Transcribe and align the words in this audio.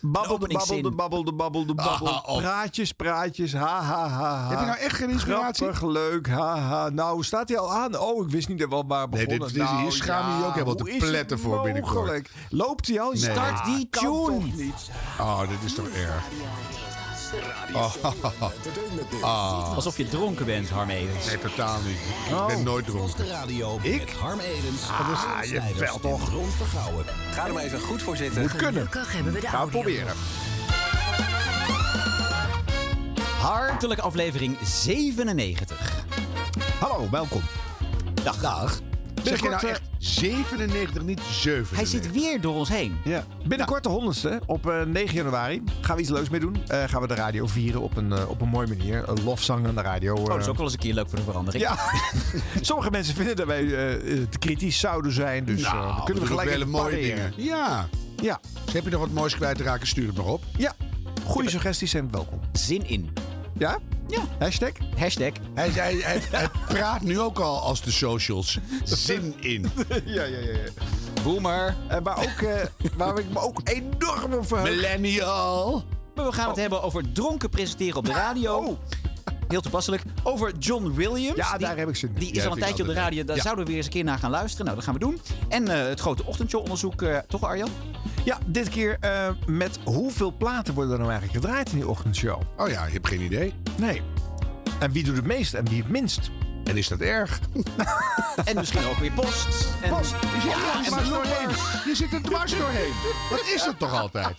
Babbelde, 0.00 0.46
babbelde, 0.48 0.90
babbelde, 0.90 1.32
babbelde, 1.32 1.74
babbelde. 1.74 2.10
Ah. 2.12 2.36
Praatjes, 2.36 2.92
praatjes, 2.92 3.52
ha, 3.52 3.82
ha, 3.82 4.08
ha, 4.08 4.08
ha. 4.08 4.48
Heb 4.48 4.58
je 4.60 4.64
nou 4.66 4.78
echt 4.78 4.96
geen 4.96 5.10
inspiratie? 5.10 5.66
Grappig, 5.72 5.88
leuk, 5.88 6.28
ha, 6.28 6.58
ha. 6.58 6.88
Nou, 6.88 7.22
staat 7.24 7.48
hij 7.48 7.58
al 7.58 7.72
aan? 7.72 7.98
Oh, 7.98 8.24
ik 8.24 8.30
wist 8.30 8.48
niet 8.48 8.58
dat 8.58 8.68
we 8.68 8.74
al 8.74 8.82
maar 8.82 9.08
Nee, 9.08 9.26
begonnen. 9.26 9.48
dit- 9.48 9.56
dit- 9.56 9.68
hier 9.68 9.78
Nou, 9.78 9.90
schaam 9.92 10.30
je 10.32 10.38
je 10.38 10.44
ook 10.46 10.52
helemaal 10.52 10.74
te 10.74 10.94
pletten 10.98 11.38
voor 11.38 11.62
binnenkort. 11.62 12.30
Loopt 12.50 12.86
hij 12.88 13.00
al? 13.00 13.10
Nee. 13.12 13.20
Start 13.20 13.64
die 13.64 13.86
Kan 13.90 14.02
tune. 14.02 14.24
toch 14.38 14.56
niet. 14.56 14.90
Oh, 15.20 15.40
dit 15.48 15.58
is 15.64 15.74
toch 15.74 15.88
erg. 15.88 16.24
Alsof 19.74 19.96
je 19.96 20.08
dronken 20.08 20.46
bent, 20.46 20.70
Harm 20.70 20.90
Edens. 20.90 21.26
Nee, 21.26 21.38
totaal 21.38 21.76
niet. 21.86 21.96
Ik 22.28 22.34
Oh. 22.34 22.46
ben 22.46 22.62
nooit 22.62 22.86
dronken. 22.86 23.28
Radio 23.28 23.78
Ik? 23.82 23.98
met 24.04 24.12
Harm 24.12 24.40
Edens, 24.40 24.82
Ah, 24.88 25.44
je 25.44 25.74
wel 25.78 25.98
toch. 25.98 26.30
Ga 27.30 27.46
er 27.46 27.52
maar 27.52 27.62
even 27.62 27.80
goed 27.80 28.02
voor 28.02 28.16
zitten. 28.16 28.40
Moet 28.42 28.56
kunnen. 28.56 28.88
Hebben 28.92 29.32
we 29.32 29.40
de 29.40 29.46
Gaan 29.46 29.64
we 29.64 29.70
proberen. 29.70 30.14
Hartelijke 33.40 34.02
aflevering 34.02 34.56
97. 34.62 36.04
Hallo, 36.80 37.10
welkom. 37.10 37.42
Dag. 38.22 38.36
Dag. 38.40 38.80
Zeg 39.22 39.40
je 39.42 39.48
nou 39.48 39.66
echt 39.68 39.80
97, 39.98 41.02
niet 41.02 41.20
97? 41.20 41.76
Hij 41.76 41.86
zit 41.86 42.12
weer 42.12 42.40
door 42.40 42.54
ons 42.54 42.68
heen. 42.68 42.96
Ja. 43.04 43.24
Binnenkort 43.46 43.82
de 43.82 43.88
honderdste. 43.88 44.40
Op 44.46 44.70
eh, 44.70 44.82
9 44.82 45.14
januari 45.14 45.62
gaan 45.80 45.96
we 45.96 46.02
iets 46.02 46.10
leuks 46.10 46.28
mee 46.28 46.40
doen. 46.40 46.56
Eh, 46.66 46.82
gaan 46.86 47.00
we 47.00 47.06
de 47.08 47.14
radio 47.14 47.46
vieren 47.46 47.80
op 47.80 47.96
een, 47.96 48.12
eh, 48.12 48.28
op 48.30 48.40
een 48.40 48.48
mooie 48.48 48.66
manier. 48.68 49.08
Een 49.08 49.22
lofzang 49.24 49.66
aan 49.66 49.74
de 49.74 49.82
radio. 49.82 50.14
Oh, 50.14 50.26
dat 50.26 50.36
is 50.38 50.42
eh. 50.44 50.48
ook 50.50 50.56
wel 50.56 50.64
eens 50.64 50.74
een 50.74 50.80
keer 50.80 50.94
leuk 50.94 51.08
voor 51.08 51.18
de 51.18 51.24
verandering. 51.24 51.64
Ja, 51.64 51.76
sommige 52.60 52.90
mensen 52.90 53.14
vinden 53.14 53.36
dat 53.36 53.46
wij 53.46 53.64
eh, 53.64 53.92
eh, 53.94 54.28
te 54.28 54.38
kritisch 54.38 54.78
zouden 54.78 55.12
zijn. 55.12 55.44
Dus 55.44 55.62
eh, 55.62 55.72
Nou, 55.72 55.86
dan 55.96 56.04
kunnen 56.04 56.22
we 56.22 56.28
gelijk 56.28 56.50
hele 56.50 56.64
mooie 56.64 56.82
pareren. 56.90 57.32
dingen. 57.36 57.50
Ja. 57.50 57.88
Ja, 58.22 58.40
Dus 58.64 58.72
heb 58.74 58.84
je 58.84 58.90
nog 58.90 59.00
wat 59.00 59.10
moois 59.10 59.34
kwijt 59.36 59.56
te 59.56 59.62
raken, 59.62 59.86
stuur 59.86 60.06
het 60.06 60.16
nog 60.16 60.26
op. 60.26 60.42
ja. 60.56 60.72
Goede 61.24 61.50
suggesties 61.50 61.90
zijn 61.90 62.10
welkom. 62.10 62.40
Zin 62.52 62.88
in. 62.88 63.10
Ja? 63.58 63.78
Ja. 64.08 64.20
Hashtag? 64.38 64.72
Hashtag. 64.96 65.32
Hij, 65.54 65.68
hij, 65.68 65.94
hij, 65.94 66.20
hij 66.30 66.48
praat 66.68 67.02
nu 67.02 67.20
ook 67.20 67.38
al 67.38 67.60
als 67.60 67.82
de 67.82 67.90
socials. 67.90 68.58
Zin 68.84 69.34
in. 69.40 69.70
Ja, 70.04 70.24
ja, 70.24 70.38
ja. 70.38 70.52
ja. 70.52 70.70
Boomer. 71.22 71.76
En 71.88 72.02
maar 72.02 72.18
ook, 72.18 72.40
eh, 72.42 72.90
waar 72.96 73.18
ik 73.18 73.30
me 73.32 73.38
ook 73.38 73.60
enorm 73.64 74.32
op 74.32 74.46
verheug. 74.46 74.68
Millennial. 74.68 75.84
Maar 76.14 76.26
we 76.26 76.32
gaan 76.32 76.48
het 76.48 76.56
hebben 76.56 76.82
over 76.82 77.12
dronken 77.12 77.50
presenteren 77.50 77.96
op 77.96 78.04
de 78.04 78.12
radio. 78.12 78.56
Oh. 78.56 78.78
Heel 79.48 79.60
toepasselijk. 79.60 80.02
Over 80.22 80.52
John 80.58 80.92
Williams. 80.94 81.36
Ja, 81.36 81.50
Die- 81.50 81.66
daar 81.66 81.76
heb 81.76 81.88
ik 81.88 81.96
zin 81.96 82.08
in. 82.14 82.18
Die 82.20 82.30
is 82.30 82.36
Ja, 82.42 82.44
al 82.48 82.52
een 82.52 82.58
tijdje 82.58 82.82
op 82.82 82.88
de 82.88 82.94
radio. 82.94 83.24
Daar. 83.24 83.36
Ja. 83.36 83.42
zouden 83.42 83.64
we 83.64 83.68
weer 83.70 83.78
eens 83.80 83.86
een 83.86 83.92
keer 83.92 84.04
naar 84.04 84.18
gaan 84.18 84.30
luisteren. 84.30 84.64
Nou, 84.64 84.76
dat 84.76 84.84
gaan 84.84 84.94
we 84.94 85.00
doen. 85.00 85.20
En 85.48 85.68
eh, 85.68 85.88
het 85.88 86.00
grote 86.00 86.24
ochtendshow-onderzoek. 86.24 87.02
eh, 87.02 87.16
toch, 87.28 87.42
Arjan? 87.44 87.68
Ja, 88.24 88.38
dit 88.46 88.68
keer 88.68 88.96
eh, 89.00 89.28
met 89.46 89.78
hoeveel 89.84 90.32
platen 90.36 90.74
worden 90.74 90.92
er 90.92 90.98
nou 90.98 91.10
eigenlijk 91.10 91.44
gedraaid 91.44 91.70
in 91.70 91.76
die 91.76 91.88
ochtendshow? 91.88 92.40
Oh 92.56 92.68
ja, 92.68 92.86
je 92.86 92.92
hebt 92.92 93.08
geen 93.08 93.20
idee. 93.20 93.54
Nee. 93.78 94.02
En 94.80 94.92
wie 94.92 95.04
doet 95.04 95.16
het 95.16 95.26
meest 95.26 95.54
en 95.54 95.68
wie 95.68 95.78
het 95.82 95.88
minst? 95.88 96.30
En 96.68 96.76
is 96.76 96.88
dat 96.88 97.00
erg? 97.00 97.40
En 98.44 98.56
misschien 98.56 98.84
ook 98.84 98.96
weer 98.96 99.12
post. 99.12 99.46
En, 99.82 99.90
Post, 99.90 100.10
je 100.10 100.40
zit 100.42 100.52
er 100.52 100.74
en 100.76 100.82
dwars 100.84 101.08
doorheen. 101.08 101.48
Je 101.84 101.94
zit 101.94 102.12
er 102.12 102.22
dwars 102.22 102.56
doorheen. 102.58 102.92
Wat 103.30 103.42
is 103.54 103.64
dat 103.64 103.78
toch 103.78 103.92
altijd? 104.00 104.36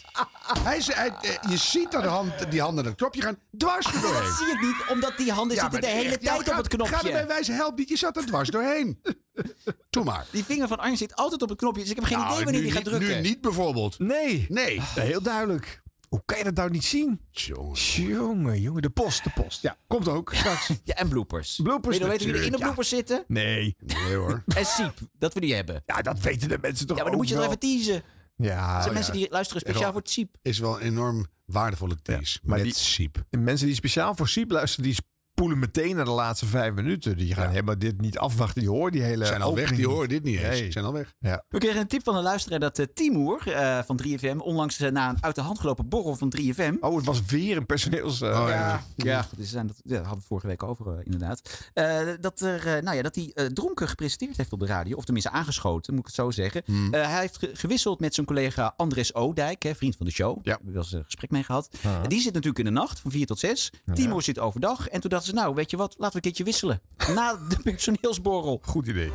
Hij, 0.64 0.78
is- 0.78 0.94
hij, 0.94 1.12
je 1.50 1.58
ziet 1.58 1.92
dat 1.92 2.02
de 2.04 2.08
hand, 2.10 2.52
die 2.52 2.62
handen 2.62 2.84
naar 2.84 2.92
het 2.94 3.02
knopje 3.02 3.22
gaan. 3.22 3.38
Dwars 3.58 3.86
er 3.94 3.94
Dat 3.94 4.02
doorheen. 4.02 4.34
zie 4.34 4.48
ik 4.48 4.62
niet, 4.62 4.76
omdat 4.90 5.18
die 5.18 5.32
handen 5.32 5.58
zitten 5.58 5.82
de 5.82 5.88
hele 5.88 6.10
echt, 6.10 6.22
ja, 6.22 6.34
tijd 6.36 6.46
ga- 6.48 6.52
op 6.52 6.58
het 6.58 6.68
knopje. 6.68 6.96
Ga 6.96 7.04
er 7.06 7.12
bij 7.12 7.28
wijze 7.28 7.52
help 7.52 7.78
niet. 7.78 7.90
Je 7.90 7.98
zat 7.98 8.18
er 8.18 8.26
dwars 8.26 8.50
doorheen. 8.50 9.02
Doe 9.90 10.04
maar. 10.04 10.26
Die 10.32 10.44
vinger 10.46 10.68
van 10.68 10.78
Arjen 10.80 10.98
zit 10.98 11.16
altijd 11.16 11.42
op 11.42 11.50
het 11.50 11.58
knopje. 11.58 11.82
Dus 11.82 11.90
ik 11.90 11.96
heb 11.96 12.06
geen 12.06 12.18
Nou, 12.18 12.30
idee 12.32 12.44
wanneer 12.44 12.62
nu 12.62 12.68
die 12.68 12.76
gaat 12.78 12.86
drukken. 12.86 13.10
Nu 13.22 13.28
niet 13.30 13.42
bijvoorbeeld. 13.42 14.00
Nee. 14.00 14.46
Nee. 14.50 14.82
Heel 14.96 15.22
duidelijk. 15.22 15.82
Hoe 16.10 16.22
kan 16.26 16.38
je 16.38 16.44
dat 16.44 16.54
nou 16.56 16.70
niet 16.70 16.84
zien? 16.86 17.22
Jongen. 17.32 17.76
Jongen, 18.08 18.62
jongen, 18.62 18.82
de 18.82 18.90
post, 18.90 19.24
de 19.24 19.30
post. 19.36 19.62
Ja, 19.62 19.78
komt 19.88 20.08
ook 20.08 20.34
straks. 20.34 20.68
Ja, 20.84 20.96
en 20.96 21.10
bloopers. 21.10 21.60
Bloopers 21.64 21.98
Wil 21.98 22.06
je 22.06 22.12
weten 22.12 22.28
wie 22.32 22.36
er 22.40 22.46
in 22.46 22.52
de 22.52 22.58
bloopers 22.58 22.90
zitten? 22.90 23.24
Nee. 23.28 23.76
Nee 23.80 24.16
hoor. 24.16 24.44
En 24.56 24.66
Siep, 24.66 24.94
dat 25.18 25.34
we 25.34 25.40
die 25.40 25.54
hebben. 25.54 25.84
Ja, 25.86 26.02
dat 26.02 26.20
weten 26.20 26.50
de 26.50 26.58
mensen 26.62 26.88
toch 26.88 26.98
Ja, 26.98 27.02
maar 27.04 27.12
dan 27.12 27.22
moet 27.22 27.30
je 27.30 27.36
er 27.36 27.40
wel. 27.42 27.50
even 27.50 27.60
teasen. 27.60 27.96
Er 27.96 28.04
Ja, 28.46 28.82
zijn 28.82 28.94
mensen 28.94 29.14
die 29.14 29.28
luisteren 29.30 29.62
speciaal 29.62 29.92
voor 29.92 30.02
het 30.02 30.10
Siep. 30.10 30.36
Is 30.42 30.60
wel 30.60 30.76
een 30.82 30.86
enorm 30.88 31.26
waardevolle 31.46 32.02
tease. 32.02 32.40
maar 32.44 32.56
met 32.58 32.66
die- 32.66 32.76
siep. 32.76 33.24
mensen 33.30 33.68
die 33.68 33.76
speciaal 33.76 34.16
voor 34.16 34.28
Siep 34.28 34.52
luisteren, 34.52 34.86
die 34.86 34.98
spoelen 35.40 35.60
meteen 35.60 35.96
naar 35.96 36.06
de 36.06 36.12
laatste 36.12 36.46
vijf 36.46 36.74
minuten. 36.74 37.18
Die 37.18 37.34
gaan 37.34 37.44
Ja. 37.44 37.50
helemaal 37.50 37.78
dit 37.80 38.02
niet 38.02 38.18
afwachten. 38.18 38.62
Die 38.62 38.70
horen 38.70 38.92
die 38.92 39.02
hele 39.02 39.26
Zijn 39.26 39.42
al 39.42 39.56
weg, 39.56 39.72
die 39.76 39.88
horen 39.88 40.10
dit 40.10 40.24
niet 40.24 40.40
eens. 40.40 40.60
Nee. 40.60 40.72
Zijn 40.72 40.86
al 40.86 40.94
weg. 40.94 41.14
Ja. 41.20 41.44
We 41.50 41.58
kregen 41.58 41.80
een 41.80 41.88
tip 41.88 42.04
van 42.04 42.16
een 42.16 42.24
luisteraar 42.24 42.60
dat 42.60 42.80
uh, 42.80 42.86
Timoer 42.94 43.52
eh, 43.54 43.80
van 43.86 44.00
3FM 44.08 44.38
onlangs 44.38 44.80
eh, 44.80 44.92
na 44.92 45.10
een 45.10 45.18
uit 45.24 45.36
de 45.36 45.42
hand 45.42 45.60
gelopen 45.60 45.88
borrel 45.90 46.16
van 46.16 46.34
3FM. 46.38 46.74
Oh, 46.80 46.96
het 46.96 47.06
was 47.06 47.26
weer 47.26 47.58
een 47.58 47.66
personeels... 47.66 48.22
eh, 48.22 48.30
Oh, 48.30 48.50
ja. 48.50 48.84
Ja, 48.96 49.06
ja 49.06 49.28
dus 49.38 49.50
zijn 49.50 49.68
dat, 49.68 49.76
ja, 49.84 49.96
dat 49.96 50.02
hadden 50.06 50.20
we 50.22 50.28
vorige 50.28 50.48
week 50.48 50.64
over, 50.64 51.02
inderdaad. 51.04 51.70
Eh, 51.74 52.00
dat, 52.20 52.40
er, 52.42 52.68
eh, 52.76 52.82
nou 52.84 52.96
ja, 52.96 53.02
dat 53.02 53.16
hij 53.16 53.32
eh, 53.34 53.46
dronken 53.46 53.88
gepresenteerd 53.88 54.38
heeft 54.38 54.54
op 54.54 54.60
de 54.60 54.66
radio. 54.66 54.98
Of 54.98 55.04
tenminste 55.04 55.32
aangeschoten, 55.32 55.92
moet 55.94 56.02
ik 56.02 56.08
het 56.08 56.16
zo 56.16 56.32
zeggen. 56.32 56.62
Hmm. 56.66 56.94
Eh, 56.94 57.02
hij 57.12 57.20
heeft 57.20 57.38
ge- 57.38 57.52
gewisseld 57.54 58.00
met 58.00 58.14
zijn 58.14 58.26
collega 58.26 58.74
Andres 58.78 59.14
Oudijk, 59.14 59.64
hè, 59.64 59.76
vriend 59.76 59.96
van 59.96 60.06
de 60.06 60.12
show. 60.12 60.36
Daar 60.36 60.44
hebben 60.54 60.68
we 60.68 60.74
wel 60.74 60.82
eens 60.84 60.92
een 60.92 61.04
gesprek 61.04 61.32
mee 61.32 61.44
gehad. 61.44 61.70
Die 62.08 62.22
zit 62.22 62.34
natuurlijk 62.34 62.60
in 62.60 62.66
de 62.66 62.80
nacht 62.80 63.00
van 63.00 63.12
4 63.12 63.26
tot 63.26 63.40
6. 63.40 63.72
Timo 63.94 64.20
zit 64.20 64.40
overdag. 64.40 64.88
En 64.88 65.02
toen 65.02 65.10
dachten 65.10 65.29
ze, 65.30 65.36
nou, 65.36 65.54
weet 65.56 65.72
je 65.72 65.78
wat, 65.78 65.96
laten 65.98 66.10
we 66.10 66.16
een 66.16 66.22
keertje 66.22 66.44
wisselen. 66.44 66.82
Na 67.16 67.36
de 67.50 67.58
personeelsborrel. 67.64 68.62
Goed 68.66 68.88
idee. 68.88 69.12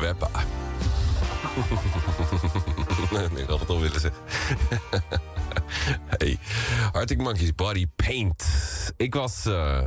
Weppa. 0.00 0.30
nee, 3.10 3.42
ik 3.42 3.48
had 3.48 3.60
het 3.60 3.68
al 3.68 3.80
willen 3.80 4.00
zeggen. 4.00 4.22
hey, 6.18 6.38
Arctic 6.92 7.18
Monkeys 7.18 7.54
Body 7.54 7.86
Paint. 7.96 8.44
Ik 8.96 9.14
was... 9.14 9.46
eh, 9.46 9.82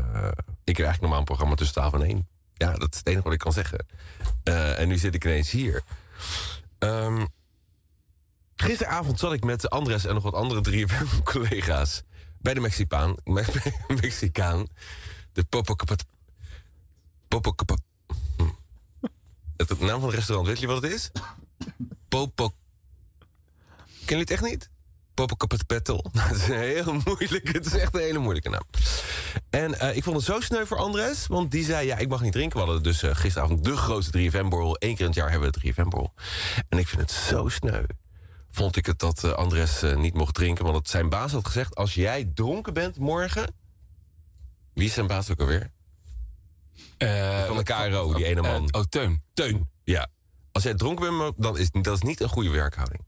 ik 0.63 0.77
heb 0.77 0.85
eigenlijk 0.85 0.99
normaal 1.01 1.19
een 1.19 1.23
programma 1.25 1.55
tussen 1.55 1.75
12 1.75 1.93
en 1.93 2.01
1. 2.01 2.27
Ja, 2.53 2.73
dat 2.73 2.91
is 2.93 2.97
het 2.97 3.07
enige 3.07 3.23
wat 3.23 3.33
ik 3.33 3.39
kan 3.39 3.53
zeggen. 3.53 3.85
Eh, 4.43 4.79
en 4.79 4.87
nu 4.87 4.97
zit 4.97 5.15
ik 5.15 5.25
ineens 5.25 5.51
hier. 5.51 5.81
Ehm, 6.79 7.25
gisteravond 8.55 9.19
zat 9.19 9.33
ik 9.33 9.43
met 9.43 9.69
Andres 9.69 10.05
en 10.05 10.13
nog 10.13 10.23
wat 10.23 10.33
andere 10.33 10.61
drie 10.61 10.85
collega's 11.23 12.03
bij 12.39 12.53
de 12.53 12.59
Mexicaan. 12.59 13.15
Me- 13.23 13.71
Mexicaan. 14.01 14.67
De 15.33 15.43
Popocatépetl. 15.43 16.05
Popocatépetl. 17.27 17.87
Het 19.57 19.79
naam 19.79 19.99
van 19.99 20.09
het 20.09 20.17
restaurant, 20.17 20.47
weet 20.47 20.59
je 20.59 20.67
wat 20.67 20.81
het 20.81 20.91
is? 20.91 21.11
Popo. 22.07 22.53
Ken 24.05 24.17
je 24.17 24.23
het 24.23 24.31
echt 24.31 24.43
niet? 24.43 24.69
Popocatépetl. 25.13 26.03
Het 26.11 26.35
is 26.41 26.47
een 26.47 26.59
heel 26.59 26.93
moeilijk. 27.05 27.53
Het 27.53 27.65
is 27.65 27.73
echt 27.73 27.95
een 27.95 28.01
hele 28.01 28.19
moeilijke 28.19 28.49
naam. 28.49 28.63
En 29.49 29.79
eh, 29.79 29.95
ik 29.95 30.03
vond 30.03 30.15
het 30.15 30.25
zo 30.25 30.39
sneu 30.39 30.65
voor 30.65 30.77
Andres, 30.77 31.27
want 31.27 31.51
die 31.51 31.63
zei: 31.63 31.87
ja, 31.87 31.97
ik 31.97 32.09
mag 32.09 32.21
niet 32.21 32.31
drinken. 32.31 32.59
We 32.59 32.65
hadden 32.65 32.83
dus 32.83 33.03
eh, 33.03 33.15
gisteravond 33.15 33.63
de 33.63 33.77
grootste 33.77 34.31
3FM-borrel. 34.31 34.75
Eén 34.79 34.95
keer 34.95 34.99
in 34.99 35.05
het 35.05 35.15
jaar 35.15 35.31
hebben 35.31 35.51
we 35.51 35.59
de 35.59 35.73
3FM-borrel. 35.73 36.13
En 36.69 36.77
ik 36.77 36.87
vind 36.87 37.01
het 37.01 37.11
zo 37.11 37.47
sneu. 37.47 37.83
Vond 38.51 38.75
ik 38.75 38.85
het 38.85 38.99
dat 38.99 39.23
eh, 39.23 39.31
Andres 39.31 39.81
niet 39.95 40.13
mocht 40.13 40.33
drinken, 40.33 40.63
want 40.65 40.77
het, 40.77 40.89
zijn 40.89 41.09
baas 41.09 41.31
had 41.31 41.45
gezegd: 41.45 41.75
als 41.75 41.93
jij 41.93 42.31
dronken 42.33 42.73
bent 42.73 42.97
morgen. 42.97 43.55
Wie 44.73 44.85
is 44.85 44.93
zijn 44.93 45.07
baas 45.07 45.31
ook 45.31 45.39
alweer? 45.39 45.71
van 47.47 47.57
de 47.57 47.63
KRO, 47.63 48.13
die 48.13 48.25
ene 48.25 48.41
man. 48.41 48.73
oh, 48.73 48.81
Teun. 48.81 49.21
Teun, 49.33 49.69
ja. 49.83 50.07
Als 50.51 50.63
jij 50.63 50.73
dronken 50.73 51.17
bent, 51.17 51.33
dan 51.37 51.57
is 51.57 51.69
dat 51.71 51.95
is 51.95 52.01
niet 52.01 52.21
een 52.21 52.29
goede 52.29 52.49
werkhouding. 52.49 53.01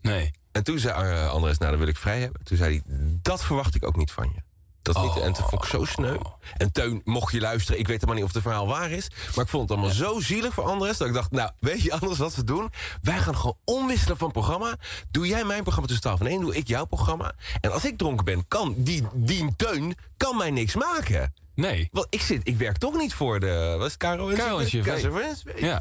Nee. 0.00 0.30
En 0.52 0.64
toen 0.64 0.78
zei 0.78 1.12
uh, 1.12 1.30
Andres, 1.30 1.58
nou 1.58 1.70
dan 1.70 1.80
wil 1.80 1.88
ik 1.88 1.96
vrij 1.96 2.20
hebben. 2.20 2.44
Toen 2.44 2.56
zei 2.56 2.82
hij, 2.86 2.96
dat 3.22 3.44
verwacht 3.44 3.74
ik 3.74 3.86
ook 3.86 3.96
niet 3.96 4.10
van 4.10 4.32
je. 4.34 4.40
Dat 4.82 5.02
niet, 5.02 5.16
en 5.16 5.32
toen 5.32 5.48
vond 5.48 5.64
ik 5.64 5.68
zo 5.68 5.84
sneu. 5.84 6.16
En 6.56 6.72
Teun, 6.72 7.00
mocht 7.04 7.32
je 7.32 7.40
luisteren, 7.40 7.80
ik 7.80 7.86
weet 7.86 8.00
helemaal 8.00 8.14
niet 8.14 8.24
of 8.24 8.32
het 8.32 8.42
verhaal 8.42 8.66
waar 8.66 8.90
is. 8.90 9.10
Maar 9.34 9.44
ik 9.44 9.50
vond 9.50 9.68
het 9.68 9.78
allemaal 9.78 9.94
zo 9.94 10.20
zielig 10.20 10.54
voor 10.54 10.64
Andres. 10.64 10.96
Dat 10.96 11.08
ik 11.08 11.14
dacht, 11.14 11.30
nou, 11.30 11.50
weet 11.58 11.82
je 11.82 11.92
anders 11.92 12.18
wat 12.18 12.34
we 12.34 12.44
doen? 12.44 12.70
Wij 13.02 13.18
gaan 13.18 13.36
gewoon 13.36 13.56
omwisselen 13.64 14.16
van 14.16 14.30
programma. 14.32 14.76
Doe 15.10 15.26
jij 15.26 15.44
mijn 15.44 15.62
programma 15.62 15.88
tussen 15.88 16.04
12 16.04 16.20
en 16.20 16.26
1, 16.26 16.40
doe 16.40 16.56
ik 16.56 16.68
jouw 16.68 16.84
programma. 16.84 17.32
En 17.60 17.72
als 17.72 17.84
ik 17.84 17.98
dronken 17.98 18.24
ben, 18.24 18.48
kan 18.48 18.74
die, 18.76 19.02
die 19.12 19.56
Teun 19.56 19.96
kan 20.16 20.36
mij 20.36 20.50
niks 20.50 20.74
maken. 20.74 21.34
Nee. 21.54 21.88
Want 21.90 22.06
ik, 22.10 22.20
zit, 22.20 22.40
ik 22.44 22.56
werk 22.56 22.76
toch 22.76 22.96
niet 22.96 23.14
voor 23.14 23.40
de... 23.40 23.74
Wat 23.78 23.86
is 23.86 23.92
het? 23.92 23.96
Caro 23.96 24.28
en. 24.28 24.36
Ja. 25.56 25.80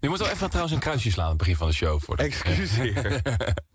Je 0.00 0.08
moet 0.08 0.18
wel 0.18 0.28
even 0.28 0.46
trouwens 0.48 0.74
een 0.74 0.80
kruisje 0.80 1.10
slaan 1.10 1.24
aan 1.24 1.30
het 1.30 1.38
begin 1.38 1.56
van 1.56 1.68
de 1.68 1.74
show. 1.74 2.00
Voor 2.00 2.16
de... 2.16 2.22
Excuseer. 2.22 3.22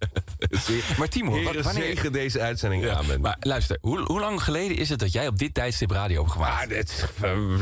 maar 0.97 1.07
Timo, 1.09 1.33
Heren, 1.33 1.63
wanneer... 1.63 1.83
zegen 1.83 2.11
deze 2.11 2.41
uitzending 2.41 2.83
Ja, 2.83 2.95
aan. 2.95 3.21
Maar 3.21 3.37
luister, 3.39 3.77
hoe, 3.81 3.99
hoe 3.99 4.19
lang 4.19 4.43
geleden 4.43 4.77
is 4.77 4.89
het 4.89 4.99
dat 4.99 5.11
jij 5.11 5.27
op 5.27 5.37
dit 5.37 5.53
tijdstip 5.53 5.91
radio 5.91 6.19
hebt 6.21 6.31
gemaakt? 6.31 6.63
Ah, 6.63 6.69
dit, 6.69 7.09
uh. 7.23 7.57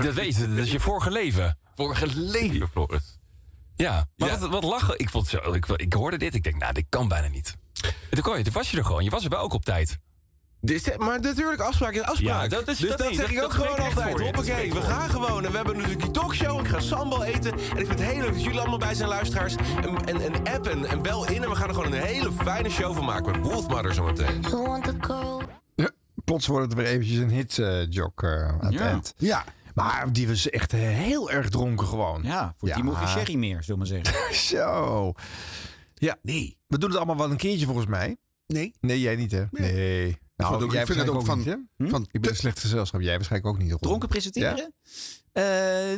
Dat 0.02 0.14
weet 0.14 0.36
je, 0.36 0.54
dat 0.54 0.64
is 0.66 0.72
je 0.72 0.80
vorige 0.80 1.10
leven. 1.10 1.58
Vorige 1.74 2.06
leven, 2.16 2.68
Floris. 2.68 3.18
Ja, 3.76 4.08
maar 4.16 4.28
Ja. 4.28 4.38
Wat, 4.38 4.50
wat 4.50 4.64
lachen. 4.64 4.98
Ik, 4.98 5.10
vond 5.10 5.28
zo, 5.28 5.52
ik, 5.52 5.66
ik 5.66 5.92
hoorde 5.92 6.18
dit, 6.18 6.34
ik 6.34 6.42
denk, 6.42 6.56
nou, 6.56 6.72
dit 6.72 6.86
kan 6.88 7.08
bijna 7.08 7.28
niet. 7.28 7.54
En 7.82 7.92
toen, 8.10 8.22
kon 8.22 8.38
je, 8.38 8.44
toen 8.44 8.52
was 8.52 8.70
je 8.70 8.76
er 8.76 8.84
gewoon. 8.84 9.04
Je 9.04 9.10
was 9.10 9.24
er 9.24 9.30
wel 9.30 9.40
ook 9.40 9.52
op 9.52 9.64
tijd. 9.64 9.98
Dit- 10.66 10.98
maar 10.98 11.20
natuurlijk, 11.20 11.60
afspraak 11.60 11.92
is 11.94 12.00
afspraak. 12.02 12.42
Ja, 12.42 12.48
dat 12.48 12.68
is- 12.68 12.78
dus 12.78 12.88
dat 12.88 12.98
dat, 12.98 13.08
niet. 13.08 13.16
zeg 13.18 13.30
ik 13.30 13.42
ook 13.42 13.52
gewoon 13.52 13.78
altijd. 13.78 14.18
je. 14.18 14.22
Hoppakee, 14.24 14.72
we 14.72 14.80
gaan 14.80 15.10
gewoon. 15.10 15.44
En 15.44 15.50
we 15.50 15.56
hebben 15.56 15.74
natuurlijk 15.76 16.02
die 16.02 16.10
talkshow. 16.10 16.60
Ik 16.60 16.66
ga 16.68 16.80
sambal 16.80 17.24
eten. 17.24 17.52
En 17.52 17.58
ik 17.58 17.86
vind 17.86 17.88
het 17.88 18.00
heel 18.00 18.20
leuk 18.20 18.32
dat 18.32 18.42
jullie 18.42 18.58
allemaal 18.60 18.78
bij 18.78 18.94
zijn, 18.94 19.08
luisteraars. 19.08 19.54
En, 19.56 20.04
en, 20.04 20.20
en 20.20 20.54
app 20.54 20.66
en, 20.66 21.02
bel 21.02 21.28
in. 21.28 21.42
En 21.42 21.48
we 21.50 21.54
gaan 21.56 21.68
er 21.68 21.74
gewoon 21.74 21.92
een 21.92 22.02
hele 22.02 22.32
fijne 22.32 22.68
show 22.70 22.94
van 22.94 23.04
maken. 23.04 23.32
Met 23.32 23.50
Wolfmother 23.52 23.94
zometeen. 23.94 24.44
Girl 24.44 25.42
Plots 26.24 26.46
wordt 26.46 26.64
het 26.66 26.74
weer 26.74 26.86
eventjes 26.86 27.18
een 27.18 27.30
hit-jok 27.30 28.24
aan 28.24 28.58
het 28.60 28.72
Ja. 28.72 28.80
eind. 28.80 29.14
Ja. 29.16 29.44
Maar 29.74 30.12
die 30.12 30.28
was 30.28 30.50
echt 30.50 30.72
heel 30.72 31.30
erg 31.30 31.48
dronken 31.50 31.86
gewoon. 31.86 32.22
Ja, 32.22 32.54
voor 32.56 32.68
Ja. 32.68 32.74
Timo 32.74 32.92
geen 32.92 33.08
sherry 33.08 33.34
meer, 33.34 33.62
zullen 33.62 33.86
we 33.86 33.92
maar 33.92 34.02
zeggen. 34.02 34.34
Zo. 34.58 35.12
Ja, 35.94 36.16
Nee. 36.22 36.56
we 36.66 36.78
doen 36.78 36.88
het 36.88 36.98
allemaal 36.98 37.16
wel 37.16 37.30
een 37.30 37.36
keertje 37.36 37.66
volgens 37.66 37.86
mij. 37.86 38.16
Nee. 38.46 38.74
Nee, 38.80 39.00
jij 39.00 39.16
niet 39.16 39.32
hè? 39.32 39.44
Nee. 39.50 40.18
Nou, 40.36 40.54
ook- 40.54 40.62
ik 40.62 40.70
vind 40.70 40.72
het 40.72 40.86
waarschijnlijk 40.88 41.18
ook 41.18 41.26
van- 41.26 41.38
niet, 41.38 41.46
hè? 41.78 41.88
Van 41.90 42.08
Ik 42.10 42.20
ben 42.20 42.30
een 42.30 42.36
slecht 42.36 42.60
gezelschap. 42.60 43.00
Jij 43.00 43.14
waarschijnlijk 43.16 43.52
ook 43.54 43.58
niet. 43.62 43.70
Ron. 43.70 43.78
Dronken 43.80 44.08
presenteren? 44.08 44.72
Eh, 45.32 45.44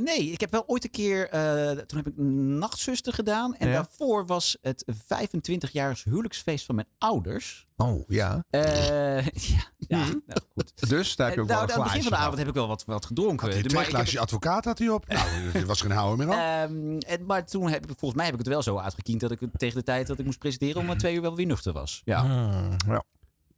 nee, 0.05 0.31
ik 0.31 0.41
heb 0.41 0.51
wel 0.51 0.63
ooit 0.67 0.85
een 0.85 0.91
keer. 0.91 1.29
eh, 1.29 1.71
toen 1.71 1.99
heb 1.99 2.07
ik 2.07 2.17
Nachtzuster 2.17 3.13
gedaan. 3.13 3.55
En 3.57 3.67
Ja. 3.69 3.75
daarvoor 3.75 4.27
was 4.27 4.57
het 4.61 4.85
25-jarig 5.07 6.05
huwelijksfeest 6.05 6.65
van 6.67 6.75
mijn 6.75 6.87
ouders. 6.99 7.67
Oh, 7.77 8.05
ja. 8.09 8.45
Eh, 8.51 9.27
ja, 9.51 9.63
ja 9.79 9.99
nou, 10.27 10.41
goed. 10.55 10.89
Dus 10.89 11.17
daar 11.17 11.27
heb 11.27 11.37
je 11.37 11.43
ook 11.43 11.49
nou, 11.49 11.67
wel 11.67 11.75
aan 11.77 11.83
het 11.83 11.83
begin 11.83 11.91
van 11.93 12.01
de 12.01 12.07
glaasje 12.09 12.25
avond 12.25 12.39
heb 12.39 12.49
ik 12.49 12.55
wel 12.55 12.69
wat, 12.69 12.85
wat 12.85 13.07
gedronken. 13.07 13.53
Had 13.55 13.69
twee 13.69 13.85
glaasjes 13.85 14.19
advocaat 14.21 14.65
had 14.65 14.79
hij 14.79 14.89
op? 14.89 15.07
Nou, 15.13 15.29
er 15.53 15.67
was 15.67 15.81
geen 15.81 15.91
houden 15.91 16.27
meer 16.27 16.37
op. 16.37 16.41
Ehm, 16.43 16.99
en, 16.99 17.27
maar 17.27 17.47
toen 17.47 17.69
heb 17.69 17.83
ik, 17.83 17.89
volgens 17.99 18.15
mij 18.15 18.25
heb 18.25 18.35
ik 18.35 18.41
het 18.41 18.49
wel 18.49 18.63
zo 18.63 18.77
uitgekiend 18.79 19.21
dat 19.21 19.31
ik 19.31 19.39
tegen 19.57 19.77
de 19.79 19.83
tijd 19.85 20.07
dat 20.07 20.19
ik 20.19 20.25
moest 20.25 20.39
presenteren 20.39 20.89
om 20.89 20.99
twee 20.99 21.15
uur 21.15 21.21
wel 21.23 21.37
weer 21.37 21.47
nuchter 21.47 21.73
was. 21.73 22.03
Ja. 22.05 22.21
Hmm, 22.21 22.77
ja. 22.87 23.03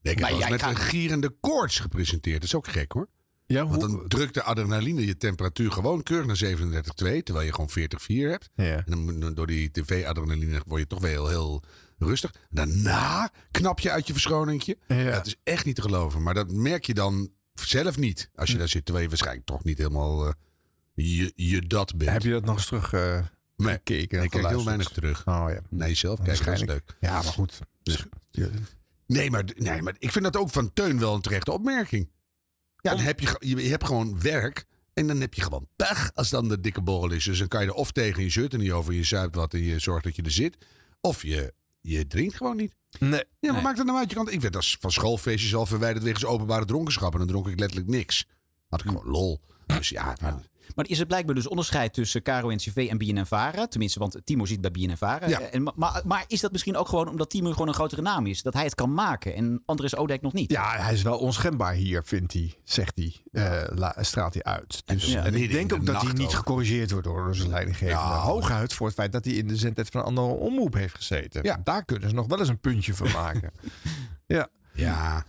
Nee, 0.02 0.12
ik 0.14 0.18
heb 0.20 0.30
maar 0.30 0.38
wel 0.38 0.48
eens 0.48 0.48
jij 0.48 0.50
met 0.50 0.60
gaat- 0.62 0.70
een 0.70 0.88
gierende 0.90 1.34
koorts 1.40 1.78
gepresenteerd. 1.80 2.34
Dat 2.36 2.44
is 2.44 2.54
ook 2.54 2.68
gek 2.68 2.92
hoor. 2.92 3.08
Ja, 3.46 3.66
Want 3.66 3.80
dan 3.80 4.04
drukt 4.08 4.34
de 4.34 4.42
adrenaline 4.42 5.06
je 5.06 5.16
temperatuur 5.16 5.72
gewoon 5.72 6.02
keurig 6.02 6.26
naar 6.26 6.36
37,2. 6.36 7.22
Terwijl 7.22 7.46
je 7.46 7.52
gewoon 7.52 7.70
40,4 7.70 8.30
hebt. 8.30 8.50
Ja. 8.54 8.82
En 8.86 9.20
dan, 9.20 9.34
door 9.34 9.46
die 9.46 9.70
tv-adrenaline 9.70 10.60
word 10.66 10.80
je 10.80 10.86
toch 10.86 11.00
weer 11.00 11.10
heel, 11.10 11.28
heel 11.28 11.62
rustig. 11.98 12.34
Daarna 12.50 13.30
knap 13.50 13.80
je 13.80 13.90
uit 13.90 14.06
je 14.06 14.12
verschoningje. 14.12 14.76
Ja. 14.88 14.96
Ja, 14.96 15.04
het 15.10 15.26
is 15.26 15.36
echt 15.44 15.64
niet 15.64 15.74
te 15.74 15.82
geloven. 15.82 16.22
Maar 16.22 16.34
dat 16.34 16.50
merk 16.50 16.84
je 16.84 16.94
dan 16.94 17.30
zelf 17.54 17.96
niet. 17.96 18.30
Als 18.34 18.50
je 18.50 18.58
daar 18.58 18.68
zit. 18.68 18.84
Terwijl 18.84 19.04
je 19.04 19.10
waarschijnlijk 19.10 19.46
toch 19.46 19.64
niet 19.64 19.78
helemaal 19.78 20.26
eh, 20.26 20.32
je, 20.94 21.32
je 21.34 21.60
dat 21.66 21.96
bent. 21.96 22.10
Heb 22.10 22.22
je 22.22 22.30
dat 22.30 22.44
nog 22.44 22.56
eens 22.56 22.66
terug 22.66 22.92
eh, 22.92 23.20
Nee, 23.56 23.72
gekeken? 23.72 24.16
nee, 24.16 24.24
ik 24.26 24.30
kijk 24.30 24.48
heel 24.48 24.64
weinig 24.64 24.88
terug. 24.88 25.26
Oh 25.26 25.44
ja. 25.48 25.60
Naar 25.70 25.88
jezelf 25.88 26.20
kijken, 26.22 26.44
dat 26.44 26.54
is 26.54 26.64
leuk. 26.64 26.96
Ja, 27.00 27.12
maar 27.12 27.22
goed. 27.22 27.58
Dus-. 27.82 28.06
Nee 29.12 29.30
maar, 29.30 29.44
nee, 29.56 29.82
maar 29.82 29.94
ik 29.98 30.12
vind 30.12 30.24
dat 30.24 30.36
ook 30.36 30.50
van 30.50 30.72
Teun 30.72 30.98
wel 30.98 31.14
een 31.14 31.20
terechte 31.20 31.52
opmerking. 31.52 32.10
Ja, 32.76 32.90
dan 32.90 33.00
heb 33.00 33.20
je, 33.20 33.36
je, 33.38 33.68
hebt 33.68 33.86
gewoon 33.86 34.20
werk. 34.20 34.64
En 34.94 35.06
dan 35.06 35.20
heb 35.20 35.34
je 35.34 35.42
gewoon 35.42 35.68
pech 35.76 36.10
als 36.14 36.30
dan 36.30 36.48
de 36.48 36.60
dikke 36.60 36.80
borrel 36.80 37.10
is. 37.10 37.24
Dus 37.24 37.38
dan 37.38 37.48
kan 37.48 37.60
je 37.60 37.66
er 37.66 37.74
of 37.74 37.92
tegen 37.92 38.22
je 38.22 38.30
shirt 38.30 38.52
en 38.52 38.58
niet 38.60 38.70
over. 38.72 38.92
Je 38.92 39.04
zuipt 39.04 39.34
wat 39.34 39.54
en 39.54 39.62
je 39.62 39.78
zorgt 39.78 40.04
dat 40.04 40.16
je 40.16 40.22
er 40.22 40.30
zit. 40.30 40.56
Of 41.00 41.22
je, 41.22 41.54
je 41.80 42.06
drinkt 42.06 42.34
gewoon 42.36 42.56
niet. 42.56 42.74
Nee. 42.98 43.10
Ja, 43.10 43.24
maar 43.40 43.52
Nee. 43.52 43.62
maakt 43.62 43.78
het 43.78 43.86
nou 43.86 43.98
uit? 43.98 44.10
Je 44.10 44.16
kan, 44.16 44.30
ik 44.30 44.40
werd 44.40 44.56
als 44.56 44.76
van 44.80 44.90
schoolfeestjes 44.92 45.54
al 45.54 45.66
verwijderd 45.66 46.04
wegens 46.04 46.24
openbare 46.24 46.64
dronkenschap. 46.64 47.12
En 47.12 47.18
dan 47.18 47.28
dronk 47.28 47.48
ik 47.48 47.58
letterlijk 47.58 47.88
niks. 47.90 48.26
Had 48.68 48.80
ik 48.80 48.86
gewoon 48.86 49.06
lol. 49.06 49.40
Dus 49.66 49.88
ja, 49.88 50.16
maar- 50.20 50.48
Maar 50.74 50.88
is 50.88 50.98
er 51.00 51.06
blijkbaar 51.06 51.34
dus 51.34 51.48
onderscheid 51.48 51.92
tussen 51.94 52.22
Caro 52.22 52.50
NCV 52.50 52.86
en 52.90 52.98
BNNVARA? 52.98 53.66
Tenminste, 53.66 53.98
want 53.98 54.20
Timo 54.24 54.44
zit 54.44 54.60
bij 54.60 54.70
BNNVARA. 54.70 55.28
Ja. 55.28 55.40
En, 55.40 55.72
maar, 55.74 56.02
maar 56.04 56.24
is 56.26 56.40
dat 56.40 56.52
misschien 56.52 56.76
ook 56.76 56.88
gewoon 56.88 57.08
omdat 57.08 57.30
Timo 57.30 57.50
gewoon 57.52 57.68
een 57.68 57.74
grotere 57.74 58.02
naam 58.02 58.26
is? 58.26 58.42
Dat 58.42 58.54
hij 58.54 58.64
het 58.64 58.74
kan 58.74 58.94
maken 58.94 59.34
en 59.34 59.62
Andres 59.66 59.96
Odijk 59.96 60.22
nog 60.22 60.32
niet? 60.32 60.50
Ja, 60.50 60.76
hij 60.76 60.92
is 60.92 61.02
wel 61.02 61.18
onschendbaar 61.18 61.72
hier, 61.72 62.02
vindt 62.04 62.32
hij, 62.32 62.54
zegt 62.64 62.92
hij. 62.96 63.14
Eh, 63.32 63.76
la- 63.78 63.96
straalt 64.00 64.34
hij 64.34 64.42
uit. 64.42 64.82
Dus, 64.84 65.12
Ja. 65.12 65.24
En 65.24 65.34
ik 65.34 65.50
denk 65.52 65.72
ook 65.72 65.86
de 65.86 65.92
dat 65.92 66.02
hij 66.02 66.12
niet 66.12 66.26
ook. 66.26 66.32
gecorrigeerd 66.32 66.90
wordt 66.90 67.06
door 67.06 67.34
zijn 67.34 67.48
leidinggevende. 67.50 68.02
Ja. 68.02 68.18
Hooguit 68.18 68.72
voor 68.72 68.86
het 68.86 68.94
feit 68.96 69.12
dat 69.12 69.24
hij 69.24 69.34
in 69.34 69.48
de 69.48 69.56
zendtijd 69.56 69.88
van 69.88 70.00
een 70.00 70.06
andere 70.06 70.26
omroep 70.26 70.74
heeft 70.74 70.94
gezeten. 70.94 71.42
Ja. 71.42 71.60
Daar 71.64 71.84
kunnen 71.84 72.08
ze 72.08 72.14
nog 72.14 72.26
wel 72.26 72.38
eens 72.38 72.48
een 72.48 72.60
puntje 72.60 72.94
van 72.94 73.10
maken. 73.12 73.50
ja. 74.26 74.48
ja, 74.72 75.24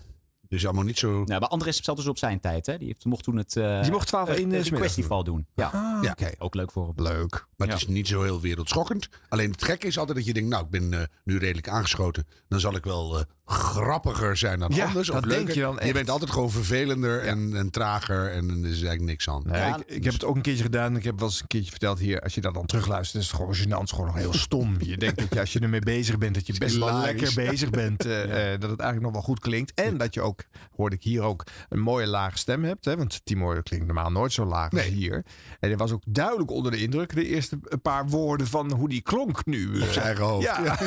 dus 0.57 0.65
allemaal 0.65 0.83
niet 0.83 0.97
zo... 0.97 1.23
Nou, 1.23 1.39
maar 1.39 1.49
Andres 1.49 1.83
zat 1.83 1.95
dus 1.95 2.07
op 2.07 2.17
zijn 2.17 2.39
tijd. 2.39 2.65
Hè? 2.65 2.77
Die 2.77 2.87
heeft, 2.87 3.05
mocht 3.05 3.23
toen 3.23 3.35
het, 3.37 3.55
eh 3.55 3.81
Die 3.81 3.91
mocht 3.91 4.07
12 4.07 4.27
het, 4.27 4.37
in 4.39 4.49
de 4.49 4.55
het 4.55 4.65
smiddags 4.65 4.93
festival 4.93 5.23
doen. 5.23 5.45
Ja, 5.55 5.65
Ah, 5.73 6.03
Ja. 6.03 6.11
oké. 6.11 6.31
ook 6.37 6.55
leuk 6.55 6.71
voor 6.71 6.93
hem. 6.95 7.05
Leuk. 7.05 7.47
Maar 7.61 7.69
Ja. 7.69 7.79
het 7.79 7.89
is 7.89 7.93
niet 7.95 8.07
zo 8.07 8.23
heel 8.23 8.41
wereldschokkend. 8.41 9.09
Alleen 9.29 9.51
het 9.51 9.63
gekke 9.63 9.87
is 9.87 9.97
altijd 9.97 10.17
dat 10.17 10.25
je 10.25 10.33
denkt, 10.33 10.49
nou, 10.49 10.63
ik 10.63 10.69
ben 10.69 10.93
eh, 10.93 10.99
nu 11.23 11.37
redelijk 11.37 11.67
aangeschoten. 11.69 12.27
Dan 12.47 12.59
zal 12.59 12.75
ik 12.75 12.83
wel 12.83 13.17
eh, 13.19 13.23
grappiger 13.45 14.37
zijn 14.37 14.59
dan 14.59 14.71
Ja, 14.75 14.85
anders. 14.85 15.09
Of 15.09 15.15
dat 15.15 15.23
denk 15.23 15.35
leuker. 15.35 15.55
je 15.55 15.61
dan 15.61 15.79
echt. 15.79 15.93
bent 15.93 16.09
altijd 16.09 16.31
gewoon 16.31 16.51
vervelender 16.51 17.19
en, 17.21 17.55
en 17.55 17.69
trager 17.69 18.31
en 18.31 18.49
er 18.49 18.55
is 18.57 18.63
eigenlijk 18.71 19.01
niks 19.01 19.29
aan. 19.29 19.41
Nee, 19.45 19.59
Ja, 19.61 19.77
ik, 19.77 19.83
ik 19.87 20.03
heb 20.03 20.13
het 20.13 20.23
ook 20.23 20.35
een 20.35 20.41
keertje 20.41 20.63
gedaan. 20.63 20.95
Ik 20.95 21.03
heb 21.03 21.19
wel 21.19 21.27
eens 21.27 21.41
een 21.41 21.47
keertje 21.47 21.69
verteld 21.71 21.99
hier. 21.99 22.21
Als 22.21 22.33
je 22.33 22.41
dat 22.41 22.53
dan 22.53 22.65
terugluistert, 22.65 23.23
is 23.23 23.27
het 23.29 23.37
gewoon 23.39 23.55
gênant. 23.55 23.69
Het 23.79 23.83
is 23.83 23.91
gewoon 23.91 24.05
nog 24.05 24.15
heel 24.15 24.33
stom. 24.33 24.75
Je 24.91 24.97
denkt 24.97 25.17
dat 25.19 25.33
je, 25.33 25.39
als 25.39 25.53
je 25.53 25.59
ermee 25.59 25.79
bezig 25.79 26.17
bent, 26.17 26.35
dat 26.35 26.47
je 26.47 26.53
best 26.57 26.77
wel 26.77 26.99
lekker 26.99 27.33
bezig 27.35 27.69
bent. 27.69 28.05
eh, 28.05 28.23
eh, 28.53 28.59
dat 28.59 28.69
het 28.69 28.79
eigenlijk 28.79 29.01
nog 29.01 29.11
wel 29.11 29.21
goed 29.21 29.39
klinkt. 29.39 29.71
En 29.73 29.97
dat 29.97 30.13
je 30.13 30.21
ook, 30.21 30.43
hoorde 30.75 30.95
ik 30.95 31.03
hier 31.03 31.21
ook, 31.21 31.43
een 31.69 31.79
mooie 31.79 32.07
lage 32.07 32.37
stem 32.37 32.63
hebt. 32.63 32.85
Hè? 32.85 32.97
Want 32.97 33.21
Timo 33.23 33.61
klinkt 33.63 33.85
normaal 33.85 34.11
nooit 34.11 34.33
zo 34.33 34.45
laag 34.45 34.71
als 34.71 34.81
hier. 34.83 35.15
En 35.59 35.69
hij 35.69 35.77
was 35.77 35.91
ook 35.91 36.03
duidelijk 36.05 36.51
onder 36.51 36.71
de 36.71 36.77
indruk. 36.81 37.15
De 37.15 37.25
eerste 37.27 37.50
paar 37.81 38.07
woorden 38.09 38.47
van 38.47 38.71
hoe 38.73 38.89
die 38.89 39.01
klonk 39.01 39.45
nu. 39.45 39.81
Op 39.81 39.87
zijn 39.89 40.05
eigen 40.05 40.23
hoofd. 40.25 40.43
Ja, 40.45 40.77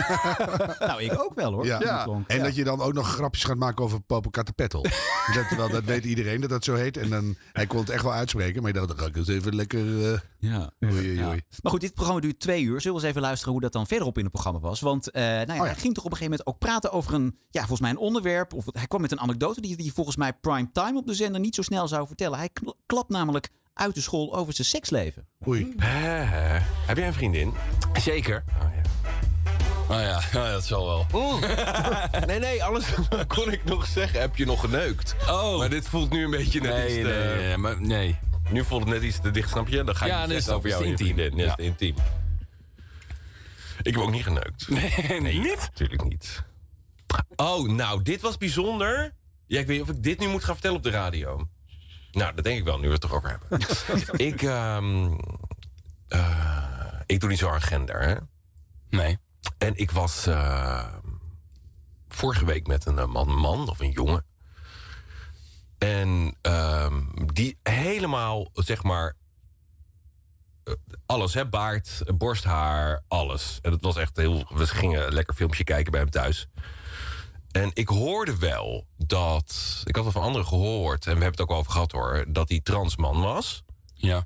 Nou, 0.87 1.02
ik 1.02 1.20
ook 1.22 1.34
wel 1.34 1.52
hoor. 1.52 1.66
Ja. 1.66 2.06
En 2.26 2.37
Ja. 2.37 2.43
dat 2.43 2.55
je 2.55 2.64
dan 2.64 2.81
ook 2.81 2.93
nog 2.93 3.08
grapjes 3.08 3.44
gaat 3.44 3.56
maken 3.56 3.84
over 3.84 4.00
Popocatépetl. 4.00 4.81
dat, 5.34 5.56
wel, 5.56 5.69
dat 5.69 5.84
weet 5.84 6.05
iedereen 6.05 6.40
dat 6.40 6.50
dat 6.50 6.64
zo 6.64 6.75
heet. 6.75 6.96
En 6.96 7.11
dan, 7.11 7.37
hij 7.52 7.66
kon 7.66 7.78
het 7.78 7.90
echt 7.90 8.02
wel 8.02 8.12
uitspreken. 8.12 8.62
Maar 8.62 8.72
je 8.72 8.76
dacht, 8.78 8.88
dan 8.88 8.99
ga 8.99 9.06
ik 9.06 9.16
eens 9.16 9.28
even 9.28 9.55
lekker... 9.55 10.12
eh 10.12 10.19
Ja. 10.38 10.70
oei, 10.84 11.08
oei. 11.25 11.40
Maar 11.62 11.72
goed, 11.72 11.81
dit 11.81 11.94
programma 11.94 12.20
duurt 12.20 12.40
twee 12.40 12.62
uur. 12.62 12.81
Zullen 12.81 12.96
we 12.96 13.02
eens 13.02 13.10
even 13.10 13.22
luisteren 13.26 13.52
hoe 13.52 13.62
dat 13.62 13.72
dan 13.72 13.87
verderop 13.87 14.17
in 14.19 14.22
het 14.25 14.32
programma 14.32 14.58
was? 14.60 14.81
Want 14.81 15.10
eh, 15.10 15.22
nou 15.22 15.34
ja, 15.46 15.52
Oh 15.52 15.56
ja. 15.56 15.64
hij 15.64 15.75
ging 15.75 15.94
toch 15.94 16.05
op 16.05 16.10
een 16.10 16.17
gegeven 16.17 16.38
moment 16.38 16.46
ook 16.46 16.58
praten 16.58 16.93
over 16.93 17.14
een, 17.14 17.38
ja, 17.50 17.60
volgens 17.60 17.81
mij 17.81 17.90
een 17.90 17.96
onderwerp. 17.96 18.52
Of 18.55 18.64
hij 18.72 18.87
kwam 18.87 19.00
met 19.00 19.12
een 19.12 19.20
anekdote 19.20 19.60
die 19.60 19.75
hij 19.76 19.90
volgens 19.94 20.17
mij 20.17 20.32
prime 20.32 20.69
time 20.72 20.99
op 20.99 21.06
de 21.06 21.14
zender 21.14 21.40
niet 21.40 21.55
zo 21.55 21.62
snel 21.62 21.88
zou 21.88 22.06
vertellen. 22.06 22.38
Hij 22.38 22.49
kl- 22.52 22.70
klapt 22.87 23.08
namelijk 23.10 23.49
uit 23.75 23.94
de 23.94 24.00
school 24.00 24.35
over 24.37 24.55
zijn 24.55 24.67
seksleven. 24.67 25.26
Oei. 25.47 25.75
Heb 26.87 26.97
jij 26.97 27.06
een 27.06 27.12
vriendin? 27.15 27.55
Zeker. 28.00 28.44
Oh, 28.62 28.69
ja. 28.75 28.82
Oh 29.88 30.00
ja, 30.00 30.23
ja, 30.32 30.53
dat 30.53 30.65
zal 30.65 30.87
wel. 30.87 31.06
Nee, 32.26 32.38
nee, 32.38 32.65
alles 32.65 32.85
kon 33.26 33.53
ik 33.53 33.65
nog 33.65 33.87
zeggen. 33.87 34.21
Heb 34.21 34.37
je 34.37 34.44
nog 34.47 34.61
geneukt? 34.61 35.15
Oh. 35.29 35.59
Maar 35.59 35.69
dit 35.71 35.88
voelt 35.88 36.11
nu 36.11 36.25
een 36.25 36.31
beetje 36.31 36.61
net 36.61 36.73
Nee, 36.75 36.85
iets 36.87 36.94
nee, 36.94 37.03
te- 37.05 37.35
nee, 37.38 37.56
maar 37.56 37.81
nee. 37.81 38.19
Nu 38.50 38.65
voelt 38.65 38.81
het 38.85 38.91
net 38.93 39.03
iets 39.03 39.21
te 39.21 39.31
dicht, 39.31 39.50
snap 39.50 39.69
je? 39.69 39.85
Dan 39.85 39.97
ga 39.97 40.05
ik 40.05 40.11
Ja, 40.11 40.29
het- 40.29 40.50
over 40.50 40.69
jou 40.69 40.85
intiem. 40.85 41.06
vriendin. 41.17 41.37
Ja, 41.44 41.56
intiem. 41.56 41.94
Ik 43.82 43.94
heb 43.94 44.03
ook 44.03 44.11
niet 44.11 44.23
geneukt. 44.25 44.69
Nee, 45.20 45.38
niet? 45.38 45.59
Natuurlijk 45.73 46.05
niet. 46.05 46.43
Oh, 47.37 47.69
nou, 47.69 48.03
dit 48.03 48.20
was 48.20 48.37
bijzonder. 48.38 49.12
Ja, 49.46 49.60
ik 49.60 49.67
weet 49.67 49.79
niet 49.79 49.89
of 49.89 49.96
ik 49.96 50.03
dit 50.03 50.19
nu 50.19 50.29
moet 50.29 50.44
gaan 50.44 50.55
vertellen 50.55 50.77
op 50.77 50.82
de 50.82 50.91
radio. 50.91 51.48
Nou, 52.15 52.35
dat 52.35 52.44
denk 52.44 52.59
ik 52.59 52.65
wel, 52.65 52.79
nu 52.79 52.87
we 52.87 52.93
het 52.93 53.01
toch 53.01 53.13
over 53.13 53.31
hebben. 53.31 53.69
ik, 54.29 54.43
ehm, 54.43 55.17
eh, 56.09 57.01
ik 57.06 57.21
doe 57.21 57.29
niet 57.29 57.39
zo 57.39 57.49
hard 57.49 57.65
gender, 57.65 58.03
hè? 58.03 58.15
Nee. 58.89 59.19
En 59.59 59.77
ik 59.77 59.91
was 59.91 60.27
eh, 60.27 60.94
vorige 62.09 62.44
week 62.44 62.67
met 62.67 62.87
een 62.87 62.99
eh, 62.99 63.06
man, 63.06 63.35
man 63.35 63.69
of 63.69 63.81
een 63.81 63.91
jongen. 63.91 64.25
En 65.79 66.37
ehm, 66.41 67.03
die 67.33 67.59
helemaal, 67.63 68.49
zeg 68.53 68.83
maar, 68.83 69.17
eh, 70.65 70.75
alles, 71.06 71.35
hè? 71.35 71.49
Baard, 71.49 72.03
borsthaar, 72.15 73.03
alles. 73.09 73.59
En 73.63 73.73
het 73.73 73.83
was 73.83 73.97
echt 73.97 74.17
heel. 74.17 74.47
We 74.55 74.67
gingen 74.67 75.06
een 75.06 75.13
lekker 75.13 75.35
filmpje 75.35 75.65
kijken 75.65 75.93
bij 75.93 76.01
hem 76.01 76.11
thuis. 76.11 76.49
En 77.55 77.70
ik 77.75 77.89
hoorde 77.89 78.37
wel 78.39 78.87
dat. 78.96 79.82
Ik 79.84 79.94
had 79.94 80.05
wel 80.05 80.13
van 80.13 80.23
anderen 80.23 80.46
gehoord, 80.46 81.06
en 81.06 81.15
we 81.17 81.23
hebben 81.23 81.31
het 81.31 81.41
ook 81.41 81.51
al 81.51 81.56
over 81.56 81.73
gehad 81.73 81.93
hoor, 81.93 82.25
dat 82.29 82.49
hij 82.49 82.61
transman 82.61 83.20
was. 83.20 83.63
Ja. 83.94 84.25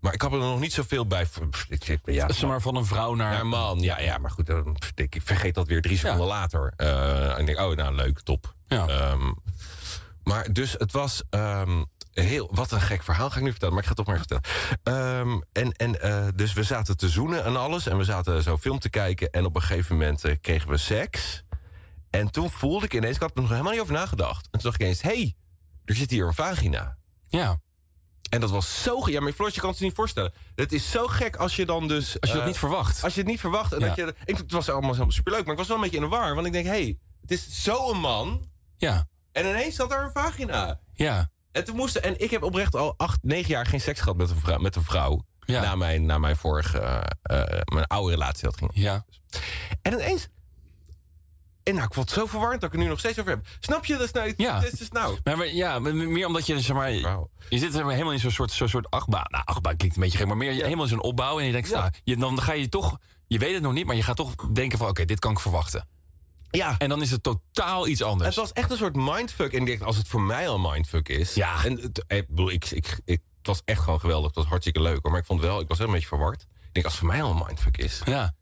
Maar 0.00 0.12
ik 0.14 0.22
had 0.22 0.32
er 0.32 0.38
nog 0.38 0.60
niet 0.60 0.72
zoveel 0.72 1.06
bij. 1.06 1.26
Ik 1.68 1.84
zeg, 1.84 1.98
ja, 2.04 2.32
Zeg 2.32 2.48
maar 2.48 2.60
van 2.60 2.76
een 2.76 2.84
vrouw 2.86 3.14
naar... 3.14 3.32
ja, 3.32 3.44
man, 3.44 3.80
ja, 3.80 4.00
ja, 4.00 4.18
maar 4.18 4.30
goed, 4.30 4.46
dan- 4.46 4.76
ik 4.94 5.20
vergeet 5.24 5.54
dat 5.54 5.66
weer 5.66 5.82
drie 5.82 5.98
seconden 5.98 6.26
later. 6.26 6.72
Eh, 6.76 7.32
en 7.32 7.38
ik 7.38 7.46
denk, 7.46 7.58
oh, 7.58 7.76
nou, 7.76 7.94
leuk, 7.94 8.20
top. 8.20 8.54
Ja. 8.66 8.86
Ehm, 8.88 9.32
maar 10.24 10.52
dus 10.52 10.72
het 10.78 10.92
was 10.92 11.22
ehm, 11.30 11.82
heel... 12.12 12.48
Wat 12.52 12.70
een 12.72 12.80
gek 12.80 13.02
verhaal 13.02 13.30
ga 13.30 13.36
ik 13.36 13.42
nu 13.42 13.50
vertellen, 13.50 13.74
maar 13.74 13.82
ik 13.84 13.88
ga 13.88 13.94
het 13.96 14.06
toch 14.06 14.14
maar 14.14 14.24
even 14.24 14.40
vertellen. 14.82 15.20
Ehm, 15.28 15.40
en 15.52 15.72
en 15.72 16.00
eh, 16.02 16.26
dus 16.34 16.52
we 16.52 16.62
zaten 16.62 16.96
te 16.96 17.08
zoenen 17.08 17.44
en 17.44 17.56
alles. 17.56 17.86
En 17.86 17.96
we 17.96 18.04
zaten 18.04 18.42
zo 18.42 18.56
film 18.56 18.78
te 18.78 18.90
kijken. 18.90 19.30
En 19.30 19.44
op 19.44 19.54
een 19.54 19.62
gegeven 19.62 19.96
moment 19.96 20.24
eh, 20.24 20.36
kregen 20.40 20.68
we 20.68 20.76
seks. 20.76 21.42
En 22.10 22.30
toen 22.30 22.50
voelde 22.50 22.84
ik 22.84 22.94
ineens, 22.94 23.14
ik 23.16 23.22
had 23.22 23.30
er 23.34 23.40
nog 23.40 23.50
helemaal 23.50 23.72
niet 23.72 23.80
over 23.80 23.94
nagedacht. 23.94 24.44
En 24.44 24.50
toen 24.50 24.60
dacht 24.62 24.74
ik 24.74 24.80
ineens, 24.80 25.02
hé, 25.02 25.10
hey, 25.10 25.34
er 25.84 25.94
zit 25.94 26.10
hier 26.10 26.26
een 26.26 26.34
vagina. 26.34 26.96
Ja. 27.28 27.60
En 28.30 28.40
dat 28.40 28.50
was 28.50 28.82
zo... 28.82 29.00
ge- 29.00 29.10
Ja, 29.10 29.20
maar 29.20 29.32
Floris, 29.32 29.54
je 29.54 29.60
kan 29.60 29.70
het 29.70 29.78
je 29.78 29.84
niet 29.84 29.94
voorstellen. 29.94 30.32
Het 30.54 30.72
is 30.72 30.90
zo 30.90 31.06
gek 31.06 31.36
als 31.36 31.56
je 31.56 31.66
dan 31.66 31.88
dus... 31.88 32.20
Als 32.20 32.30
je 32.30 32.36
dat 32.36 32.40
eh, 32.44 32.48
niet 32.48 32.58
verwacht. 32.58 33.02
als 33.04 33.14
je 33.14 33.20
het 33.20 33.28
niet 33.28 33.40
verwacht. 33.40 33.72
En 33.72 33.80
Ja. 33.80 33.86
dat 33.86 33.96
je, 33.96 34.14
ik, 34.24 34.36
het 34.36 34.52
was 34.52 34.68
allemaal 34.68 34.94
zo 34.94 35.08
superleuk, 35.10 35.42
maar 35.42 35.52
ik 35.52 35.58
was 35.58 35.66
wel 35.68 35.76
een 35.76 35.82
beetje 35.82 35.96
in 35.98 36.02
de 36.02 36.08
war. 36.08 36.34
Want 36.34 36.46
ik 36.46 36.52
denk, 36.52 36.64
hé, 36.66 36.70
hey, 36.70 36.98
het 37.20 37.30
is 37.30 37.62
zo'n 37.62 38.00
man. 38.00 38.48
Ja. 38.76 39.08
En 39.32 39.46
ineens 39.46 39.74
zat 39.74 39.92
er 39.92 40.02
een 40.04 40.10
vagina. 40.12 40.80
Ja. 40.94 41.30
En 41.52 41.64
toen 41.64 41.76
moesten, 41.76 42.02
en 42.02 42.20
ik 42.20 42.30
heb 42.30 42.42
oprecht 42.42 42.74
al 42.76 42.94
acht, 42.96 43.18
negen 43.22 43.50
jaar 43.50 43.66
geen 43.66 43.80
seks 43.80 44.00
gehad 44.00 44.16
met 44.16 44.30
een 44.30 44.40
vrouw. 44.40 44.58
Met 44.58 44.76
een 44.76 44.84
vrouw 44.84 45.24
Ja. 45.40 45.60
Na, 45.62 45.74
mijn, 45.74 46.06
na 46.06 46.18
mijn 46.18 46.36
vorige, 46.36 46.78
eh, 46.78 47.40
eh, 47.40 47.60
mijn 47.74 47.86
oude 47.86 48.10
relatie 48.10 48.44
dat 48.44 48.56
ging. 48.56 48.70
Ja. 48.74 49.04
En 49.82 49.92
ineens. 49.92 50.28
En 51.62 51.74
nou, 51.74 51.86
ik 51.86 51.92
het 51.94 52.10
zo 52.10 52.26
verwarrend 52.26 52.60
dat 52.60 52.72
ik 52.72 52.78
er 52.78 52.82
nu 52.84 52.88
nog 52.90 52.98
steeds 52.98 53.18
over 53.18 53.30
heb. 53.30 53.46
Snap 53.60 53.84
je? 53.84 53.96
Dat 53.96 54.12
nou. 54.12 54.34
Ja. 54.36 54.60
Dit 54.60 54.80
is 54.80 54.88
nou. 54.90 55.18
Maar, 55.24 55.36
maar 55.36 55.46
ja, 55.46 55.78
meer 55.78 56.26
omdat 56.26 56.46
je, 56.46 56.60
zeg 56.60 56.76
maar, 56.76 56.92
je 56.92 57.58
zit 57.58 57.72
helemaal 57.72 58.12
in 58.12 58.18
zo'n 58.18 58.30
soort, 58.30 58.52
zo'n 58.52 58.68
soort 58.68 58.90
achtbaan. 58.90 59.26
Nou, 59.28 59.44
achtbaan 59.44 59.76
klinkt 59.76 59.96
een 59.96 60.02
beetje 60.02 60.18
gek, 60.18 60.26
maar 60.26 60.36
meer 60.36 60.52
helemaal 60.52 60.84
in 60.84 60.90
zo'n 60.90 61.02
opbouw. 61.02 61.38
En 61.38 61.44
je 61.46 61.52
denkt, 61.52 61.68
Ja. 61.68 61.78
nou, 61.80 61.92
je, 62.04 62.16
dan 62.16 62.40
ga 62.42 62.52
je 62.52 62.68
toch, 62.68 62.98
je 63.26 63.38
weet 63.38 63.54
het 63.54 63.62
nog 63.62 63.72
niet, 63.72 63.86
maar 63.86 63.96
je 63.96 64.02
gaat 64.02 64.16
toch 64.16 64.34
denken 64.52 64.78
van, 64.78 64.88
oké, 64.88 65.04
dit 65.04 65.18
kan 65.18 65.30
ik 65.32 65.40
verwachten. 65.40 65.88
Ja. 66.50 66.74
En 66.78 66.88
dan 66.88 67.02
is 67.02 67.10
het 67.10 67.22
totaal 67.22 67.86
iets 67.88 68.02
anders. 68.02 68.28
Het 68.28 68.38
was 68.38 68.52
echt 68.52 68.70
een 68.70 68.76
soort 68.76 68.96
mindfuck. 68.96 69.52
En 69.52 69.60
ik 69.60 69.66
denk, 69.66 69.82
als 69.82 69.96
het 69.96 70.08
voor 70.08 70.22
mij 70.22 70.48
al 70.48 70.58
mindfuck 70.58 71.08
is. 71.08 71.34
Ja. 71.34 71.64
En 71.64 71.80
het, 71.80 72.04
ik 72.06 72.28
bedoel, 72.28 72.50
ik, 72.50 72.70
ik, 72.70 73.00
ik, 73.04 73.20
het 73.38 73.46
was 73.46 73.62
echt 73.64 73.80
gewoon 73.82 74.00
geweldig. 74.00 74.26
Het 74.26 74.36
was 74.36 74.46
hartstikke 74.46 74.80
leuk. 74.80 74.98
hoor. 75.02 75.10
Maar 75.10 75.20
ik 75.20 75.26
vond 75.26 75.40
wel, 75.40 75.60
ik 75.60 75.68
was 75.68 75.78
wel 75.78 75.86
een 75.86 75.92
beetje 75.92 76.08
verward. 76.08 76.42
Ik 76.42 76.48
denk, 76.72 76.84
als 76.84 76.94
het 76.94 77.02
voor 77.04 77.12
mij 77.12 77.22
al 77.22 77.30
een 77.30 77.42
mindfuck 77.46 77.76
is. 77.76 78.00
Ja, 78.04 78.34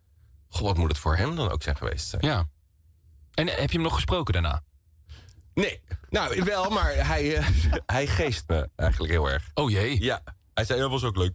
God, 0.48 0.62
wat 0.66 0.76
moet 0.76 0.88
het 0.88 0.98
voor 0.98 1.16
hem 1.16 1.36
dan 1.36 1.50
ook 1.50 1.62
zijn 1.62 1.76
geweest? 1.76 2.14
ja. 2.20 2.48
En 3.38 3.48
eh, 3.48 3.58
heb 3.58 3.70
je 3.70 3.74
hem 3.74 3.82
nog 3.82 3.94
gesproken 3.94 4.32
daarna? 4.32 4.62
Nee. 5.54 5.80
Nou, 6.10 6.42
wel, 6.44 6.70
maar 6.70 6.94
hij, 6.94 7.36
eh, 7.36 7.48
hij 7.96 8.06
geest 8.06 8.44
me 8.46 8.68
eigenlijk 8.76 9.12
heel 9.12 9.30
erg. 9.30 9.50
Oh 9.54 9.70
jee. 9.70 10.02
Ja. 10.02 10.22
Hij 10.54 10.64
zei, 10.64 10.80
dat 10.80 10.90
was 10.90 11.04
ook 11.04 11.16
leuk. 11.16 11.34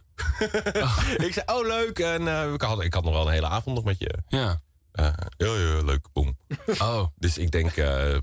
ik 1.26 1.32
zei, 1.32 1.44
oh 1.46 1.66
leuk. 1.66 1.98
En 1.98 2.28
eh, 2.28 2.52
ik, 2.52 2.60
had, 2.60 2.82
ik 2.82 2.94
had 2.94 3.04
nog 3.04 3.12
wel 3.12 3.26
een 3.26 3.32
hele 3.32 3.48
avond 3.48 3.74
nog 3.76 3.84
met 3.84 3.98
je. 3.98 4.18
Ja. 4.28 4.60
Eh, 4.92 5.04
ja, 5.36 5.54
ja, 5.54 5.82
leuk. 5.84 6.06
Boom. 6.12 6.38
Oh. 6.78 7.06
Dus 7.16 7.38
ik 7.38 7.50
denk 7.50 7.76
eh, 7.76 8.18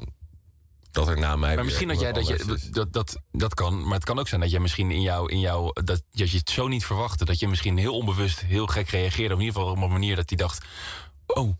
dat 0.91 1.07
er 1.07 1.19
na 1.19 1.35
mij 1.35 1.37
Maar 1.37 1.55
weer 1.55 1.65
misschien 1.65 1.87
dat 1.87 1.99
jij 1.99 2.11
dat 2.11 2.27
je 2.27 2.69
dat, 2.71 2.93
dat, 2.93 3.21
dat 3.31 3.53
kan, 3.53 3.83
maar 3.83 3.93
het 3.93 4.05
kan 4.05 4.19
ook 4.19 4.27
zijn 4.27 4.41
dat 4.41 4.51
je 4.51 4.59
misschien 4.59 4.91
in 4.91 5.01
jou, 5.01 5.31
in 5.31 5.39
jou 5.39 5.83
dat, 5.83 6.03
dat 6.11 6.31
je 6.31 6.37
het 6.37 6.49
zo 6.49 6.67
niet 6.67 6.85
verwachtte, 6.85 7.25
dat 7.25 7.39
je 7.39 7.47
misschien 7.47 7.77
heel 7.77 7.95
onbewust 7.95 8.39
heel 8.39 8.67
gek 8.67 8.89
reageerde, 8.89 9.33
of 9.33 9.39
in 9.39 9.45
ieder 9.45 9.61
geval 9.61 9.75
op 9.75 9.83
een 9.83 9.91
manier 9.91 10.15
dat 10.15 10.29
hij 10.29 10.37
dacht, 10.37 10.65
oh. 11.27 11.53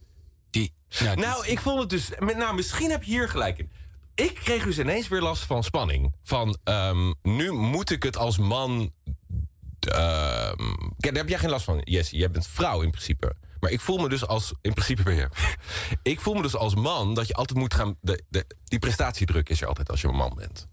Nou, 0.99 1.47
ik 1.47 1.59
vond 1.59 1.79
het 1.79 1.89
dus. 1.89 2.09
Nou, 2.19 2.55
misschien 2.55 2.91
heb 2.91 3.03
je 3.03 3.11
hier 3.11 3.29
gelijk 3.29 3.57
in. 3.57 3.71
Ik 4.15 4.35
kreeg 4.35 4.63
dus 4.63 4.79
ineens 4.79 5.07
weer 5.07 5.21
last 5.21 5.43
van 5.43 5.63
spanning. 5.63 6.13
Van 6.23 6.57
ehm, 6.63 7.13
nu 7.21 7.51
moet 7.51 7.89
ik 7.89 8.03
het 8.03 8.17
als 8.17 8.37
man. 8.37 8.93
kijk, 9.79 10.57
daar 10.99 11.13
heb 11.13 11.29
jij 11.29 11.37
geen 11.37 11.49
last 11.49 11.65
van, 11.65 11.81
Jessie. 11.83 12.19
Jij 12.19 12.31
bent 12.31 12.47
vrouw 12.47 12.81
in 12.81 12.91
principe. 12.91 13.35
Maar 13.59 13.71
ik 13.71 13.81
voel 13.81 13.97
me 13.97 14.09
dus 14.09 14.27
als. 14.27 14.53
In 14.61 14.73
principe 14.73 15.03
ben 15.03 15.29
ik 16.03 16.19
voel 16.19 16.33
me 16.33 16.41
dus 16.41 16.55
als 16.55 16.75
man 16.75 17.13
dat 17.13 17.27
je 17.27 17.33
altijd 17.33 17.59
moet 17.59 17.73
gaan. 17.73 17.97
De, 18.01 18.23
de, 18.29 18.45
die 18.63 18.79
prestatiedruk 18.79 19.49
is 19.49 19.61
er 19.61 19.67
altijd 19.67 19.89
als 19.89 20.01
je 20.01 20.07
een 20.07 20.15
man 20.15 20.35
bent. 20.35 20.67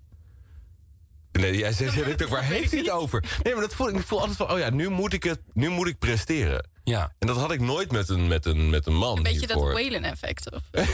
Nee, 1.32 1.56
jij 1.58 1.72
zegt, 1.72 1.94
denkt 2.04 2.22
ook, 2.24 2.28
waar 2.28 2.44
heeft 2.44 2.70
hij 2.70 2.80
het 2.80 2.90
over? 2.90 3.24
Nee, 3.42 3.52
maar 3.52 3.62
dat 3.62 3.74
voel, 3.74 3.88
ik 3.88 4.06
voel 4.06 4.18
altijd 4.18 4.36
van, 4.36 4.50
oh 4.50 4.58
ja, 4.58 4.70
nu 4.70 4.88
moet 4.88 5.12
ik, 5.12 5.22
het, 5.22 5.40
nu 5.52 5.68
moet 5.68 5.86
ik 5.88 5.98
presteren. 5.98 6.68
ja. 6.84 7.12
En 7.18 7.26
dat 7.26 7.36
had 7.36 7.52
ik 7.52 7.60
nooit 7.60 7.92
met 7.92 8.08
een, 8.08 8.28
met 8.28 8.46
een, 8.46 8.70
met 8.70 8.86
een 8.86 8.94
man. 8.96 9.16
Een 9.16 9.22
beetje 9.22 9.46
dat. 9.46 9.56
Whalen-effect. 9.60 10.50
of- 10.52 10.62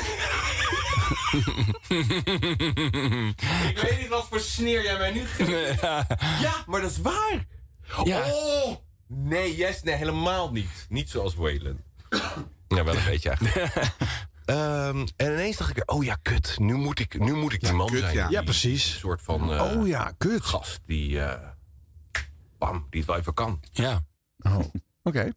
Ik 3.68 3.78
weet 3.82 3.98
niet 4.00 4.08
wat 4.08 4.26
voor 4.30 4.40
sneer 4.40 4.82
jij 4.82 4.98
mij 4.98 5.10
nu 5.12 5.26
geeft. 5.26 5.80
Ja, 5.80 6.64
maar 6.66 6.80
dat 6.80 6.90
is 6.90 6.98
waar. 7.00 7.44
Ja. 8.04 8.22
Oh, 8.32 8.76
nee, 9.06 9.56
yes, 9.56 9.82
nee, 9.82 9.94
helemaal 9.94 10.50
niet. 10.52 10.86
Niet 10.88 11.10
zoals 11.10 11.34
Waylon. 11.34 11.80
Ja, 12.68 12.84
wel 12.84 12.96
een 12.96 13.04
beetje 13.04 13.28
eigenlijk. 13.30 13.72
Ehm, 14.44 15.06
en 15.16 15.32
ineens 15.32 15.56
dacht 15.56 15.76
ik, 15.76 15.90
oh 15.92 16.04
ja, 16.04 16.14
kut. 16.22 16.58
Nu 16.58 16.74
moet 16.74 16.98
ik, 16.98 17.18
nu 17.18 17.32
moet 17.34 17.52
ik 17.52 17.60
die 17.60 17.72
man 17.72 17.86
kut, 17.86 17.98
zijn. 17.98 18.14
ja. 18.14 18.26
Die 18.28 18.36
Ja, 18.36 18.42
precies. 18.42 18.98
soort 18.98 19.22
van 19.22 19.52
eh, 19.52 19.62
oh 19.78 19.86
ja, 19.86 20.12
kut. 20.18 20.44
gast 20.44 20.80
die... 20.86 21.20
eh, 21.20 21.48
bam, 22.58 22.86
die 22.90 23.00
het 23.00 23.08
wel 23.08 23.18
even 23.18 23.34
kan. 23.34 23.60
ja. 23.72 24.04
Oh, 24.38 24.58
Oké. 25.02 25.32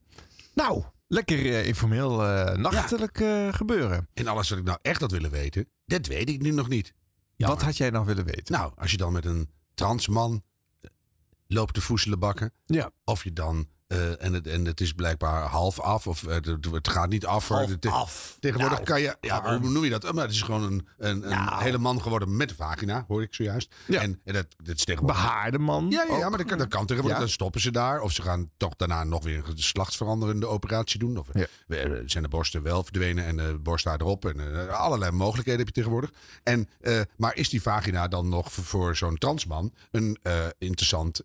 Nou, 0.54 0.84
lekker 1.08 1.38
eh, 1.38 1.66
informeel 1.68 2.26
eh, 2.26 2.56
nachtelijk 2.58 3.20
eh, 3.20 3.54
gebeuren. 3.54 4.10
En 4.14 4.28
alles 4.28 4.50
wat 4.50 4.58
ik 4.60 4.64
nou 4.66 4.78
echt 4.82 5.02
had 5.02 5.12
willen 5.12 5.32
weten, 5.32 5.70
dat 5.86 6.06
weet 6.06 6.30
ik 6.30 6.42
nu 6.42 6.52
nog 6.52 6.68
niet. 6.68 6.94
Wat 7.38 7.62
had 7.62 7.78
jij 7.78 7.90
nog 7.90 8.06
willen 8.06 8.26
weten? 8.26 8.54
Nou, 8.54 8.72
als 8.76 8.92
je 8.92 8.98
dan 8.98 9.14
met 9.14 9.26
een 9.26 9.52
transman 9.74 10.44
loopt 11.48 11.74
te 11.74 11.82
voezelen 11.82 12.20
bakken. 12.20 12.54
Ja. 12.66 12.92
Of 13.04 13.24
je 13.24 13.34
dan, 13.34 13.68
eh, 13.88 14.24
en, 14.24 14.34
het, 14.34 14.48
en 14.48 14.66
het 14.66 14.82
is 14.82 14.94
blijkbaar 14.94 15.44
half 15.44 15.80
af, 15.80 16.08
of 16.08 16.24
eh, 16.24 16.36
het, 16.72 16.88
gaat 16.88 17.10
niet 17.10 17.26
af. 17.26 17.48
hoor. 17.48 17.58
Half 17.58 17.76
Te- 17.80 17.90
af. 17.90 18.38
Tegenwoordig 18.40 18.78
Nou, 18.78 18.90
kan 18.90 19.02
je, 19.02 19.18
ja, 19.22 19.60
hoe 19.60 19.70
noem 19.70 19.84
je 19.84 19.90
dat? 19.90 20.06
Oh, 20.06 20.12
maar 20.12 20.24
het 20.24 20.34
is 20.34 20.42
gewoon 20.42 20.64
een, 20.64 20.88
een, 20.98 21.24
een 21.24 21.30
Nou. 21.30 21.64
hele 21.64 21.78
man 21.78 22.02
geworden 22.02 22.38
met 22.38 22.52
vagina, 22.54 23.06
hoor 23.08 23.22
ik 23.22 23.34
zojuist. 23.36 23.76
Ja. 23.86 24.02
En, 24.02 24.22
en 24.24 24.34
dat, 24.34 24.46
dat 24.64 24.76
is 24.76 24.84
tegenwoordig... 24.84 25.22
Behaarde 25.22 25.60
man. 25.60 25.90
Ja, 25.90 26.06
ja, 26.10 26.30
maar 26.30 26.38
dat 26.38 26.48
kan, 26.48 26.58
dat 26.58 26.68
kan 26.68 26.86
tegenwoordig. 26.86 27.20
Dan 27.20 27.30
stoppen 27.30 27.62
ze 27.62 27.72
daar. 27.72 28.02
Of 28.02 28.12
ze 28.12 28.22
gaan 28.22 28.50
toch 28.58 28.76
daarna 28.76 29.04
nog 29.04 29.24
weer 29.24 29.38
een 29.38 29.46
geslachtsveranderende 29.58 30.48
operatie 30.48 31.00
doen. 31.00 31.18
Of 31.18 31.28
eh, 31.30 31.46
zijn 32.06 32.24
de 32.24 32.30
borsten 32.30 32.62
wel 32.64 32.84
verdwenen 32.84 33.26
en 33.26 33.38
de 33.38 33.60
borsthaar 33.62 34.02
erop. 34.02 34.26
En 34.26 34.70
allerlei 34.78 35.12
mogelijkheden 35.12 35.60
heb 35.60 35.68
je 35.68 35.74
tegenwoordig. 35.82 36.12
En, 36.44 36.70
maar 37.18 37.36
is 37.36 37.50
die 37.50 37.62
vagina 37.62 38.08
dan 38.08 38.30
nog 38.30 38.52
voor, 38.52 38.64
voor 38.64 38.96
zo'n 38.96 39.18
transman 39.18 39.74
een 39.92 40.18
interessant 40.58 41.22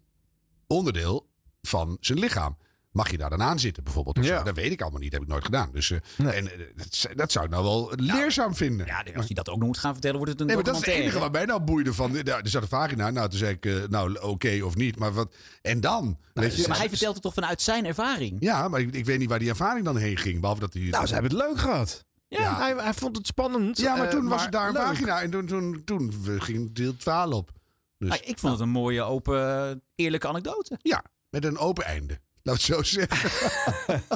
onderdeel 0.67 1.31
van 1.69 1.97
zijn 2.01 2.19
lichaam? 2.19 2.57
Mag 2.91 3.11
je 3.11 3.19
daar 3.19 3.31
dan 3.31 3.43
aan 3.43 3.59
zitten 3.59 3.85
bijvoorbeeld? 3.85 4.19
of 4.19 4.25
Ja. 4.25 4.39
zo? 4.39 4.45
Dat 4.45 4.55
weet 4.55 4.73
ik 4.73 4.81
allemaal 4.83 5.01
niet. 5.01 5.13
heb 5.13 5.23
ik 5.23 5.29
nooit 5.29 5.45
gedaan. 5.45 5.71
Dus, 5.73 5.91
eh, 5.91 5.99
Nee. 6.19 6.33
en, 6.33 6.53
eh, 6.53 6.59
dat, 6.77 7.07
dat 7.17 7.33
zou 7.33 7.45
ik 7.45 7.51
nou 7.51 7.63
wel 7.65 7.93
leerzaam 7.97 8.55
vinden. 8.55 8.87
Ja, 8.87 9.05
als 9.17 9.27
hij 9.27 9.35
dat 9.35 9.49
ook 9.49 9.59
nog 9.59 9.67
moet 9.67 9.79
gaan 9.79 9.93
vertellen, 9.93 10.17
wordt 10.17 10.33
het 10.33 10.41
een 10.41 10.47
Nee, 10.47 10.55
maar 10.57 10.65
dat 10.65 10.75
is 10.75 10.81
het 10.87 10.95
enige 10.95 11.19
wat 11.19 11.33
mij 11.33 11.45
nou 11.45 11.61
boeide 11.61 11.95
van. 11.95 12.11
Nou, 12.13 12.25
er 12.29 12.49
zat 12.49 12.63
een 12.63 12.69
vagina. 12.69 13.11
Nou, 13.11 13.29
toen 13.29 13.39
zei 13.39 13.53
ik, 13.53 13.67
eh, 13.67 13.75
nou, 13.89 14.19
oké 14.21 14.61
of 14.65 14.75
niet. 14.77 14.99
Maar 14.99 15.13
wat. 15.13 15.35
En 15.63 15.81
dan? 15.81 16.19
Weet 16.35 16.57
je, 16.57 16.69
Maar 16.69 16.79
hij 16.79 16.89
vertelt 16.89 17.15
het 17.15 17.23
toch 17.23 17.35
vanuit 17.35 17.63
zijn 17.63 17.87
ervaring? 17.87 18.37
Ja, 18.41 18.69
maar 18.69 18.81
ik, 18.81 18.95
ik 18.95 19.05
weet 19.05 19.19
niet 19.19 19.29
waar 19.29 19.39
die 19.39 19.49
ervaring 19.49 19.85
dan 19.85 19.97
heen 19.97 20.17
ging. 20.17 20.41
Behalve 20.41 20.61
dat 20.61 20.73
hij. 20.73 20.83
Nou, 20.83 21.07
ze 21.07 21.13
hebben 21.13 21.31
het 21.31 21.41
leuk 21.49 21.59
gehad. 21.59 22.05
Ja. 22.29 22.57
Hij, 22.57 22.75
hij 22.77 22.95
vond 22.95 23.17
het 23.17 23.27
spannend. 23.27 23.79
ja, 23.79 23.97
maar 23.97 24.05
eh, 24.07 24.11
toen 24.11 24.29
was 24.29 24.43
het 24.43 24.53
daar 24.53 24.67
een 24.69 24.73
leuk. 24.73 24.83
vagina. 24.83 25.21
En 25.23 25.31
toen, 25.31 25.47
toen, 25.47 25.83
toen 25.85 26.13
ging 26.41 26.73
deel 26.73 26.97
12 26.97 27.35
op. 27.35 27.51
Dus 27.99 28.21
ik 28.21 28.39
vond 28.39 28.53
het 28.53 28.63
een 28.63 28.69
mooie, 28.69 29.03
open, 29.03 29.83
eerlijke 29.95 30.29
anekdote. 30.29 30.79
ja, 30.83 31.05
met 31.33 31.45
een 31.45 31.59
open 31.59 31.85
einde. 31.85 32.19
Laat 32.43 32.55
het 32.55 32.65
zo 32.65 32.83
zeggen. 32.83 33.31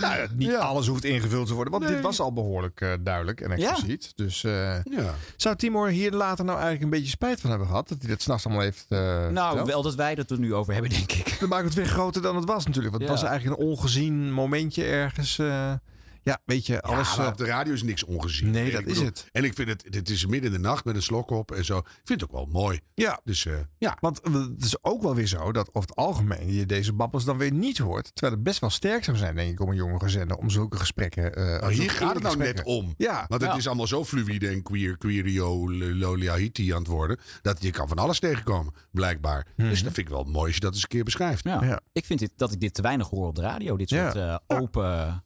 Nou, 0.00 0.28
niet 0.34 0.48
Ja. 0.50 0.58
alles 0.58 0.86
hoeft 0.86 1.04
ingevuld 1.04 1.46
te 1.46 1.54
worden. 1.54 1.72
Want 1.72 1.84
Nee. 1.84 1.94
dit 1.94 2.02
was 2.02 2.20
al 2.20 2.32
behoorlijk 2.32 2.80
eh, 2.80 2.92
duidelijk 3.00 3.40
en 3.40 3.50
expliciet. 3.50 4.12
Dus 4.16 4.44
eh, 4.44 4.82
Ja. 4.84 5.14
zou 5.36 5.56
Timor 5.56 5.88
hier 5.88 6.10
later 6.12 6.44
nou 6.44 6.56
eigenlijk 6.58 6.84
een 6.84 6.90
beetje 6.98 7.10
spijt 7.10 7.40
van 7.40 7.50
hebben 7.50 7.68
gehad? 7.68 7.88
Dat 7.88 7.98
hij 8.00 8.08
dat 8.10 8.22
s'nachts 8.22 8.44
allemaal 8.44 8.62
heeft 8.64 8.86
eh 8.88 8.98
Nou, 8.98 9.46
verteld? 9.46 9.66
wel 9.68 9.82
dat 9.82 9.94
wij 9.94 10.12
het 10.12 10.30
er 10.30 10.38
nu 10.38 10.54
over 10.54 10.72
hebben, 10.72 10.90
denk 10.90 11.12
ik. 11.12 11.36
Dat 11.40 11.48
maakt 11.48 11.64
het 11.64 11.74
weer 11.74 11.86
groter 11.86 12.22
dan 12.22 12.36
het 12.36 12.44
was 12.44 12.66
natuurlijk. 12.66 12.94
Want 12.96 13.08
het 13.10 13.20
was 13.20 13.28
eigenlijk 13.28 13.60
een 13.60 13.66
ongezien 13.66 14.32
momentje 14.32 14.84
ergens. 14.84 15.36
Ja, 16.22 16.40
weet 16.44 16.66
je, 16.66 16.80
alles... 16.82 17.10
ja, 17.10 17.16
maar 17.16 17.26
eh, 17.26 17.32
op 17.32 17.38
de 17.38 17.44
radio 17.44 17.72
is 17.72 17.82
niks 17.82 18.04
ongezien. 18.04 18.50
Nee, 18.50 18.70
dat 18.70 18.84
is 18.86 18.98
het. 19.00 19.28
En 19.32 19.44
ik 19.44 19.54
vind 19.54 19.68
het, 19.68 19.84
dit 19.92 20.08
is 20.10 20.26
midden 20.26 20.52
in 20.54 20.62
de 20.62 20.68
nacht 20.68 20.84
met 20.84 20.94
een 20.96 21.02
slok 21.02 21.30
op 21.30 21.52
en 21.52 21.64
zo. 21.64 21.78
Ik 21.78 21.84
vind 22.04 22.20
het 22.20 22.30
ook 22.30 22.36
wel 22.36 22.46
mooi. 22.62 22.80
ja, 22.94 23.20
Dus 23.24 23.46
eh, 23.46 23.54
ja. 23.78 23.96
want 24.00 24.20
het 24.22 24.64
is 24.64 24.84
ook 24.84 25.02
wel 25.02 25.14
weer 25.14 25.26
zo 25.26 25.52
dat 25.52 25.68
over 25.68 25.88
het 25.88 25.96
algemeen 25.98 26.52
je 26.52 26.66
deze 26.66 26.92
babbels 26.92 27.24
dan 27.24 27.38
weer 27.38 27.52
niet 27.52 27.78
hoort. 27.78 28.10
Terwijl 28.14 28.34
het 28.34 28.42
best 28.44 28.58
wel 28.60 28.70
sterk 28.70 29.04
zou 29.04 29.16
zijn, 29.16 29.34
denk 29.34 29.50
ik, 29.52 29.60
om 29.60 29.68
een 29.68 29.76
jonge 29.76 30.08
zender 30.08 30.36
om 30.36 30.50
zulke 30.50 30.76
gesprekken... 30.78 31.34
eh, 31.34 31.44
zulke 31.58 31.72
hier 31.74 31.90
gaat 31.90 32.14
het 32.14 32.22
nou 32.22 32.36
net 32.36 32.62
om. 32.62 32.94
Ja, 32.96 33.24
Want 33.28 33.42
het 33.42 33.50
Ja. 33.50 33.56
is 33.56 33.66
allemaal 33.66 33.86
zo 33.86 34.04
fluïde 34.04 34.48
en 34.48 34.62
queer, 34.62 34.96
queerio, 34.96 35.72
loliahiti 35.72 36.72
aan 36.72 36.78
het 36.78 36.86
worden. 36.86 37.18
Dat 37.42 37.62
je 37.62 37.70
kan 37.70 37.88
van 37.88 37.98
alles 37.98 38.18
tegenkomen, 38.18 38.72
blijkbaar. 38.90 39.46
Dus 39.56 39.82
dat 39.82 39.92
vind 39.92 40.06
ik 40.08 40.14
wel 40.14 40.24
mooi 40.24 40.46
als 40.46 40.54
je 40.54 40.60
dat 40.60 40.72
eens 40.72 40.82
een 40.82 40.88
keer 40.88 41.04
beschrijft. 41.04 41.44
Ja. 41.44 41.64
Ja. 41.64 41.80
Ik 41.92 42.04
vind 42.04 42.18
dit, 42.18 42.32
dat 42.36 42.52
ik 42.52 42.60
dit 42.60 42.74
te 42.74 42.82
weinig 42.82 43.08
hoor 43.08 43.26
op 43.26 43.34
de 43.34 43.42
radio. 43.42 43.76
Dit 43.76 43.90
Ja. 43.90 44.10
soort 44.10 44.24
eh, 44.24 44.36
open 44.58 45.22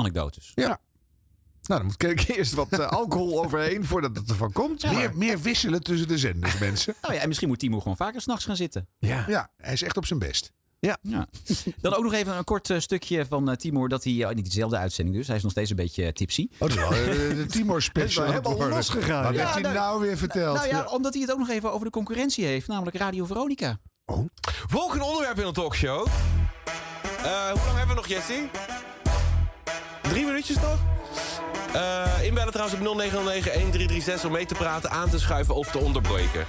anekdotes. 0.00 0.52
nou 0.54 0.76
dan 1.62 1.84
moet 1.84 2.02
ik 2.02 2.28
eerst 2.36 2.52
wat 2.52 2.68
eh, 2.72 2.86
alcohol 2.88 3.44
overheen 3.44 3.84
voordat 3.84 4.16
het 4.16 4.30
ervan 4.30 4.52
komt. 4.52 4.90
Meer, 4.92 5.16
meer 5.16 5.40
wisselen 5.40 5.82
tussen 5.82 6.08
de 6.08 6.18
zenders, 6.18 6.58
mensen. 6.58 6.94
Nou 7.02 7.14
ja, 7.14 7.20
en 7.20 7.26
misschien 7.26 7.48
moet 7.48 7.58
Timo 7.58 7.80
gewoon 7.80 7.96
vaker 7.96 8.20
s'nachts 8.20 8.44
gaan 8.44 8.56
zitten. 8.56 8.88
Ja. 8.98 9.24
Ja, 9.28 9.50
hij 9.56 9.72
is 9.72 9.82
echt 9.82 9.96
op 9.96 10.06
zijn 10.06 10.18
best. 10.18 10.52
Ja. 10.80 10.98
Dan 11.80 11.94
ook 11.94 12.02
nog 12.02 12.12
even 12.12 12.36
een 12.36 12.44
kort 12.44 12.70
eh, 12.70 12.78
stukje 12.78 13.26
van 13.26 13.50
eh, 13.50 13.56
Timur. 13.56 13.88
Dat 13.88 14.04
hij, 14.04 14.26
oh, 14.26 14.32
niet 14.32 14.44
dezelfde 14.44 14.76
uitzending 14.76 15.16
dus. 15.16 15.26
Hij 15.26 15.36
is 15.36 15.42
nog 15.42 15.50
steeds 15.52 15.70
een 15.70 15.76
beetje 15.76 16.12
tipsy. 16.12 16.48
Oh, 16.52 16.58
dat 16.58 16.68
is 16.68 16.74
wel 16.74 16.90
de 16.90 17.46
Timor 17.50 17.82
special. 17.82 18.24
Het 18.26 18.34
is 18.34 18.40
wel 18.40 18.52
helemaal 18.56 18.76
losgegaan, 18.76 19.24
Wat 19.24 19.34
ja. 19.34 19.40
heeft 19.40 19.52
hij 19.52 19.62
nou- 19.62 19.74
nou 19.74 20.00
weer 20.00 20.16
verteld? 20.16 20.56
Nou 20.56 20.68
ja, 20.68 20.84
omdat 20.86 21.12
hij 21.12 21.22
het 21.22 21.32
ook 21.32 21.38
nog 21.38 21.48
even 21.48 21.72
over 21.72 21.84
de 21.84 21.92
concurrentie 21.92 22.44
heeft. 22.44 22.68
Namelijk 22.68 22.96
Radio 22.96 23.24
Veronica. 23.24 23.78
Volgende 24.68 25.04
onderwerp 25.04 25.38
in 25.38 25.46
de 25.46 25.52
talkshow. 25.52 26.06
Eh, 26.06 27.50
hoe 27.50 27.60
lang 27.64 27.76
hebben 27.76 27.88
we 27.88 27.94
nog, 27.94 28.06
Jesse? 28.06 28.48
Drie 30.10 30.24
minuutjes 30.24 30.56
nog? 30.56 30.78
Eh, 31.72 32.24
inbellen 32.26 32.52
trouwens 32.52 32.78
op 32.80 32.84
0909-1336 32.84 34.24
om 34.24 34.32
mee 34.32 34.46
te 34.46 34.54
praten, 34.54 34.90
aan 34.90 35.10
te 35.10 35.18
schuiven 35.18 35.54
of 35.54 35.70
te 35.70 35.78
onderbreken. 35.78 36.46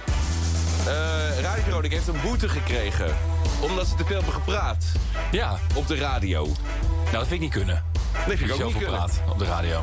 Eh 0.86 1.40
Radio 1.40 1.80
heeft 1.88 2.08
een 2.08 2.20
boete 2.22 2.48
gekregen. 2.48 3.16
Omdat 3.60 3.86
ze 3.86 3.94
te 3.94 4.04
veel 4.04 4.16
hebben 4.16 4.34
gepraat 4.34 4.84
Ja, 5.30 5.58
op 5.74 5.86
de 5.86 5.96
radio. 5.96 6.44
nou 6.44 7.10
dat 7.12 7.20
vind 7.26 7.32
ik 7.32 7.40
niet 7.40 7.50
kunnen. 7.52 7.84
Nee, 8.26 8.36
vind 8.36 8.50
ik 8.50 8.56
ook 8.60 8.64
niet 8.64 8.82
kunnen. 8.82 9.02
op 9.30 9.38
de 9.38 9.44
radio. 9.44 9.80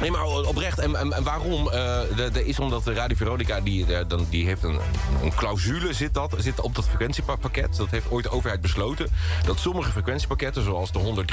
Nee, 0.00 0.10
maar 0.10 0.24
oprecht. 0.24 0.78
En, 0.78 0.96
en, 0.96 1.12
en 1.12 1.22
waarom? 1.22 1.70
Eh, 1.70 1.98
dat 2.16 2.36
is 2.36 2.58
omdat 2.58 2.84
de 2.84 2.92
Radio 2.92 3.16
Veronica, 3.16 3.60
die, 3.60 3.96
eh, 3.96 4.04
dan, 4.08 4.26
die 4.30 4.46
heeft 4.46 4.62
een, 4.62 4.78
een 5.22 5.34
clausule 5.34 5.92
zit 5.92 6.14
dat, 6.14 6.34
zit 6.38 6.60
op 6.60 6.74
dat 6.74 6.88
frequentiepakket. 6.88 7.76
Dat 7.76 7.90
heeft 7.90 8.10
ooit 8.10 8.24
de 8.24 8.30
overheid 8.30 8.60
besloten. 8.60 9.08
Dat 9.44 9.58
sommige 9.58 9.90
frequentiepakketten, 9.90 10.62
zoals 10.62 10.92
de 10.92 11.24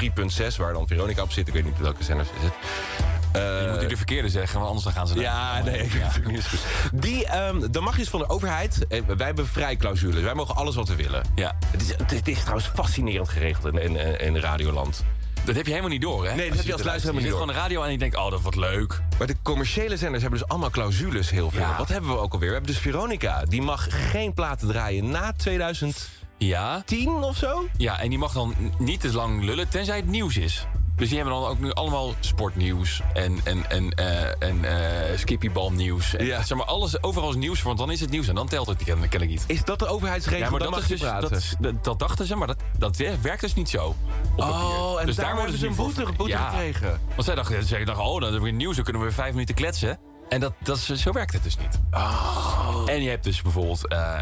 103.6, 0.50 0.56
waar 0.56 0.72
dan 0.72 0.86
Veronica 0.86 1.22
op 1.22 1.32
zit. 1.32 1.48
Ik 1.48 1.54
weet 1.54 1.64
niet 1.64 1.78
welke 1.78 2.04
zenders 2.04 2.28
is 2.36 2.42
het. 2.42 2.52
Je 3.34 3.68
moet 3.70 3.80
nu 3.80 3.86
de 3.86 3.96
verkeerde 3.96 4.28
zeggen, 4.28 4.54
want 4.54 4.66
anders 4.66 4.84
dan 4.84 4.92
gaan 4.94 5.08
ze... 5.08 5.20
Ja, 5.20 5.62
nee, 5.62 5.82
ik 5.82 5.92
niet 6.26 6.36
eens 6.36 6.46
goed. 6.46 6.60
Die, 6.92 7.26
ehm 7.26 7.70
dan 7.70 7.82
mag 7.82 7.92
je 7.92 8.00
dus 8.00 8.08
van 8.08 8.20
de 8.20 8.28
overheid... 8.28 8.86
Wij 8.88 9.26
hebben 9.26 9.46
vrijclausules. 9.46 10.22
Wij 10.22 10.34
mogen 10.34 10.56
alles 10.56 10.74
wat 10.74 10.88
we 10.88 10.96
willen. 10.96 11.22
Ja. 11.34 11.56
Het 11.66 11.82
is, 11.82 11.88
het 11.88 12.12
is, 12.12 12.18
het 12.18 12.28
is 12.28 12.40
trouwens 12.40 12.70
fascinerend 12.74 13.28
geregeld 13.28 13.74
in, 13.74 13.78
in, 13.78 14.20
in 14.20 14.36
Radioland. 14.36 15.04
Dat 15.44 15.54
heb 15.54 15.64
je 15.64 15.70
helemaal 15.70 15.90
niet 15.92 16.00
door, 16.02 16.26
hè? 16.26 16.34
Nee, 16.34 16.48
dat 16.48 16.56
heb 16.56 16.66
je 16.66 16.72
als 16.72 16.82
luisteraar 16.82 17.14
Je 17.14 17.20
helemaal 17.20 17.20
zit 17.20 17.30
niet 17.30 17.32
gewoon 17.32 17.46
de 17.46 17.52
radio 17.60 17.82
en 17.82 17.92
je 17.92 17.98
denkt, 17.98 18.16
oh, 18.16 18.30
dat 18.30 18.40
wordt 18.42 18.56
leuk. 18.56 19.00
Maar 19.18 19.26
de 19.26 19.36
commerciële 19.42 19.96
zenders 19.96 20.22
hebben 20.22 20.40
dus 20.40 20.48
allemaal 20.48 20.70
clausules 20.70 21.30
heel 21.30 21.50
veel. 21.50 21.60
Ja. 21.60 21.76
Wat 21.76 21.88
hebben 21.88 22.10
we 22.10 22.16
ook 22.18 22.32
alweer? 22.32 22.48
We 22.48 22.54
hebben 22.54 22.72
dus 22.72 22.82
Veronica. 22.82 23.44
Die 23.44 23.62
mag 23.62 23.86
geen 24.10 24.34
platen 24.34 24.68
draaien 24.68 25.10
na 25.10 25.32
2010 25.36 26.02
Ja. 26.38 26.82
of 27.20 27.36
zo. 27.36 27.68
Ja, 27.76 28.00
en 28.00 28.08
die 28.08 28.18
mag 28.18 28.32
dan 28.32 28.54
niet 28.78 29.00
te 29.00 29.12
lang 29.12 29.42
lullen, 29.44 29.68
tenzij 29.68 29.96
het 29.96 30.06
nieuws 30.06 30.36
is. 30.36 30.66
Dus 30.96 31.08
die 31.08 31.18
hebben 31.18 31.34
dan 31.34 31.44
ook 31.48 31.58
nu 31.58 31.72
allemaal 31.72 32.14
sportnieuws 32.20 33.00
en, 33.14 33.38
en, 33.44 33.70
en, 33.70 33.90
eh 33.90 34.48
en 34.48 34.64
eh 34.64 35.18
skippybalnieuws. 35.18 36.14
En, 36.14 36.26
Ja. 36.26 36.42
Zeg 36.42 36.56
maar, 36.58 36.66
alles, 36.66 37.02
overal 37.02 37.28
is 37.30 37.34
nieuws, 37.36 37.62
want 37.62 37.78
dan 37.78 37.90
is 37.90 38.00
het 38.00 38.10
nieuws 38.10 38.28
en 38.28 38.34
dan 38.34 38.46
telt 38.48 38.66
het. 38.66 38.78
Die 38.78 38.86
ken, 38.86 39.08
ken 39.08 39.20
ik 39.20 39.28
niet. 39.28 39.44
Is 39.46 39.64
dat 39.64 39.78
de 39.78 39.86
overheidsregel? 39.86 40.44
Ja, 40.44 40.50
maar 40.50 40.60
dat, 40.60 40.70
mag 40.70 40.80
is 40.80 40.86
dus, 40.86 41.00
dat, 41.00 41.56
dat, 41.60 41.84
dat 41.84 41.98
dachten 41.98 42.26
ze, 42.26 42.36
maar 42.36 42.46
dat, 42.46 42.56
dat 42.78 42.96
werkt 42.96 43.40
dus 43.40 43.54
niet 43.54 43.68
zo. 43.68 43.94
Oh, 44.36 44.96
en 45.00 45.06
dus 45.06 45.16
daar 45.16 45.36
hebben 45.36 45.58
ze 45.58 45.66
een 45.66 45.74
boete, 45.74 46.06
boete 46.16 46.32
Ja. 46.32 46.48
gekregen. 46.48 47.00
Want 47.08 47.24
zij 47.24 47.34
dachten, 47.34 47.64
zij 47.64 47.84
dachten, 47.84 48.04
oh, 48.04 48.20
dan 48.20 48.30
hebben 48.32 48.50
we 48.50 48.56
nieuws, 48.56 48.74
dan 48.74 48.84
kunnen 48.84 49.02
we 49.02 49.10
vijf 49.12 49.32
minuten 49.32 49.54
kletsen. 49.54 49.98
En 50.28 50.40
dat, 50.40 50.52
dat 50.62 50.76
is, 50.76 50.86
zo 50.92 51.12
werkt 51.12 51.32
het 51.32 51.42
dus 51.42 51.56
niet. 51.56 51.80
Oh. 51.90 52.82
En 52.86 53.02
je 53.02 53.08
hebt 53.08 53.24
dus 53.24 53.42
bijvoorbeeld 53.42 53.88
eh, 53.88 54.16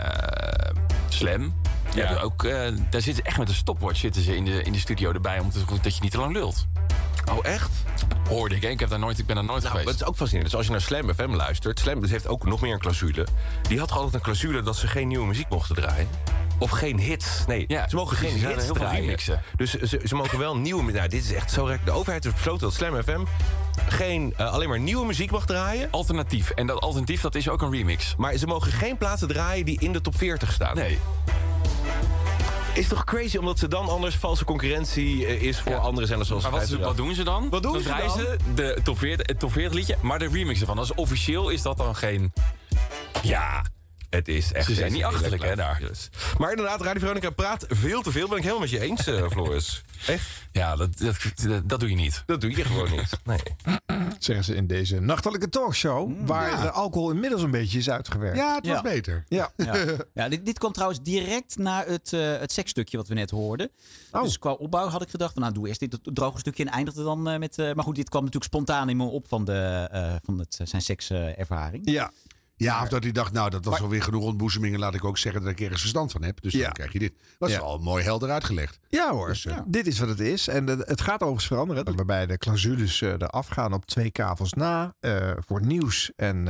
Slam. 1.12 1.54
Ja. 1.94 2.20
ook, 2.20 2.44
eh, 2.44 2.72
daar 2.90 3.00
zitten 3.00 3.24
echt 3.24 3.38
met 3.38 3.48
een 3.48 3.54
stopwatch 3.54 3.98
zitten 3.98 4.22
ze 4.22 4.36
in 4.36 4.44
de, 4.44 4.62
in 4.62 4.72
de 4.72 4.78
studio 4.78 5.12
erbij 5.12 5.38
om 5.38 5.50
te, 5.50 5.58
dat 5.82 5.94
je 5.94 6.02
niet 6.02 6.10
te 6.10 6.18
lang 6.18 6.32
lult. 6.32 6.66
Oh, 7.30 7.38
echt? 7.46 7.70
Hoorde 8.28 8.54
ik, 8.54 8.62
hè? 8.62 8.68
Ik, 8.68 8.80
heb 8.80 8.88
daar 8.88 8.98
nooit, 8.98 9.18
ik 9.18 9.26
ben 9.26 9.34
daar 9.34 9.44
nooit 9.44 9.62
Nou, 9.62 9.74
dat 9.74 9.82
geweest. 9.82 10.00
is 10.00 10.06
ook 10.06 10.16
fascinerend. 10.16 10.50
Dus 10.50 10.58
als 10.58 10.66
je 10.66 10.72
naar 10.72 10.80
Slam 10.80 11.14
FM 11.14 11.34
luistert... 11.34 11.78
Slam 11.78 12.00
dus 12.00 12.10
heeft 12.10 12.28
ook 12.28 12.44
nog 12.44 12.60
meer 12.60 12.72
een 12.72 12.78
clausule. 12.78 13.26
Die 13.68 13.78
had 13.78 13.90
altijd 13.90 14.14
een 14.14 14.20
clausule 14.20 14.62
dat 14.62 14.76
ze 14.76 14.86
geen 14.86 15.08
nieuwe 15.08 15.26
muziek 15.26 15.48
mochten 15.48 15.74
draaien. 15.74 16.08
Of 16.58 16.70
geen 16.70 16.98
hits. 16.98 17.26
Nee, 17.46 17.64
Ja, 17.68 17.88
ze 17.88 17.96
mogen 17.96 18.16
geen 18.16 18.38
zijn 18.38 18.40
hits 18.52 18.64
heel 18.64 18.74
veel 18.74 18.84
draaien. 18.84 19.00
remixen. 19.00 19.42
Dus 19.56 19.70
ze, 19.74 20.00
ze 20.04 20.14
mogen 20.14 20.38
wel 20.38 20.56
nieuwe... 20.56 20.92
Nou, 20.92 21.08
dit 21.08 21.24
is 21.24 21.32
echt 21.32 21.50
zo 21.50 21.64
rek. 21.64 21.84
De 21.84 21.90
overheid 21.90 22.24
heeft 22.24 22.36
besloten 22.36 22.60
dat 22.60 22.74
Slam 22.74 23.02
FM... 23.02 23.20
Geen, 23.88 24.34
eh, 24.36 24.52
alleen 24.52 24.68
maar 24.68 24.80
nieuwe 24.80 25.06
muziek 25.06 25.30
mag 25.30 25.46
draaien. 25.46 25.88
Alternatief. 25.90 26.50
En 26.50 26.66
dat 26.66 26.80
alternatief, 26.80 27.20
dat 27.20 27.34
is 27.34 27.48
ook 27.48 27.62
een 27.62 27.70
remix. 27.72 28.14
Maar 28.16 28.36
ze 28.36 28.46
mogen 28.46 28.72
geen 28.72 28.96
platen 28.96 29.28
draaien 29.28 29.64
die 29.64 29.80
in 29.80 29.92
de 29.92 30.00
top 30.00 30.16
40 30.16 30.52
staan. 30.52 30.76
Nee. 30.76 30.98
Is 32.74 32.88
toch 32.88 33.04
crazy 33.04 33.36
omdat 33.36 33.58
ze 33.58 33.68
dan 33.68 33.88
anders 33.88 34.14
valse 34.16 34.44
concurrentie 34.44 35.26
eh, 35.26 35.42
is 35.42 35.60
voor 35.60 35.72
Ja. 35.72 35.78
andere 35.78 36.06
zenders 36.06 36.28
zoals 36.28 36.42
Maar 36.42 36.52
wat, 36.52 36.60
ze- 36.62 36.66
538? 36.76 36.86
wat 36.86 36.96
doen 36.96 37.14
ze 37.14 37.24
dan? 37.24 37.50
Wat 37.50 37.62
doen 37.62 37.72
dan 37.72 37.82
ze 37.82 37.88
draaien 37.88 38.06
dan? 38.08 38.18
ze 38.18 38.54
de 38.54 38.80
top 38.84 38.98
40, 38.98 39.26
het 39.26 39.38
top 39.38 39.52
40 39.52 39.72
liedje, 39.72 39.96
maar 40.00 40.18
de 40.18 40.28
remix 40.32 40.60
ervan. 40.60 40.78
Als 40.78 40.94
officieel 40.94 41.48
is 41.48 41.62
dat 41.62 41.76
dan 41.76 41.96
geen... 41.96 42.32
Ja, 43.22 43.64
Het 44.14 44.28
is 44.28 44.52
echt 44.52 44.66
Ze 44.66 44.74
zijn 44.74 44.92
niet 44.92 45.04
achterlijk, 45.04 45.42
hè, 45.42 45.56
daar. 45.56 45.82
Maar 46.38 46.50
inderdaad, 46.50 46.80
Radio 46.80 47.00
Veronica 47.00 47.30
praat 47.30 47.64
veel 47.68 48.02
te 48.02 48.10
veel. 48.10 48.28
Ben 48.28 48.36
ik 48.36 48.42
helemaal 48.42 48.62
met 48.62 48.70
je 48.70 48.80
eens, 48.80 49.06
eh, 49.06 49.28
Floris. 49.30 49.82
Echt? 50.06 50.26
ja 50.52 50.76
dat, 50.76 50.98
dat, 50.98 51.16
dat, 51.34 51.68
dat 51.68 51.80
doe 51.80 51.88
je 51.88 51.94
niet. 51.94 52.22
Dat 52.26 52.40
doe 52.40 52.56
je 52.56 52.64
gewoon 52.64 52.90
niet. 52.90 53.10
Nee. 53.24 53.40
Zeggen 54.18 54.44
ze 54.44 54.54
in 54.54 54.66
deze 54.66 55.00
nachtelijke 55.00 55.48
talkshow. 55.48 56.26
waar 56.26 56.50
ja. 56.50 56.62
de 56.62 56.70
alcohol 56.70 57.10
inmiddels 57.10 57.42
een 57.42 57.50
beetje 57.50 57.78
is 57.78 57.90
uitgewerkt. 57.90 58.36
Ja, 58.36 58.54
het 58.54 58.64
Ja. 58.66 58.70
wordt 58.70 58.88
beter. 58.94 59.24
Ja. 59.28 59.50
Ja, 59.56 59.74
ja 60.14 60.28
dit, 60.28 60.46
dit 60.46 60.58
kwam 60.58 60.72
trouwens 60.72 61.02
direct 61.02 61.58
na 61.58 61.84
het, 61.86 62.12
eh, 62.12 62.20
het 62.38 62.52
seksstukje 62.52 62.96
wat 62.96 63.08
we 63.08 63.14
net 63.14 63.30
hoorden. 63.30 63.70
Oh. 64.12 64.22
Dus 64.22 64.38
qua 64.38 64.52
opbouw 64.52 64.88
had 64.88 65.02
ik 65.02 65.08
gedacht, 65.10 65.32
van, 65.32 65.42
nou 65.42 65.54
doe 65.54 65.68
eerst 65.68 65.80
dit 65.80 65.98
droge 66.02 66.38
stukje 66.38 66.64
en 66.64 66.70
eindigde 66.72 67.02
dan 67.02 67.28
eh, 67.28 67.38
met... 67.38 67.58
eh, 67.58 67.72
maar 67.72 67.84
goed, 67.84 67.96
dit 67.96 68.08
kwam 68.08 68.24
natuurlijk 68.24 68.52
spontaan 68.52 68.88
in 68.88 68.96
me 68.96 69.04
op 69.04 69.28
van, 69.28 69.44
de, 69.44 69.88
eh, 69.92 70.14
van 70.24 70.38
het, 70.38 70.58
zijn 70.64 70.82
sekservaring. 70.82 71.90
Ja. 71.90 72.10
Ja, 72.56 72.82
of 72.82 72.88
dat 72.88 73.02
hij 73.02 73.12
dacht, 73.12 73.32
nou, 73.32 73.50
dat 73.50 73.64
was 73.64 73.74
Maar- 73.74 73.82
alweer 73.82 74.02
genoeg 74.02 74.24
ontboezemingen. 74.24 74.78
Laat 74.78 74.94
ik 74.94 75.04
ook 75.04 75.18
zeggen 75.18 75.42
dat 75.42 75.50
ik 75.50 75.60
ergens 75.60 75.80
verstand 75.80 76.12
van 76.12 76.22
heb. 76.22 76.40
Dus 76.42 76.52
Ja. 76.52 76.62
dan 76.62 76.72
krijg 76.72 76.92
je 76.92 76.98
dit. 76.98 77.12
Dat 77.38 77.48
is 77.48 77.54
Ja. 77.54 77.60
al 77.60 77.78
mooi 77.78 78.04
helder 78.04 78.30
uitgelegd. 78.30 78.78
Ja 78.88 79.10
hoor, 79.10 79.28
Dus, 79.28 79.46
eh, 79.46 79.58
dit 79.66 79.86
is 79.86 79.98
wat 79.98 80.08
het 80.08 80.20
is. 80.20 80.48
En 80.48 80.68
eh, 80.68 80.76
het 80.78 81.00
gaat 81.00 81.20
overigens 81.20 81.46
veranderen. 81.46 81.96
Waarbij 81.96 82.26
de 82.26 82.38
clausules 82.38 83.02
eh, 83.02 83.08
eraf 83.10 83.46
gaan 83.48 83.72
op 83.72 83.86
twee 83.86 84.10
kavels 84.10 84.52
na. 84.52 84.94
voor 85.46 85.64
nieuws 85.66 86.10
en 86.16 86.48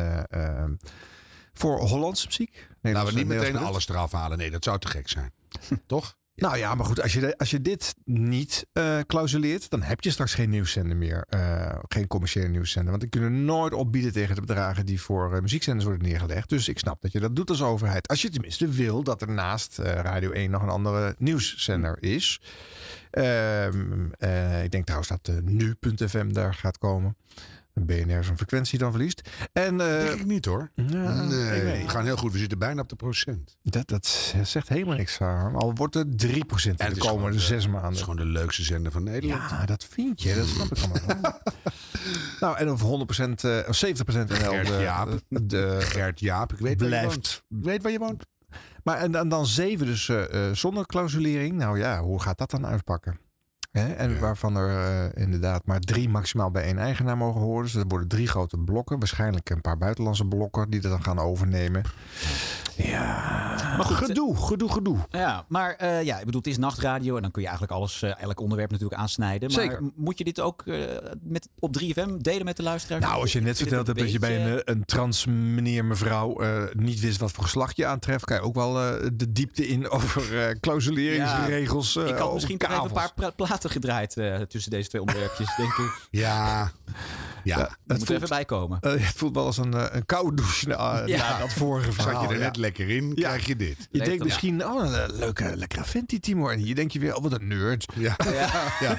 voor 1.53 1.81
Hollandse 1.81 2.27
muziek. 2.27 2.53
Laten 2.55 2.69
we 2.73 2.79
Nederlandse- 2.83 3.17
niet 3.19 3.27
meteen 3.27 3.57
alles 3.57 3.89
eraf 3.89 4.13
halen. 4.13 4.39
Nee, 4.39 4.51
dat 4.51 4.65
zou 4.65 4.79
te 4.79 4.89
gek 4.89 5.09
zijn. 5.09 5.33
Toch? 5.87 6.17
Nou 6.35 6.57
ja, 6.57 6.75
maar 6.75 6.87
goed, 6.87 7.03
als 7.03 7.13
je, 7.13 7.39
als 7.39 7.51
je 7.51 7.61
dit 7.61 7.95
niet 8.05 8.67
eh 8.73 8.99
clausuleert, 9.07 9.71
dan 9.71 9.83
heb 9.83 10.01
je 10.01 10.11
straks 10.11 10.35
geen 10.35 10.51
nieuwszender 10.51 10.97
meer. 10.97 11.25
Eh, 11.29 11.79
geen 11.89 12.07
commerciële 12.07 12.49
nieuwszender. 12.49 12.91
Want 12.91 13.01
die 13.01 13.11
kunnen 13.11 13.45
nooit 13.45 13.73
opbieden 13.73 14.13
tegen 14.13 14.35
de 14.35 14.41
bedragen 14.41 14.87
die 14.87 15.01
voor 15.01 15.35
eh, 15.35 15.41
muziekzenders 15.41 15.87
worden 15.87 16.09
neergelegd. 16.09 16.49
Dus 16.49 16.69
ik 16.69 16.79
snap 16.79 17.03
dat 17.03 17.13
je 17.13 17.21
dat 17.21 17.37
doet 17.37 17.51
als 17.51 17.63
overheid. 17.63 18.09
Als 18.09 18.23
je 18.23 18.31
tenminste 18.31 18.69
wil 18.69 19.03
dat 19.03 19.23
er 19.23 19.31
naast 19.31 19.79
Radio 19.79 20.31
1 20.31 20.51
nog 20.51 20.63
een 20.63 20.69
andere 20.69 21.15
nieuwszender 21.19 22.03
is. 22.03 22.41
Ehm, 23.13 24.11
eh, 24.19 24.65
ik 24.65 24.71
denk 24.71 24.85
trouwens 24.85 25.11
dat 25.11 25.29
uh, 25.29 25.43
nu.fm 25.43 26.33
daar 26.33 26.55
gaat 26.55 26.79
komen. 26.79 27.17
BNR 27.75 28.25
zijn 28.25 28.37
frequentie 28.37 28.79
dan 28.79 28.91
verliest. 28.91 29.31
En, 29.53 29.81
eh, 29.81 29.87
Denk 30.07 30.21
ik 30.21 30.27
niet 30.27 30.45
hoor. 30.45 30.71
ja, 30.75 31.23
nee, 31.23 31.83
we 31.83 31.89
gaan 31.89 32.05
heel 32.05 32.17
goed. 32.17 32.33
We 32.33 32.39
zitten 32.39 32.59
bijna 32.59 32.81
op 32.83 32.89
de 32.89 32.97
procent. 32.97 33.57
dat, 33.63 33.89
dat 33.89 34.35
zegt 34.43 34.69
helemaal 34.69 34.97
niks 34.97 35.21
aan. 35.21 35.55
Al 35.55 35.75
wordt 35.75 35.95
het 35.95 36.19
3% 36.19 36.79
in 36.81 36.87
En 36.87 36.93
het 36.93 37.03
de 37.03 37.09
komende 37.09 37.41
zes 37.41 37.63
Het 37.63 37.73
maanden. 37.73 37.93
is 37.93 38.01
gewoon 38.01 38.17
de 38.17 38.25
leukste 38.25 38.63
zender 38.63 38.93
van 38.93 39.03
Nederland. 39.03 39.51
Ja, 39.51 39.65
dat 39.67 39.85
vind 39.85 40.23
je. 40.23 40.35
Dat 40.35 40.47
snap 40.47 40.67
ik 40.77 40.85
allemaal. 41.05 41.41
nou, 42.41 42.57
en 42.57 42.71
of 42.71 42.81
100%, 42.81 43.45
eh, 43.45 43.59
of 43.69 43.77
70% 43.77 44.29
NL 44.29 44.37
Gert 44.37 44.67
de, 44.67 44.79
Jaap. 44.81 45.21
de, 45.29 45.47
de- 45.47 45.77
Gert 45.81 46.21
Jaap, 46.21 46.53
ik 46.53 46.59
weet 46.59 46.81
waar 46.81 46.89
je 46.89 46.97
Blijft. 46.97 47.15
woont. 47.15 47.43
Ik 47.61 47.65
weet 47.65 47.83
waar 47.83 47.93
je 47.93 47.99
woont. 47.99 48.27
Maar 48.85 48.97
en, 48.99 49.13
dan- 49.13 49.29
dan 49.29 49.47
zeven 49.47 49.87
dus 49.87 50.09
eh, 50.09 50.49
eh, 50.49 50.55
zonder 50.57 50.87
clausulering. 50.87 51.57
Nou 51.57 51.79
ja, 51.79 52.01
hoe 52.03 52.21
gaat 52.23 52.39
dat 52.39 52.51
dan 52.51 52.67
uitpakken? 52.67 53.19
Hè? 53.73 53.93
En 53.93 54.11
Ja. 54.13 54.19
waarvan 54.19 54.57
er 54.57 54.71
eh, 55.15 55.23
inderdaad 55.23 55.67
maar 55.67 55.81
drie 55.81 56.09
maximaal 56.09 56.51
bij 56.51 56.63
één 56.63 56.79
eigenaar 56.79 57.17
mogen 57.17 57.41
horen. 57.41 57.63
Dus 57.63 57.75
er 57.75 57.85
worden 57.89 58.09
drie 58.09 58.27
grote 58.27 58.59
blokken. 58.59 58.99
Waarschijnlijk 58.99 59.51
een 59.51 59.61
paar 59.61 59.79
buitenlandse 59.79 60.25
blokken 60.27 60.71
die 60.71 60.81
dat 60.81 60.91
dan 60.91 61.03
gaan 61.03 61.19
overnemen. 61.19 61.83
Ja, 62.83 63.75
Maar 63.77 63.85
goed, 63.87 63.97
gedoe, 63.97 64.37
gedoe, 64.37 64.73
gedoe. 64.73 64.97
Ja, 65.11 65.45
maar 65.49 65.75
eh, 65.75 66.03
ja, 66.03 66.19
ik 66.19 66.25
bedoel, 66.25 66.41
het 66.41 66.51
is 66.51 66.59
nachtradio 66.59 67.17
en 67.17 67.23
dan 67.23 67.31
kun 67.31 67.43
je 67.43 67.49
eigenlijk 67.49 67.79
alles, 67.79 68.03
eh, 68.03 68.23
elk 68.23 68.41
onderwerp 68.41 68.71
natuurlijk 68.71 69.01
aansnijden. 69.01 69.53
Maar 69.53 69.61
Zeker. 69.63 69.81
moet 69.97 70.19
je 70.19 70.25
dit 70.25 70.41
ook 70.41 70.63
eh, 70.67 70.77
met, 71.23 71.49
op 71.59 71.77
3FM 71.81 72.17
delen 72.19 72.45
met 72.45 72.57
de 72.57 72.63
luisteraar? 72.63 73.01
Nou, 73.01 73.21
als 73.21 73.33
je 73.33 73.41
net 73.41 73.57
verteld 73.57 73.87
hebt 73.87 73.99
dat 73.99 74.13
je 74.13 74.19
bij 74.19 74.45
een, 74.45 74.53
eh, 74.59 74.75
een 74.75 74.85
trans 74.85 75.27
meneer, 75.27 75.85
mevrouw 75.85 76.41
eh, 76.41 76.63
niet 76.73 77.01
wist 77.01 77.19
wat 77.21 77.31
voor 77.33 77.45
geslacht 77.45 77.77
je 77.77 77.87
aantreft, 77.87 78.25
kan 78.25 78.37
je 78.37 78.43
ook 78.43 78.55
wel 78.55 78.81
eh, 78.81 79.09
de 79.15 79.33
diepte 79.33 79.67
in 79.69 79.89
over 79.97 80.47
eh 80.49 80.55
clausuleringsregels. 80.61 81.97
eh, 81.97 82.09
Ik 82.09 82.17
had 82.17 82.33
misschien 82.35 82.61
even 82.71 82.83
een 82.85 82.93
paar 82.93 83.33
platen 83.37 83.71
gedraaid 83.71 84.17
eh, 84.17 84.41
tussen 84.41 84.71
deze 84.71 84.89
twee 84.89 85.01
onderwerpjes, 85.01 85.57
denk 85.57 85.73
ik. 85.73 86.09
Ja. 86.11 86.71
Ja. 87.45 87.57
Die 87.57 87.65
Het 87.65 87.71
moet 87.87 88.01
er 88.01 88.07
voelt, 88.07 88.11
even 88.11 88.29
bij 88.29 88.45
komen. 88.45 88.79
eh, 88.81 88.91
het 88.93 89.03
voelt 89.17 89.35
wel 89.35 89.45
als 89.45 89.57
een, 89.57 89.75
eh, 89.75 89.85
een 89.91 90.07
koude 90.07 90.37
douche 90.37 90.69
na, 90.69 91.03
Ja. 91.07 91.17
na 91.31 91.39
dat 91.39 91.53
vorige 91.53 91.93
Zat 91.93 92.03
verhaal. 92.03 92.23
je 92.23 92.29
er 92.29 92.35
ja. 92.39 92.45
net 92.45 92.57
lekker 92.57 92.89
in, 92.91 93.15
krijg 93.15 93.47
je 93.47 93.57
dit. 93.57 93.89
Je 93.91 93.99
denkt 94.05 94.25
misschien, 94.25 94.67
oh, 94.67 94.85
een 94.85 95.13
leuke, 95.17 95.53
lekkere 95.57 95.85
vent 95.85 96.09
die 96.09 96.21
Timor. 96.21 96.53
En 96.53 96.59
hier 96.59 96.75
denk 96.75 96.91
je 96.91 96.99
weer, 96.99 97.15
oh, 97.17 97.23
wat 97.23 97.33
een 97.33 97.47
nerd. 97.47 97.87
Ja. 98.03 98.17
Ja. 98.81 98.99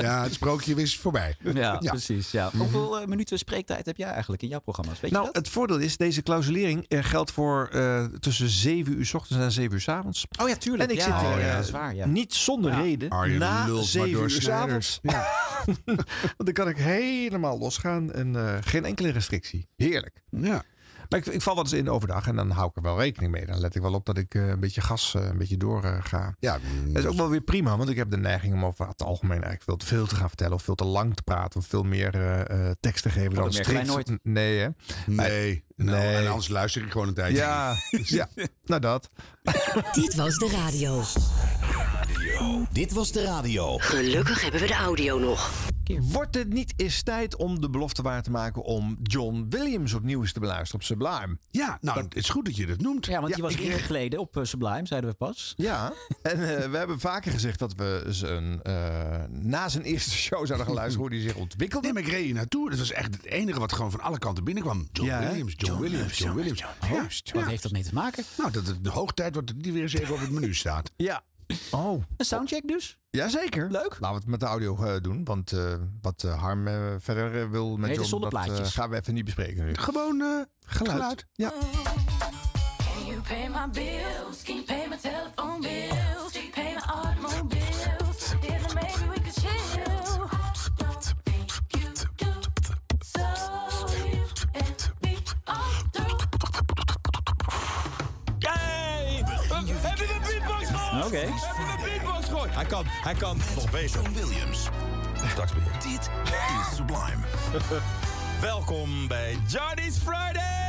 Ja. 0.00 0.22
het 0.22 0.34
sprookje 0.34 0.74
is 0.74 0.98
voorbij. 0.98 1.36
Ja, 1.42 1.76
Ja. 1.80 1.90
precies. 1.90 2.30
Ja. 2.30 2.50
Hoeveel 2.56 3.00
eh, 3.00 3.06
minuten 3.06 3.38
spreektijd 3.38 3.86
heb 3.86 3.96
jij 3.96 4.08
eigenlijk 4.10 4.42
in 4.42 4.48
jouw 4.48 4.60
programma's? 4.60 5.00
Weet 5.00 5.10
Nou, 5.10 5.26
je 5.26 5.32
dat? 5.32 5.42
het 5.42 5.52
voordeel 5.52 5.78
is, 5.78 5.96
deze 5.96 6.22
clausulering 6.22 6.84
eh, 6.88 7.04
geldt 7.04 7.30
voor 7.32 7.68
eh, 7.72 8.04
tussen 8.04 8.48
7 8.48 8.92
uur 8.98 9.06
s 9.06 9.14
ochtends 9.14 9.42
en 9.44 9.52
7 9.52 9.72
uur 9.72 9.80
s 9.80 9.88
avonds. 9.88 10.26
Oh 10.42 10.48
ja, 10.48 10.56
tuurlijk. 10.56 10.90
En 10.90 10.96
ik 10.96 11.02
ja, 11.02 11.04
zit 11.20 11.28
ja, 11.28 11.32
er, 11.32 11.94
ja, 11.94 12.02
eh. 12.04 12.08
Niet 12.08 12.34
zonder 12.34 12.70
Ja. 12.70 12.80
reden. 12.80 13.08
Arjen 13.08 13.38
na 13.38 13.64
lult 13.64 13.76
maar 13.76 13.84
7 13.84 14.12
door 14.12 14.22
uur 14.22 14.30
s 14.42 14.48
avonds. 14.48 15.00
Want 15.84 16.04
dan 16.36 16.52
kan 16.52 16.68
ik 16.68 16.76
helemaal 16.76 17.58
en 17.84 18.36
eh, 18.36 18.56
geen 18.60 18.84
enkele 18.84 19.08
restrictie. 19.10 19.68
Heerlijk. 19.76 20.22
Ja. 20.30 20.62
Maar 21.08 21.20
ik, 21.20 21.26
ik 21.26 21.42
val 21.42 21.54
wel 21.54 21.62
eens 21.64 21.72
in 21.72 21.90
overdag 21.90 22.26
en 22.26 22.36
dan 22.36 22.50
hou 22.50 22.68
ik 22.68 22.76
er 22.76 22.82
wel 22.82 22.98
rekening 22.98 23.32
mee. 23.32 23.46
Dan 23.46 23.58
let 23.60 23.74
ik 23.74 23.82
wel 23.82 23.94
op 23.94 24.06
dat 24.06 24.18
ik 24.18 24.34
eh, 24.34 24.48
een 24.48 24.60
beetje 24.60 24.80
gas 24.80 25.14
een 25.14 25.38
beetje 25.38 25.56
doorga. 25.56 26.00
ga. 26.00 26.34
Ja, 26.38 26.58
Dat 26.86 27.02
is 27.02 27.08
ook 27.10 27.16
wel 27.16 27.28
weer 27.28 27.40
prima, 27.40 27.76
want 27.76 27.88
ik 27.88 27.96
heb 27.96 28.10
de 28.10 28.16
neiging 28.16 28.54
om 28.54 28.64
over 28.64 28.88
het 28.88 29.02
algemeen 29.02 29.30
eigenlijk 29.42 29.62
veel 29.62 29.76
te 29.76 29.86
veel 29.86 30.06
te 30.06 30.14
gaan 30.16 30.28
vertellen. 30.28 30.54
Of 30.54 30.62
veel 30.62 30.74
te 30.74 30.84
lang 30.84 31.14
te 31.14 31.22
praten. 31.22 31.60
Of 31.60 31.66
veel 31.66 31.82
meer 31.82 32.14
eh, 32.14 32.68
eh, 32.68 32.74
tekst 32.80 33.02
te 33.02 33.10
geven 33.10 33.34
dan 33.34 33.44
dat 33.44 33.52
merken 33.52 33.72
wij 33.74 33.84
strikt. 33.84 34.08
nooit. 34.08 34.20
Nee, 34.24 34.58
hè? 34.58 34.68
nee. 35.06 35.64
Nou, 35.76 35.98
Nee. 35.98 36.16
En 36.16 36.26
anders 36.28 36.48
luister 36.48 36.82
ik 36.82 36.90
gewoon 36.90 37.08
een 37.08 37.14
tijdje. 37.14 37.36
Ja, 37.36 37.74
ja, 38.18 38.28
nou 38.64 38.80
dat. 38.80 39.10
Dit 39.92 40.14
was 40.14 40.36
de 40.38 40.48
radio. 40.50 41.02
Dit 42.72 42.92
was 42.92 43.12
de 43.12 43.22
radio. 43.22 43.78
Gelukkig 43.78 44.42
hebben 44.42 44.60
we 44.60 44.66
de 44.66 44.74
audio 44.74 45.18
nog. 45.18 45.50
Keer. 45.82 46.02
Wordt 46.02 46.34
het 46.34 46.52
niet 46.52 46.72
eens 46.76 47.02
tijd 47.02 47.36
om 47.36 47.60
de 47.60 47.70
belofte 47.70 48.02
waar 48.02 48.22
te 48.22 48.30
maken 48.30 48.62
om 48.62 48.98
John 49.02 49.46
Williams 49.48 49.92
opnieuw 49.94 50.20
eens 50.20 50.32
te 50.32 50.40
beluisteren 50.40 50.74
op 50.74 50.82
Sublime? 50.82 51.38
Ja, 51.50 51.78
nou, 51.80 52.00
het 52.02 52.14
is 52.16 52.28
goed 52.28 52.44
dat 52.44 52.56
je 52.56 52.66
dat 52.66 52.80
noemt. 52.80 53.06
Ja, 53.06 53.20
want 53.20 53.34
die 53.34 53.42
was 53.42 53.52
ik- 53.52 53.60
ingegleden 53.60 54.18
op 54.26 54.36
eh, 54.36 54.44
Sublime, 54.44 54.86
zeiden 54.86 55.10
we 55.10 55.16
pas. 55.16 55.54
Ja, 55.56 55.92
en 56.22 56.32
eh, 56.62 56.70
we 56.70 56.76
hebben 56.76 57.00
vaker 57.00 57.32
gezegd 57.32 57.58
dat 57.58 57.74
we 57.74 58.04
zijn, 58.08 58.62
eh, 58.62 58.74
na 59.28 59.68
zijn 59.68 59.82
eerste 59.84 60.10
show 60.10 60.46
zouden 60.46 60.66
gaan 60.66 60.74
luisteren 60.76 61.06
hoe 61.08 61.16
hij 61.18 61.26
zich 61.28 61.34
ontwikkelde. 61.36 61.84
Nee, 61.86 61.94
maar 61.94 62.02
ik 62.02 62.08
reed 62.08 62.24
hier 62.24 62.34
naartoe. 62.34 62.70
Dat 62.70 62.78
was 62.78 62.92
echt 62.92 63.14
het 63.14 63.24
enige 63.24 63.58
wat 63.60 63.72
gewoon 63.72 63.90
van 63.90 64.00
alle 64.00 64.18
kanten 64.18 64.44
binnenkwam. 64.44 64.88
John 64.92 65.08
Ja? 65.08 65.20
Williams, 65.28 65.54
John, 65.56 65.80
Williams, 65.80 66.18
John 66.18 66.34
Williams. 66.34 66.58
Ja, 66.58 66.74
Wat 66.80 67.42
ja. 67.42 67.46
heeft 67.48 67.62
dat 67.62 67.72
mee 67.72 67.82
te 67.84 67.94
maken? 67.94 68.24
Nou, 68.38 68.50
dat 68.50 68.66
het 68.66 68.84
de 68.84 68.90
hoog 68.90 69.12
tijd 69.12 69.34
wordt 69.34 69.62
die 69.62 69.72
weer 69.72 69.82
eens 69.82 69.92
even 69.94 70.14
op 70.14 70.20
het 70.20 70.30
menu 70.30 70.54
staat. 70.54 70.90
Ja. 70.96 71.22
Oh, 71.70 72.02
Een 72.16 72.24
soundcheck 72.24 72.68
dus? 72.68 72.98
jazeker. 73.10 73.70
Leuk. 73.70 73.96
Laten 74.00 74.08
we 74.08 74.14
het 74.14 74.26
met 74.26 74.40
de 74.40 74.46
audio 74.46 74.84
eh, 74.84 75.00
doen, 75.00 75.24
want 75.24 75.52
eh, 75.52 75.74
wat 76.02 76.24
eh, 76.24 76.40
Harm 76.40 76.66
verder 77.00 77.50
wil 77.50 77.76
met 77.76 77.90
Nee, 77.96 78.06
John, 78.06 78.22
dat 78.22 78.68
gaan 78.72 78.90
we 78.90 78.96
even 78.96 79.14
niet 79.14 79.24
bespreken 79.24 79.64
nu. 79.64 79.74
Gewoon 79.74 80.20
eh, 80.20 80.26
Geluid. 80.66 80.90
geluid. 80.96 81.26
Ja. 81.32 81.52
Can 82.78 83.06
you 83.06 83.20
pay 83.20 83.48
my 83.48 83.70
bills? 83.72 84.42
Can 84.42 84.54
you 84.54 84.64
pay 84.64 84.86
my 84.88 84.96
telephone 84.96 85.60
bills? 85.60 86.32
Oké. 101.12 101.20
Heb 101.20 101.78
je 101.78 101.84
de 101.84 101.90
beatbox? 101.90 102.54
Hij 102.54 102.64
kan, 102.64 102.84
hij 102.86 103.14
kan 103.14 103.40
nog 103.54 103.70
beter. 103.70 104.00
John 104.02 104.12
Williams. 104.14 104.68
Straks 105.30 105.52
weer. 105.52 105.92
Dit 105.92 106.10
is 106.30 106.76
Sublime. 106.76 107.22
Welkom 108.40 109.08
bij 109.08 109.38
Johnny's 109.46 109.98
Friday! 109.98 110.61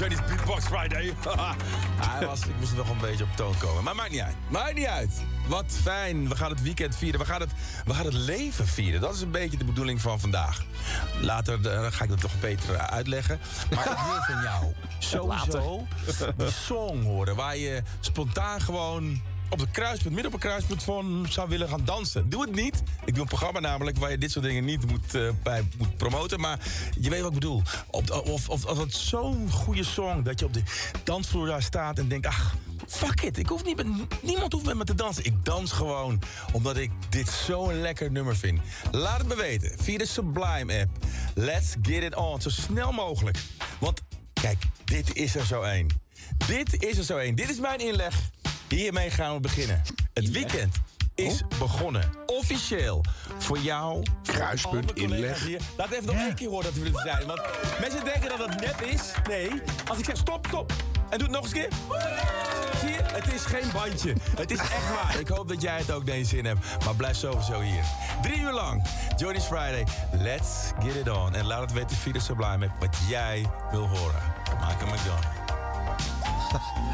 Johnny's 0.00 0.24
Beatbox 0.26 0.64
Friday. 0.64 1.14
Hij 2.08 2.26
was, 2.26 2.46
ik 2.46 2.58
moest 2.58 2.76
nog 2.76 2.90
een 2.90 2.98
beetje 2.98 3.24
op 3.24 3.36
toon 3.36 3.54
komen. 3.58 3.84
Maar 3.84 3.94
maakt 3.94 4.10
niet 4.10 4.20
uit. 4.20 4.34
Maakt 4.48 4.74
niet 4.74 4.86
uit. 4.86 5.10
Wat 5.48 5.78
fijn. 5.82 6.28
We 6.28 6.36
gaan 6.36 6.50
het 6.50 6.62
weekend 6.62 6.96
vieren. 6.96 7.20
We 7.20 7.26
gaan 7.26 7.40
het, 7.40 7.50
we 7.84 7.94
gaan 7.94 8.04
het 8.04 8.14
leven 8.14 8.66
vieren. 8.66 9.00
Dat 9.00 9.14
is 9.14 9.20
een 9.20 9.30
beetje 9.30 9.58
de 9.58 9.64
bedoeling 9.64 10.00
van 10.00 10.20
vandaag. 10.20 10.64
Later 11.20 11.66
eh, 11.66 11.86
ga 11.92 12.04
ik 12.04 12.10
dat 12.10 12.20
toch 12.20 12.40
beter 12.40 12.74
eh, 12.74 12.84
uitleggen. 12.84 13.40
Maar 13.74 13.90
ik 13.90 13.98
wil 14.06 14.34
van 14.34 14.42
jou 14.42 14.72
sowieso 14.98 15.86
die 16.36 16.50
song 16.50 17.02
horen... 17.02 17.36
waar 17.36 17.56
je 17.56 17.82
spontaan 18.00 18.60
gewoon 18.60 19.20
op 19.50 19.60
het 19.60 19.70
kruispunt, 19.70 20.14
midden 20.14 20.32
op 20.32 20.42
een 20.42 20.48
kruispunt 20.48 20.82
van 20.82 21.26
zou 21.28 21.48
willen 21.48 21.68
gaan 21.68 21.84
dansen. 21.84 22.28
Doe 22.28 22.40
het 22.40 22.54
niet. 22.54 22.82
Ik 23.04 23.14
doe 23.14 23.22
een 23.22 23.28
programma 23.28 23.60
namelijk 23.60 23.98
waar 23.98 24.10
je 24.10 24.18
dit 24.18 24.30
soort 24.30 24.44
dingen 24.44 24.64
niet 24.64 24.86
moet, 24.90 25.14
eh, 25.14 25.28
bij 25.42 25.68
moet 25.78 25.96
promoten. 25.96 26.40
Maar 26.40 26.58
je 27.00 27.10
weet 27.10 27.20
wat 27.20 27.28
ik 27.28 27.38
bedoel. 27.38 27.62
Op, 27.86 28.10
of, 28.10 28.48
of, 28.48 28.64
of 28.64 28.78
het 28.78 28.94
zo'n 28.94 29.50
goede 29.50 29.84
song 29.84 30.22
dat 30.22 30.38
je 30.38 30.44
op 30.44 30.54
de 30.54 30.62
dansvloer 31.04 31.46
daar 31.46 31.62
staat 31.62 31.98
en 31.98 32.08
denkt... 32.08 32.26
ach, 32.26 32.54
fuck 32.86 33.20
it. 33.20 33.38
Ik 33.38 33.48
hoef 33.48 33.64
niet 33.64 33.76
met, 33.76 33.86
niemand 34.22 34.52
hoeft 34.52 34.64
met 34.64 34.76
me 34.76 34.84
te 34.84 34.94
dansen. 34.94 35.24
Ik 35.24 35.44
dans 35.44 35.72
gewoon 35.72 36.22
omdat 36.52 36.76
ik 36.76 36.90
dit 37.08 37.28
zo'n 37.28 37.80
lekker 37.80 38.10
nummer 38.10 38.36
vind. 38.36 38.60
Laat 38.90 39.18
het 39.18 39.28
me 39.28 39.36
weten 39.36 39.72
via 39.78 39.98
de 39.98 40.06
Sublime 40.06 40.80
app. 40.80 41.04
Let's 41.34 41.74
get 41.82 42.02
it 42.02 42.14
on. 42.14 42.40
Zo 42.40 42.48
snel 42.50 42.92
mogelijk. 42.92 43.38
Want 43.78 44.00
kijk, 44.32 44.64
dit 44.84 45.16
is 45.16 45.34
er 45.34 45.46
zo 45.46 45.62
één. 45.62 45.86
Dit 46.46 46.82
is 46.82 46.98
er 46.98 47.04
zo 47.04 47.16
één. 47.16 47.34
Dit 47.34 47.50
is 47.50 47.60
mijn 47.60 47.78
inleg. 47.78 48.30
Hiermee 48.76 49.10
gaan 49.10 49.34
we 49.34 49.40
beginnen. 49.40 49.82
Het 50.14 50.30
weekend 50.30 50.76
is 51.14 51.42
begonnen. 51.58 52.10
Officieel. 52.26 53.04
Voor 53.38 53.58
jou. 53.58 54.02
Kruispunt, 54.22 54.94
inleg. 54.94 55.44
Hier. 55.44 55.60
Laat 55.76 55.90
even 55.90 56.06
nog 56.06 56.16
één 56.16 56.34
keer 56.34 56.48
horen 56.48 56.64
dat 56.64 56.82
we 56.82 56.90
er 56.94 57.00
zijn. 57.00 57.26
Want 57.26 57.40
mensen 57.80 58.04
denken 58.04 58.28
dat 58.28 58.38
het 58.38 58.60
nep 58.60 58.80
is. 58.80 59.00
Nee. 59.28 59.50
Als 59.88 59.98
ik 59.98 60.04
zeg 60.04 60.16
stop, 60.16 60.46
stop. 60.46 60.72
En 61.10 61.18
doe 61.18 61.28
het 61.28 61.36
nog 61.36 61.42
eens 61.42 61.52
een 61.52 61.60
keer. 61.60 61.68
Zie 62.80 62.88
je? 62.88 63.02
Het 63.02 63.32
is 63.32 63.44
geen 63.44 63.72
bandje. 63.72 64.14
Het 64.36 64.50
is 64.50 64.58
echt 64.58 64.88
waar. 64.94 65.20
Ik 65.20 65.28
hoop 65.28 65.48
dat 65.48 65.62
jij 65.62 65.78
het 65.78 65.90
ook 65.90 66.06
deze 66.06 66.24
zin 66.24 66.44
hebt. 66.44 66.84
Maar 66.84 66.94
blijf 66.94 67.16
sowieso 67.16 67.60
hier. 67.60 67.84
Drie 68.22 68.40
uur 68.40 68.52
lang. 68.52 68.86
Johnny's 69.16 69.44
Friday. 69.44 69.86
Let's 70.12 70.48
get 70.82 70.94
it 70.94 71.10
on. 71.10 71.34
En 71.34 71.46
laat 71.46 71.60
het 71.60 71.72
weten 71.72 71.96
via 71.96 72.12
de 72.12 72.20
Sublime 72.20 72.70
wat 72.78 72.96
jij 73.08 73.46
wil 73.70 73.88
horen. 73.88 74.22
Maak 74.60 74.80
hem 74.80 74.88
McDonald. 74.88 75.26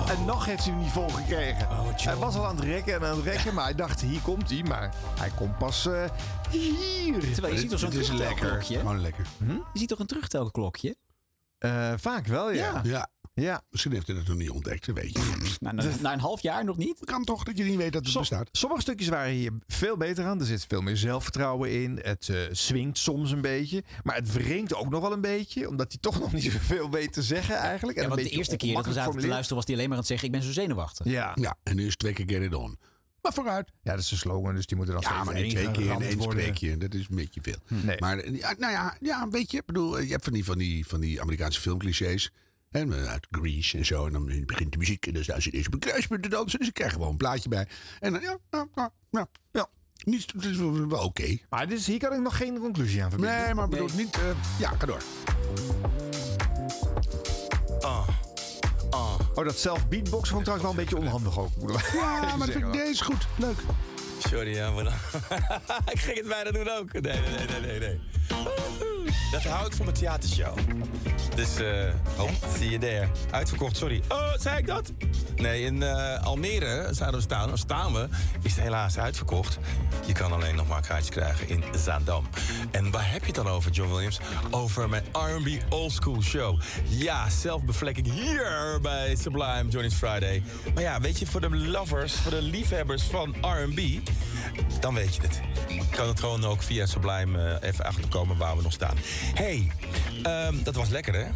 En 0.09 0.25
nog 0.25 0.45
heeft 0.45 0.65
hij 0.65 0.73
hem 0.73 0.83
niet 0.83 0.93
vol 0.93 1.09
gekregen. 1.09 1.69
hij 1.97 2.17
was 2.17 2.35
al 2.35 2.47
aan 2.47 2.57
het 2.57 2.65
rekken 2.65 2.95
en 2.95 3.05
aan 3.05 3.17
het 3.17 3.25
rekken, 3.25 3.55
maar 3.55 3.65
hij 3.65 3.75
dacht, 3.75 4.01
hier 4.01 4.21
komt 4.21 4.51
hij. 4.51 4.63
Maar 4.63 4.95
hij 5.19 5.31
komt 5.31 5.59
pas 5.59 5.87
eh, 5.87 6.05
hier. 6.51 7.33
Terwijl 7.33 7.55
je 7.55 7.61
ziet 7.61 7.71
toch 7.71 7.79
zo'n 7.79 7.91
Het 7.91 7.99
is 7.99 8.09
lekker. 8.09 8.27
terugtelklokje? 8.37 8.79
Gewoon 8.79 9.01
lekker. 9.01 9.27
Je 9.73 9.79
ziet 9.79 9.89
toch 9.89 9.99
een 9.99 10.07
terugtelklokje? 10.07 10.97
Eh, 11.59 11.93
vaak 11.97 12.27
wel, 12.27 12.51
ja. 12.51 12.71
Ja, 12.73 12.81
ja. 12.85 13.09
Misschien 13.71 13.93
heeft 13.93 14.07
hij 14.07 14.17
dat 14.17 14.27
nog 14.27 14.37
niet 14.37 14.51
ontdekt, 14.51 14.87
weet 14.87 15.13
je. 15.13 15.37
niet. 15.43 15.61
Nou, 15.61 15.75
na, 15.75 15.85
na 16.01 16.13
een 16.13 16.21
half 16.21 16.41
jaar 16.43 16.65
nog 16.65 16.77
niet? 16.77 17.05
kan 17.05 17.25
toch 17.25 17.43
dat 17.45 17.59
je 17.59 17.65
niet 17.65 17.77
weet 17.77 17.93
dat 17.93 18.03
het 18.03 18.11
Som- 18.11 18.21
bestaat. 18.21 18.49
sommige 18.53 18.81
stukjes 18.83 19.09
waren 19.09 19.33
hier 19.33 19.53
veel 19.67 19.97
beter 19.97 20.25
aan. 20.25 20.41
Er 20.41 20.47
zit 20.47 20.65
veel 20.69 20.81
meer 20.81 20.97
zelfvertrouwen 20.97 21.83
in. 21.83 21.99
Het 22.03 22.29
eh, 22.29 22.37
swingt 22.51 22.99
soms 22.99 23.31
een 23.31 23.41
beetje. 23.41 23.85
Maar 24.03 24.17
het 24.17 24.33
wringt 24.33 24.75
ook 24.75 24.89
nog 24.91 25.01
wel 25.01 25.13
een 25.13 25.21
beetje. 25.21 25.69
Omdat 25.69 25.87
hij 25.93 25.99
toch 26.01 26.19
nog 26.25 26.33
niet 26.33 26.43
zoveel 26.53 26.91
weet 26.91 27.13
te 27.13 27.23
zeggen 27.23 27.57
eigenlijk. 27.57 27.97
En 27.99 28.03
Ja, 28.03 28.09
want 28.09 28.21
de 28.21 28.25
beetje 28.25 28.39
eerste 28.39 28.57
keer 28.57 28.75
dat 28.75 28.87
we 28.87 28.93
zaten 28.93 29.21
te 29.21 29.27
luisteren... 29.27 29.57
was 29.57 29.65
hij 29.67 29.75
alleen 29.75 29.89
maar 29.89 29.97
aan 29.97 30.03
het 30.03 30.11
zeggen... 30.13 30.27
ik 30.27 30.33
ben 30.35 30.43
zo 30.43 30.53
zenuwachtig. 30.53 31.07
Ja. 31.07 31.33
Ja, 31.41 31.57
en 31.63 31.77
nu 31.77 31.83
is 31.83 31.91
het 31.91 31.99
twee 31.99 32.13
keer 32.13 32.29
get 32.29 32.43
it 32.43 32.55
on. 32.55 32.79
Maar 33.23 33.33
vooruit. 33.35 33.71
ja, 33.83 33.91
dat 33.91 34.01
is 34.01 34.11
een 34.11 34.17
slogan. 34.17 34.55
Dus 34.55 34.67
die 34.67 34.77
moeten 34.77 34.95
dan 34.95 35.05
Ja, 35.11 35.25
maar 35.25 35.35
niet 35.35 35.51
twee 35.51 35.71
keer 35.71 35.91
in 35.93 36.03
één 36.03 36.19
worden. 36.19 36.39
spreekje. 36.41 36.77
Dat 36.77 36.95
is 36.95 37.07
een 37.11 37.17
beetje 37.17 37.41
veel. 37.43 37.57
Nee. 37.69 37.97
Maar 37.99 38.33
ja, 38.33 38.55
nou 38.59 38.73
ja, 38.73 38.97
ja, 39.01 39.29
weet 39.29 39.51
je, 39.51 39.57
ik 39.59 39.65
bedoel, 39.65 39.99
je 40.01 40.11
hebt 40.11 40.25
van 40.25 40.33
die, 40.33 40.45
van 40.45 40.59
die, 40.59 40.87
van 40.87 41.01
die 41.01 41.21
Amerikaanse 41.21 41.61
filmclichés. 41.61 42.31
Hè, 42.77 43.07
uit 43.07 43.27
Grease 43.31 43.79
en 43.79 43.87
zo. 43.87 44.07
En 44.07 44.13
dan 44.13 44.45
begint 44.47 44.73
de 44.73 44.79
muziek. 44.79 45.07
En 45.07 45.15
dan 45.15 45.23
staan 45.23 45.43
ze 45.43 45.51
ineens 45.51 45.67
op 45.67 45.73
een 45.73 45.79
kruispunt 45.79 46.23
te 46.23 46.29
dansen. 46.29 46.59
Dus 46.59 46.69
ik 46.69 46.75
krijg 46.75 46.93
gewoon 46.93 47.09
een 47.09 47.17
plaatje 47.17 47.49
bij. 47.49 47.67
En 48.01 48.13
dan, 48.13 48.23
ja, 48.23 48.39
ja, 48.51 48.69
ja, 48.75 48.91
ja. 49.11 49.27
ja. 49.53 49.67
Niet, 50.05 50.33
het 50.33 50.45
is 50.45 50.57
wel 50.57 51.05
oké. 51.05 51.39
Maar 51.51 51.69
dus 51.69 51.87
hier 51.87 51.99
kan 51.99 52.13
ik 52.13 52.21
nog 52.21 52.37
geen 52.37 52.59
conclusie 52.59 53.03
aan 53.03 53.11
verbinden. 53.11 53.45
Nee, 53.45 53.55
maar 53.55 53.65
ik 53.65 53.71
bedoel, 53.71 53.89
niet... 53.95 54.15
eh, 54.15 54.23
ja, 54.59 54.69
ga 54.79 54.87
door. 54.87 55.03
Oh, 59.35 59.45
dat 59.45 59.59
zelf 59.59 59.89
beatboxen 59.89 60.35
vond 60.35 60.47
ik 60.47 60.55
trouwens 60.55 60.63
wel 60.63 60.71
een 60.71 60.77
beetje 60.77 60.97
onhandig 60.97 61.39
ook. 61.39 61.51
Ja, 61.95 62.37
maar 62.37 62.47
dat 62.47 62.51
vind 62.51 62.65
ik, 62.65 62.73
deze 62.73 62.91
is 62.91 63.01
goed. 63.01 63.27
Leuk. 63.39 63.59
Sorry, 64.29 64.55
ja, 64.55 64.71
maar 64.71 64.85
dan... 64.85 64.93
ik 65.93 66.01
ging 66.01 66.17
het 66.17 66.29
bijna 66.29 66.51
doen 66.51 66.71
ook. 66.71 66.93
Nee, 66.93 67.03
nee, 67.03 67.47
nee, 67.61 67.61
nee, 67.61 67.79
nee. 67.79 68.01
Dat 69.31 69.45
hou 69.45 69.67
ik 69.67 69.73
voor 69.73 69.85
mijn 69.85 69.97
theatershow. 69.97 70.59
Dus, 71.35 71.57
eh 71.57 71.95
oh, 72.19 72.31
zie 72.59 72.71
je 72.71 72.79
daar. 72.79 73.09
Uitverkocht, 73.31 73.77
sorry. 73.77 74.03
Oh, 74.09 74.33
zei 74.39 74.59
ik 74.59 74.67
dat? 74.67 74.93
Nee, 75.37 75.63
in 75.63 75.83
eh, 75.83 76.25
Almere 76.25 76.89
zouden 76.91 77.21
we 77.21 77.27
staan. 77.27 77.53
Of 77.53 77.59
staan 77.59 77.93
we, 77.93 78.09
is 78.43 78.55
het 78.55 78.65
helaas 78.65 78.99
uitverkocht. 78.99 79.59
Je 80.07 80.13
kan 80.13 80.33
alleen 80.33 80.55
nog 80.55 80.69
maar 80.69 80.87
kaartjes 80.87 81.11
krijgen 81.11 81.49
in 81.49 81.65
Zaandam. 81.79 82.29
En 82.71 82.91
waar 82.91 83.11
heb 83.11 83.21
je 83.21 83.27
het 83.27 83.35
dan 83.35 83.49
over, 83.49 83.71
John 83.71 83.91
Williams? 83.91 84.21
Over 84.51 84.89
mijn 84.89 85.05
R&B 85.13 85.73
Old 85.73 85.93
School 85.93 86.23
Show. 86.23 86.61
Ja, 86.89 87.31
zelfbevlekking 87.31 88.13
hier 88.13 88.79
bij 88.83 89.17
Sublime 89.17 89.69
Johnny's 89.69 89.95
Friday. 89.95 90.43
Maar 90.75 90.83
ja, 90.83 91.01
weet 91.01 91.19
je, 91.19 91.27
voor 91.27 91.41
de 91.41 91.57
lovers, 91.57 92.15
voor 92.15 92.31
de 92.31 92.43
liefhebbers 92.43 93.03
van 93.03 93.35
R&B... 93.41 93.79
dan 94.81 94.95
weet 94.95 95.15
je 95.15 95.23
het. 95.23 95.41
Kan 95.91 96.09
het 96.09 96.21
gewoon 96.21 96.45
ook 96.45 96.63
via 96.63 96.87
Sublime 96.87 97.59
eh, 97.59 97.69
even 97.69 97.85
achterkomen 97.85 98.37
waar 98.37 98.57
we 98.57 98.63
nog 98.63 98.73
staan. 98.73 98.97
hey, 99.35 99.71
ehm, 100.23 100.63
dat 100.63 100.75
was 100.75 100.89
lekker, 100.89 101.15
hè? 101.15 101.27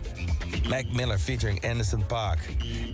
Mac 0.69 0.85
Miller 0.93 1.19
featuring 1.19 1.65
Anderson 1.65 2.07
Park. 2.07 2.39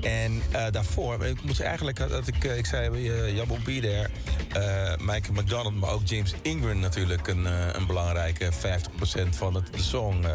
En 0.02 0.42
eh, 0.50 0.66
daarvoor, 0.70 1.24
ik 1.24 1.42
moet 1.42 1.60
eigenlijk, 1.60 1.96
dat 1.96 2.26
ik, 2.26 2.44
eh, 2.44 2.58
ik 2.58 2.66
zei, 2.66 2.90
uh, 2.90 3.36
Jabbo 3.36 3.56
there, 3.64 4.08
eh, 4.52 4.96
Michael 4.98 5.32
McDonald, 5.42 5.74
maar 5.74 5.90
ook 5.90 6.00
James 6.04 6.34
Ingram 6.42 6.78
natuurlijk 6.78 7.26
een, 7.26 7.46
eh, 7.46 7.68
een 7.72 7.86
belangrijke 7.86 8.52
50% 8.52 9.36
van 9.36 9.54
het, 9.54 9.72
de 9.72 9.82
song 9.82 10.24
eh, 10.24 10.30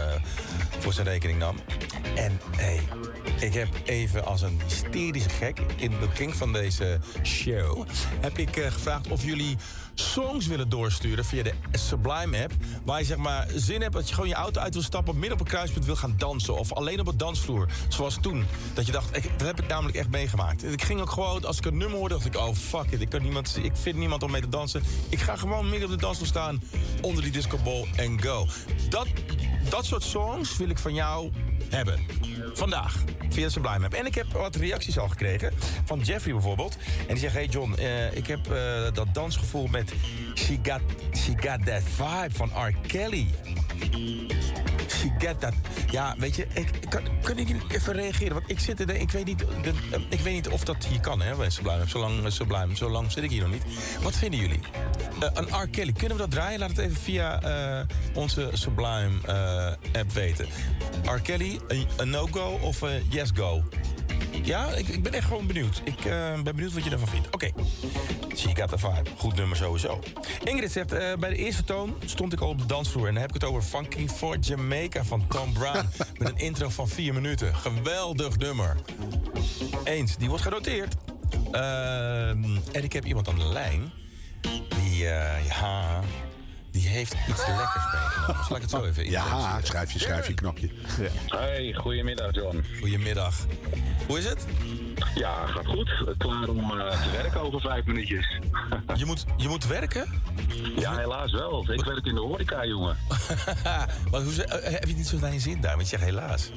voor 0.80 0.94
zijn 0.94 1.08
rekening 1.08 1.40
nam. 1.40 1.56
En 2.16 2.40
hey, 2.56 2.80
ik 3.40 3.54
heb 3.54 3.68
even 3.86 4.26
als 4.26 4.42
een 4.42 4.62
hysterische 4.68 5.30
gek 5.30 5.60
in 5.76 5.92
het 5.92 6.00
begin 6.00 6.34
van 6.34 6.54
deze 6.54 7.00
show, 7.24 7.88
heb 8.20 8.38
ik 8.38 8.58
eh, 8.58 8.72
gevraagd 8.72 9.08
of 9.08 9.24
jullie 9.24 9.58
songs 9.94 10.48
willen 10.48 10.70
doorsturen 10.70 11.26
via 11.26 11.44
de 11.44 11.54
Sublime 11.72 12.44
app. 12.44 12.54
Waar 12.86 13.00
je 13.00 13.06
zeg 13.06 13.18
maar 13.18 13.48
zin 13.56 13.82
hebt 13.82 13.94
dat 13.94 14.08
je 14.08 14.14
gewoon 14.14 14.30
je 14.30 14.36
auto 14.36 14.62
uit 14.62 14.74
wil 14.74 14.84
stappen, 14.84 15.14
midden 15.20 15.34
op 15.34 15.40
een 15.40 15.52
kruispunt 15.52 15.86
wil 15.86 15.96
gaan 15.96 16.16
dansen. 16.18 16.58
Of 16.58 16.74
alleen 16.74 17.00
op 17.00 17.08
een 17.08 17.18
dansvloer. 17.18 17.68
Zoals 17.88 18.18
toen. 18.22 18.46
Dat 18.74 18.86
je 18.86 18.92
dacht, 18.92 19.18
ik, 19.18 19.30
dat 19.38 19.48
heb 19.48 19.60
ik 19.62 19.68
namelijk 19.68 19.98
echt 19.98 20.10
meegemaakt. 20.10 20.64
Ik 20.64 20.84
ging 20.84 21.02
ook 21.02 21.10
gewoon, 21.10 21.46
als 21.46 21.58
ik 21.58 21.66
een 21.66 21.78
nummer 21.78 21.98
hoorde, 21.98 22.14
dacht 22.14 22.26
ik, 22.26 22.36
oh 22.36 22.56
fuck 22.56 22.92
it. 22.92 23.02
Ik, 23.02 23.10
kan 23.10 23.22
niemand, 23.22 23.60
ik 23.62 23.76
vind 23.76 23.98
niemand 23.98 24.24
om 24.24 24.32
mee 24.32 24.42
te 24.42 24.50
dansen. 24.50 24.84
Ik 25.10 25.20
ga 25.20 25.36
gewoon 25.36 25.70
midden 25.70 25.90
op 25.90 25.96
de 25.96 26.02
dansvloer 26.02 26.28
staan, 26.28 26.64
onder 27.02 27.24
die 27.24 27.32
discoball 27.32 27.88
en 27.96 28.22
go. 28.22 28.48
Dat, 28.90 29.08
dat 29.70 29.86
soort 29.86 30.04
songs 30.04 30.58
wil 30.58 30.70
ik 30.70 30.78
van 30.78 30.94
jou 30.94 31.32
hebben. 31.72 32.00
Vandaag. 32.54 33.04
Via 33.30 33.46
de 33.46 33.52
Sublime 33.52 33.86
app. 33.86 33.94
En 33.94 34.06
ik 34.06 34.16
heb 34.16 34.34
wat 34.34 34.56
reacties 34.56 34.98
al 34.98 35.08
gekregen. 35.08 35.54
Van 35.86 36.00
Jeffrey 36.00 36.34
bijvoorbeeld. 36.34 36.78
En 37.00 37.08
die 37.08 37.18
zegt: 37.18 37.34
Hey 37.34 37.46
John, 37.46 37.74
eh, 37.74 38.16
ik 38.16 38.28
heb 38.28 38.52
eh, 38.52 38.94
dat 38.94 39.14
dansgevoel 39.14 39.68
met 39.68 39.94
She 40.36 40.58
Got, 40.64 40.82
She 41.18 41.32
Got 41.32 41.66
That 41.66 41.82
Vibe 41.84 42.36
van 42.36 42.50
R. 42.68 42.74
Kelly. 42.88 43.28
She 45.02 45.10
Got 45.28 45.40
That. 45.40 45.54
Ja, 45.90 46.16
weet 46.18 46.36
je, 46.36 46.48
ik, 46.54 46.70
kan, 46.90 47.02
kan 47.22 47.38
ik 47.38 47.56
even 47.68 47.94
reageren? 47.94 48.34
Want 48.34 48.50
ik 48.50 48.60
zit 48.60 48.80
er, 48.80 48.96
ik 48.96 49.12
weet 49.12 49.26
niet, 49.26 49.40
de, 49.40 49.74
eh, 49.92 50.00
ik 50.10 50.20
weet 50.20 50.34
niet 50.34 50.50
of 50.50 50.64
dat 50.64 50.86
hier 50.86 51.00
kan, 51.00 51.22
hè, 51.22 51.36
bij 51.36 51.50
Sublime. 51.50 51.90
Zo 51.90 52.00
lang, 52.00 52.32
Sublime, 52.32 52.76
zo 52.76 52.90
lang 52.90 53.12
zit 53.12 53.24
ik 53.24 53.30
hier 53.30 53.42
nog 53.42 53.52
niet. 53.52 53.64
Wat 54.02 54.16
vinden 54.16 54.40
jullie? 54.40 54.60
Eh, 55.20 55.30
een 55.34 55.62
R. 55.62 55.68
Kelly, 55.68 55.92
kunnen 55.92 56.18
we 56.18 56.24
dat 56.24 56.32
draaien? 56.32 56.60
Laat 56.60 56.70
het 56.70 56.78
even 56.78 56.96
via 56.96 57.42
eh, 57.42 57.86
onze 58.14 58.50
Sublime 58.54 59.12
eh, 59.26 60.00
app 60.02 60.12
weten. 60.14 60.48
R. 61.06 61.22
Kelly, 61.22 61.60
een 61.98 62.10
no-go 62.10 62.60
of 62.62 62.82
een 62.82 63.06
yes-go? 63.10 63.64
Ja, 64.44 64.68
ik, 64.68 64.88
ik 64.88 65.04
ben 65.04 65.14
echt 65.14 65.28
gewoon 65.28 65.48
benieuwd. 65.48 65.82
Ik 65.84 66.06
eh, 66.06 66.42
ben 66.42 66.56
benieuwd 66.56 66.74
wat 66.74 66.84
je 66.84 66.90
ervan 66.90 67.08
vindt. 67.08 67.30
Oké. 67.32 67.52
She 68.36 68.56
got 68.56 68.70
the 68.70 68.78
vibe. 68.78 69.10
Goed 69.18 69.36
nummer 69.36 69.58
sowieso. 69.58 70.00
Ingrid 70.44 70.72
zegt, 70.72 70.92
eh, 70.92 71.16
bij 71.16 71.30
de 71.30 71.36
eerste 71.36 71.64
toon 71.64 71.96
stond 72.06 72.34
ik 72.34 72.40
al 72.40 72.50
op 72.50 72.60
de 72.60 72.66
dansvloer. 72.66 73.08
En 73.08 73.14
dan 73.14 73.22
heb 73.22 73.36
ik 73.36 73.42
het 73.42 73.50
over 73.50 73.62
Funky 73.62 74.08
for 74.08 74.38
Jamaica 74.38 75.04
van 75.04 75.28
Tom 75.28 75.54
Brown. 75.54 75.90
met 76.18 76.30
een 76.30 76.38
intro 76.38 76.70
van 76.70 76.88
vier 76.88 77.14
minuten. 77.14 77.56
Geweldig 77.56 78.38
nummer. 78.38 78.76
Eens, 79.84 80.18
die 80.18 80.28
wordt 80.28 80.44
genoteerd. 80.44 80.96
Ehm, 81.52 82.58
en 82.72 82.84
ik 82.84 82.94
heb 82.94 83.06
iemand 83.06 83.30
aan 83.30 83.38
de 83.38 83.46
lijn. 83.48 83.92
Die, 84.70 85.08
eh, 85.08 85.48
ja, 85.48 86.02
die 86.72 86.88
heeft 86.88 87.14
iets 87.30 87.48
lekkers 87.48 87.84
meegenomen. 87.94 88.46
Zal 88.46 88.56
ik 88.56 88.62
het 88.62 88.72
zo 88.72 88.84
even 88.84 89.10
Ja, 89.10 89.60
schrijf 89.64 89.92
je, 89.92 90.00
schrijf 90.00 90.28
je 90.28 90.34
knopje. 90.34 90.70
Hey, 91.28 91.74
goedemiddag 91.78 92.34
John. 92.36 92.64
Goedemiddag. 92.80 93.36
Hoe 94.08 94.18
is 94.18 94.26
het? 94.26 94.46
Ja, 95.16 95.46
gaat 95.48 95.66
goed. 95.66 96.04
Klaar 96.18 96.48
om 96.48 96.80
eh, 96.80 97.02
te 97.04 97.10
werken 97.12 97.42
over 97.42 97.62
vijf 97.62 97.86
minuutjes. 97.86 98.40
Je 98.96 99.06
moet, 99.06 99.26
je 99.38 99.48
moet 99.48 99.68
werken? 99.68 100.22
Ja, 100.78 100.98
helaas 100.98 101.32
wel. 101.32 101.72
Ik 101.72 101.84
werk 101.86 102.06
in 102.06 102.16
de 102.16 102.22
horeca, 102.22 102.66
jongen. 102.66 102.98
Maar 104.12 104.22
hoe, 104.22 104.34
ze- 104.34 104.44
eh, 104.46 104.72
heb 104.74 104.86
je 104.88 104.96
niet 104.96 105.08
zo 105.08 105.20
naar 105.20 105.34
je 105.34 105.40
zin 105.40 105.62
daar? 105.62 105.76
Want 105.76 105.90
je 105.90 105.98
zegt 105.98 106.04
helaas. 106.10 106.52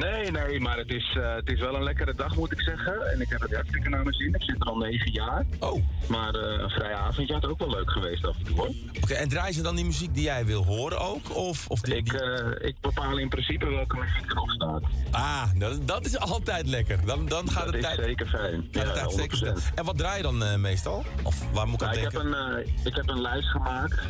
Nee, 0.00 0.30
nee, 0.30 0.60
maar 0.60 0.76
het 0.78 0.88
is, 0.90 1.16
eh, 1.18 1.34
het 1.34 1.48
is 1.50 1.60
wel 1.60 1.74
een 1.74 1.82
lekkere 1.82 2.14
dag, 2.14 2.36
moet 2.36 2.52
ik 2.52 2.60
zeggen. 2.60 3.10
En 3.12 3.20
ik 3.20 3.28
heb 3.28 3.40
het 3.40 3.54
hartstikke 3.54 3.88
naar 3.88 4.02
mijn 4.02 4.14
zin. 4.14 4.34
Ik 4.34 4.42
zit 4.42 4.54
er 4.60 4.66
al 4.66 4.76
negen 4.76 5.12
jaar. 5.12 5.44
Oh. 5.58 5.82
Maar 6.08 6.34
eh, 6.34 6.62
een 6.62 6.70
vrije 6.70 6.94
avondje 6.94 7.34
had 7.34 7.46
ook 7.46 7.58
wel 7.58 7.70
leuk 7.70 7.90
geweest 7.90 8.26
af 8.26 8.36
en 8.38 8.44
toe, 8.44 8.56
hoor. 8.56 8.68
Oké, 9.02 9.14
en 9.14 9.28
draaien 9.28 9.54
ze 9.54 9.62
dan 9.62 9.76
die 9.76 9.84
muziek 9.84 10.14
die 10.14 10.22
jij 10.22 10.44
wil 10.44 10.64
horen 10.64 11.00
ook? 11.00 11.36
Of, 11.36 11.66
of 11.68 11.80
die, 11.80 11.94
Ik, 11.96 12.12
eh, 12.12 12.68
ik 12.68 12.74
bepaal 12.80 13.18
in 13.18 13.28
principe 13.28 13.66
welke 13.68 13.96
muziek 13.96 14.30
erop 14.30 14.50
staat. 14.50 14.82
Ah, 15.10 15.42
dat, 15.58 15.86
dat 15.86 16.06
is 16.06 16.18
altijd 16.18 16.66
lekker. 16.66 16.98
Dan, 17.06 17.26
dan 17.26 17.50
gaat 17.50 17.64
Dat 17.64 17.74
het 17.74 17.82
is 17.84 17.88
tijd, 17.94 18.00
zeker 18.06 18.26
fijn. 18.26 18.68
Ja, 18.70 19.08
zeker 19.10 19.36
100%. 19.36 19.38
snel. 19.38 19.56
En 19.74 19.84
wat 19.84 19.98
draai 19.98 20.16
je 20.16 20.22
dan 20.22 20.42
eh, 20.44 20.56
meestal? 20.56 21.04
Of 21.22 21.42
waar 21.52 21.66
moet 21.68 21.82
ik 21.82 21.88
aan 21.88 21.94
Nou, 21.94 22.06
ik, 22.06 22.12
heb 22.12 22.22
denken? 22.22 22.42
een, 22.56 22.64
eh, 22.64 22.84
ik 22.84 22.94
heb 22.94 23.08
een 23.08 23.20
lijst 23.20 23.48
gemaakt, 23.48 24.00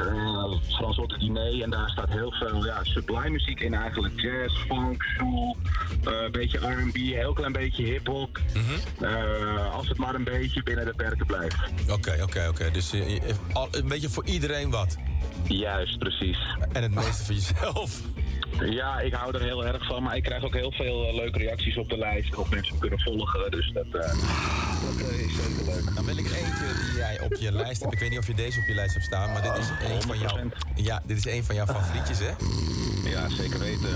Frans 0.74 0.98
Otte 0.98 1.18
Diner, 1.18 1.62
en 1.62 1.70
daar 1.70 1.90
staat 1.90 2.08
heel 2.08 2.32
veel 2.32 2.64
ja, 2.64 2.84
sublime 2.84 3.30
muziek 3.30 3.60
in 3.60 3.74
eigenlijk. 3.74 4.20
Jazz, 4.20 4.56
funk, 4.66 5.02
soul, 5.16 5.56
een 6.04 6.32
beetje 6.32 6.58
R&B, 6.58 6.94
heel 6.96 7.32
klein 7.32 7.52
beetje 7.52 7.84
hip-hop. 7.84 8.38
Mhm. 8.54 9.04
Als 9.72 9.88
het 9.88 9.98
maar 9.98 10.14
een 10.14 10.24
beetje 10.24 10.62
binnen 10.62 10.84
de 10.84 10.94
perken 10.96 11.26
blijft. 11.26 11.56
Oké, 11.90 12.18
oké, 12.22 12.46
oké. 12.48 12.70
Dus 12.70 12.92
al- 13.52 13.68
een 13.70 13.88
beetje 13.88 14.08
voor 14.10 14.24
iedereen 14.26 14.70
wat. 14.78 14.96
Juist, 15.48 15.98
precies. 15.98 16.38
En 16.72 16.82
het 16.82 16.94
meeste 16.94 17.24
voor 17.24 17.34
jezelf. 17.34 18.00
Ja, 18.70 19.00
ik 19.00 19.12
hou 19.12 19.34
er 19.34 19.42
heel 19.42 19.66
erg 19.66 19.86
van, 19.86 20.02
maar 20.02 20.16
ik 20.16 20.22
krijg 20.22 20.44
ook 20.44 20.52
heel 20.54 20.72
veel 20.72 21.08
eh, 21.08 21.14
leuke 21.14 21.38
reacties 21.38 21.76
op 21.76 21.88
de 21.88 21.98
lijst. 21.98 22.34
Of 22.36 22.50
mensen 22.50 22.74
me 22.74 22.80
kunnen 22.80 23.00
volgen, 23.00 23.50
dus 23.50 23.70
dat, 23.72 23.84
eh, 23.84 23.92
dat 23.92 25.08
eh, 25.10 25.18
is 25.20 25.34
zeker 25.36 25.64
leuk. 25.74 25.94
Dan 25.94 26.04
wil 26.04 26.16
ik 26.16 26.24
eentje 26.26 26.74
die 26.86 26.96
jij 26.96 27.20
op 27.20 27.34
je 27.34 27.52
lijst 27.52 27.80
hebt. 27.80 27.92
Ik 27.92 27.98
weet 27.98 28.10
niet 28.10 28.18
of 28.18 28.26
je 28.26 28.34
deze 28.34 28.60
op 28.60 28.66
je 28.66 28.74
lijst 28.74 28.92
hebt 28.94 29.06
staan, 29.06 29.32
maar 29.32 29.42
dit 29.42 29.56
is 29.56 29.68
een 29.92 30.02
van 30.02 30.18
jouw, 30.18 30.36
100%. 30.36 30.40
ja, 30.74 31.02
dit 31.06 31.16
is 31.16 31.26
een 31.32 31.44
van 31.44 31.54
jouw 31.54 31.66
favorietjes, 31.66 32.18
hè? 32.18 32.30
Ja, 33.10 33.28
zeker 33.28 33.58
weten. 33.58 33.88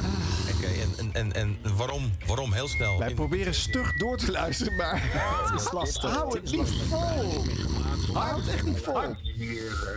Oké, 0.57 0.67
en, 0.67 1.11
en, 1.13 1.33
en, 1.33 1.57
en 1.63 1.77
waarom? 1.77 2.11
Waarom? 2.27 2.53
Heel 2.53 2.69
snel. 2.69 2.99
Wij 2.99 3.09
In- 3.09 3.15
proberen 3.15 3.55
stug 3.55 3.93
door 3.97 4.17
te 4.17 4.31
luisteren, 4.31 4.77
maar 4.77 5.01
Het 5.51 5.61
is 5.61 5.73
lastig. 5.73 6.11
hou 6.11 6.39
het 6.39 6.51
niet 6.51 6.69
vol. 6.89 7.45
Hou 8.13 8.41
het 8.41 8.49
echt 8.55 8.63
niet 8.63 8.79
vol. 8.81 9.03
Eh, 9.03 9.09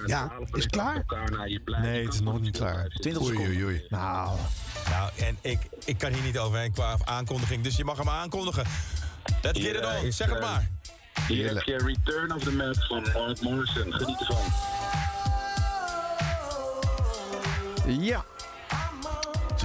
Ja, 0.06 0.32
is 0.54 0.63
het 0.63 0.71
klaar? 0.71 1.04
Nee, 1.82 2.06
het 2.06 2.13
is 2.13 2.19
nog 2.21 2.41
niet 2.41 2.58
klaar. 2.58 2.88
20 2.88 3.21
Oei, 3.23 3.32
seconden. 3.32 3.56
oei, 3.56 3.63
oei. 3.65 3.86
Nou, 3.89 4.38
Nou, 4.89 5.12
en 5.17 5.38
ik, 5.41 5.60
ik 5.86 5.97
kan 5.97 6.12
hier 6.13 6.23
niet 6.23 6.38
overheen 6.38 6.71
qua 6.73 6.97
aankondiging, 7.04 7.63
dus 7.63 7.75
je 7.75 7.84
mag 7.84 7.97
hem 7.97 8.10
aankondigen. 8.10 8.63
Let's 9.41 9.60
get 9.62 9.75
it 9.75 9.86
on, 10.04 10.12
zeg 10.12 10.28
het 10.30 10.38
eh, 10.38 10.43
maar. 10.43 10.69
Hier 11.28 11.54
heb 11.54 11.63
je 11.63 11.78
Return 11.78 12.34
of 12.34 12.43
the 12.43 12.51
Mac 12.51 12.75
van 12.88 13.01
Mark 13.13 13.41
Morrison. 13.41 13.93
Geniet 13.93 14.19
ervan. 14.19 14.43
ja. 18.04 18.25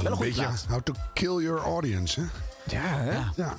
Wel 0.03 0.13
een 0.13 0.19
beetje 0.19 0.49
how 0.69 0.81
to 0.83 0.95
kill 1.15 1.43
your 1.43 1.61
audience, 1.63 2.21
hè? 2.21 2.27
Ja, 2.77 2.83
hè? 2.99 3.19
Ja. 3.43 3.55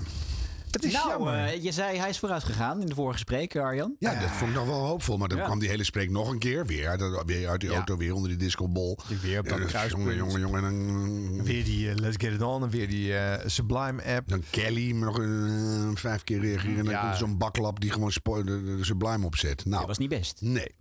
Het 0.72 0.84
is 0.86 0.94
Nou, 0.94 1.10
jammer. 1.10 1.34
eh, 1.46 1.64
je 1.64 1.72
zei 1.72 1.98
hij 1.98 2.10
is 2.10 2.20
vooruit 2.20 2.44
gegaan 2.44 2.82
in 2.82 2.86
de 2.88 2.96
vorige 2.96 3.14
gesprek, 3.14 3.56
Arjan. 3.56 3.96
Ja, 4.00 4.20
dat 4.20 4.30
vond 4.30 4.50
ik 4.50 4.56
nog 4.58 4.66
wel 4.66 4.86
hoopvol. 4.86 5.18
Maar 5.18 5.28
dan 5.28 5.38
Ja. 5.38 5.44
kwam 5.44 5.60
die 5.60 5.70
hele 5.70 5.84
spreek 5.84 6.10
nog 6.10 6.30
een 6.30 6.40
keer. 6.40 6.66
Weer 6.66 6.98
weer 7.26 7.50
uit 7.50 7.60
die 7.60 7.70
Ja. 7.70 7.76
auto, 7.76 7.98
weer 7.98 8.14
onder 8.14 8.30
die 8.30 8.38
discobol. 8.38 8.98
Weer 9.22 9.40
op 9.40 9.48
dat 9.48 9.60
Ja, 9.60 9.66
kruispunt. 9.66 10.04
Jongen, 10.04 10.18
jongen, 10.18 10.40
jongen. 10.40 10.64
En 10.64 11.44
Weer 11.44 11.64
die 11.64 11.90
eh, 11.90 11.96
Let's 11.96 12.16
Get 12.20 12.34
It 12.34 12.42
On 12.42 12.64
en 12.64 12.70
weer 12.70 12.90
die 12.90 13.18
eh, 13.18 13.48
Sublime 13.50 14.04
app. 14.04 14.28
dan 14.30 14.44
Kelly 14.50 14.92
nog 14.92 15.18
een, 15.18 15.98
vijf 15.98 16.24
keer 16.24 16.40
reageren. 16.40 16.78
En 16.78 16.84
dan 16.86 16.94
Ja. 16.94 17.02
komt 17.02 17.18
zo'n 17.18 17.38
baklap 17.38 17.80
die 17.80 17.92
gewoon 17.92 18.10
de, 18.46 18.78
Sublime 18.82 19.26
opzet. 19.26 19.66
Nou, 19.66 19.78
Dat 19.80 19.88
was 19.88 19.98
niet 19.98 20.10
best. 20.10 20.38
nee. 20.42 20.76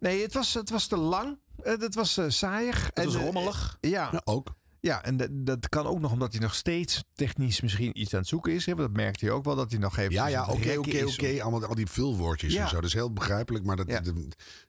Nee, 0.00 0.22
het 0.22 0.34
was, 0.34 0.54
het 0.54 0.70
was 0.70 0.86
te 0.86 0.96
lang. 0.96 1.38
Eh, 1.62 1.72
Het 1.78 1.94
was 1.94 2.16
eh, 2.16 2.24
saaiig. 2.28 2.90
Het 2.94 3.04
was 3.04 3.14
En, 3.14 3.20
eh, 3.20 3.26
rommelig. 3.26 3.76
Ja, 3.80 4.08
Ja, 4.12 4.20
ook. 4.24 4.54
Ja, 4.82 5.02
en 5.04 5.16
dat, 5.16 5.28
dat 5.32 5.68
kan 5.68 5.86
ook 5.86 6.00
nog 6.00 6.12
omdat 6.12 6.32
hij 6.32 6.40
nog 6.40 6.54
steeds 6.54 7.04
technisch 7.14 7.60
misschien 7.60 8.00
iets 8.00 8.12
aan 8.14 8.18
het 8.20 8.28
zoeken 8.28 8.52
is. 8.52 8.66
Hè? 8.66 8.74
Want 8.74 8.88
dat 8.88 8.96
merkte 8.96 9.24
hij 9.24 9.34
ook 9.34 9.44
wel, 9.44 9.56
dat 9.56 9.70
hij 9.70 9.80
nog 9.80 9.96
even... 9.98 10.12
Ja, 10.12 10.26
ja, 10.26 10.42
oké, 10.46 10.78
oké, 10.78 11.04
oké. 11.04 11.42
Allemaal 11.42 11.64
al 11.66 11.74
die 11.74 11.86
vulwoordjes 11.86 12.52
Ja. 12.52 12.62
en 12.62 12.68
zo. 12.68 12.74
Dat 12.74 12.84
is 12.84 12.92
heel 12.92 13.12
begrijpelijk. 13.12 13.64
Maar 13.64 13.76
dat, 13.76 13.88
Ja. 13.88 14.00
dat- 14.00 14.14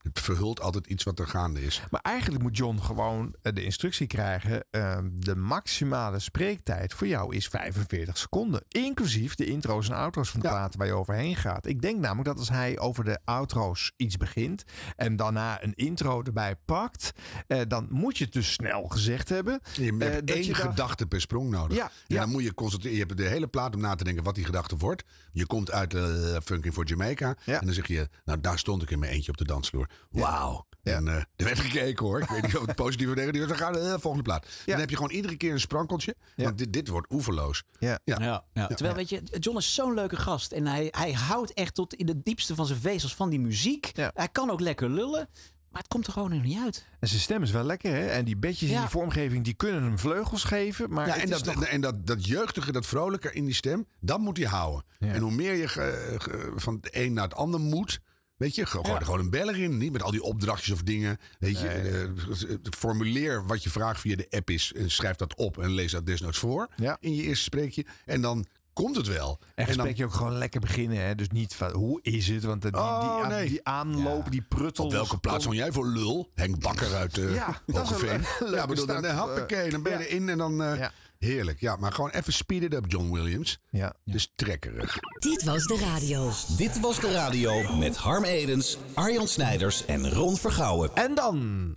het 0.02 0.20
verhult 0.20 0.62
altijd 0.62 0.88
iets 0.88 1.04
wat 1.04 1.20
er 1.20 1.28
gaande 1.28 1.62
is. 1.66 1.84
Maar 1.92 2.02
eigenlijk 2.02 2.44
moet 2.44 2.58
John 2.58 2.78
gewoon 2.80 3.36
eh, 3.42 3.54
de 3.54 3.64
instructie 3.64 4.08
krijgen. 4.08 4.64
eh, 4.72 4.98
de 5.14 5.36
maximale 5.36 6.20
spreektijd 6.20 6.94
voor 6.94 7.08
jou 7.08 7.36
is 7.36 7.48
45 7.48 8.18
seconden. 8.18 8.64
Inclusief 8.68 9.36
de 9.36 9.46
intro's 9.46 9.90
en 9.90 9.96
outro's 9.96 10.30
van 10.30 10.40
de 10.40 10.48
Ja. 10.48 10.54
platen 10.54 10.80
waar 10.80 10.88
je 10.88 10.94
overheen 10.94 11.36
gaat. 11.36 11.66
Ik 11.66 11.82
denk 11.82 12.00
namelijk 12.00 12.28
dat 12.28 12.38
als 12.40 12.50
hij 12.50 12.80
over 12.80 13.04
de 13.04 13.20
outro's 13.26 13.92
iets 13.98 14.18
begint. 14.18 14.64
en 14.96 15.16
daarna 15.16 15.64
een 15.64 15.74
intro 15.76 16.22
erbij 16.24 16.56
pakt. 16.66 17.12
eh, 17.48 17.60
dan 17.68 17.88
moet 17.90 18.18
je 18.18 18.24
het 18.24 18.34
dus 18.34 18.52
snel 18.54 18.84
gezegd 18.88 19.30
hebben. 19.30 19.60
Je 19.74 19.94
hebt 20.04 20.20
eh, 20.22 20.26
dat 20.26 20.36
één 20.36 20.46
je 20.46 20.54
dan- 20.54 20.70
gedachte 20.70 21.06
per 21.06 21.22
sprong 21.22 21.50
nodig. 21.50 21.78
Ja, 21.78 21.84
en 21.86 21.92
ja. 22.08 22.20
dan 22.20 22.30
moet 22.30 22.44
je 22.44 22.54
concentreren. 22.54 22.98
Je 22.98 23.04
hebt 23.04 23.18
de 23.18 23.28
hele 23.28 23.48
plaat 23.48 23.76
om 23.76 23.82
na 23.82 23.96
te 23.96 24.04
denken 24.04 24.24
wat 24.24 24.36
die 24.36 24.46
gedachte 24.46 24.78
wordt. 24.78 25.04
Je 25.32 25.46
komt 25.46 25.72
uit 25.72 25.94
uh, 25.94 26.38
Funky 26.44 26.72
for 26.72 26.86
Jamaica. 26.88 27.36
Ja. 27.46 27.60
En 27.60 27.66
dan 27.66 27.76
zeg 27.76 27.88
je, 27.88 28.10
nou 28.26 28.40
daar 28.40 28.60
stond 28.60 28.82
ik 28.82 28.92
in 28.92 29.00
mijn 29.00 29.12
eentje 29.12 29.32
op 29.32 29.38
de 29.38 29.46
dansvloer. 29.46 29.90
Wauw. 30.10 30.66
Ja. 30.84 30.94
En 30.96 31.08
eh, 31.08 31.16
er 31.16 31.26
werd 31.46 31.60
gekeken 31.60 32.06
hoor. 32.06 32.22
Ik 32.22 32.30
weet 32.30 32.42
niet 32.42 32.58
of 32.58 32.66
het 32.66 32.76
positief 32.86 33.10
of 33.10 33.16
negatief 33.16 33.42
is. 33.42 33.48
Dan 33.48 33.58
gaan 33.58 33.74
we 33.74 33.80
de 33.80 34.00
volgende 34.00 34.22
plaat. 34.24 34.48
Dan 34.66 34.80
heb 34.80 34.90
je 34.90 34.96
gewoon 34.96 35.12
iedere 35.12 35.36
keer 35.38 35.52
een 35.52 35.60
sprankeltje. 35.60 36.16
Ja. 36.36 36.44
Want 36.44 36.58
dit, 36.58 36.74
dit 36.74 36.88
wordt 36.88 37.12
oeverloos. 37.12 37.64
Ja. 37.80 38.00
Ja. 38.04 38.18
Ja, 38.20 38.44
ja. 38.54 38.68
Terwijl, 38.68 38.96
weet 38.96 39.10
je, 39.10 39.22
John 39.40 39.58
is 39.58 39.74
zo'n 39.74 39.94
leuke 39.94 40.16
gast. 40.16 40.52
En 40.52 40.68
hij, 40.68 40.88
hij 40.92 41.14
houdt 41.14 41.54
echt 41.54 41.74
tot 41.76 41.94
in 41.94 42.06
de 42.06 42.22
diepste 42.24 42.56
van 42.56 42.66
zijn 42.66 42.80
vezels 42.80 43.16
van 43.16 43.30
die 43.30 43.40
muziek. 43.40 43.92
Ja. 43.94 44.12
Hij 44.14 44.28
kan 44.28 44.50
ook 44.50 44.60
lekker 44.60 44.90
lullen. 44.90 45.30
Maar 45.74 45.82
het 45.82 45.92
komt 45.92 46.08
er 46.08 46.14
gewoon 46.14 46.30
nog 46.30 46.44
niet 46.44 46.60
uit. 46.60 46.86
En 47.00 47.08
zijn 47.08 47.22
stem 47.22 47.44
is 47.44 47.52
wel 47.52 47.64
lekker, 47.64 47.92
hè? 47.94 48.06
En 48.06 48.26
die 48.26 48.38
bedjes 48.38 48.70
in 48.70 48.80
die 48.80 48.88
vormgeving, 48.90 49.44
die 49.44 49.54
kunnen 49.54 49.84
hem 49.84 50.00
vleugels 50.00 50.44
geven. 50.44 50.90
Maar 50.90 51.08
Ja, 51.08 51.16
en, 51.18 51.30
dat, 51.30 51.44
toch- 51.44 51.64
en 51.64 51.82
dat, 51.82 52.08
dat 52.08 52.26
jeugdige, 52.26 52.72
dat 52.72 52.86
vrolijke 52.86 53.32
in 53.34 53.46
die 53.46 53.54
stem, 53.54 53.86
dat 54.00 54.20
moet 54.20 54.38
hij 54.38 54.48
houden. 54.48 54.84
Ja. 55.00 55.14
En 55.14 55.22
hoe 55.22 55.32
meer 55.32 55.54
je 55.54 55.68
ge- 55.68 56.16
ge- 56.18 56.52
van 56.56 56.76
het 56.82 56.96
een 56.96 57.14
naar 57.14 57.24
het 57.24 57.36
ander 57.36 57.60
moet. 57.60 58.00
Weet 58.38 58.56
je, 58.56 58.66
gooi 58.66 58.92
er 58.94 59.06
gewoon 59.06 59.20
een 59.20 59.30
beller 59.30 59.60
in. 59.60 59.78
Niet 59.78 59.92
met 59.92 60.04
al 60.04 60.12
die 60.12 60.24
opdrachtjes 60.24 60.72
of 60.74 60.82
dingen. 60.84 61.18
Weet 61.40 61.60
je, 61.60 61.68
eh, 61.68 62.56
formuleer 62.78 63.46
wat 63.46 63.64
je 63.64 63.70
vraag 63.70 64.00
via 64.00 64.16
de 64.16 64.28
app 64.30 64.50
is. 64.50 64.72
En 64.76 64.92
schrijf 64.92 65.16
dat 65.16 65.36
op 65.36 65.58
en 65.58 65.70
lees 65.70 65.92
dat 65.92 66.06
desnoods 66.06 66.38
voor. 66.38 66.68
Ja. 66.76 66.98
In 67.00 67.16
je 67.16 67.22
eerste 67.24 67.44
spreekje. 67.44 67.86
En 68.06 68.22
dan 68.22 68.46
komt 68.74 68.96
het 68.96 69.08
wel. 69.08 69.40
En 69.42 69.66
dan, 69.66 69.66
gesprek 69.76 69.98
je 69.98 70.06
ook 70.06 70.14
gewoon 70.14 70.38
lekker 70.38 70.60
beginnen, 70.60 71.06
hè? 71.06 71.16
Dus 71.16 71.30
niet 71.30 71.56
van, 71.56 71.72
hoe 71.72 72.00
is 72.02 72.28
het? 72.28 72.44
Want 72.44 72.62
die, 72.62 72.72
die, 72.72 72.80
Oh, 72.82 73.22
aan- 73.24 73.30
nee. 73.30 73.48
die 73.50 73.64
aanloop, 73.68 74.32
die 74.32 74.42
pruttel. 74.42 74.86
op 74.86 74.92
welke 74.92 75.18
plaats 75.18 75.44
vond 75.44 75.56
jij 75.58 75.72
voor 75.72 75.88
lul? 75.88 76.32
Henk 76.36 76.60
Bakker 76.60 76.94
uit 77.02 77.18
uh, 77.18 77.34
Ja, 77.36 77.62
dat 77.66 77.92
is 77.92 78.02
een 78.02 78.26
Ja, 78.52 78.66
bedoel, 78.68 78.86
dan, 78.86 79.02
dan, 79.02 79.18
hoppakee, 79.18 79.70
dan 79.70 79.82
ben 79.84 79.92
je 79.92 79.98
Ja. 80.00 80.06
erin 80.06 80.30
en 80.30 80.38
dan... 80.38 80.64
eh, 80.64 80.78
Ja. 80.78 80.92
Heerlijk. 81.20 81.60
Ja, 81.60 81.76
maar 81.76 81.92
gewoon 81.92 82.10
even 82.10 82.34
speed 82.34 82.64
it 82.64 82.74
up, 82.74 82.86
John 82.88 83.12
Williams. 83.12 83.60
Ja. 83.70 83.94
Dus 84.06 84.32
trekkerig. 84.36 84.98
Dit 85.20 85.44
was 85.44 85.64
de 85.66 85.78
radio. 85.78 86.32
Dit 86.58 86.80
was 86.80 87.00
de 87.00 87.12
radio 87.12 87.76
met 87.78 87.98
Harm 87.98 88.24
Edens, 88.24 88.78
Arjan 88.94 89.28
Snijders 89.28 89.86
en 89.86 90.10
Ron 90.10 90.38
Vergouwen. 90.38 90.92
En 90.96 91.16
dan... 91.16 91.76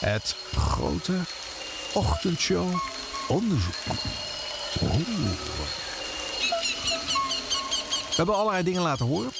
Het 0.00 0.36
grote 0.52 1.12
ochtendshow 1.92 2.74
onderzoek. 3.28 3.74
We 8.08 8.18
hebben 8.18 8.34
allerlei 8.34 8.62
dingen 8.62 8.82
laten 8.82 9.06
horen. 9.06 9.30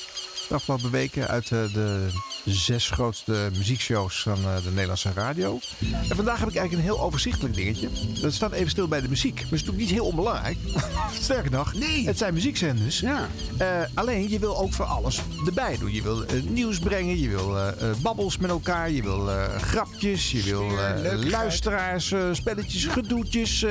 De 0.49 0.55
afgelopen 0.55 0.91
weken 0.91 1.29
uit 1.29 1.45
eh, 1.45 1.73
de 1.73 2.09
zes 2.45 2.91
grootste 2.91 3.51
muziekshows 3.57 4.23
van 4.23 4.39
eh, 4.45 4.57
de 4.65 4.71
Nederlandse 4.71 5.13
radio. 5.15 5.59
En 6.09 6.17
vandaag 6.17 6.39
heb 6.39 6.49
ik 6.49 6.57
eigenlijk 6.57 6.73
een 6.73 6.95
heel 6.95 7.01
overzichtelijk 7.05 7.55
dingetje. 7.55 7.89
Dat 8.21 8.33
staat 8.33 8.53
even 8.53 8.71
stil 8.71 8.89
bij 8.89 9.01
de 9.01 9.09
muziek. 9.09 9.35
Maar 9.35 9.43
het 9.43 9.53
is 9.53 9.61
natuurlijk 9.61 9.79
niet 9.79 9.91
heel 9.91 10.07
onbelangrijk. 10.07 10.57
Sterker 11.21 11.51
nog, 11.51 11.73
het 12.05 12.19
zijn 12.19 12.35
muziekzenders. 12.35 13.01
Ja. 13.01 13.29
Eh, 13.59 13.67
alleen, 13.95 14.31
je 14.31 14.39
wil 14.39 14.59
ook 14.59 14.73
voor 14.73 14.85
alles 14.85 15.21
erbij 15.47 15.77
doen. 15.79 15.93
Je 15.93 16.03
wil 16.03 16.25
eh, 16.25 16.43
nieuws 16.43 16.79
brengen, 16.79 17.21
je 17.21 17.29
wil 17.29 17.57
babbels 18.03 18.37
met 18.37 18.51
elkaar, 18.51 18.91
je 18.91 19.03
wil 19.03 19.29
grapjes, 19.61 20.31
je 20.31 20.43
wil 20.43 20.67
luisteraars, 21.31 22.15
spelletjes, 22.33 22.85
gedoetjes, 22.87 23.65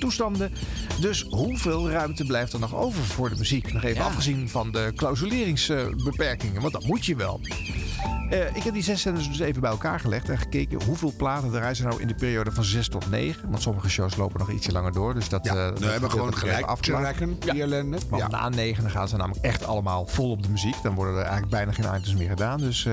toestanden. 0.00 0.52
Dus 1.00 1.22
hoeveel 1.28 1.90
ruimte 1.90 2.24
blijft 2.24 2.52
er 2.52 2.58
nog 2.58 2.74
over 2.74 3.02
voor 3.04 3.28
de 3.30 3.36
muziek? 3.36 3.72
Nog 3.72 3.82
even 3.84 4.02
Ja. 4.02 4.06
afgezien 4.08 4.48
van 4.48 4.72
de 4.72 4.92
clausuleringsbeperkingen, 4.96 6.60
want 6.60 6.72
dat 6.72 6.84
moet 6.84 7.04
je 7.04 7.16
wel. 7.16 7.40
Eh, 8.30 8.56
ik 8.56 8.62
heb 8.62 8.74
die 8.74 8.82
zes 8.82 9.00
zenders 9.02 9.28
dus 9.28 9.38
even 9.38 9.60
bij 9.60 9.70
elkaar 9.70 10.00
gelegd 10.00 10.28
en 10.28 10.38
gekeken 10.38 10.82
hoeveel 10.84 11.12
platen 11.16 11.50
draaien 11.50 11.76
ze 11.76 11.82
nou 11.82 12.00
in 12.00 12.06
de 12.08 12.14
periode 12.14 12.52
van 12.52 12.64
6 12.64 12.88
tot 12.88 13.10
9. 13.10 13.50
Want 13.50 13.62
sommige 13.62 13.88
shows 13.88 14.16
lopen 14.16 14.38
nog 14.38 14.50
ietsje 14.50 14.72
langer 14.72 14.92
door. 14.92 15.14
Dus 15.14 15.28
dat, 15.28 15.44
Ja, 15.44 15.50
eh, 15.54 15.72
we 15.72 15.80
dat 15.80 15.90
hebben 15.90 16.10
gewoon 16.10 16.34
gelijk 16.36 16.66
te 16.80 16.96
rekken, 16.96 17.36
die 17.38 17.62
ellende. 17.62 17.98
Want 18.08 18.22
Ja. 18.22 18.28
na 18.28 18.48
9 18.48 18.82
dan 18.82 18.92
gaan 18.92 19.08
ze 19.08 19.16
namelijk 19.16 19.44
echt 19.44 19.64
allemaal 19.66 20.06
vol 20.06 20.30
op 20.30 20.42
de 20.42 20.48
muziek. 20.48 20.74
Dan 20.82 20.94
worden 20.94 21.14
er 21.14 21.20
eigenlijk 21.20 21.50
bijna 21.50 21.72
geen 21.72 21.84
items 22.00 22.14
meer 22.16 22.28
gedaan. 22.28 22.58
Dus, 22.58 22.84
eh, 22.84 22.92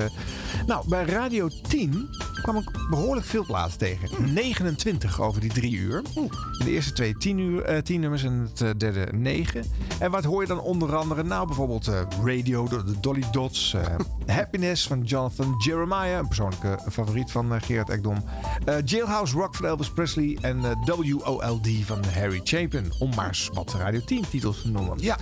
nou, 0.67 0.87
bij 0.89 1.05
Radio 1.05 1.47
10 1.67 2.09
kwam 2.41 2.55
ik 2.57 2.69
behoorlijk 2.89 3.25
veel 3.27 3.45
platen 3.45 3.77
tegen. 3.77 4.33
29 4.33 5.21
over 5.21 5.41
die 5.41 5.53
drie 5.53 5.73
uur. 5.75 6.01
In 6.15 6.65
de 6.65 6.71
eerste 6.71 6.93
twee 6.93 7.17
10, 7.17 7.37
uur, 7.37 7.61
eh, 7.63 7.81
10 7.81 7.99
nummers 7.99 8.23
en 8.23 8.49
het 8.55 8.79
derde 8.79 9.07
9. 9.11 9.63
En 9.99 10.11
wat 10.11 10.23
hoor 10.23 10.41
je 10.41 10.47
dan 10.47 10.59
onder 10.61 10.95
andere? 10.95 11.23
Nou, 11.23 11.47
bijvoorbeeld 11.47 11.91
Radio, 12.23 12.67
de, 12.67 12.83
de 12.83 12.99
Dolly 12.99 13.23
Dots. 13.31 13.75
Happiness 14.27 14.87
van 14.87 14.98
Jonathan 15.01 15.55
Jeremiah. 15.57 16.17
Een 16.17 16.27
persoonlijke 16.27 16.79
favoriet 16.91 17.31
van 17.31 17.53
eh, 17.53 17.61
Gerard 17.61 17.89
Ekdom. 17.89 18.23
Eh, 18.65 18.75
Jailhouse 18.85 19.35
Rock 19.37 19.55
van 19.55 19.65
Elvis 19.65 19.89
Presley. 19.91 20.37
En 20.41 20.65
eh, 20.65 20.71
WOLD 20.85 21.67
van 21.85 22.03
Harry 22.13 22.41
Chapin. 22.43 22.91
Om 22.99 23.15
maar 23.15 23.47
wat 23.53 23.73
Radio 23.73 24.01
10 24.05 24.23
titels 24.29 24.61
te 24.61 24.71
noemen. 24.71 24.97
Ja. 25.01 25.17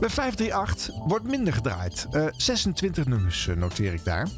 Bij 0.00 0.10
538 0.10 0.94
wordt 1.06 1.24
minder 1.26 1.52
gedraaid. 1.52 2.06
Eh, 2.10 2.24
26 2.36 3.06
nummers 3.06 3.48
noteer 3.56 3.92
ik 3.92 4.04
daar. 4.04 4.28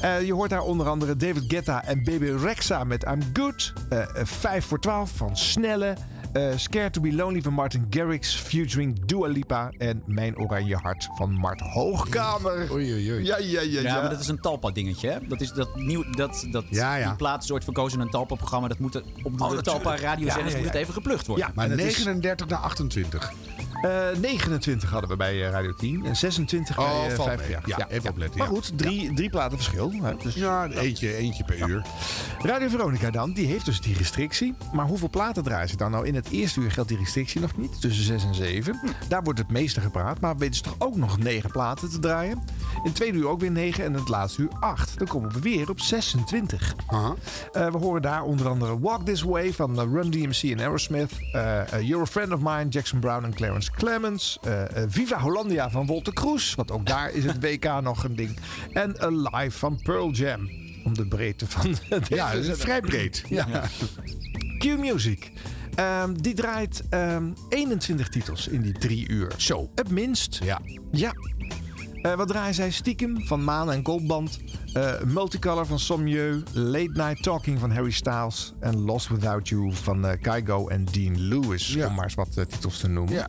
Eh, 0.00 0.22
je 0.22 0.32
hoort 0.32 0.50
daar 0.50 0.62
onder 0.62 0.88
andere 0.88 1.16
David 1.16 1.44
Guetta 1.48 1.84
en 1.84 2.04
Baby 2.04 2.24
Rexa 2.24 2.84
met 2.84 3.04
I'm 3.04 3.20
Good. 3.32 3.72
Eh, 3.88 4.00
eh, 4.00 4.26
5 4.26 4.64
voor 4.64 4.80
12 4.80 5.10
van 5.16 5.36
Snelle. 5.36 5.96
Eh, 6.36 6.52
Scared 6.56 6.92
to 6.92 7.00
be 7.00 7.12
Lonely 7.14 7.42
van 7.42 7.52
Martin 7.52 7.86
Garrix. 7.90 8.34
Featuring 8.34 9.04
Dua 9.06 9.28
Lipa. 9.28 9.70
En 9.78 10.02
Mijn 10.06 10.38
Oranje 10.38 10.76
Hart 10.76 11.08
van 11.16 11.32
Mart 11.32 11.60
Hoogkamer. 11.60 12.72
Oei, 12.72 12.92
oei, 12.92 13.12
oei. 13.12 13.24
Ja, 13.24 13.38
ja, 13.38 13.44
ja, 13.60 13.60
Ja, 13.60 13.80
ja. 13.80 14.00
maar 14.00 14.10
dat 14.10 14.20
is 14.20 14.28
een 14.28 14.40
Talpa-dingetje, 14.40 15.10
hè? 15.10 15.18
Dat 15.28 15.40
is 15.40 15.52
dat 15.52 15.76
nieuw, 15.76 16.04
dat, 16.10 16.46
dat 16.50 16.64
Ja, 16.70 16.94
ja. 16.96 17.06
die 17.08 17.16
plaat 17.16 17.42
is 17.42 17.50
ooit 17.52 17.64
verkozen 17.64 17.98
in 17.98 18.04
een 18.04 18.10
Talpa-programma. 18.10 18.68
Dat 18.68 18.78
moet 18.78 18.94
er- 18.94 19.02
op 19.02 19.12
de 19.22 19.28
Oh, 19.28 19.32
natuurlijk. 19.32 19.62
Talpa 19.66 19.96
radiozenders 19.96 20.34
Ja, 20.34 20.42
ja, 20.44 20.48
ja. 20.50 20.56
moet 20.56 20.66
het 20.66 20.74
even 20.82 20.94
geplukt 20.94 21.26
worden. 21.26 21.46
Ja, 21.46 21.52
Maar 21.54 21.64
en 21.64 21.70
het 21.70 21.80
is- 21.80 21.96
39 21.96 22.46
naar 22.46 22.58
28. 22.58 23.32
Eh, 23.82 24.18
29 24.20 24.90
hadden 24.90 25.10
we 25.10 25.16
bij 25.16 25.44
eh, 25.44 25.50
Radio 25.50 25.74
10 25.74 26.06
en 26.06 26.16
26 26.16 26.78
Oh, 26.78 27.00
bij 27.00 27.08
eh, 27.08 27.14
valt 27.14 27.28
5 27.28 27.48
mee. 27.48 27.56
Ja, 27.64 27.88
even 27.88 28.10
opletten, 28.10 28.38
Maar 28.38 28.48
goed, 28.48 28.78
drie, 28.78 29.14
drie 29.14 29.30
platen 29.30 29.56
verschil. 29.56 29.92
Hè? 30.02 30.16
Dus 30.16 30.34
Ja, 30.34 30.68
eentje, 30.70 31.16
eentje 31.16 31.44
per 31.44 31.68
uur. 31.68 31.86
Radio 32.42 32.68
Veronica 32.68 33.10
dan, 33.10 33.32
die 33.32 33.46
heeft 33.46 33.64
dus 33.64 33.80
die 33.80 33.96
restrictie. 33.96 34.54
Maar 34.72 34.86
hoeveel 34.86 35.10
platen 35.10 35.42
draaien 35.42 35.68
ze 35.68 35.76
dan? 35.76 35.90
Nou, 35.90 36.06
in 36.06 36.14
het 36.14 36.30
eerste 36.30 36.60
uur 36.60 36.70
geldt 36.70 36.88
die 36.88 36.98
restrictie 36.98 37.40
nog 37.40 37.56
niet. 37.56 37.80
Tussen 37.80 38.04
6 38.04 38.24
en 38.24 38.34
7. 38.34 38.80
Daar 39.08 39.22
wordt 39.22 39.38
het 39.38 39.50
meeste 39.50 39.80
gepraat. 39.80 40.20
Maar 40.20 40.36
weten 40.36 40.54
ze 40.54 40.62
toch 40.62 40.74
ook 40.78 40.96
nog 40.96 41.18
9 41.18 41.50
platen 41.50 41.90
te 41.90 41.98
draaien? 41.98 42.42
In 42.76 42.82
het 42.82 42.94
tweede 42.94 43.18
uur 43.18 43.28
ook 43.28 43.40
weer 43.40 43.50
9 43.50 43.84
en 43.84 43.92
in 43.92 43.98
het 43.98 44.08
laatste 44.08 44.42
uur 44.42 44.50
8. 44.60 44.98
Dan 44.98 45.06
komen 45.06 45.32
we 45.32 45.40
weer 45.40 45.70
op 45.70 45.80
26. 45.80 46.74
Aha. 46.86 47.14
Eh, 47.52 47.70
we 47.70 47.78
horen 47.78 48.02
daar 48.02 48.22
onder 48.22 48.48
andere 48.48 48.80
Walk 48.80 49.04
This 49.04 49.22
Way 49.22 49.52
van 49.52 49.80
eh, 49.80 49.84
Run 49.92 50.10
DMC 50.10 50.42
en 50.42 50.60
Aerosmith. 50.60 51.12
Eh, 51.32 51.72
eh, 51.72 51.80
You're 51.82 52.02
a 52.02 52.06
Friend 52.06 52.32
of 52.32 52.40
Mine, 52.40 52.68
Jackson 52.68 52.98
Brown 52.98 53.24
en 53.24 53.34
Clarence 53.34 53.65
Clemens. 53.70 54.38
Eh, 54.42 54.62
eh, 54.62 54.88
Viva 54.88 55.20
Hollandia 55.20 55.70
van 55.70 55.86
Walter 55.86 56.12
Kroes. 56.12 56.54
Want 56.54 56.70
ook 56.70 56.86
daar 56.86 57.12
is 57.12 57.24
het 57.24 57.40
WK 57.40 57.64
nog 57.82 58.04
een 58.04 58.16
ding. 58.16 58.36
En 58.72 59.00
Alive 59.00 59.58
van 59.58 59.80
Pearl 59.82 60.10
Jam. 60.10 60.50
Om 60.84 60.94
de 60.94 61.06
breedte 61.06 61.46
van 61.46 61.76
Ja, 62.08 62.32
dat 62.34 62.44
is 62.44 62.58
vrij 62.58 62.80
breed. 62.80 63.22
Ja. 63.28 63.62
Q-Music. 64.58 65.32
Ehm, 65.74 66.14
die 66.14 66.34
draait 66.34 66.82
ehm, 66.90 67.30
21 67.48 68.08
titels 68.08 68.48
in 68.48 68.62
die 68.62 68.72
drie 68.72 69.08
uur. 69.08 69.32
Zo. 69.36 69.70
Het 69.74 69.90
minst. 69.90 70.38
Ja. 70.44 70.60
Ja. 70.92 71.12
Eh, 72.02 72.14
wat 72.14 72.28
draaien 72.28 72.54
zij? 72.54 72.70
Stiekem 72.70 73.26
van 73.26 73.44
Maan 73.44 73.70
en 73.70 73.84
Goldband. 73.84 74.38
Eh, 74.72 75.02
Multicolor 75.02 75.66
van 75.66 75.78
Sommieu. 75.78 76.42
Late 76.52 76.90
Night 76.92 77.22
Talking 77.22 77.60
van 77.60 77.70
Harry 77.70 77.90
Styles. 77.90 78.54
En 78.60 78.80
Lost 78.80 79.08
Without 79.08 79.48
You 79.48 79.72
van 79.72 80.06
eh 80.06 80.20
Kygo 80.20 80.68
en 80.68 80.84
Dean 80.84 81.20
Lewis. 81.20 81.72
Ja. 81.74 81.86
Om 81.86 81.94
maar 81.94 82.04
eens 82.04 82.14
wat 82.14 82.36
eh, 82.36 82.44
titels 82.44 82.78
te 82.78 82.88
noemen. 82.88 83.14
Ja. 83.14 83.28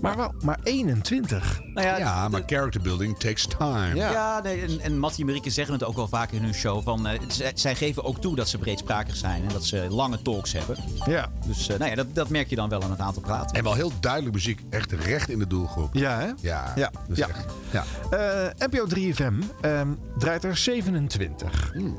Maar 0.00 0.16
wel, 0.16 0.34
maar 0.44 0.58
21. 0.62 1.60
Nou 1.74 1.86
ja, 1.86 1.98
Ja, 1.98 2.24
de- 2.24 2.30
maar 2.30 2.42
character 2.46 2.80
building 2.80 3.18
takes 3.18 3.46
time. 3.58 3.94
Ja. 3.94 4.10
Ja, 4.10 4.40
nee, 4.42 4.60
en, 4.62 4.80
en 4.80 4.98
Mattie 4.98 5.20
en 5.20 5.26
Marieke 5.26 5.50
zeggen 5.50 5.74
het 5.74 5.84
ook 5.84 5.96
wel 5.96 6.08
vaak 6.08 6.30
in 6.32 6.42
hun 6.42 6.54
show. 6.54 6.82
Van, 6.82 7.06
eh, 7.06 7.20
zij, 7.54 7.74
geven 7.74 8.04
ook 8.04 8.20
toe 8.20 8.36
dat 8.36 8.48
ze 8.48 8.58
breedsprakig 8.58 9.16
zijn 9.16 9.42
en 9.42 9.48
dat 9.48 9.64
ze 9.64 9.86
lange 9.90 10.22
talks 10.22 10.52
hebben. 10.52 10.76
Ja. 11.06 11.28
Dus 11.46 11.68
eh, 11.68 11.78
nou 11.78 11.90
ja, 11.90 11.96
dat, 11.96 12.14
dat 12.14 12.28
merk 12.28 12.48
je 12.48 12.56
dan 12.56 12.68
wel 12.68 12.82
aan 12.82 12.90
het 12.90 13.00
aantal 13.00 13.22
praten. 13.22 13.56
En 13.56 13.62
wel 13.62 13.74
heel 13.74 13.92
duidelijk 14.00 14.34
muziek. 14.34 14.60
Echt 14.70 14.92
recht 14.92 15.28
in 15.28 15.38
de 15.38 15.46
doelgroep. 15.46 15.94
Ja, 15.94 16.18
hè? 16.18 16.30
Ja. 16.40 16.72
Ja. 16.76 16.90
is 17.08 17.16
Ja. 17.18 17.28
echt- 17.28 17.44
ja. 17.70 17.84
Eh, 18.10 18.66
NPO 18.70 18.86
3FM 18.86 19.32
ehm, 19.60 19.88
draait 20.18 20.44
er 20.44 20.56
27. 20.56 21.70
Hmm. 21.72 21.98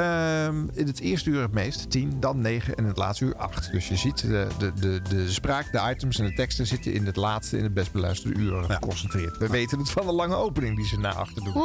Ehm, 0.00 0.66
in 0.72 0.86
het 0.86 1.00
eerste 1.00 1.30
uur 1.30 1.40
het 1.42 1.52
meest, 1.52 1.90
10, 1.90 2.16
dan 2.20 2.40
9 2.40 2.76
en 2.76 2.82
in 2.82 2.88
het 2.88 2.96
laatste 2.98 3.24
uur 3.24 3.36
8. 3.36 3.72
Dus 3.72 3.88
je 3.88 3.96
ziet, 3.96 4.20
de, 4.20 4.46
de, 4.58 4.72
de, 4.80 5.00
de 5.08 5.30
spraak, 5.30 5.72
de 5.72 5.90
items 5.94 6.18
en 6.18 6.24
de 6.24 6.32
teksten 6.32 6.66
zitten 6.66 6.92
in 6.92 7.06
het 7.06 7.16
laatste, 7.16 7.56
in 7.56 7.62
het 7.62 7.74
best 7.74 7.92
beluisterde 7.92 8.38
uur 8.40 8.62
geconcentreerd. 8.62 9.38
We 9.38 9.48
weten 9.48 9.78
het 9.78 9.90
van 9.90 10.06
de 10.06 10.12
lange 10.12 10.34
opening 10.34 10.76
die 10.76 10.86
ze 10.86 10.98
na 10.98 11.14
achter 11.14 11.44
doen. 11.44 11.62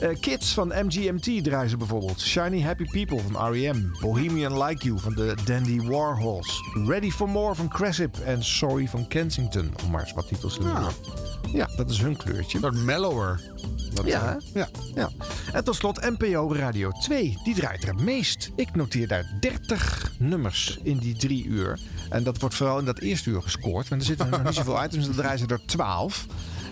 Eh, 0.00 0.08
Kids 0.20 0.54
van 0.54 0.68
MGMT 0.68 1.44
draaien 1.44 1.70
ze 1.70 1.76
bijvoorbeeld. 1.76 2.20
Shiny 2.20 2.62
Happy 2.62 2.84
People 2.84 3.20
van 3.30 3.52
R.E.M. 3.52 3.90
Bohemian 4.00 4.62
Like 4.62 4.84
You 4.84 4.98
van 4.98 5.14
de 5.14 5.34
Dandy 5.44 5.80
Warhols. 5.80 6.62
Ready 6.86 7.10
for 7.10 7.28
More 7.28 7.54
van 7.54 7.68
Cressip 7.68 8.18
en 8.18 8.44
Sorry 8.44 8.88
van 8.88 9.08
Kensington. 9.08 9.70
Om 9.84 9.90
maar 9.90 10.02
eens 10.02 10.12
wat 10.12 10.28
titels 10.28 10.54
te 10.54 10.62
noemen. 10.62 10.92
Ja, 11.52 11.68
dat 11.76 11.90
is 11.90 12.00
hun 12.00 12.16
kleurtje. 12.16 12.60
Wat 12.60 12.74
mellower. 12.74 13.40
Dat, 13.94 14.06
Ja, 14.06 14.20
eh, 14.22 14.42
hè? 14.52 14.58
ja. 14.60 14.68
Ja. 14.94 15.10
En 15.52 15.64
tot 15.64 15.74
slot 15.74 16.18
NPO 16.18 16.52
Radio 16.54 16.90
2. 16.90 17.38
Die 17.44 17.54
draait 17.56 17.82
er 17.82 17.88
het 17.88 18.00
meest. 18.00 18.50
Ik 18.56 18.74
noteer 18.74 19.08
daar 19.08 19.26
30 19.40 20.12
nummers 20.18 20.78
in 20.82 20.98
die 20.98 21.16
drie 21.16 21.44
uur. 21.44 21.78
En 22.10 22.22
dat 22.22 22.38
wordt 22.38 22.54
vooral 22.54 22.78
in 22.78 22.84
dat 22.84 22.98
eerste 22.98 23.30
uur 23.30 23.42
gescoord. 23.42 23.88
Want 23.88 24.00
er 24.00 24.06
zitten 24.06 24.30
nog 24.30 24.44
niet 24.44 24.54
zoveel 24.54 24.84
items. 24.84 25.04
Dan 25.04 25.14
draaien 25.14 25.38
ze 25.38 25.46
er 25.46 25.66
12. 25.66 26.26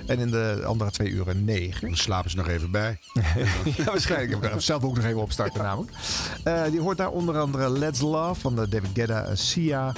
En 0.06 0.18
in 0.18 0.30
de 0.30 0.62
andere 0.66 0.90
twee 0.90 1.08
uren 1.10 1.44
9. 1.44 1.80
Dan 1.88 1.96
slapen 1.96 2.30
ze 2.30 2.36
nog 2.36 2.48
even 2.48 2.70
bij. 2.70 2.98
ja, 3.76 3.84
waarschijnlijk. 3.84 4.44
Ik 4.54 4.60
zelf 4.60 4.82
ook 4.84 4.96
nog 4.96 5.04
even 5.04 5.20
opstarten 5.20 5.62
namelijk. 5.62 5.92
Eh, 6.44 6.62
die 6.70 6.80
hoort 6.80 6.96
daar 6.96 7.10
onder 7.10 7.38
andere 7.38 7.70
Let's 7.70 8.00
Love 8.00 8.40
van 8.40 8.54
de 8.56 8.68
David 8.68 8.90
Guetta 8.94 9.22
en 9.24 9.38
Sia. 9.38 9.92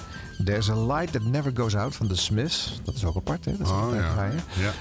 There's 0.44 0.70
a 0.70 0.86
Light 0.86 1.12
That 1.12 1.22
Never 1.22 1.52
Goes 1.54 1.76
Out 1.76 1.94
van 1.96 2.08
The 2.08 2.16
Smiths. 2.16 2.80
Dat 2.84 2.94
is 2.94 3.04
ook 3.04 3.16
apart, 3.16 3.44
hè? 3.44 3.56
Dat 3.56 3.66
is 3.66 3.72
Oh, 3.72 3.88
ja. 3.94 4.30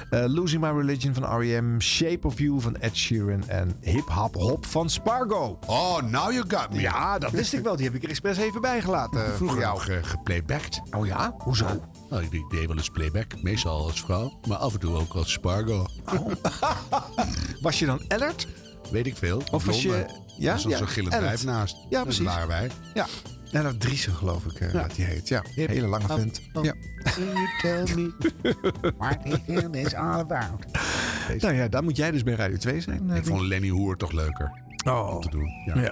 Ja. 0.10 0.20
Eh, 0.20 0.34
Losing 0.34 0.62
My 0.62 0.70
Religion 0.70 1.14
van 1.14 1.24
R.E.M. 1.40 1.80
Shape 1.80 2.28
of 2.28 2.40
You 2.40 2.62
van 2.62 2.76
Ed 2.78 2.96
Sheeran. 2.96 3.48
En 3.48 3.76
Hip 3.82 4.08
Hop 4.10 4.36
Hop 4.36 4.66
van 4.66 4.90
Spargo. 4.90 5.60
Oh, 5.68 6.02
now 6.02 6.32
you 6.32 6.44
got 6.48 6.70
me. 6.74 6.80
Ja, 6.82 7.18
dat 7.20 7.32
wist 7.32 7.54
ik 7.54 7.64
wel. 7.64 7.76
Die 7.76 7.86
heb 7.86 7.96
ik 7.96 8.04
er 8.04 8.10
expres 8.10 8.38
even 8.38 8.62
bijgelaten 8.62 9.20
eh, 9.24 9.28
voor 9.28 9.36
Vroeger 9.38 9.60
jou. 9.60 9.92
eh, 9.92 9.98
geplaybacked. 10.02 10.82
Oh 10.92 11.06
ja? 11.06 11.36
Hoezo? 11.38 11.66
Nou, 12.10 12.24
ik 12.24 12.32
ik 12.32 12.50
deed 12.50 12.68
wel 12.68 12.76
eens 12.78 12.90
playback. 12.90 13.42
Meestal 13.42 13.86
als 13.86 14.02
vrouw. 14.02 14.40
Maar 14.48 14.58
af 14.58 14.74
en 14.74 14.80
toe 14.80 14.96
ook 14.96 15.14
als 15.14 15.32
Spargo. 15.32 15.86
Was 17.62 17.80
je 17.80 17.86
dan 17.86 18.02
Ellert? 18.08 18.48
Weet 18.92 19.06
ik 19.08 19.18
veel. 19.18 19.42
Of 19.52 19.66
was 19.66 19.82
je- 19.82 20.06
ja? 20.38 20.54
Ja, 20.54 20.58
zo'n 20.78 20.88
gillend 20.88 21.16
wijf 21.20 21.44
naast. 21.44 21.76
Ja, 21.76 21.88
Dat 21.90 22.04
precies. 22.04 22.26
waren 22.26 22.48
wij. 22.48 22.70
Ja. 22.94 23.08
Ja, 23.52 23.62
dat 23.62 23.80
Driesen 23.80 24.14
geloof 24.14 24.46
ik 24.46 24.60
eh, 24.60 24.74
Ja. 24.74 24.82
dat 24.82 24.96
die 24.96 25.06
heet. 25.06 25.28
Ja, 25.28 25.44
hele 25.56 25.88
lange 25.88 26.08
vent. 26.08 26.42
oh. 26.54 26.64
Ja. 26.64 26.74
You 27.18 27.86
tell 27.86 27.96
me 27.96 28.14
what 28.98 29.76
is 29.76 29.94
all 29.94 30.20
about. 30.20 30.66
Nou 31.40 31.54
ja, 31.54 31.68
dan 31.68 31.84
moet 31.84 31.98
jij 31.98 32.12
dus 32.12 32.24
bij 32.24 32.34
Radio 32.34 32.58
2 32.58 32.82
zijn. 32.82 33.10
eh, 33.12 33.18
Ik 33.18 33.26
vond 33.26 33.42
Lenny 33.42 33.70
Hoer 33.70 33.98
toch 33.98 34.12
leuker 34.12 34.64
Oh. 34.86 35.16
om 35.16 35.22
te 35.22 35.30
doen. 35.30 35.50
Ja. 35.66 35.82
Ja. 35.82 35.92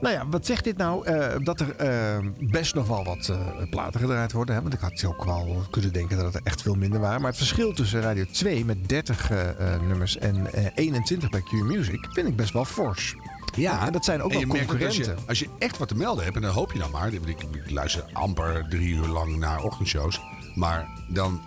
Nou 0.00 0.14
ja, 0.14 0.26
wat 0.28 0.46
zegt 0.46 0.64
dit 0.64 0.76
nou? 0.76 1.06
Eh, 1.06 1.34
dat 1.42 1.60
er 1.60 1.76
eh, 1.76 2.18
best 2.40 2.74
nog 2.74 2.86
wel 2.86 3.04
wat 3.04 3.28
eh, 3.28 3.68
platen 3.70 4.00
gedraaid 4.00 4.32
worden. 4.32 4.54
Hè? 4.54 4.62
Want 4.62 4.74
ik 4.74 4.80
had 4.80 5.04
ook 5.04 5.24
wel 5.24 5.62
kunnen 5.70 5.92
denken 5.92 6.16
dat 6.16 6.26
het 6.26 6.34
er 6.34 6.40
echt 6.44 6.62
veel 6.62 6.74
minder 6.74 7.00
waren. 7.00 7.20
Maar 7.20 7.30
het 7.30 7.38
verschil 7.38 7.72
tussen 7.72 8.00
Radio 8.00 8.24
2 8.30 8.64
met 8.64 8.88
30 8.88 9.30
eh, 9.30 9.74
eh, 9.74 9.80
nummers 9.82 10.18
en 10.18 10.52
eh, 10.52 10.66
21 10.74 11.30
bij 11.30 11.40
Q 11.40 11.52
Music 11.52 12.06
vind 12.12 12.28
ik 12.28 12.36
best 12.36 12.52
wel 12.52 12.64
fors. 12.64 13.14
Ja, 13.56 13.86
En 13.86 13.92
dat 13.92 14.04
zijn 14.04 14.22
ook 14.22 14.32
wel 14.32 14.42
ook 14.42 14.50
als 14.50 14.58
je, 14.60 14.66
concurrenten. 14.66 15.16
als 15.26 15.38
je 15.38 15.48
echt 15.58 15.78
wat 15.78 15.88
te 15.88 15.94
melden 15.94 16.24
hebt, 16.24 16.36
en 16.36 16.42
dan 16.42 16.52
hoop 16.52 16.72
je 16.72 16.78
dan 16.78 16.90
maar. 16.90 17.12
Ik, 17.12 17.22
ik 17.26 17.70
luister 17.70 18.04
amper 18.12 18.66
drie 18.68 18.94
uur 18.94 19.06
lang 19.06 19.36
naar 19.36 19.62
ochtendshows. 19.62 20.20
Maar 20.54 20.88
dan. 21.08 21.40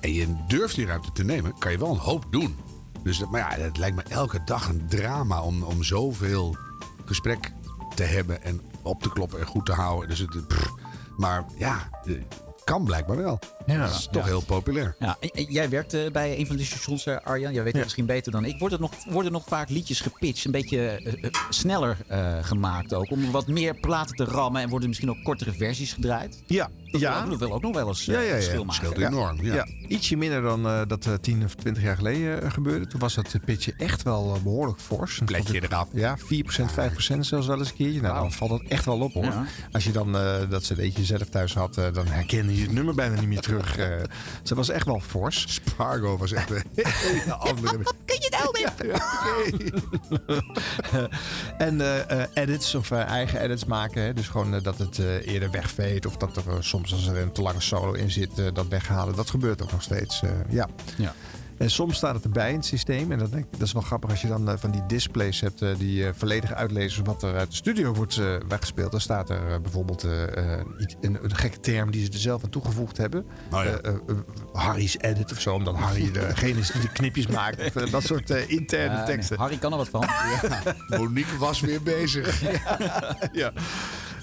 En 0.00 0.12
je 0.12 0.26
durft 0.48 0.74
die 0.74 0.86
ruimte 0.86 1.12
te 1.12 1.24
nemen, 1.24 1.58
kan 1.58 1.72
je 1.72 1.78
wel 1.78 1.90
een 1.90 1.96
hoop 1.96 2.26
doen. 2.30 2.56
Dus 3.02 3.24
maar 3.30 3.58
ja, 3.58 3.64
het 3.64 3.76
lijkt 3.76 3.96
me 3.96 4.02
elke 4.02 4.40
dag 4.44 4.68
een 4.68 4.86
drama 4.88 5.42
om, 5.42 5.62
om 5.62 5.82
zoveel 5.82 6.56
gesprek 7.04 7.52
te 7.94 8.02
hebben 8.02 8.42
en 8.42 8.60
op 8.82 9.02
te 9.02 9.08
kloppen 9.08 9.38
en 9.40 9.46
goed 9.46 9.66
te 9.66 9.72
houden. 9.72 10.08
Dus 10.08 10.18
het, 10.18 10.30
maar 11.16 11.44
ja, 11.56 11.88
kan 12.64 12.84
blijkbaar 12.84 13.16
wel. 13.16 13.38
Ja. 13.72 13.86
Dat 13.86 13.90
is 13.94 14.08
toch 14.10 14.24
heel 14.24 14.40
populair. 14.40 14.94
Ja, 14.98 15.16
jij 15.48 15.68
werkt 15.68 15.94
eh, 15.94 16.10
bij 16.12 16.38
een 16.38 16.46
van 16.46 16.56
de 16.56 16.64
stations, 16.64 17.06
eh, 17.06 17.16
Arjan. 17.24 17.52
Jij 17.52 17.62
weet 17.62 17.72
het 17.72 17.82
misschien 17.82 18.06
beter 18.06 18.32
dan 18.32 18.44
ik. 18.44 18.58
Wordt 18.58 18.74
er 18.74 18.80
nog, 18.80 18.92
worden 19.08 19.32
nog 19.32 19.44
vaak 19.48 19.68
liedjes 19.68 20.00
gepitcht, 20.00 20.44
een 20.44 20.50
beetje 20.50 20.88
eh, 20.90 21.30
sneller 21.50 21.96
eh, 22.06 22.36
gemaakt 22.42 22.94
ook? 22.94 23.10
Om 23.10 23.30
wat 23.30 23.46
meer 23.46 23.74
platen 23.74 24.16
te 24.16 24.24
rammen 24.24 24.62
en 24.62 24.68
worden 24.68 24.88
misschien 24.88 25.10
ook 25.10 25.22
kortere 25.22 25.52
versies 25.52 25.92
gedraaid? 25.92 26.42
Ja, 26.46 26.68
Dat 26.90 27.00
ja. 27.00 27.26
wil, 27.28 27.38
wil 27.38 27.52
ook 27.52 27.62
nog 27.62 27.74
wel 27.74 27.88
eens 27.88 28.08
eh, 28.08 28.14
Ja, 28.14 28.20
ja, 28.20 28.26
ja. 28.26 28.34
verschil 28.34 28.64
maken. 28.64 28.86
Scheelt 28.86 28.98
enorm. 29.12 29.42
Ja. 29.44 29.54
Ja, 29.54 29.66
ietsje 29.88 30.16
minder 30.16 30.42
dan 30.42 30.66
eh, 30.66 30.80
dat 30.86 31.06
eh, 31.06 31.14
10 31.14 31.44
of 31.44 31.54
20 31.54 31.82
jaar 31.82 31.96
geleden 31.96 32.52
gebeurde. 32.52 32.86
Toen 32.86 33.00
was 33.00 33.16
het 33.16 33.34
pitje 33.44 33.74
echt 33.76 34.02
wel 34.02 34.34
eh, 34.34 34.42
behoorlijk 34.42 34.80
fors. 34.80 35.20
Het- 35.24 35.48
eraf. 35.54 35.88
Ja, 35.92 36.18
4%, 36.18 36.22
5% 36.22 37.20
zelfs 37.20 37.46
wel 37.46 37.58
eens 37.58 37.68
een 37.70 37.74
keertje. 37.76 38.00
Nou, 38.00 38.14
dan 38.14 38.32
valt 38.32 38.50
dat 38.50 38.62
echt 38.68 38.84
wel 38.84 39.00
op 39.00 39.12
hoor. 39.12 39.24
Ja. 39.24 39.44
Als 39.72 39.84
je 39.84 39.92
dan 39.92 40.16
eh, 40.16 40.50
dat 40.50 40.62
cd'tje 40.62 41.04
zelf 41.04 41.28
thuis 41.28 41.54
had, 41.54 41.74
dan 41.74 42.06
herkende 42.06 42.56
je 42.56 42.62
het 42.62 42.72
nummer 42.72 42.94
bijna 42.94 43.14
niet 43.20 43.28
meer 43.28 43.40
terug. 43.40 43.59
Eh 43.68 44.02
ze 44.42 44.54
was 44.54 44.68
echt 44.68 44.86
wel 44.86 45.00
fors. 45.00 45.44
Spargo 45.48 46.16
was 46.16 46.32
echt 46.32 46.50
een 46.50 46.64
hele 46.74 47.34
andere. 47.34 47.82
Kun 48.04 48.16
je 48.20 48.28
nou 48.30 48.50
En 51.58 51.80
eh, 51.80 52.20
eh, 52.22 52.28
edits 52.34 52.74
of 52.74 52.90
eigen 52.90 53.40
edits 53.40 53.64
maken. 53.64 54.02
Hè? 54.02 54.14
Dus 54.14 54.28
gewoon 54.28 54.60
dat 54.62 54.78
het 54.78 54.98
eh, 54.98 55.26
eerder 55.26 55.50
wegveet. 55.50 56.06
Of 56.06 56.16
dat 56.16 56.36
er 56.36 56.64
soms 56.64 56.92
als 56.92 57.06
er 57.06 57.16
een 57.18 57.32
te 57.32 57.42
lange 57.42 57.60
solo 57.60 57.92
in 57.92 58.10
zit, 58.10 58.38
eh, 58.38 58.46
dat 58.52 58.68
weghalen. 58.68 59.16
Dat 59.16 59.30
gebeurt 59.30 59.62
ook 59.62 59.72
nog 59.72 59.82
steeds. 59.82 60.22
eh, 60.22 60.30
ja. 60.48 60.68
Ja. 60.96 61.14
En 61.60 61.70
soms 61.70 61.96
staat 61.96 62.14
het 62.14 62.24
erbij 62.24 62.48
in 62.50 62.56
het 62.56 62.64
systeem. 62.64 63.12
En 63.12 63.18
dat, 63.18 63.30
denk 63.30 63.44
ik, 63.44 63.50
dat 63.58 63.66
is 63.66 63.72
wel 63.72 63.82
grappig 63.82 64.10
als 64.10 64.20
je 64.22 64.28
dan 64.28 64.48
eh, 64.50 64.54
van 64.58 64.70
die 64.70 64.86
displays 64.86 65.40
hebt 65.40 65.62
eh, 65.62 65.68
die 65.78 66.06
eh, 66.06 66.12
volledig 66.16 66.52
uitlezen 66.54 67.04
wat 67.04 67.22
er 67.22 67.34
uit 67.36 67.50
de 67.50 67.56
studio 67.56 67.92
wordt 67.92 68.16
eh, 68.16 68.34
weggespeeld. 68.48 68.90
Dan 68.90 69.00
staat 69.00 69.30
er 69.30 69.60
bijvoorbeeld 69.60 70.04
eh, 70.04 70.52
eh, 70.58 70.66
iets- 70.78 70.94
een, 71.00 71.18
een 71.24 71.36
gekke 71.36 71.60
term 71.60 71.90
die 71.90 72.04
ze 72.04 72.10
er 72.12 72.18
zelf 72.18 72.44
aan 72.44 72.50
toegevoegd 72.50 72.96
hebben. 72.96 73.24
Oh 73.50 73.62
ja. 73.64 73.80
Harry's 74.52 74.96
edit 75.00 75.32
of 75.32 75.40
zo, 75.40 75.54
omdat 75.54 75.74
Harry 75.76 76.10
degene 76.12 76.58
is 76.64 76.70
die 76.70 76.80
de 76.80 76.92
knipjes 76.92 77.26
maakt. 77.26 77.64
Of, 77.76 77.90
dat 77.90 78.02
soort 78.02 78.30
interne 78.30 78.90
Ja, 78.92 78.96
nee, 78.96 79.14
teksten. 79.14 79.38
Harry 79.38 79.56
kan 79.58 79.72
er 79.72 79.78
wat 79.78 79.88
van. 79.88 80.04
Monique 80.98 81.38
was 81.38 81.60
weer 81.60 81.82
bezig. 81.82 82.40
Ja. 83.32 83.52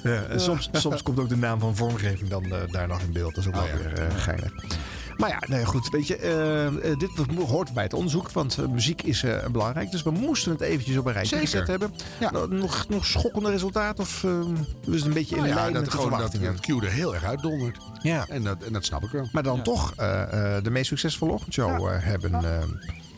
Ja, 0.03 0.23
en 0.23 0.39
soms, 0.41 0.69
soms 0.71 1.03
komt 1.03 1.19
ook 1.19 1.29
de 1.29 1.37
naam 1.37 1.59
van 1.59 1.75
vormgeving 1.75 2.29
dan 2.29 2.43
eh, 2.45 2.71
daar 2.71 2.87
nog 2.87 3.01
in 3.01 3.11
beeld. 3.11 3.35
Dat 3.35 3.43
is 3.43 3.49
ook 3.49 3.55
Oh, 3.55 3.63
wel 3.71 3.77
ja. 3.81 3.83
weer 3.89 3.93
eh, 4.07 4.15
geinig. 4.17 4.53
Maar 5.17 5.29
ja, 5.29 5.41
nee, 5.47 5.65
goed. 5.65 5.89
Weet 5.89 6.07
je, 6.07 6.15
eh, 6.15 6.65
eh, 6.91 6.99
dit 6.99 7.09
hoort 7.47 7.73
bij 7.73 7.83
het 7.83 7.93
onderzoek. 7.93 8.31
Want 8.31 8.57
eh, 8.57 8.65
muziek 8.67 9.01
is 9.01 9.23
eh, 9.23 9.45
belangrijk. 9.45 9.91
Dus 9.91 10.03
we 10.03 10.11
moesten 10.11 10.51
het 10.51 10.61
eventjes 10.61 10.97
op 10.97 11.05
een 11.05 11.13
rijtje 11.13 11.35
Zeker. 11.35 11.49
gezet 11.49 11.67
hebben. 11.67 11.93
Ja. 12.19 12.31
Nou, 12.31 12.53
nog, 12.53 12.85
nog 12.89 13.05
schokkende 13.05 13.49
resultaat? 13.49 13.99
Of 13.99 14.23
is 14.85 14.95
het 14.95 15.05
een 15.05 15.13
beetje 15.13 15.35
in 15.35 15.41
Nou 15.41 15.53
ja, 15.53 15.59
lijn 15.59 15.73
dat, 15.73 15.81
met 15.81 15.91
de 15.91 15.97
gewoon 15.97 16.19
dat, 16.19 16.19
verwachtingen? 16.31 16.55
dat 16.67 16.79
Q 16.79 16.83
er 16.83 16.91
heel 16.91 17.13
erg 17.13 17.23
uitdondert. 17.23 17.77
ja. 18.01 18.25
En 18.27 18.43
dat, 18.43 18.63
en 18.63 18.73
dat 18.73 18.85
snap 18.85 19.03
ik 19.03 19.09
wel. 19.11 19.29
Maar 19.31 19.43
dan 19.43 19.63
toch 19.63 19.93
eh, 19.95 20.55
eh, 20.57 20.63
de 20.63 20.69
meest 20.69 20.87
succesvolle 20.87 21.31
ochtendshow 21.31 21.87
eh, 21.87 21.95
hebben. 21.99 22.41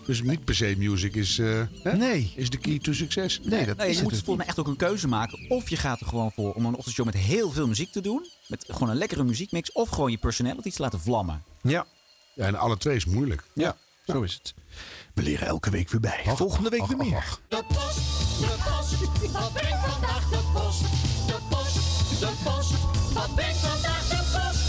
Dus 0.05 0.21
niet 0.21 0.43
per 0.45 0.55
se 0.55 0.75
music 0.77 1.15
is, 1.15 1.39
eh, 1.39 1.61
hè? 1.83 1.97
nee. 1.97 2.33
is 2.35 2.49
de 2.49 2.57
key 2.57 2.79
to 2.79 2.93
succes. 2.93 3.39
Nee, 3.43 3.65
dat 3.65 3.77
Nee, 3.77 3.89
is 3.89 3.95
je 3.97 4.03
moet 4.03 4.11
het 4.11 4.23
volgens 4.23 4.37
mij 4.37 4.47
echt 4.47 4.59
ook 4.59 4.67
een 4.67 4.75
keuze 4.87 5.07
maken. 5.07 5.45
Of 5.49 5.69
je 5.69 5.77
gaat 5.77 5.99
er 5.99 6.05
gewoon 6.05 6.31
voor 6.31 6.53
om 6.53 6.65
een 6.65 6.75
ochtendshow 6.75 7.05
met 7.05 7.15
heel 7.15 7.51
veel 7.51 7.67
muziek 7.67 7.91
te 7.91 8.01
doen. 8.01 8.25
Met 8.47 8.65
gewoon 8.67 8.89
een 8.89 8.97
lekkere 8.97 9.23
muziekmix. 9.23 9.71
Of 9.71 9.89
gewoon 9.89 10.11
je 10.11 10.17
personality 10.17 10.71
te 10.71 10.81
laten 10.81 10.99
vlammen. 10.99 11.43
Ja. 11.61 11.85
Ja, 12.35 12.45
en 12.45 12.55
alle 12.55 12.77
twee 12.77 12.95
is 12.95 13.05
moeilijk. 13.05 13.43
ja, 13.53 13.77
zo 14.07 14.21
is 14.21 14.33
het. 14.33 14.53
We 15.13 15.21
leren 15.21 15.47
elke 15.47 15.69
week 15.69 15.89
weer 15.89 16.01
bij. 16.01 16.23
Volgende 16.25 16.69
week 16.69 16.85
weer 16.85 16.97
meer. 16.97 17.37
De 17.47 17.63
post, 17.67 18.39
de 18.39 18.55
post, 18.63 19.31
wat 19.31 19.53
brengt 19.53 19.85
vandaag 19.85 20.29
de 20.29 20.39
post? 20.53 20.81
De 21.27 21.37
post, 21.49 22.19
de 22.19 22.31
post, 22.43 22.71
wat 23.13 23.35
brengt 23.35 23.57
vandaag 23.57 24.07
de 24.07 24.15
post? 24.37 24.67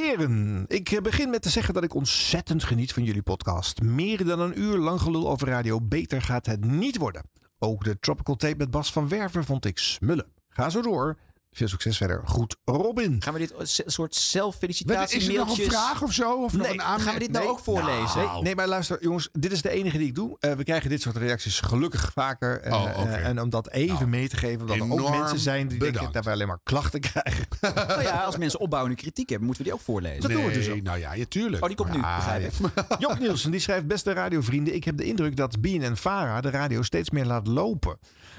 Heren, 0.00 0.64
ik 0.68 1.00
begin 1.02 1.30
met 1.30 1.42
te 1.42 1.48
zeggen 1.50 1.74
dat 1.74 1.82
ik 1.84 1.94
ontzettend 1.94 2.64
geniet 2.64 2.92
van 2.92 3.04
jullie 3.04 3.22
podcast. 3.22 3.80
Meer 3.82 4.24
dan 4.24 4.40
een 4.40 4.60
uur 4.60 4.76
lang 4.78 5.00
gelul 5.00 5.28
over 5.30 5.48
radio, 5.48 5.80
beter 5.80 6.22
gaat 6.22 6.46
het 6.46 6.64
niet 6.64 6.96
worden. 6.96 7.22
Ook 7.58 7.84
de 7.84 7.98
Tropical 7.98 8.36
Tape 8.36 8.56
met 8.56 8.70
Bas 8.70 8.92
van 8.92 9.08
Werven 9.08 9.44
vond 9.44 9.64
ik 9.64 9.78
smullen. 9.78 10.26
Ga 10.48 10.70
zo 10.70 10.82
door. 10.82 11.18
Veel 11.54 11.68
succes 11.68 11.96
verder. 11.96 12.22
Goed, 12.24 12.56
Robin. 12.64 13.22
Gaan 13.22 13.32
we 13.32 13.38
dit 13.38 13.52
een 13.58 13.66
soort 13.92 14.14
zelffelicitatie 14.14 15.18
is 15.18 15.26
er 15.28 15.34
nog 15.34 15.58
een 15.58 15.64
vraag 15.70 16.02
of 16.02 16.12
zo? 16.12 16.42
Of 16.42 16.52
nog 16.52 16.62
Nee, 16.66 16.72
een 16.72 16.80
gaan 16.80 16.88
aanmerking? 16.88 17.04
Gaan 17.04 17.14
we 17.14 17.20
dit 17.20 17.30
nou 17.30 17.44
Nee. 17.44 17.52
ook 17.54 17.60
voorlezen? 17.60 18.18
Nee, 18.32 18.42
nee, 18.42 18.54
maar 18.54 18.68
luister, 18.68 18.98
jongens, 19.02 19.28
dit 19.32 19.52
is 19.52 19.62
de 19.62 19.70
enige 19.70 19.98
die 19.98 20.06
ik 20.06 20.14
doe. 20.14 20.36
Eh, 20.40 20.52
we 20.52 20.64
krijgen 20.64 20.90
dit 20.90 21.02
soort 21.02 21.16
reacties 21.16 21.60
gelukkig 21.60 22.10
vaker. 22.14 22.60
eh, 22.60 22.72
Oh, 22.72 22.82
oké. 22.82 23.10
eh, 23.10 23.26
en 23.26 23.40
om 23.40 23.50
dat 23.50 23.70
even 23.70 23.94
Nou, 23.94 24.06
mee 24.06 24.28
te 24.28 24.36
geven, 24.36 24.60
omdat 24.60 24.76
er 24.76 24.92
ook 24.92 25.10
mensen 25.10 25.38
zijn 25.38 25.68
die 25.68 25.78
denken 25.78 25.92
bedankt. 25.92 26.14
dat 26.14 26.24
wij 26.24 26.34
alleen 26.34 26.46
maar 26.46 26.60
klachten 26.62 27.00
krijgen. 27.00 27.46
Nou 27.88 28.02
ja, 28.02 28.22
als 28.22 28.36
mensen 28.36 28.60
opbouwende 28.60 28.96
kritiek 28.96 29.28
hebben, 29.28 29.46
moeten 29.46 29.64
we 29.64 29.70
die 29.70 29.78
ook 29.80 29.84
voorlezen. 29.84 30.20
Dat 30.20 30.30
doen 30.30 30.44
we 30.46 30.52
dus 30.52 30.70
ook. 30.70 30.82
nou 30.82 30.98
ja, 30.98 31.12
ja, 31.14 31.24
tuurlijk. 31.28 31.62
Oh, 31.62 31.68
die 31.68 31.76
komt 31.76 31.90
nu, 31.92 32.02
Ah, 32.02 32.16
begrijp 32.16 32.52
ik. 32.52 32.84
Job 32.98 33.18
Nielsen 33.18 33.50
die 33.50 33.60
schrijft: 33.60 33.86
Beste 33.86 34.12
radiovrienden, 34.12 34.74
ik 34.74 34.84
heb 34.84 34.96
de 34.96 35.04
indruk 35.04 35.36
dat 35.36 35.60
Bien 35.60 35.82
en 35.82 35.96
Vara 35.96 36.40
de 36.40 36.50
radio 36.50 36.82
steeds 36.82 37.10
meer 37.10 37.24
laat 37.24 37.46
lopen. 37.46 37.98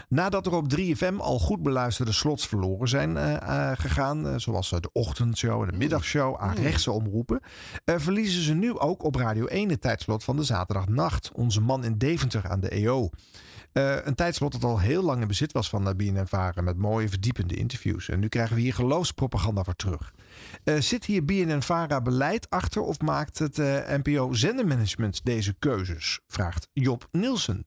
Nadat 0.10 0.46
er 0.46 0.54
op 0.54 0.74
3FM 0.76 1.16
al 1.18 1.40
goed 1.40 1.64
beluisterde 1.64 2.12
slots 2.12 2.48
verloren 2.48 2.88
zijn 2.88 3.18
eh, 3.18 3.36
eh, 3.36 3.78
gegaan, 3.80 4.28
eh, 4.28 4.34
zoals 4.38 4.70
de 4.70 4.90
ochtendshow 4.92 5.62
en 5.62 5.68
de 5.68 5.78
middagshow 5.78 6.38
aan 6.40 6.56
rechtse 6.56 6.92
omroepen, 6.92 7.42
verliezen 7.86 8.42
ze 8.42 8.54
nu 8.54 8.78
ook 8.80 9.04
op 9.04 9.16
Radio 9.16 9.46
1 9.46 9.70
het 9.70 9.82
tijdslot 9.82 10.24
van 10.24 10.36
de 10.36 10.44
zaterdagnacht. 10.44 11.32
Onze 11.34 11.62
man 11.62 11.84
in 11.84 11.98
Deventer 11.98 12.50
aan 12.50 12.60
de 12.60 12.70
EO. 12.70 13.10
Een 13.74 14.16
tijdslot 14.16 14.52
dat 14.52 14.64
al 14.64 14.80
heel 14.80 15.04
lang 15.04 15.22
in 15.22 15.28
bezit 15.28 15.52
was 15.52 15.70
van 15.70 15.88
uh, 15.88 15.94
BNN 15.94 16.28
Varen 16.28 16.64
met 16.64 16.78
mooie 16.78 17.10
verdiepende 17.10 17.56
interviews. 17.56 18.10
En 18.10 18.20
nu 18.20 18.28
krijgen 18.28 18.56
we 18.56 18.62
hier 18.62 18.74
geloofspropaganda 18.74 19.64
voor 19.64 19.76
terug. 19.76 20.14
Zit 20.80 21.06
hier 21.06 21.26
BNN 21.26 21.62
Vara 21.62 22.02
beleid 22.02 22.50
achter 22.50 22.82
of 22.82 23.00
maakt 23.00 23.40
het 23.40 23.58
NPO 24.04 24.34
zendermanagement 24.34 25.26
deze 25.26 25.56
keuzes? 25.60 26.20
Vraagt 26.28 26.68
Job 26.74 27.08
Nielsen. 27.12 27.66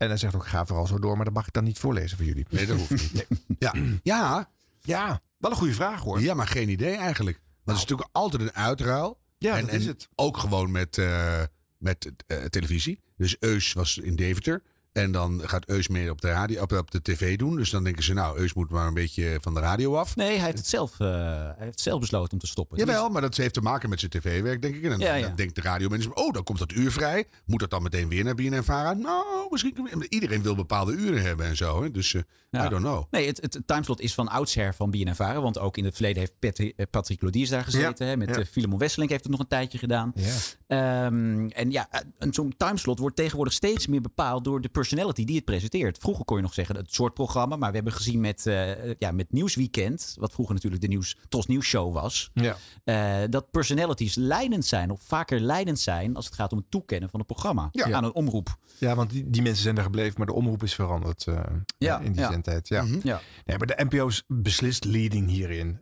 En 0.00 0.08
hij 0.08 0.16
zegt 0.16 0.34
ook 0.34 0.46
ga 0.46 0.66
vooral 0.66 0.86
zo 0.86 0.98
door, 0.98 1.16
maar 1.16 1.24
dat 1.24 1.34
mag 1.34 1.46
ik 1.46 1.52
dan 1.52 1.64
niet 1.64 1.78
voorlezen 1.78 2.16
voor 2.16 2.26
jullie. 2.26 2.46
Nee, 2.50 2.66
dat 2.66 2.78
hoeft 2.78 2.90
niet. 3.12 3.26
Ja, 3.58 3.74
ja, 4.02 4.50
Ja, 4.80 5.20
wel 5.38 5.50
een 5.50 5.56
goede 5.56 5.74
vraag 5.74 6.00
hoor. 6.00 6.20
ja, 6.20 6.34
maar 6.34 6.46
geen 6.46 6.68
idee 6.68 6.96
eigenlijk. 6.96 7.36
Want 7.36 7.50
het 7.64 7.74
is 7.76 7.82
natuurlijk 7.82 8.08
altijd 8.12 8.42
een 8.42 8.52
uitruil. 8.52 9.20
Ja, 9.38 9.56
en, 9.56 9.66
dat 9.66 9.74
is 9.74 9.86
het. 9.86 10.08
ook 10.14 10.36
gewoon 10.36 10.70
met, 10.70 10.98
eh, 10.98 11.42
met 11.78 12.12
eh, 12.26 12.44
televisie. 12.44 13.00
Dus 13.16 13.36
Eus 13.40 13.72
was 13.72 13.98
in 13.98 14.16
Deventer. 14.16 14.62
En 14.92 15.12
dan 15.12 15.40
gaat 15.44 15.68
Eus 15.68 15.88
meer 15.88 16.10
op 16.10 16.20
de, 16.20 16.28
radio, 16.28 16.62
op, 16.62 16.72
op 16.72 16.90
de 16.90 17.02
tv 17.02 17.36
doen. 17.36 17.56
Dus 17.56 17.70
dan 17.70 17.84
denken 17.84 18.02
ze, 18.02 18.12
nou, 18.12 18.38
Eus 18.38 18.54
moet 18.54 18.70
maar 18.70 18.86
een 18.86 18.94
beetje 18.94 19.38
van 19.40 19.54
de 19.54 19.60
radio 19.60 19.96
af. 19.96 20.16
Nee, 20.16 20.36
hij 20.36 20.44
heeft 20.44 20.58
het 20.58 20.66
zelf, 20.66 21.00
eh, 21.00 21.06
hij 21.08 21.54
heeft 21.58 21.80
zelf 21.80 22.00
besloten 22.00 22.32
om 22.32 22.38
te 22.38 22.46
stoppen. 22.46 22.78
Jawel, 22.78 23.08
maar 23.08 23.20
dat 23.22 23.36
heeft 23.36 23.54
te 23.54 23.60
maken 23.60 23.88
met 23.88 23.98
zijn 23.98 24.10
tv-werk, 24.10 24.62
denk 24.62 24.74
ik. 24.74 24.82
En 24.82 24.90
dan, 24.90 24.98
Ja, 24.98 25.14
ja. 25.14 25.26
dan 25.26 25.36
denkt 25.36 25.54
de 25.54 25.60
radiomanagement, 25.60 26.18
oh, 26.18 26.32
dan 26.32 26.42
komt 26.44 26.58
dat 26.58 26.72
uur 26.72 26.92
vrij. 26.92 27.24
Moet 27.46 27.60
dat 27.60 27.70
dan 27.70 27.82
meteen 27.82 28.08
weer 28.08 28.24
naar 28.24 28.34
BNN-Vara? 28.34 28.92
Nou, 28.92 29.24
misschien... 29.50 30.04
Iedereen 30.08 30.42
wil 30.42 30.54
bepaalde 30.54 30.92
uren 30.92 31.22
hebben 31.22 31.46
en 31.46 31.56
zo. 31.56 31.82
Hè? 31.82 31.90
Dus 31.90 32.14
eh, 32.14 32.22
Ja. 32.50 32.66
I 32.66 32.68
don't 32.68 32.82
know. 32.82 33.04
Nee, 33.10 33.26
het, 33.26 33.40
het 33.40 33.60
timeslot 33.66 34.00
is 34.00 34.14
van 34.14 34.28
oudsher 34.28 34.74
van 34.74 34.90
BNN. 34.90 35.14
Want 35.16 35.58
ook 35.58 35.76
in 35.76 35.84
het 35.84 35.94
verleden 35.94 36.28
heeft 36.40 36.58
eh, 36.60 36.86
Patrick 36.90 37.22
Lodiers 37.22 37.50
daar 37.50 37.64
gezeten. 37.64 38.06
hè, 38.06 38.16
met 38.16 38.48
Filemon 38.50 38.78
Wesseling 38.78 39.10
heeft 39.10 39.22
het 39.22 39.32
nog 39.32 39.40
een 39.40 39.48
tijdje 39.48 39.78
gedaan. 39.78 40.12
Ja. 40.14 40.34
Ehm, 40.66 41.48
en 41.48 41.70
ja, 41.70 41.88
een- 42.18 42.32
zo'n 42.34 42.54
timeslot 42.56 42.98
wordt 42.98 43.16
tegenwoordig 43.16 43.52
steeds 43.54 43.86
meer 43.86 44.00
bepaald 44.00 44.44
door 44.44 44.60
de 44.60 44.68
personality 44.80 45.24
die 45.24 45.36
het 45.36 45.44
presenteert. 45.44 45.98
Vroeger 45.98 46.24
kon 46.24 46.36
je 46.36 46.42
nog 46.42 46.54
zeggen 46.54 46.76
het 46.76 46.94
soort 46.94 47.14
programma. 47.14 47.56
Maar 47.56 47.68
we 47.68 47.74
hebben 47.74 47.92
gezien 47.92 48.20
met, 48.20 48.46
eh, 48.46 48.94
ja, 48.98 49.10
met 49.10 49.32
Nieuwsweekend, 49.32 50.14
wat 50.18 50.32
vroeger 50.32 50.54
natuurlijk 50.54 50.82
de 50.82 50.88
nieuws, 50.88 51.16
Tos 51.28 51.46
Nieuws 51.46 51.66
Show 51.66 51.94
was. 51.94 52.30
Ja. 52.34 52.56
eh, 52.84 53.28
dat 53.30 53.50
personalities 53.50 54.14
leidend 54.14 54.64
zijn, 54.66 54.90
of 54.90 55.00
vaker 55.02 55.40
leidend 55.40 55.78
zijn 55.80 56.16
als 56.16 56.24
het 56.24 56.34
gaat 56.34 56.52
om 56.52 56.58
het 56.58 56.70
toekennen 56.70 57.10
van 57.10 57.20
een 57.20 57.26
programma 57.26 57.68
Ja. 57.72 57.92
aan 57.92 58.04
een 58.04 58.14
omroep. 58.14 58.56
ja, 58.78 58.94
want 58.94 59.10
die, 59.10 59.30
die 59.30 59.42
mensen 59.42 59.62
zijn 59.62 59.76
er 59.76 59.82
gebleven, 59.82 60.14
maar 60.16 60.26
de 60.26 60.32
omroep 60.32 60.62
is 60.62 60.74
veranderd 60.74 61.26
eh, 61.26 61.40
Ja, 61.78 61.98
in 61.98 62.12
die 62.12 62.20
ja. 62.20 62.30
zendtijd. 62.30 62.68
Ja. 62.68 62.84
Ja. 63.02 63.20
Nee, 63.44 63.58
maar 63.58 63.66
de 63.66 63.84
NPO 63.88 64.06
is 64.06 64.22
beslist 64.26 64.84
leading 64.84 65.28
hierin. 65.30 65.80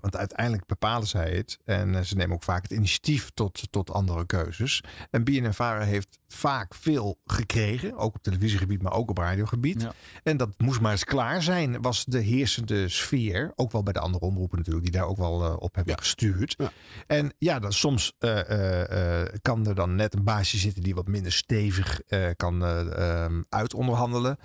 Want 0.00 0.16
uiteindelijk 0.16 0.66
bepalen 0.66 1.06
zij 1.08 1.30
het. 1.30 1.58
En 1.64 2.06
ze 2.06 2.16
nemen 2.16 2.34
ook 2.34 2.42
vaak 2.42 2.62
het 2.62 2.70
initiatief 2.72 3.30
tot, 3.34 3.62
tot 3.70 3.90
andere 3.90 4.26
keuzes. 4.26 4.82
En 5.10 5.24
BNN 5.24 5.52
Vara 5.52 5.84
heeft 5.84 6.18
vaak 6.28 6.74
veel 6.74 7.18
gekregen. 7.24 7.96
Ook 8.02 8.14
op 8.14 8.22
televisiegebied, 8.22 8.82
maar 8.82 8.92
ook 8.92 9.10
op 9.10 9.18
radiogebied. 9.18 9.86
En 10.22 10.36
dat 10.36 10.48
moest 10.58 10.80
maar 10.80 10.92
eens 10.92 11.04
klaar 11.04 11.42
zijn, 11.42 11.82
was 11.82 12.04
de 12.04 12.20
heersende 12.20 12.88
sfeer. 12.88 13.52
Ook 13.54 13.72
wel 13.72 13.82
bij 13.82 13.92
de 13.92 14.00
andere 14.00 14.24
omroepen 14.24 14.58
natuurlijk, 14.58 14.84
die 14.84 14.94
daar 14.94 15.08
ook 15.08 15.16
wel 15.16 15.44
eh, 15.44 15.56
op 15.58 15.74
hebben 15.74 15.98
gestuurd. 15.98 16.56
En 17.06 17.32
ja, 17.38 17.58
dan, 17.58 17.72
soms 17.72 18.12
eh, 18.18 19.20
eh, 19.20 19.28
kan 19.42 19.66
er 19.66 19.74
dan 19.74 19.94
net 19.94 20.14
een 20.14 20.24
baasje 20.24 20.58
zitten 20.58 20.82
die 20.82 20.94
wat 20.94 21.08
minder 21.08 21.32
stevig 21.32 22.00
kan 22.36 22.64
eh, 22.64 23.22
ehm, 23.22 23.42
uitonderhandelen. 23.48 24.38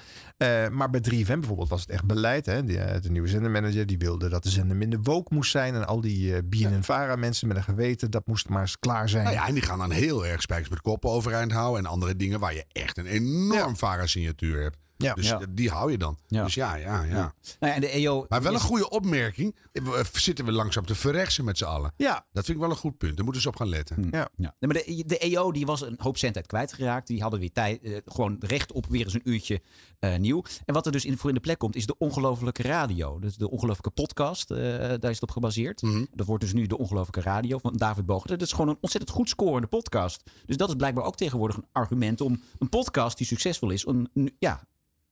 Maar 0.71 0.89
bij 0.89 1.01
3FM 1.11 1.25
bijvoorbeeld 1.25 1.69
was 1.69 1.81
het 1.81 1.89
echt 1.89 2.05
beleid. 2.05 2.45
Hè? 2.45 2.63
De, 2.63 2.99
de 3.01 3.09
nieuwe 3.09 3.27
zendermanager 3.27 3.85
die 3.85 3.97
wilde 3.97 4.29
dat 4.29 4.43
de 4.43 4.49
zender 4.49 4.77
minder 4.77 4.99
woke 5.01 5.33
moest 5.33 5.51
zijn. 5.51 5.75
En 5.75 5.87
al 5.87 6.01
die 6.01 6.35
eh 6.35 6.41
BNN-Vara 6.45 7.15
mensen 7.15 7.47
met 7.47 7.57
een 7.57 7.63
geweten, 7.63 8.11
dat 8.11 8.27
moest 8.27 8.49
maar 8.49 8.61
eens 8.61 8.79
klaar 8.79 9.09
zijn. 9.09 9.23
Nou 9.23 9.35
ja, 9.35 9.47
en 9.47 9.53
die 9.53 9.63
gaan 9.63 9.77
dan 9.77 9.91
heel 9.91 10.25
erg 10.25 10.41
spijkers 10.41 10.69
met 10.69 10.81
koppen 10.81 11.09
overeind 11.09 11.51
houden. 11.51 11.85
En 11.85 11.91
andere 11.91 12.15
dingen 12.15 12.39
waar 12.39 12.53
je 12.53 12.65
echt 12.71 12.97
een 12.97 13.05
enorm 13.05 13.46
VARA-signatuur 13.75 14.61
hebt. 14.61 14.77
Ja. 14.97 15.13
Dus 15.13 15.27
Ja. 15.27 15.39
eh, 15.39 15.47
die 15.49 15.69
hou 15.69 15.91
je 15.91 15.97
dan. 15.97 16.17
Ja. 16.27 16.43
Dus 16.43 16.53
ja, 16.53 16.75
ja, 16.75 17.03
ja. 17.03 17.13
Nou 17.13 17.33
ja, 17.59 17.73
en 17.73 17.81
de 17.81 17.89
EO 17.89 18.25
Maar 18.29 18.41
wel 18.41 18.53
een 18.53 18.59
goede 18.59 18.89
opmerking. 18.89 19.55
Eh, 19.71 19.83
Zitten 20.13 20.45
we 20.45 20.51
langzaam 20.51 20.85
te 20.85 20.95
verrechtsen 20.95 21.45
met 21.45 21.57
z'n 21.57 21.63
allen. 21.65 21.93
Ja. 21.97 22.25
Dat 22.31 22.45
vind 22.45 22.57
ik 22.57 22.63
wel 22.63 22.69
een 22.71 22.79
goed 22.79 22.97
punt. 22.97 23.15
Daar 23.15 23.23
moeten 23.23 23.41
ze 23.41 23.47
op 23.47 23.55
gaan 23.55 23.69
letten. 23.69 24.07
Ja. 24.11 24.29
Ja. 24.35 24.55
Nee, 24.59 24.71
maar 24.73 24.83
de, 24.85 25.03
de 25.05 25.17
EO 25.17 25.51
die 25.51 25.65
was 25.65 25.81
een 25.81 25.95
hoop 26.01 26.17
zendtijd 26.17 26.45
kwijtgeraakt. 26.47 27.07
Die 27.07 27.21
hadden 27.21 27.39
weer 27.39 27.51
tijd, 27.51 27.81
eh, 27.83 27.97
gewoon 28.05 28.35
recht 28.39 28.71
op 28.71 28.85
weer 28.85 29.03
eens 29.03 29.13
een 29.13 29.29
uurtje 29.29 29.61
eh, 29.99 30.15
nieuw. 30.17 30.43
En 30.65 30.73
wat 30.73 30.85
er 30.85 30.91
dus 30.91 31.05
in, 31.05 31.17
voor 31.17 31.29
in 31.29 31.35
de 31.35 31.41
plek 31.41 31.57
komt, 31.59 31.75
is 31.75 31.85
de 31.85 31.97
ongelofelijke 31.97 32.61
radio. 32.61 33.19
Dus 33.19 33.35
de 33.35 33.49
ongelofelijke 33.49 33.89
podcast, 34.01 34.51
eh, 34.51 34.57
daar 34.77 35.03
is 35.03 35.09
het 35.09 35.21
op 35.21 35.31
gebaseerd. 35.31 35.81
Dat 36.11 36.25
wordt 36.25 36.43
dus 36.43 36.53
nu 36.53 36.67
de 36.67 36.77
ongelofelijke 36.77 37.29
radio 37.29 37.57
van 37.57 37.73
David 37.77 38.05
Bogert. 38.05 38.29
Dat 38.29 38.41
is 38.41 38.51
gewoon 38.51 38.69
een 38.69 38.77
ontzettend 38.81 39.15
goed 39.15 39.29
scorende 39.29 39.67
podcast. 39.67 40.23
Dus 40.45 40.57
dat 40.57 40.69
is 40.69 40.75
blijkbaar 40.75 41.03
ook 41.05 41.15
tegenwoordig 41.17 41.57
een 41.57 41.65
argument 41.71 42.21
om 42.21 42.41
een 42.59 42.69
podcast 42.69 43.17
die 43.17 43.27
succesvol 43.27 43.69
is, 43.69 43.85
een- 43.85 44.35
ja, 44.39 44.63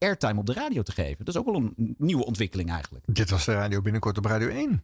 airtime 0.05 0.39
op 0.39 0.45
de 0.45 0.53
radio 0.53 0.81
te 0.81 0.91
geven. 0.91 1.25
Dat 1.25 1.35
is 1.35 1.41
ook 1.41 1.45
wel 1.45 1.55
een 1.55 1.95
nieuwe 1.97 2.25
ontwikkeling 2.25 2.69
eigenlijk. 2.71 3.05
Dit 3.15 3.29
was 3.29 3.45
de 3.45 3.53
radio 3.53 3.81
binnenkort 3.81 4.17
op 4.17 4.25
Radio 4.25 4.47
1. 4.47 4.83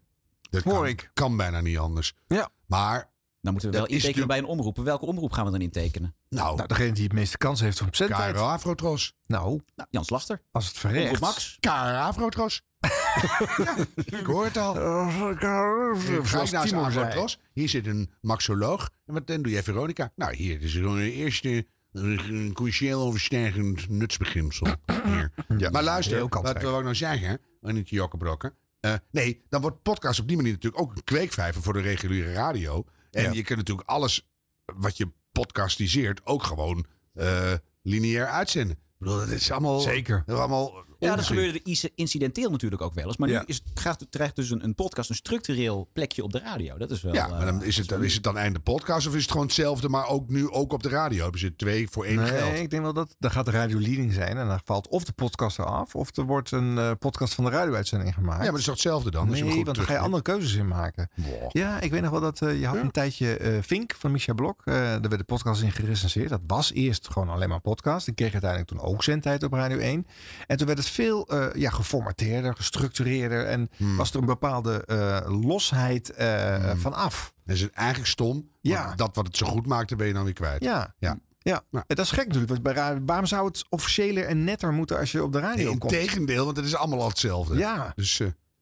Dat 0.49 0.63
Hoor 0.63 0.73
kan, 0.73 0.85
ik. 0.87 1.11
kan 1.13 1.37
bijna 1.37 1.61
niet 1.61 1.77
anders. 1.77 2.13
Ja. 2.27 2.49
Maar, 2.65 3.09
Dan 3.41 3.51
moeten 3.51 3.69
we 3.71 3.77
wel 3.77 3.85
Dat 3.85 3.95
intekenen 3.95 4.27
bij 4.27 4.37
een 4.37 4.45
omroep. 4.45 4.77
Welke 4.77 5.05
omroep 5.05 5.31
gaan 5.31 5.45
we 5.45 5.51
dan 5.51 5.61
intekenen? 5.61 6.15
nou, 6.29 6.55
Nou, 6.55 6.67
degene 6.67 6.91
die 6.91 7.03
het 7.03 7.13
meeste 7.13 7.37
kans 7.37 7.59
heeft 7.59 7.81
op 7.81 7.95
zendtijd. 7.95 8.35
KRO 8.35 8.43
Afrotros. 8.45 9.15
Nou, 9.25 9.61
Nou, 9.75 9.87
Jan 9.91 10.05
Slachter. 10.05 10.41
als 10.51 10.67
het 10.67 10.75
Omroep 10.83 10.93
verrecht. 10.95 11.21
Max. 11.21 11.57
KRO 11.59 11.71
Afrotros. 11.71 12.61
ja, 13.57 13.75
ik 14.05 14.25
hoor 14.25 14.43
het 14.45 14.57
al. 14.57 14.73
Ga 14.73 16.45
naar. 16.61 16.85
Afrotros. 16.85 17.39
Hier 17.53 17.69
zit 17.69 17.87
een 17.87 18.11
maxoloog. 18.21 18.89
En 19.05 19.13
wat 19.13 19.27
dan 19.27 19.41
doe 19.41 19.51
jij, 19.51 19.63
Veronica? 19.63 20.11
Nou, 20.15 20.35
hier 20.35 20.61
is 20.61 20.75
een 20.75 20.97
eerste 20.99 21.67
een 21.91 22.51
cruciaal 22.53 23.01
overstijgend 23.01 23.89
nutsbeginsel. 23.89 24.67
Hier. 25.03 25.31
Ja, 25.57 25.69
Maar 25.69 25.83
luister, 25.83 26.13
heel 26.13 26.21
wat 26.21 26.31
kansrijk. 26.31 26.61
wil 26.61 26.77
ik 26.77 26.83
nou 26.83 26.95
zeggen? 26.95 27.39
En 27.61 27.73
niet 27.75 27.89
jokkenbrokken. 27.89 28.53
Eh, 28.79 28.93
nee, 29.11 29.41
dan 29.49 29.61
wordt 29.61 29.81
podcast 29.81 30.19
op 30.19 30.27
die 30.27 30.35
manier 30.37 30.51
natuurlijk 30.51 30.81
ook 30.81 30.95
een 30.95 31.03
kweekvijver 31.03 31.61
voor 31.61 31.73
de 31.73 31.81
reguliere 31.81 32.33
radio. 32.33 32.85
En 33.11 33.23
Ja. 33.23 33.31
je 33.31 33.43
kunt 33.43 33.57
natuurlijk 33.59 33.89
alles 33.89 34.29
wat 34.65 34.97
je 34.97 35.11
podcastiseert 35.31 36.25
ook 36.25 36.43
gewoon 36.43 36.85
eh, 37.13 37.53
lineair 37.81 38.25
uitzenden. 38.27 38.75
Ik 38.75 38.81
bedoel, 38.97 39.17
dat 39.17 39.27
is 39.29 39.51
allemaal... 39.51 39.79
Zeker. 39.79 40.23
Dat 40.25 40.35
is 40.35 40.41
allemaal 40.41 40.85
Ja, 41.09 41.15
dat 41.15 41.25
gebeurde 41.25 41.61
incidenteel 41.95 42.49
natuurlijk 42.51 42.81
ook 42.81 42.93
wel 42.93 43.05
eens. 43.05 43.17
Maar 43.17 43.29
Ja. 43.29 43.39
nu 43.39 43.45
is, 43.45 43.61
krijgt, 43.73 44.05
krijgt 44.09 44.35
dus 44.35 44.49
een, 44.49 44.63
een 44.63 44.75
podcast 44.75 45.09
een 45.09 45.15
structureel 45.15 45.89
plekje 45.93 46.23
op 46.23 46.31
de 46.31 46.39
radio. 46.39 46.77
Dat 46.77 46.91
is 46.91 47.01
wel... 47.01 47.13
Ja, 47.13 47.27
maar 47.27 47.45
dan 47.45 47.61
eh, 47.61 47.67
is 47.67 47.77
het, 47.77 47.87
dan 47.87 48.03
is 48.03 48.13
het 48.13 48.23
dan 48.23 48.37
einde 48.37 48.59
podcast 48.59 49.07
of 49.07 49.15
is 49.15 49.21
het 49.21 49.31
gewoon 49.31 49.45
hetzelfde, 49.45 49.89
maar 49.89 50.07
ook 50.07 50.29
nu 50.29 50.49
ook 50.49 50.73
op 50.73 50.83
de 50.83 50.89
radio? 50.89 51.21
Hebben 51.21 51.39
ze 51.39 51.55
twee 51.55 51.89
voor 51.89 52.05
één 52.05 52.15
Nee, 52.15 52.27
geld? 52.27 52.53
ik 52.59 52.69
denk 52.69 52.83
wel 52.83 52.93
dat 52.93 53.15
dan 53.19 53.31
gaat 53.31 53.45
de 53.45 53.51
radio 53.51 53.79
leading 53.79 54.13
zijn. 54.13 54.37
En 54.37 54.47
dan 54.47 54.59
valt 54.65 54.87
of 54.87 55.03
de 55.03 55.11
podcast 55.11 55.59
eraf, 55.59 55.95
of 55.95 56.17
er 56.17 56.23
wordt 56.23 56.51
een 56.51 56.77
eh, 56.77 56.91
podcast 56.99 57.33
van 57.33 57.43
de 57.43 57.49
radio-uitzending 57.49 58.13
gemaakt. 58.13 58.37
Ja, 58.37 58.43
maar 58.43 58.49
dat 58.51 58.59
is 58.59 58.65
toch 58.65 58.73
hetzelfde 58.73 59.11
dan? 59.11 59.29
Nee, 59.29 59.41
goed 59.41 59.63
want 59.65 59.75
dan 59.75 59.85
ga 59.85 59.93
je 59.93 59.99
andere 59.99 60.23
keuzes 60.23 60.53
in 60.53 60.67
maken. 60.67 61.09
Wow. 61.15 61.49
Ja, 61.51 61.79
ik 61.79 61.91
weet 61.91 62.01
nog 62.01 62.11
wel 62.11 62.21
dat 62.21 62.41
eh, 62.41 62.59
je 62.59 62.65
had 62.65 62.75
Ja. 62.75 62.81
een 62.81 62.91
tijdje 62.91 63.37
eh 63.37 63.57
Vink 63.61 63.95
van 63.97 64.11
Micha 64.11 64.33
Blok. 64.33 64.61
daar 64.65 64.99
werd 65.01 65.17
de 65.17 65.23
podcast 65.23 65.61
in 65.61 65.71
gerecenseerd. 65.71 66.29
Dat 66.29 66.41
was 66.47 66.73
eerst 66.73 67.09
gewoon 67.11 67.29
alleen 67.29 67.49
maar 67.49 67.59
podcast. 67.61 68.07
Ik 68.07 68.15
kreeg 68.15 68.31
uiteindelijk 68.31 68.69
toen 68.71 68.81
ook 68.81 69.03
zendtijd 69.03 69.43
op 69.43 69.53
Radio 69.53 69.77
1. 69.77 70.05
En 70.47 70.57
toen 70.57 70.67
werd 70.67 70.79
het 70.79 70.89
veel 70.91 71.27
eh, 71.27 71.47
ja, 71.61 71.69
geformateerder, 71.69 72.55
gestructureerder. 72.55 73.45
En 73.45 73.69
Hmm. 73.77 73.97
was 73.97 74.11
er 74.11 74.19
een 74.19 74.25
bepaalde 74.25 74.85
eh, 74.85 75.41
losheid 75.41 76.09
eh 76.09 76.55
Hmm. 76.55 76.79
van 76.79 76.93
af. 76.93 77.33
Dat 77.45 77.55
is 77.55 77.69
eigenlijk 77.69 78.09
stom. 78.09 78.49
Ja. 78.61 78.95
Dat 78.95 79.15
wat 79.15 79.25
het 79.27 79.37
zo 79.37 79.45
goed 79.45 79.67
maakte, 79.67 79.95
ben 79.95 80.07
je 80.07 80.13
dan 80.13 80.23
weer 80.23 80.33
kwijt. 80.33 80.63
Ja. 80.63 80.93
Ja. 80.99 81.17
Ja, 81.43 81.63
dat 81.87 81.99
is 81.99 82.11
gek 82.11 82.25
natuurlijk. 82.25 82.49
Want 82.51 82.63
bij 82.63 82.73
radio, 82.73 83.01
waarom 83.05 83.25
zou 83.25 83.47
het 83.47 83.63
officiëler 83.69 84.25
en 84.25 84.43
netter 84.43 84.71
moeten 84.73 84.97
als 84.99 85.11
je 85.11 85.23
op 85.23 85.31
de 85.31 85.39
radio 85.39 85.69
Nee, 85.69 85.77
komt? 85.77 85.91
integendeel, 85.93 86.45
want 86.45 86.57
het 86.57 86.65
is 86.65 86.75
allemaal 86.75 87.01
al 87.01 87.07
hetzelfde. 87.07 87.57
Ja, 87.57 87.91
Dus 87.95 88.21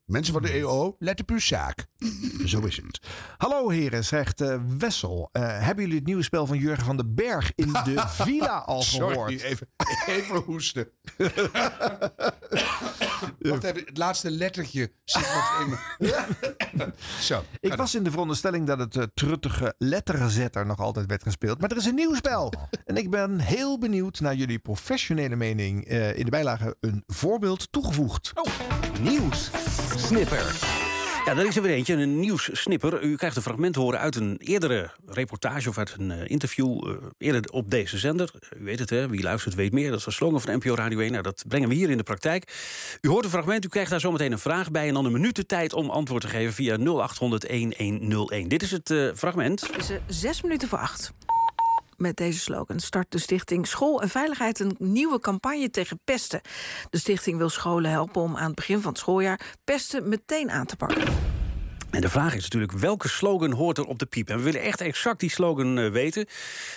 mensen 0.09 0.33
van 0.33 0.41
de 0.41 0.51
EO, 0.51 0.95
let 0.99 1.21
op 1.21 1.29
uw 1.29 1.39
zaak. 1.39 1.85
zo 2.45 2.59
is 2.59 2.75
het. 2.75 2.99
Hallo 3.37 3.69
heren, 3.69 4.05
zegt 4.05 4.41
eh, 4.41 4.59
Wessel. 4.77 5.29
Eh, 5.31 5.41
hebben 5.43 5.83
jullie 5.83 5.97
het 5.97 6.07
nieuwe 6.07 6.23
spel 6.23 6.45
van 6.45 6.57
Jurgen 6.57 6.85
van 6.85 6.97
den 6.97 7.15
Berg 7.15 7.51
in 7.55 7.71
de 7.71 8.03
villa 8.23 8.57
al 8.57 8.81
Sorry, 8.81 9.13
gehoord? 9.13 9.41
even, 9.41 9.67
even 10.05 10.35
hoesten. 10.35 10.87
Wacht 13.39 13.63
even, 13.63 13.83
het 13.85 13.97
laatste 13.97 14.31
lettertje 14.31 14.91
zit 15.03 15.21
nog 15.21 15.61
in 15.61 15.69
me. 15.69 15.77
Zo. 17.21 17.43
Ik 17.59 17.73
was 17.73 17.95
in 17.95 18.03
de 18.03 18.11
veronderstelling 18.11 18.67
dat 18.67 18.79
het 18.79 18.95
eh, 18.95 19.03
truttige 19.13 19.73
letterenzetter 19.77 20.65
nog 20.65 20.79
altijd 20.79 21.05
werd 21.05 21.23
gespeeld. 21.23 21.61
Maar 21.61 21.71
er 21.71 21.77
is 21.77 21.85
een 21.85 21.95
nieuw 21.95 22.15
spel. 22.15 22.53
En 22.85 22.97
ik 22.97 23.09
ben 23.09 23.39
heel 23.39 23.77
benieuwd 23.77 24.19
naar 24.19 24.35
jullie 24.35 24.59
professionele 24.59 25.35
mening. 25.35 25.85
Eh, 25.85 26.17
in 26.17 26.25
de 26.25 26.31
bijlage 26.31 26.75
een 26.79 27.03
voorbeeld 27.07 27.71
toegevoegd. 27.71 28.33
Nieuws. 29.01 29.49
Snipper. 29.97 30.78
Ja, 31.29 31.35
daar 31.35 31.45
is 31.45 31.55
er 31.55 31.61
weer 31.61 31.75
eentje, 31.75 31.93
een 31.93 32.19
nieuwssnipper. 32.19 33.03
U 33.03 33.15
krijgt 33.15 33.35
een 33.35 33.41
fragment 33.41 33.75
horen 33.75 33.99
uit 33.99 34.15
een 34.15 34.37
eerdere 34.37 34.89
reportage 35.05 35.69
of 35.69 35.77
uit 35.77 35.95
een 35.97 36.11
eh, 36.11 36.29
interview 36.29 36.87
eh, 36.87 36.95
eerder 37.17 37.51
op 37.51 37.71
deze 37.71 37.97
zender. 37.97 38.31
U 38.59 38.63
weet 38.63 38.79
het, 38.79 38.89
hè? 38.89 39.09
Wie 39.09 39.21
luistert 39.21 39.55
weet 39.55 39.71
meer. 39.71 39.89
Dat 39.89 39.99
is 39.99 40.05
de 40.05 40.11
slogan 40.11 40.41
van 40.41 40.55
NPO 40.55 40.75
Radio 40.75 40.99
1. 40.99 41.11
Nou, 41.11 41.23
dat 41.23 41.43
brengen 41.47 41.69
we 41.69 41.75
hier 41.75 41.89
in 41.89 41.97
de 41.97 42.03
praktijk. 42.03 42.53
U 43.01 43.09
hoort 43.09 43.23
een 43.23 43.29
fragment, 43.31 43.65
u 43.65 43.67
krijgt 43.67 43.89
daar 43.89 43.99
zometeen 43.99 44.31
een 44.31 44.39
vraag 44.39 44.71
bij... 44.71 44.87
en 44.87 44.93
dan 44.93 45.05
een 45.05 45.11
minuut 45.11 45.35
de 45.35 45.45
tijd 45.45 45.73
om 45.73 45.89
antwoord 45.89 46.21
te 46.21 46.27
geven 46.27 46.53
via 46.53 46.77
0800-1101. 46.77 48.47
Dit 48.47 48.61
is 48.61 48.71
het 48.71 48.89
eh, 48.89 49.09
fragment. 49.15 49.61
Het 49.61 49.89
is 50.07 50.19
zes 50.19 50.41
minuten 50.41 50.67
voor 50.67 50.79
acht. 50.79 51.13
Met 51.99 52.17
deze 52.17 52.39
slogan 52.39 52.79
start 52.79 53.11
de 53.11 53.17
stichting 53.17 53.67
School 53.67 54.01
en 54.01 54.09
Veiligheid 54.09 54.59
een 54.59 54.75
nieuwe 54.77 55.19
campagne 55.19 55.69
tegen 55.69 55.99
pesten. 56.03 56.41
De 56.89 56.97
stichting 56.97 57.37
wil 57.37 57.49
scholen 57.49 57.91
helpen 57.91 58.21
om 58.21 58.37
aan 58.37 58.45
het 58.45 58.55
begin 58.55 58.81
van 58.81 58.91
het 58.91 58.99
schooljaar 58.99 59.39
pesten 59.63 60.09
meteen 60.09 60.51
aan 60.51 60.65
te 60.65 60.75
pakken. 60.75 61.03
En 61.89 62.01
de 62.01 62.09
vraag 62.09 62.35
is 62.35 62.43
natuurlijk, 62.43 62.71
welke 62.71 63.07
slogan 63.07 63.51
hoort 63.51 63.77
er 63.77 63.85
op 63.85 63.99
de 63.99 64.05
piep? 64.05 64.29
En 64.29 64.37
we 64.37 64.43
willen 64.43 64.61
echt 64.61 64.81
exact 64.81 65.19
die 65.19 65.29
slogan 65.29 65.77
eh, 65.77 65.91
weten. 65.91 66.25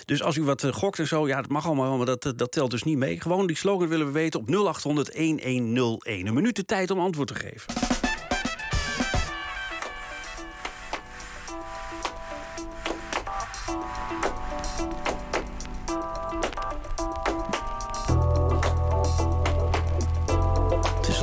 Dus 0.05 0.23
als 0.23 0.35
u 0.35 0.43
wat 0.43 0.63
eh, 0.63 0.73
gokt 0.73 0.99
en 0.99 1.07
zo, 1.07 1.27
ja, 1.27 1.41
dat 1.41 1.51
mag 1.51 1.65
allemaal, 1.65 1.97
maar 1.97 2.05
dat, 2.05 2.25
eh, 2.25 2.31
dat 2.35 2.51
telt 2.51 2.71
dus 2.71 2.83
niet 2.83 2.97
mee. 2.97 3.21
Gewoon 3.21 3.47
die 3.47 3.57
slogan 3.57 3.87
willen 3.87 4.05
we 4.05 4.11
weten 4.11 4.39
op 4.39 4.49
0800 4.49 5.13
1101. 5.13 6.27
Een 6.27 6.33
minuut 6.33 6.55
de 6.55 6.65
tijd 6.65 6.91
om 6.91 6.99
antwoord 6.99 7.27
te 7.27 7.35
geven. 7.35 7.92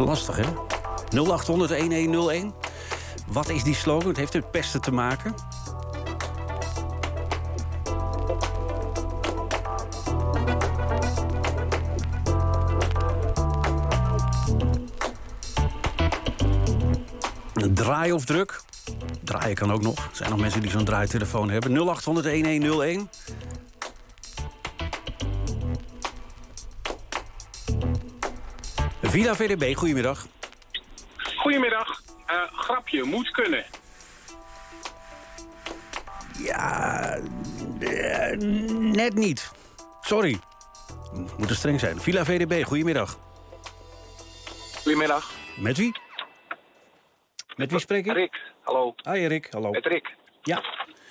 Lastig, 0.05 0.37
hè? 0.37 0.45
0800 1.11 1.71
1101. 1.71 2.53
Wat 3.27 3.49
is 3.49 3.63
die 3.63 3.75
slogan? 3.75 4.09
Het 4.09 4.17
heeft 4.17 4.33
met 4.33 4.51
pesten 4.51 4.81
te 4.81 4.93
maken. 4.93 5.35
Een 17.55 17.75
draai 17.75 18.13
of 18.13 18.25
druk. 18.25 18.61
Draaien 19.25 19.55
kan 19.55 19.73
ook 19.73 19.83
nog. 19.83 19.97
Er 19.97 20.11
zijn 20.13 20.31
nog 20.31 20.41
mensen 20.41 20.61
die 20.61 20.71
zo'n 20.71 20.85
draaitelefoon 20.85 21.51
hebben. 21.51 21.73
0800 21.73 22.27
Villa 29.11 29.35
VDB, 29.35 29.75
goedemiddag. 29.77 30.27
Goedemiddag. 31.37 32.01
Eh, 32.27 32.43
grapje, 32.53 33.05
moet 33.05 33.31
kunnen. 33.31 33.65
Ja, 36.39 37.19
eh, 37.81 38.37
net 38.79 39.15
niet. 39.15 39.51
Sorry. 40.01 40.39
Moet 41.39 41.51
er 41.51 41.57
streng 41.57 41.81
zijn. 41.81 42.01
Villa 42.01 42.25
VDB, 42.25 42.65
goedemiddag. 42.65 43.19
Goedemiddag. 44.83 45.31
Met 45.59 45.77
wie? 45.77 45.93
Met 47.57 47.71
wie 47.71 47.81
spreek 47.81 48.07
ik? 48.07 48.13
Rick, 48.13 48.41
hallo. 48.63 48.95
Hi 49.03 49.27
Rick, 49.27 49.49
hallo. 49.51 49.71
Met 49.71 49.87
Rick. 49.87 50.15
Ja. 50.43 50.63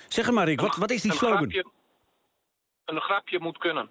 Zeg 0.08 0.30
maar 0.30 0.44
Rick, 0.46 0.60
wat, 0.60 0.76
wat 0.76 0.90
is 0.90 1.02
die 1.02 1.10
Een 1.10 1.16
slogan? 1.16 1.36
grapje, 1.38 1.64
een 2.84 3.00
grapje 3.00 3.38
moet 3.40 3.58
kunnen. 3.58 3.90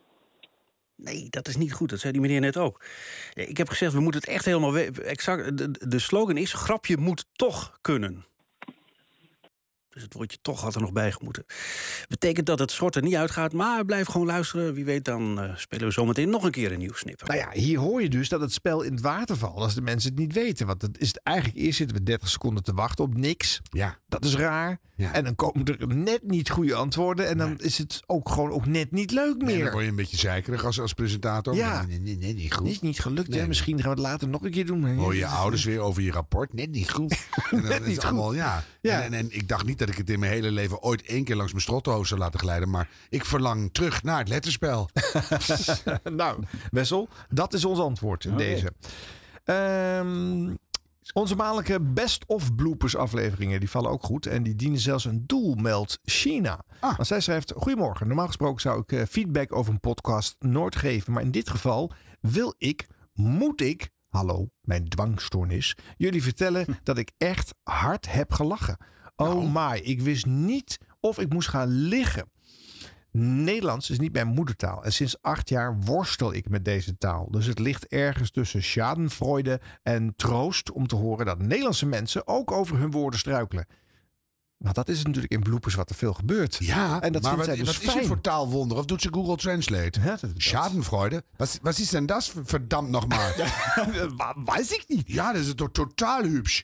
Nee, 1.02 1.28
dat 1.30 1.48
is 1.48 1.56
niet 1.56 1.74
goed. 1.74 1.90
Dat 1.90 2.00
zei 2.00 2.12
die 2.14 2.22
meneer 2.22 2.40
net 2.40 2.58
ook. 2.58 2.84
Ik 3.34 3.58
heb 3.58 3.70
gezegd, 3.70 3.94
we 3.94 4.00
moeten 4.00 4.22
het 4.22 4.30
echt 4.30 4.46
helemaal... 4.46 4.78
Exact, 4.78 5.58
de, 5.58 5.88
de 5.88 6.00
slogan 6.00 6.38
is, 6.38 6.54
grapje 6.54 6.98
moet 6.98 7.26
toch 7.32 7.78
kunnen. 7.82 8.26
Dus 10.00 10.08
het 10.08 10.18
woordje 10.18 10.38
toch 10.42 10.62
had 10.62 10.76
er 10.76 10.82
nog 10.82 10.92
bij 10.92 11.14
moeten. 11.24 11.46
Betekent 12.08 12.46
dat 12.46 12.60
het 12.60 12.72
schort 12.72 12.96
er 12.96 13.02
niet 13.02 13.16
uitgaat, 13.16 13.54
maar 13.54 13.86
blijf 13.86 14.08
gewoon 14.08 14.28
luisteren. 14.28 14.74
Wie 14.74 14.86
weet, 14.86 15.06
dan 15.06 15.40
eh, 15.42 15.56
spelen 15.56 15.88
we 15.88 15.94
zometeen 15.94 16.30
nog 16.30 16.44
een 16.44 16.52
keer 16.52 16.72
een 16.72 16.80
nieuw 16.80 16.94
snipper. 16.94 17.28
Nou 17.28 17.40
ja, 17.40 17.52
hier 17.52 17.80
hoor 17.80 18.02
je 18.02 18.10
dus 18.10 18.30
dat 18.30 18.42
het 18.42 18.54
spel 18.54 18.82
in 18.82 18.92
het 18.92 19.02
water 19.02 19.38
valt 19.38 19.58
als 19.58 19.76
de 19.76 19.82
mensen 19.82 20.10
het 20.10 20.20
niet 20.20 20.34
weten. 20.34 20.68
Want 20.68 20.80
dat 20.80 20.98
is 20.98 21.08
het 21.08 21.20
eigenlijk 21.24 21.58
eerst 21.58 21.78
zitten 21.78 21.98
we 21.98 22.04
30 22.04 22.30
seconden 22.30 22.64
te 22.64 22.74
wachten 22.74 23.04
op 23.04 23.18
niks. 23.18 23.62
Ja. 23.70 23.98
Dat 24.08 24.26
is 24.26 24.36
raar. 24.36 24.80
Ja. 24.96 25.14
En 25.14 25.24
dan 25.24 25.36
komen 25.36 25.66
er 25.66 25.96
net 25.96 26.24
niet 26.24 26.50
goede 26.50 26.76
antwoorden. 26.76 27.28
En 27.28 27.38
dan 27.38 27.60
is 27.60 27.78
het 27.78 28.02
ook 28.06 28.30
gewoon 28.30 28.52
ook 28.52 28.66
net 28.66 28.92
niet 28.92 29.12
leuk 29.12 29.38
Nee, 29.38 29.54
dan 29.54 29.58
meer. 29.64 29.72
word 29.72 29.84
je 29.84 29.90
een 29.90 29.96
beetje 29.96 30.18
zeikerig 30.18 30.66
als, 30.66 30.80
als 30.80 30.94
presentator. 30.94 31.56
Ja. 31.56 31.86
Nee, 31.86 32.00
nee, 32.00 32.18
nee, 32.18 32.34
niet 32.34 32.44
Het 32.44 32.54
goed. 32.54 32.68
is 32.68 32.82
niet 32.82 33.00
gelukt. 33.00 33.28
Nee, 33.28 33.40
hè? 33.40 33.48
Misschien 33.48 33.76
gaan 33.82 33.96
we 33.96 34.02
het 34.02 34.08
later 34.10 34.28
nog 34.28 34.44
een 34.44 34.52
keer 34.52 34.66
doen. 34.66 34.96
Hoor 34.98 35.16
je 35.16 35.26
ouders 35.26 35.64
weer 35.64 35.80
over 35.80 36.02
je 36.02 36.12
rapport? 36.12 36.54
Net 36.54 36.72
niet 36.72 36.90
goed. 36.90 37.12
En 37.52 37.62
dan 37.62 37.70
Net 37.70 37.82
is 37.82 37.88
niet 37.88 37.96
het 37.96 38.06
allemaal, 38.06 38.34
ja. 38.34 38.64
Ja. 38.82 39.02
En, 39.02 39.14
en, 39.14 39.14
en 39.14 39.28
ik 39.32 39.48
dacht 39.48 39.66
niet 39.66 39.80
dat 39.80 39.89
ik 39.90 39.98
het 39.98 40.10
in 40.10 40.20
mijn 40.20 40.32
hele 40.32 40.52
leven 40.52 40.82
ooit 40.82 41.02
één 41.02 41.24
keer 41.24 41.36
langs 41.36 41.52
mijn 41.52 41.64
strottenhoofd 41.64 42.08
zou 42.08 42.20
laten 42.20 42.40
glijden. 42.40 42.70
Maar 42.70 42.90
ik 43.10 43.26
verlang 43.26 43.74
terug 43.74 44.04
naar 44.04 44.20
het 44.20 44.28
letterspel. 44.28 44.90
nou, 46.04 46.44
Wessel, 46.72 47.08
dat 47.30 47.54
is 47.54 47.66
ons 47.66 47.80
antwoord 47.80 48.26
in 48.26 48.38
deze. 48.38 48.74
Ehm, 49.44 50.54
onze 51.14 51.36
maandelijke 51.36 51.82
best-of 51.82 52.56
bloopers 52.56 52.96
afleveringen 52.96 53.60
die 53.60 53.70
vallen 53.70 53.92
ook 53.92 54.04
goed. 54.04 54.26
En 54.26 54.44
die 54.44 54.56
dienen 54.56 54.80
zelfs 54.80 55.06
een 55.06 55.24
doel, 55.26 55.56
meldt 55.56 56.00
China. 56.04 56.64
Want 56.80 57.08
zij 57.08 57.20
schrijft, 57.20 57.54
goedemorgen. 57.56 58.08
Normaal 58.08 58.28
gesproken 58.28 58.62
zou 58.62 58.80
ik 58.80 58.92
eh, 58.92 59.06
feedback 59.10 59.56
over 59.56 59.74
een 59.74 59.80
podcast 59.80 60.36
nooit 60.40 60.76
geven. 60.76 61.14
Maar 61.14 61.22
in 61.22 61.32
dit 61.32 61.50
geval 61.50 61.92
wil 62.22 62.56
ik, 62.58 62.88
moet 63.14 63.62
ik, 63.62 63.90
hallo, 64.10 64.50
mijn 64.62 64.90
dwangstoornis, 64.90 65.78
jullie 65.98 66.24
vertellen 66.24 66.66
dat 66.84 66.98
ik 66.98 67.12
echt 67.18 67.54
hard 67.64 68.12
heb 68.12 68.34
gelachen. 68.34 68.78
Oh 69.20 69.54
my, 69.54 69.78
ik 69.78 70.02
wist 70.02 70.26
niet 70.26 70.78
of 71.00 71.20
ik 71.20 71.34
moest 71.34 71.48
gaan 71.48 71.68
liggen. 71.68 72.30
Nederlands 73.12 73.90
is 73.90 74.00
niet 74.00 74.14
mijn 74.14 74.28
moedertaal. 74.28 74.84
En 74.84 74.94
sinds 74.94 75.22
acht 75.22 75.50
jaar 75.50 75.80
worstel 75.80 76.34
ik 76.34 76.50
met 76.50 76.66
deze 76.66 76.98
taal. 76.98 77.28
Dus 77.32 77.46
het 77.46 77.60
ligt 77.60 77.88
ergens 77.88 78.32
tussen 78.32 78.64
schadenfreude 78.64 79.62
en 79.84 80.14
troost 80.16 80.72
om 80.72 80.88
te 80.88 80.96
horen 80.96 81.26
dat 81.26 81.42
Nederlandse 81.42 81.86
mensen 81.86 82.28
ook 82.28 82.52
over 82.52 82.78
hun 82.78 82.92
woorden 82.92 83.20
struikelen. 83.20 83.66
Maar 84.58 84.74
dat 84.74 84.90
is 84.90 85.04
natuurlijk 85.04 85.34
in 85.34 85.40
bloepers 85.40 85.76
wat 85.76 85.90
er 85.90 85.96
veel 85.96 86.14
gebeurt. 86.14 86.58
Ja, 86.60 87.02
en 87.02 87.12
dat 87.12 87.22
maar 87.22 87.36
wat, 87.36 87.46
zij 87.46 87.56
dus 87.56 87.78
wat 87.78 87.88
is 87.88 87.94
het 87.94 88.06
voor 88.06 88.22
taalwonder? 88.22 88.78
Of 88.78 88.86
doet 88.86 89.02
ze 89.02 89.14
Google 89.14 89.36
Translate? 89.36 90.18
Schadenfreude? 90.36 91.24
Wat, 91.38 91.60
wat 91.62 91.78
is 91.78 91.90
denn 91.90 92.06
das 92.06 92.34
verdammt 92.44 92.90
nochmal? 92.90 93.32
Weiß 94.46 94.72
ik 94.72 94.84
niet. 94.88 95.12
Ja, 95.12 95.34
dat 95.34 95.42
is 95.42 95.54
toch 95.56 95.72
totaal 95.72 96.24
hübsch. 96.24 96.62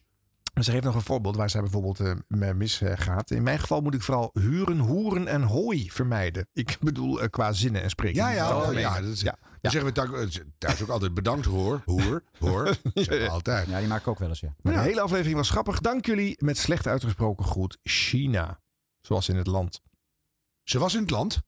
Maar 0.56 0.64
Ze 0.64 0.72
geeft 0.72 0.84
nog 0.84 0.96
een 0.96 1.02
voorbeeld 1.02 1.36
waar 1.36 1.50
zij 1.50 1.62
bijvoorbeeld 1.62 2.00
eh, 2.00 2.12
mee 2.28 2.54
misgaat. 2.54 3.32
In 3.32 3.44
mijn 3.44 3.60
geval 3.60 3.82
moet 3.82 3.94
ik 3.94 4.02
vooral 4.02 4.30
huren, 4.34 4.78
hoeren 4.80 5.28
en 5.28 5.42
hooi 5.42 5.92
vermijden. 5.92 6.48
Ik 6.54 6.78
bedoel 6.82 7.22
eh, 7.22 7.30
qua 7.30 7.52
zinnen 7.54 7.82
en 7.82 7.90
spreken. 7.90 8.16
Ja, 8.16 8.30
ja, 8.30 8.48
algemeen. 8.50 8.80
ja, 8.80 9.02
dat 9.02 9.10
is, 9.10 9.20
Dan 9.20 9.36
zeggen 9.62 9.86
we 9.86 9.92
thuis, 9.92 10.40
thuis 10.58 10.82
ook 10.82 10.90
altijd 10.90 11.14
bedankt 11.14 11.46
hoor. 11.46 11.82
Hoer, 11.86 12.24
hoor. 12.40 12.64
Dat 12.66 12.76
zeggen 12.94 13.20
we 13.20 13.30
altijd. 13.30 13.68
Ja, 13.68 13.80
die 13.80 13.88
maak 13.88 14.00
ik 14.02 14.08
ook 14.08 14.20
wel 14.20 14.30
eens, 14.30 14.40
ja. 14.40 14.56
Maar 14.62 14.74
de 14.74 14.80
hele 14.80 15.02
aflevering 15.02 15.36
was 15.36 15.50
grappig. 15.50 15.80
Dank 15.80 16.06
jullie 16.06 16.36
met 16.44 16.58
slecht 16.58 16.88
uitgesproken 16.88 17.46
groet 17.46 17.78
China. 17.84 18.60
Zoals 19.02 19.30
in 19.30 19.36
het 19.36 19.48
land. 19.48 19.82
Ze 20.64 20.80
was 20.80 20.94
in 20.94 21.02
het 21.02 21.10
land? 21.10 21.42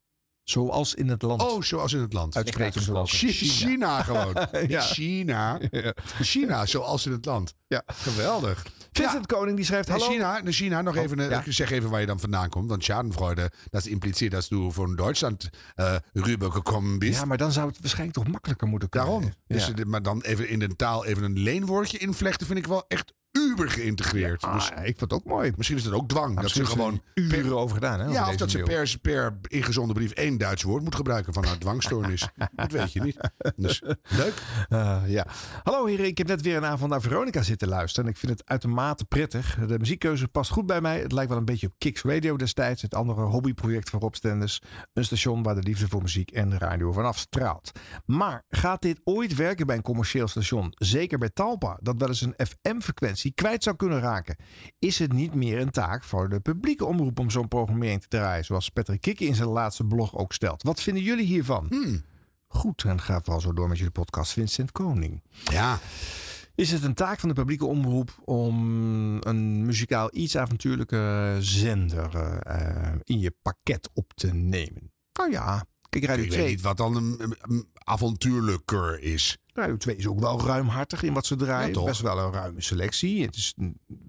Zoals 0.43 0.93
in 0.95 1.07
het 1.07 1.21
land. 1.21 1.41
Oh, 1.41 1.61
zoals 1.61 1.93
in 1.93 1.99
het 2.01 2.13
land. 2.13 2.35
Uitspreken 2.35 2.81
zoals. 2.81 3.11
Chi- 3.11 3.31
China 3.31 4.03
gewoon. 4.03 4.35
China. 4.93 5.59
China, 6.21 6.65
zoals 6.65 7.05
in 7.05 7.11
het 7.11 7.25
land. 7.25 7.53
Ja. 7.67 7.83
Geweldig. 7.85 8.65
Vincent 8.91 9.25
Koning 9.25 9.55
die 9.55 9.65
schrijft... 9.65 9.89
Hallo. 9.89 10.05
China, 10.09 10.41
naar 10.41 10.53
China 10.53 10.81
nog 10.81 10.95
Oh, 10.97 11.01
even, 11.03 11.19
eh, 11.19 11.29
ja. 11.29 11.43
zeg 11.45 11.71
even 11.71 11.89
waar 11.89 11.99
je 11.99 12.05
dan 12.05 12.19
vandaan 12.19 12.49
komt. 12.49 12.69
Want 12.69 12.83
Schadenfreude, 12.83 13.51
dat 13.69 13.85
impliceert 13.85 14.31
dat 14.31 14.45
du 14.49 14.71
van 14.71 14.95
Duitsland 14.95 15.49
eh 15.75 15.95
rübergekommen 16.13 16.99
bist. 16.99 17.19
Ja, 17.19 17.25
maar 17.25 17.37
dan 17.37 17.51
zou 17.51 17.67
het 17.67 17.79
waarschijnlijk 17.79 18.17
toch 18.17 18.27
makkelijker 18.27 18.67
moeten 18.67 18.89
kunnen. 18.89 19.09
Daarom. 19.09 19.31
Dus, 19.47 19.67
Ja. 19.67 19.73
maar 19.85 20.01
dan 20.01 20.21
even 20.21 20.49
in 20.49 20.59
de 20.59 20.75
taal 20.75 21.05
even 21.05 21.23
een 21.23 21.39
leenwoordje 21.39 21.97
invlechten 21.97 22.47
vind 22.47 22.59
ik 22.59 22.67
wel 22.67 22.85
echt 22.87 23.13
uber 23.57 23.69
geïntegreerd. 23.69 24.41
Ja, 24.41 24.53
dus 24.53 24.69
ik 24.69 24.97
vond 24.97 25.11
het 25.11 25.13
ook 25.13 25.25
mooi. 25.25 25.51
misschien 25.55 25.77
is 25.77 25.83
het 25.83 25.93
ook 25.93 26.07
dwang. 26.07 26.39
dat 26.39 26.49
ze 26.49 26.65
gewoon 26.65 27.01
uren 27.13 27.57
over 27.57 27.75
gedaan. 27.75 27.99
Hè, 27.99 28.05
over 28.05 28.15
ja, 28.15 28.29
of 28.29 28.35
dat 28.35 28.51
ze 28.51 28.59
per, 28.59 28.97
per 29.01 29.37
ingezonden 29.47 29.95
brief 29.95 30.11
één 30.11 30.37
Duits 30.37 30.63
woord 30.63 30.83
moet 30.83 30.95
gebruiken 30.95 31.33
van 31.33 31.45
haar 31.45 31.57
dwangstoornis. 31.57 32.27
dat 32.55 32.71
weet 32.71 32.93
je 32.93 33.01
niet. 33.01 33.17
Dus 33.55 33.83
leuk. 34.07 34.33
Uh, 34.69 35.01
ja. 35.07 35.25
Hallo 35.63 35.85
heren, 35.85 36.05
ik 36.05 36.17
heb 36.17 36.27
net 36.27 36.41
weer 36.41 36.57
een 36.57 36.65
avond 36.65 36.91
naar 36.91 37.01
Veronica 37.01 37.41
zitten 37.41 37.67
luisteren. 37.67 38.05
En 38.05 38.11
ik 38.11 38.17
vind 38.17 38.31
het 38.31 38.49
uitermate 38.49 39.05
prettig. 39.05 39.57
De 39.67 39.79
muziekkeuze 39.79 40.27
past 40.27 40.51
goed 40.51 40.65
bij 40.65 40.81
mij. 40.81 40.99
Het 40.99 41.11
lijkt 41.11 41.29
wel 41.29 41.39
een 41.39 41.45
beetje 41.45 41.67
op 41.67 41.73
Kicks 41.77 42.01
Radio 42.01 42.35
destijds. 42.37 42.81
Het 42.81 42.95
andere 42.95 43.21
hobbyproject 43.21 43.89
van 43.89 43.99
Rob 43.99 44.13
Stenders. 44.13 44.61
Een 44.93 45.05
station 45.05 45.43
waar 45.43 45.55
de 45.55 45.61
liefde 45.61 45.87
voor 45.87 46.01
muziek 46.01 46.31
en 46.31 46.57
radio 46.57 46.91
vanaf 46.91 47.17
straalt. 47.17 47.71
Maar 48.05 48.43
gaat 48.49 48.81
dit 48.81 48.99
ooit 49.03 49.35
werken 49.35 49.67
bij 49.67 49.75
een 49.75 49.81
commercieel 49.81 50.27
station? 50.27 50.73
Zeker 50.75 51.17
bij 51.17 51.29
Talpa, 51.29 51.77
dat 51.81 51.95
wel 51.97 52.07
eens 52.07 52.21
een 52.21 52.35
FM-frequentie 52.37 53.31
kwijt 53.33 53.46
zou 53.55 53.75
kunnen 53.75 53.99
raken. 53.99 54.35
Is 54.79 54.99
het 54.99 55.13
niet 55.13 55.33
meer 55.33 55.59
een 55.59 55.69
taak 55.69 56.03
voor 56.03 56.29
de 56.29 56.39
publieke 56.39 56.85
omroep 56.85 57.19
om 57.19 57.29
zo'n 57.29 57.47
programmering 57.47 58.01
te 58.01 58.07
draaien? 58.07 58.45
Zoals 58.45 58.69
Patrick 58.69 59.01
Kikke 59.01 59.25
in 59.25 59.35
zijn 59.35 59.49
laatste 59.49 59.83
blog 59.83 60.15
ook 60.15 60.33
stelt. 60.33 60.63
Wat 60.63 60.81
vinden 60.81 61.03
jullie 61.03 61.25
hiervan? 61.25 61.69
Goed, 62.47 62.83
en 62.83 63.01
ga 63.01 63.21
vooral 63.21 63.41
zo 63.41 63.53
door 63.53 63.67
met 63.67 63.77
jullie 63.77 63.91
podcast 63.91 64.31
Vincent 64.31 64.71
Koning. 64.71 65.21
Ja. 65.43 65.79
Is 66.55 66.71
het 66.71 66.83
een 66.83 66.93
taak 66.93 67.19
van 67.19 67.29
de 67.29 67.35
publieke 67.35 67.65
omroep 67.65 68.17
om 68.25 68.55
een 69.21 69.65
muzikaal 69.65 70.09
iets 70.13 70.37
avontuurlijke 70.37 71.35
zender 71.39 72.39
eh, 72.39 72.93
in 73.03 73.19
je 73.19 73.33
pakket 73.41 73.89
op 73.93 74.13
te 74.15 74.33
nemen? 74.33 74.91
Nou 75.13 75.31
ja, 75.31 75.65
Ik 76.03 76.09
2. 76.09 76.29
weet 76.29 76.47
niet 76.47 76.61
wat 76.61 76.77
dan 76.77 76.95
een, 76.95 77.15
een- 77.23 77.37
een 77.41 77.67
avontuurlijker 77.73 78.99
is. 79.01 79.37
Radio 79.53 79.77
2 79.77 79.95
is 79.95 80.07
ook 80.07 80.19
wel 80.19 80.41
ruimhartig 80.45 81.03
in 81.03 81.13
wat 81.13 81.25
ze 81.25 81.35
draaien. 81.35 81.79
Ja? 81.79 81.83
Best 81.85 82.01
wel 82.01 82.19
een 82.19 82.31
ruime 82.31 82.61
selectie. 82.61 83.21
Het, 83.25 83.35
is, 83.35 83.53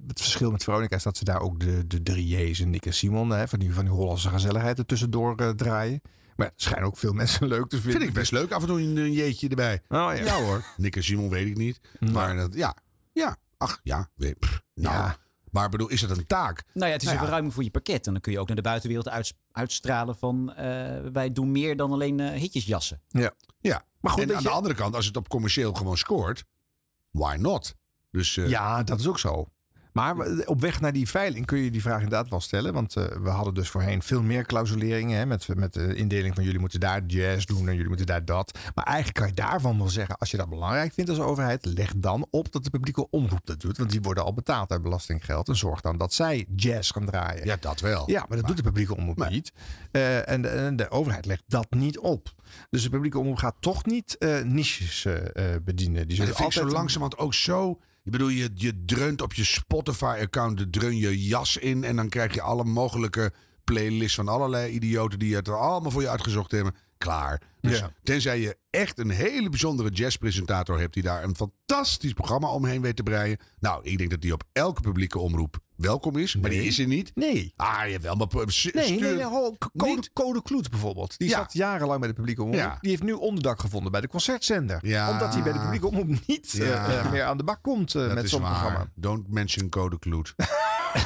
het 0.07 0.21
verschil 0.21 0.51
met 0.51 0.65
Veronica 0.65 0.97
is 0.97 1.03
dat 1.03 1.17
ze 1.17 1.25
daar 1.25 1.41
ook 1.41 1.61
de, 1.61 1.87
de 1.87 2.03
drie 2.03 2.27
J's 2.51 2.61
en 2.61 2.71
Nick 2.71 2.87
en 2.87 2.95
Simon, 2.95 3.31
hè, 3.31 3.49
van, 3.49 3.59
die, 3.59 3.75
van 3.75 3.85
die 3.85 3.93
Hollandse 3.95 4.29
gezelligheid 4.29 4.79
er 4.79 4.87
tussendoor 4.87 5.37
eh, 5.37 5.49
draaien. 5.51 6.01
Maar 6.37 6.51
schijnen 6.57 6.87
ook 6.87 6.97
veel 6.99 7.13
mensen 7.13 7.47
leuk 7.55 7.69
te 7.69 7.77
vinden. 7.81 7.93
Vind 8.01 8.09
ik 8.13 8.17
best 8.17 8.33
leuk. 8.33 8.51
Af 8.53 8.61
en 8.63 8.67
toe 8.69 8.81
een, 8.81 9.13
jeetje 9.13 9.49
erbij. 9.49 9.83
Oh, 9.89 10.11
ja. 10.17 10.43
hoor. 10.43 10.65
Nick 10.77 10.97
en 10.97 11.05
Simon 11.05 11.29
weet 11.31 11.47
ik 11.47 11.57
niet. 11.57 11.81
Maar 12.13 12.37
dat, 12.37 12.55
ja. 12.55 12.77
Ja. 13.13 13.37
Ach 13.59 13.81
ja. 13.83 14.11
weet- 14.15 14.39
pff, 14.39 14.63
nou. 14.75 15.13
Maar 15.51 15.65
ik 15.65 15.71
bedoel, 15.71 15.89
is 15.89 16.01
het 16.01 16.11
een 16.11 16.27
taak? 16.27 16.65
Nou 16.75 16.87
ja, 16.87 16.93
het 16.93 17.03
is 17.03 17.03
Nou 17.03 17.09
een 17.09 17.13
ja. 17.13 17.19
verruiming 17.21 17.55
voor 17.55 17.63
je 17.65 17.71
pakket. 17.71 18.07
En 18.07 18.13
dan 18.13 18.21
kun 18.21 18.33
je 18.33 18.39
ook 18.41 18.47
naar 18.47 18.57
de 18.57 18.63
buitenwereld 18.63 19.09
uits- 19.09 19.33
uitstralen 19.59 20.17
van... 20.17 20.55
eh, 20.55 21.01
wij 21.13 21.33
doen 21.33 21.51
meer 21.53 21.77
dan 21.77 21.93
alleen 21.93 22.21
eh, 22.21 22.31
hitjes 22.41 22.67
jassen. 22.67 23.03
Ja. 23.09 23.33
Ja. 23.61 23.83
Maar 24.01 24.13
goed, 24.13 24.23
en 24.23 24.31
aan 24.37 24.43
je- 24.43 24.49
de 24.49 24.55
andere 24.55 24.75
kant, 24.75 24.95
als 24.95 25.07
het 25.07 25.17
op 25.17 25.29
commercieel 25.29 25.73
gewoon 25.73 25.97
scoort, 25.97 26.45
why 27.11 27.37
not? 27.41 27.75
Dus, 28.11 28.37
eh, 28.37 28.49
Ja, 28.49 28.83
dat 28.83 29.01
is 29.01 29.07
ook 29.07 29.19
zo. 29.19 29.49
Maar 29.99 30.17
op 30.45 30.61
weg 30.61 30.81
naar 30.81 30.93
die 30.93 31.09
veiling 31.09 31.47
kun 31.47 31.59
je 31.59 31.71
die 31.71 31.83
vraag 31.83 32.03
inderdaad 32.03 32.29
wel 32.29 32.41
stellen. 32.41 32.73
Want 32.73 32.97
eh, 32.97 33.05
we 33.05 33.29
hadden 33.29 33.55
dus 33.55 33.69
voorheen 33.69 34.03
veel 34.03 34.23
meer 34.23 34.45
clausuleringen. 34.45 35.19
Hè, 35.19 35.27
met, 35.27 35.49
met 35.57 35.73
de 35.73 35.95
indeling 35.95 36.35
van 36.35 36.45
jullie 36.45 36.61
moeten 36.61 36.81
daar 36.81 37.03
jazz 37.07 37.45
doen 37.45 37.69
en 37.69 37.73
jullie 37.75 37.89
moeten 37.89 38.07
daar 38.07 38.25
dat. 38.25 38.59
Maar 38.75 38.85
eigenlijk 38.85 39.19
kan 39.19 39.27
je 39.27 39.35
daarvan 39.35 39.79
wel 39.79 39.89
zeggen, 39.89 40.17
als 40.17 40.31
je 40.31 40.37
dat 40.37 40.49
belangrijk 40.49 40.93
vindt 40.93 41.11
als 41.11 41.19
overheid, 41.19 41.65
leg 41.65 41.93
dan 41.97 42.27
op 42.31 42.53
dat 42.53 42.65
de 42.65 42.71
publieke 42.71 43.11
omroep 43.11 43.47
dat 43.47 43.61
doet. 43.61 43.79
Want 43.79 43.91
die 43.91 44.01
worden 44.01 44.25
al 44.25 44.35
betaald 44.35 44.71
uit 44.71 44.83
belastinggeld. 44.83 45.49
En 45.49 45.57
zorg 45.57 45.81
dan 45.81 45.97
dat 45.97 46.13
zij 46.13 46.47
jazz 46.57 46.93
gaan 46.93 47.07
draaien. 47.07 47.47
Ja, 47.47 47.57
dat 47.61 47.81
wel. 47.81 48.11
Ja, 48.11 48.25
maar 48.29 48.39
dat 48.39 48.47
doet 48.47 48.57
de 48.57 48.63
publieke 48.63 48.97
omroep 48.97 49.29
niet. 49.29 49.53
Eh, 49.91 50.29
en, 50.29 50.43
de, 50.43 50.49
en 50.49 50.77
de 50.77 50.91
overheid 50.91 51.27
legt 51.27 51.43
dat 51.47 51.67
niet 51.71 51.99
op. 51.99 52.35
Dus 52.71 52.83
de 52.83 52.91
publieke 52.91 53.19
omroep 53.19 53.37
gaat 53.37 53.57
toch 53.61 53.85
niet 53.87 54.19
eh, 54.19 54.43
niches 54.43 55.07
bedienen. 55.65 56.07
Die 56.07 56.17
zullen 56.17 56.31
dat 56.31 56.37
vind 56.37 56.49
ik 56.49 56.55
zo 56.55 56.61
altijd 56.61 56.79
langzamerhand 56.79 57.19
ook 57.23 57.35
zo. 57.35 57.79
Ik 58.09 58.15
bedoel, 58.15 58.29
je, 58.29 58.51
je 58.55 58.85
dreunt 58.85 59.23
op 59.23 59.35
je 59.35 59.45
Spotify-account, 59.45 60.73
dreun 60.73 60.97
je 60.97 61.23
jas 61.23 61.57
in. 61.57 61.85
En 61.85 61.97
dan 61.97 62.09
krijg 62.09 62.35
je 62.35 62.43
alle 62.43 62.65
mogelijke 62.65 63.33
playlists 63.65 64.15
van 64.15 64.29
allerlei 64.29 64.73
idioten 64.73 65.19
die 65.19 65.35
het 65.35 65.49
er 65.49 65.59
allemaal 65.59 65.91
voor 65.91 66.03
je 66.03 66.09
uitgezocht 66.09 66.51
hebben. 66.51 66.75
Klaar. 66.99 67.41
Dus 67.61 67.79
Ja. 67.79 67.93
tenzij 68.03 68.41
je 68.41 68.57
echt 68.71 68.99
een 68.99 69.11
hele 69.11 69.49
bijzondere 69.49 69.91
jazzpresentator 69.91 70.79
hebt 70.81 70.95
die 70.95 71.03
daar 71.03 71.23
een 71.25 71.37
fantastisch 71.37 72.13
programma 72.13 72.49
omheen 72.49 72.83
weet 72.83 72.97
te 72.97 73.03
breien. 73.03 73.39
Nou, 73.61 73.85
ik 73.85 73.99
denk 73.99 74.11
dat 74.11 74.21
die 74.21 74.33
op 74.33 74.43
elke 74.53 74.81
publieke 74.81 75.19
omroep 75.19 75.59
welkom 75.77 76.17
is. 76.17 76.37
Maar 76.37 76.51
die 76.51 76.63
is 76.63 76.79
er 76.79 76.87
niet. 76.87 77.11
Nee. 77.15 77.53
Ah, 77.57 77.89
jawel, 77.89 78.15
maar 78.15 78.27
p- 78.27 78.45
s- 78.47 78.69
Nee, 78.73 78.85
stuur- 78.85 79.01
nee, 79.01 79.15
nee 79.15 79.25
ho, 79.25 79.55
Code, 79.77 79.95
Niet- 79.95 80.11
Code 80.13 80.43
Kloet 80.43 80.71
bijvoorbeeld. 80.71 81.19
Die 81.19 81.29
Ja. 81.29 81.39
zat 81.39 81.53
jarenlang 81.53 81.99
bij 82.01 82.09
de 82.09 82.15
publieke 82.15 82.43
omroep. 82.43 82.59
Ja. 82.59 82.79
Die 82.81 82.91
heeft 82.91 83.03
nu 83.03 83.13
onderdak 83.13 83.61
gevonden 83.61 83.93
bij 83.93 84.01
de 84.01 84.09
concertzender. 84.09 84.79
Ja. 84.87 85.11
Omdat 85.11 85.35
hij 85.35 85.43
bij 85.43 85.53
de 85.53 85.59
publieke 85.61 85.87
omroep 85.87 86.09
niet 86.27 86.55
eh, 86.61 86.99
eh, 86.99 87.11
meer 87.11 87.25
aan 87.25 87.37
de 87.37 87.45
bak 87.45 87.63
komt 87.63 87.95
eh, 87.95 88.15
met 88.15 88.29
zo'n 88.29 88.41
programma. 88.41 88.91
Don't 88.95 89.29
mention 89.33 89.69
Code 89.69 89.99
Kloet. 89.99 90.35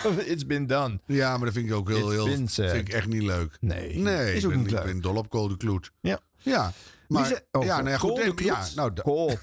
It's 0.32 0.46
been 0.46 0.66
done. 0.66 1.00
Ja, 1.06 1.36
maar 1.36 1.44
dat 1.44 1.54
vind 1.54 1.66
ik 1.66 1.74
ook 1.74 1.88
heel, 1.88 2.10
heel 2.10 2.46
vind 2.46 2.58
ik 2.58 2.88
echt 2.88 3.06
niet 3.06 3.22
leuk. 3.22 3.56
Nee, 3.60 3.98
Nee, 3.98 4.34
is 4.34 4.38
ik 4.38 4.44
ook 4.44 4.50
ben, 4.50 4.58
niet 4.58 4.70
ik 4.70 4.76
leuk. 4.76 4.84
ben 4.84 5.00
dol 5.00 5.16
op 5.16 5.28
Code 5.28 5.56
Kloet. 5.56 5.90
Ja. 6.00 6.20
Ja. 6.36 6.72
Maar, 7.08 7.42
oh, 7.50 7.64
ja, 7.64 7.76
nou 7.76 7.90
ja, 7.90 7.98
goed. 7.98 8.16
De 8.16 8.22
nee, 8.22 8.44
ja, 8.46 8.66
nou, 8.74 8.92
Kloet. 8.92 9.38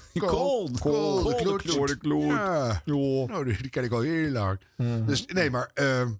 Kool 0.80 1.86
de 1.86 1.96
Kloet. 1.98 2.22
Ja. 2.26 2.82
Nou, 2.84 3.44
die, 3.44 3.56
die 3.62 3.70
ken 3.70 3.84
ik 3.84 3.92
al 3.92 4.00
heel 4.00 4.30
lang. 4.30 4.60
Mhm. 4.76 5.04
Dus 5.04 5.26
nee, 5.26 5.50
maar 5.50 5.70
ehm, 5.74 6.12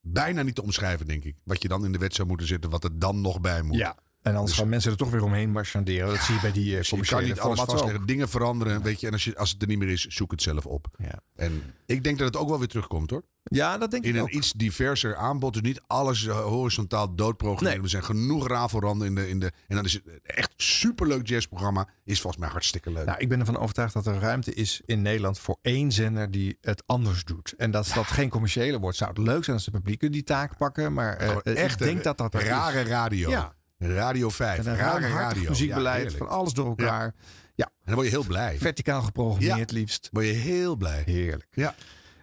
bijna 0.00 0.42
niet 0.42 0.54
te 0.54 0.62
omschrijven, 0.62 1.06
denk 1.06 1.24
ik. 1.24 1.36
Wat 1.44 1.62
je 1.62 1.68
dan 1.68 1.84
in 1.84 1.92
de 1.92 1.98
wet 1.98 2.14
zou 2.14 2.28
moeten 2.28 2.46
zetten, 2.46 2.70
wat 2.70 2.84
er 2.84 2.98
dan 2.98 3.20
nog 3.20 3.40
bij 3.40 3.62
moet. 3.62 3.76
Ja. 3.76 3.96
En 4.22 4.36
anders 4.36 4.56
gaan 4.58 4.68
mensen 4.68 4.90
er 4.90 4.96
toch 4.96 5.10
weer 5.10 5.22
omheen 5.22 5.50
marchanderen. 5.50 6.08
Dat 6.08 6.22
zie 6.22 6.34
je 6.34 6.40
bij 6.40 6.52
die 6.52 6.70
uh, 6.70 6.76
Dus 6.76 6.88
je 6.88 6.96
kan 6.96 6.98
commerciële 6.98 7.34
niet 7.34 7.42
alles 7.42 7.60
vastleggen. 7.60 8.06
Dingen 8.06 8.28
veranderen, 8.28 8.82
weet 8.82 9.00
je. 9.00 9.06
En 9.06 9.12
als, 9.12 9.24
je, 9.24 9.36
als 9.36 9.50
het 9.50 9.62
er 9.62 9.68
niet 9.68 9.78
meer 9.78 9.88
is, 9.88 10.06
zoek 10.06 10.30
het 10.30 10.42
zelf 10.42 10.66
op. 10.66 10.86
Ja. 10.98 11.20
En 11.36 11.62
ik 11.86 12.04
denk 12.04 12.18
dat 12.18 12.26
het 12.26 12.36
ook 12.36 12.48
wel 12.48 12.58
weer 12.58 12.68
terugkomt, 12.68 13.10
hoor. 13.10 13.22
Ja, 13.44 13.78
dat 13.78 13.90
denk 13.90 14.04
In 14.04 14.10
ik 14.10 14.16
een 14.16 14.22
ook. 14.22 14.30
iets 14.30 14.52
diverser 14.52 15.16
aanbod. 15.16 15.52
Dus 15.52 15.62
niet 15.62 15.80
alles 15.86 16.26
eh, 16.26 16.40
horizontaal 16.40 17.14
doodprogrammeren. 17.14 17.82
Er 17.82 17.88
zijn 17.88 18.04
genoeg 18.04 18.48
rafelranden 18.48 19.06
in 19.06 19.14
de, 19.14 19.28
in 19.28 19.40
de... 19.40 19.52
En 19.68 19.76
dan 19.76 19.84
is 19.84 19.92
het 19.92 20.02
echt 20.22 20.52
superleuk 20.56 21.26
jazzprogramma. 21.28 21.88
Is 22.04 22.20
volgens 22.20 22.42
mij 22.42 22.52
hartstikke 22.52 22.92
leuk. 22.92 23.06
Nou, 23.06 23.18
ik 23.18 23.28
ben 23.28 23.40
ervan 23.40 23.58
overtuigd 23.58 23.94
dat 23.94 24.06
er 24.06 24.18
ruimte 24.18 24.54
is 24.54 24.80
in 24.84 25.02
Nederland 25.02 25.38
voor 25.38 25.58
één 25.62 25.92
zender 25.92 26.30
die 26.30 26.58
het 26.60 26.82
anders 26.86 27.24
doet. 27.24 27.54
En 27.56 27.70
dat 27.70 27.90
dat 27.94 28.06
geen 28.06 28.28
commerciële 28.28 28.78
wordt. 28.78 28.96
Zou 28.96 29.10
het 29.10 29.18
leuk 29.18 29.44
zijn 29.44 29.56
als 29.56 29.64
de 29.64 29.70
publiek 29.70 30.12
die 30.12 30.24
taak 30.24 30.56
pakken. 30.56 30.92
Maar 30.92 31.16
eh, 31.16 31.56
echt 31.56 31.80
ik 31.80 31.86
denk 31.86 32.02
dat 32.02 32.18
dat 32.18 32.34
er 32.34 32.40
is. 32.40 32.48
rare 32.48 32.82
radio. 32.82 33.30
Ja. 33.30 33.52
Radio 33.82 34.28
5. 34.28 34.56
Met 34.56 34.66
een 34.66 34.76
rare 34.76 35.08
radio. 35.08 35.48
muziekbeleid 35.48 36.10
Ja, 36.12 36.16
van 36.18 36.28
alles 36.28 36.52
door 36.52 36.66
elkaar. 36.66 37.14
Ja. 37.54 37.64
En 37.64 37.72
dan 37.84 37.94
word 37.94 38.06
je 38.06 38.12
heel 38.12 38.24
blij. 38.24 38.58
Verticaal 38.58 39.02
geprogrammeerd 39.02 39.70
Ja. 39.70 39.76
liefst. 39.78 40.08
Word 40.12 40.26
je 40.26 40.32
heel 40.32 40.76
blij. 40.76 41.02
Heerlijk. 41.06 41.46
Ja. 41.50 41.74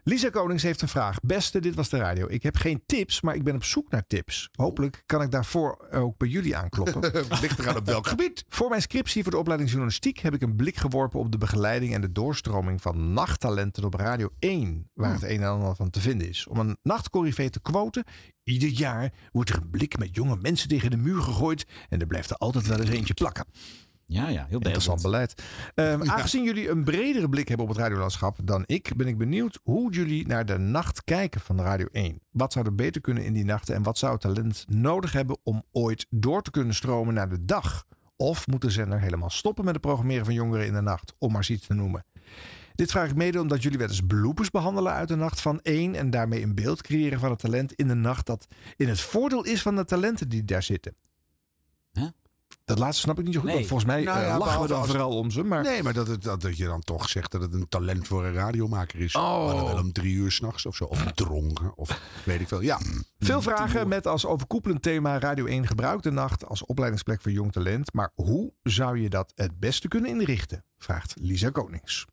Lisa 0.10 0.30
Konings 0.30 0.64
heeft 0.64 0.82
een 0.82 0.88
vraag. 0.88 1.20
Beste, 1.20 1.60
dit 1.60 1.76
was 1.76 1.90
de 1.90 1.98
radio. 1.98 2.28
Ik 2.30 2.44
heb 2.44 2.56
geen 2.56 2.84
tips, 2.86 3.22
maar 3.22 3.36
ik 3.36 3.44
ben 3.44 3.56
op 3.56 3.64
zoek 3.64 3.90
naar 3.90 4.08
tips. 4.08 4.50
Hopelijk 4.52 5.04
kan 5.06 5.22
ik 5.22 5.32
daarvoor 5.32 5.88
ook 5.92 6.18
bij 6.18 6.28
jullie 6.28 6.56
aankloppen. 6.56 7.02
Ligt 7.42 7.60
eraan 7.60 7.78
op 7.78 7.86
welk 7.86 8.08
gebied. 8.14 8.46
Voor 8.50 8.70
mijn 8.70 8.82
scriptie 8.82 9.24
voor 9.24 9.32
de 9.32 9.38
opleiding 9.38 9.70
journalistiek 9.70 10.20
heb 10.20 10.34
ik 10.34 10.42
een 10.42 10.56
blik 10.56 10.76
geworpen 10.76 11.20
op 11.20 11.32
de 11.32 11.38
begeleiding 11.38 11.94
en 11.94 12.02
de 12.02 12.12
doorstroming 12.12 12.82
van 12.82 13.14
nachttalenten 13.14 13.84
op 13.84 13.94
Radio 13.94 14.30
1, 14.40 14.90
waar 14.94 15.14
het 15.14 15.24
een 15.24 15.42
en 15.42 15.50
ander 15.50 15.76
van 15.76 15.90
te 15.90 16.02
vinden 16.02 16.30
is. 16.30 16.48
Om 16.48 16.60
een 16.60 16.78
nachtcorrivee 16.82 17.50
te 17.50 17.62
quoten, 17.62 18.04
ieder 18.44 18.70
jaar 18.70 19.14
wordt 19.32 19.50
er 19.50 19.58
een 19.58 19.70
blik 19.70 19.98
met 19.98 20.16
jonge 20.16 20.38
mensen 20.42 20.70
tegen 20.70 20.92
de 20.92 20.98
muur 20.98 21.22
gegooid 21.22 21.66
en 21.90 22.00
er 22.00 22.08
blijft 22.08 22.30
er 22.30 22.38
altijd 22.38 22.68
wel 22.68 22.80
eens 22.80 22.90
eentje 22.90 23.14
plakken. 23.14 23.46
Ja, 24.12 24.30
ja, 24.30 24.46
heel 24.50 24.60
Interessant 24.60 25.02
beleid. 25.02 25.44
Ehm, 25.76 26.02
Aangezien 26.10 26.44
jullie 26.44 26.70
een 26.70 26.84
bredere 26.84 27.30
blik 27.30 27.48
hebben 27.48 27.66
op 27.66 27.72
het 27.72 27.82
radiolandschap 27.82 28.38
dan 28.44 28.64
ik, 28.66 28.92
ben 28.96 29.08
ik 29.08 29.18
benieuwd 29.18 29.60
hoe 29.64 29.92
jullie 29.92 30.28
naar 30.28 30.46
de 30.46 30.58
nacht 30.58 31.04
kijken 31.04 31.42
van 31.42 31.60
Radio 31.60 31.88
1. 31.92 32.22
Wat 32.32 32.54
zou 32.54 32.66
er 32.66 32.76
beter 32.76 33.02
kunnen 33.02 33.24
in 33.24 33.34
die 33.34 33.46
nachten 33.46 33.76
en 33.76 33.84
wat 33.84 33.98
zou 33.98 34.18
talent 34.18 34.66
nodig 34.68 35.12
hebben 35.12 35.38
om 35.44 35.64
ooit 35.72 36.06
door 36.10 36.42
te 36.42 36.52
kunnen 36.52 36.74
stromen 36.74 37.14
naar 37.14 37.30
de 37.30 37.46
dag? 37.46 37.86
Of 38.16 38.48
moet 38.48 38.62
de 38.62 38.70
zender 38.70 39.00
helemaal 39.00 39.30
stoppen 39.30 39.66
met 39.66 39.74
het 39.74 39.84
programmeren 39.84 40.26
van 40.26 40.34
jongeren 40.34 40.66
in 40.66 40.74
de 40.74 40.82
nacht, 40.82 41.14
om 41.18 41.32
maar 41.32 41.48
iets 41.50 41.68
te 41.68 41.74
noemen? 41.74 42.06
Dit 42.76 42.92
vraag 42.92 43.10
ik 43.10 43.16
mede 43.16 43.42
omdat 43.42 43.64
jullie 43.64 43.78
wel 43.78 43.88
eens 43.88 44.02
bloopers 44.08 44.50
behandelen 44.50 44.94
uit 44.94 45.08
de 45.08 45.16
nacht 45.16 45.42
van 45.42 45.60
1 45.62 45.96
en 45.96 46.10
daarmee 46.10 46.44
een 46.44 46.56
beeld 46.56 46.82
creëren 46.82 47.20
van 47.20 47.30
het 47.30 47.40
talent 47.40 47.74
in 47.74 47.88
de 47.88 47.94
nacht 47.94 48.26
dat 48.26 48.48
in 48.76 48.88
het 48.88 49.02
voordeel 49.02 49.46
is 49.46 49.62
van 49.62 49.76
de 49.76 49.86
talenten 49.86 50.30
die 50.30 50.46
daar 50.46 50.64
zitten. 50.64 50.96
Dat 52.70 52.80
laatste 52.80 53.02
snap 53.02 53.20
ik 53.20 53.26
niet 53.26 53.34
zo 53.34 53.40
goed. 53.40 53.50
Nee. 53.50 53.68
Volgens 53.68 53.86
mij 53.90 54.04
Nou 54.04 54.20
eh, 54.20 54.28
ja, 54.28 54.38
lachen 54.38 54.62
we 54.62 54.68
dan 54.68 54.78
als- 54.80 54.88
vooral 54.88 55.18
om 55.18 55.32
ze. 55.32 55.44
Maar 55.44 55.64
Nee, 55.64 55.84
maar 55.84 55.94
dat, 55.94 56.08
het, 56.08 56.24
dat, 56.24 56.42
dat 56.42 56.58
je 56.58 56.66
dan 56.66 56.82
toch 56.82 57.10
zegt 57.10 57.32
dat 57.32 57.42
het 57.42 57.54
een 57.54 57.68
talent 57.70 58.08
voor 58.08 58.26
een 58.26 58.34
radiomaker 58.34 59.00
is. 59.00 59.16
Oh. 59.16 59.46
Maar 59.46 59.56
dan 59.56 59.66
wel 59.66 59.78
om 59.78 59.92
drie 59.92 60.14
uur 60.14 60.32
s'nachts 60.32 60.66
of 60.66 60.76
zo. 60.76 60.84
Of 60.84 61.04
dronken. 61.14 61.78
Of 61.78 62.02
weet 62.26 62.42
ik 62.42 62.48
veel. 62.48 62.62
Ja. 62.62 62.80
Veel 63.20 63.42
vragen 63.42 63.88
met 63.88 64.08
als 64.08 64.26
overkoepelend 64.26 64.82
thema 64.82 65.20
Radio 65.20 65.46
1 65.46 65.68
gebruikt 65.68 66.04
de 66.04 66.12
nacht 66.12 66.46
als 66.46 66.66
opleidingsplek 66.66 67.22
voor 67.22 67.32
jong 67.32 67.52
talent. 67.52 67.94
Maar 67.94 68.12
hoe 68.14 68.54
zou 68.64 69.00
je 69.00 69.10
dat 69.10 69.32
het 69.36 69.60
beste 69.60 69.88
kunnen 69.88 70.10
inrichten? 70.10 70.64
Vraagt 70.78 71.14
Lisa 71.20 71.50
Konings. 71.50 72.06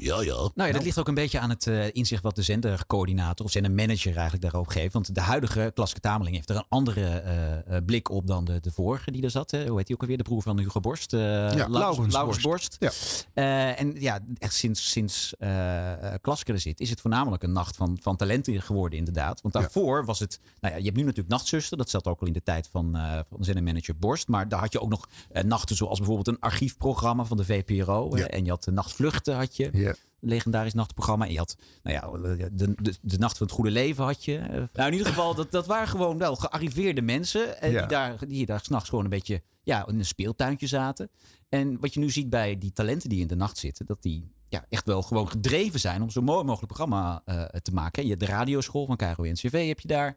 Ja, 0.00 0.22
ja. 0.22 0.34
Nou 0.54 0.68
ja, 0.68 0.72
dat 0.72 0.82
ligt 0.82 0.98
ook 0.98 1.08
een 1.08 1.14
beetje 1.14 1.38
aan 1.38 1.50
het 1.50 1.66
eh, 1.66 1.86
inzicht 1.92 2.22
wat 2.22 2.36
de 2.36 2.42
zendercoördinator 2.42 3.46
of 3.46 3.52
zendermanager 3.52 4.12
eigenlijk 4.12 4.42
daarop 4.42 4.68
geeft. 4.68 4.92
Want 4.92 5.14
de 5.14 5.20
huidige 5.20 5.70
Klaske 5.74 6.00
Tameling 6.00 6.36
heeft 6.36 6.50
er 6.50 6.56
een 6.56 6.64
andere 6.68 7.06
eh, 7.06 7.76
eh, 7.76 7.84
blik 7.84 8.10
op 8.10 8.26
dan 8.26 8.44
de, 8.44 8.60
de 8.60 8.72
vorige 8.72 9.10
die 9.10 9.22
er 9.22 9.30
zat. 9.30 9.50
Hè. 9.50 9.66
Hoe 9.66 9.76
heet 9.76 9.86
die 9.86 9.94
ook 9.94 10.00
alweer? 10.00 10.16
De 10.16 10.22
broer 10.22 10.42
van 10.42 10.58
Hugo 10.58 10.80
Borst. 10.80 11.12
Laurens 11.12 12.12
Laurens 12.12 12.40
Borst. 12.40 12.78
Borst. 12.78 13.28
Eh, 13.34 13.80
en 13.80 13.94
ja, 13.98 14.18
echt 14.38 14.54
sinds, 14.54 14.90
sinds 14.90 15.34
er 15.38 16.60
zit, 16.60 16.80
is 16.80 16.90
het 16.90 17.00
voornamelijk 17.00 17.42
een 17.42 17.52
nacht 17.52 17.76
van, 17.76 17.98
van 18.00 18.16
talenten 18.16 18.62
geworden 18.62 18.98
inderdaad. 18.98 19.40
Want 19.40 19.54
daarvoor 19.54 20.04
was 20.04 20.18
het, 20.18 20.40
nou 20.60 20.74
ja, 20.74 20.78
je 20.78 20.84
hebt 20.84 20.96
nu 20.96 21.02
natuurlijk 21.02 21.28
Nachtzuster. 21.28 21.76
Dat 21.76 21.90
zat 21.90 22.06
ook 22.06 22.20
al 22.20 22.26
in 22.26 22.32
de 22.32 22.42
tijd 22.42 22.68
van, 22.70 22.98
van 23.28 23.44
zendermanager 23.44 23.96
Borst. 23.96 24.28
Maar 24.28 24.48
daar 24.48 24.60
had 24.60 24.72
je 24.72 24.80
ook 24.80 24.88
nog 24.88 25.08
nachten 25.42 25.76
zoals 25.76 25.98
bijvoorbeeld 25.98 26.28
een 26.28 26.40
archiefprogramma 26.40 27.24
van 27.24 27.36
de 27.36 27.44
VPRO. 27.44 28.16
Ja. 28.16 28.26
en 28.26 28.44
je 28.44 28.50
had 28.50 28.64
de 28.64 28.72
Nachtvluchten 28.72 29.36
had 29.36 29.56
je. 29.56 29.89
Ja. 29.96 30.28
Legendarisch 30.28 30.74
nachtprogramma. 30.74 31.24
En 31.26 31.32
je 31.32 31.38
had, 31.38 31.56
nou 31.82 31.96
ja, 31.96 32.48
de, 32.52 32.74
de, 32.82 32.94
de 33.02 33.18
Nacht 33.18 33.36
van 33.38 33.46
het 33.46 33.54
Goede 33.56 33.70
Leven 33.70 34.04
had 34.04 34.24
je. 34.24 34.36
Eh, 34.38 34.62
Nou, 34.72 34.86
in 34.86 34.92
ieder 34.92 35.06
geval, 35.06 35.34
dat, 35.34 35.50
dat 35.50 35.66
waren 35.66 35.88
gewoon 35.88 36.18
wel 36.18 36.36
gearriveerde 36.36 37.02
mensen. 37.02 37.60
En 37.60 37.70
Ja. 37.70 37.78
die 37.78 37.88
daar, 37.88 38.26
die 38.26 38.46
daar 38.46 38.60
s'nachts 38.60 38.88
gewoon 38.88 39.04
een 39.04 39.10
beetje 39.10 39.42
ja, 39.62 39.86
in 39.86 39.98
een 39.98 40.04
speeltuintje 40.04 40.66
zaten. 40.66 41.10
En 41.48 41.80
wat 41.80 41.94
je 41.94 42.00
nu 42.00 42.10
ziet 42.10 42.30
bij 42.30 42.58
die 42.58 42.72
talenten 42.72 43.08
die 43.08 43.20
in 43.20 43.26
de 43.26 43.36
nacht 43.36 43.58
zitten, 43.58 43.86
dat 43.86 44.02
die 44.02 44.32
ja, 44.48 44.64
echt 44.68 44.86
wel 44.86 45.02
gewoon 45.02 45.28
gedreven 45.28 45.80
zijn 45.80 46.02
om 46.02 46.10
zo 46.10 46.20
mooi 46.22 46.44
mogelijk 46.44 46.66
programma 46.72 47.22
eh, 47.24 47.42
te 47.44 47.72
maken. 47.72 48.02
En 48.02 48.08
je 48.08 48.14
hebt 48.14 48.26
de 48.26 48.32
radioschool 48.32 48.86
van 48.86 48.96
KRO-NCV 48.96 49.66
heb 49.68 49.80
je 49.80 49.88
daar. 49.88 50.16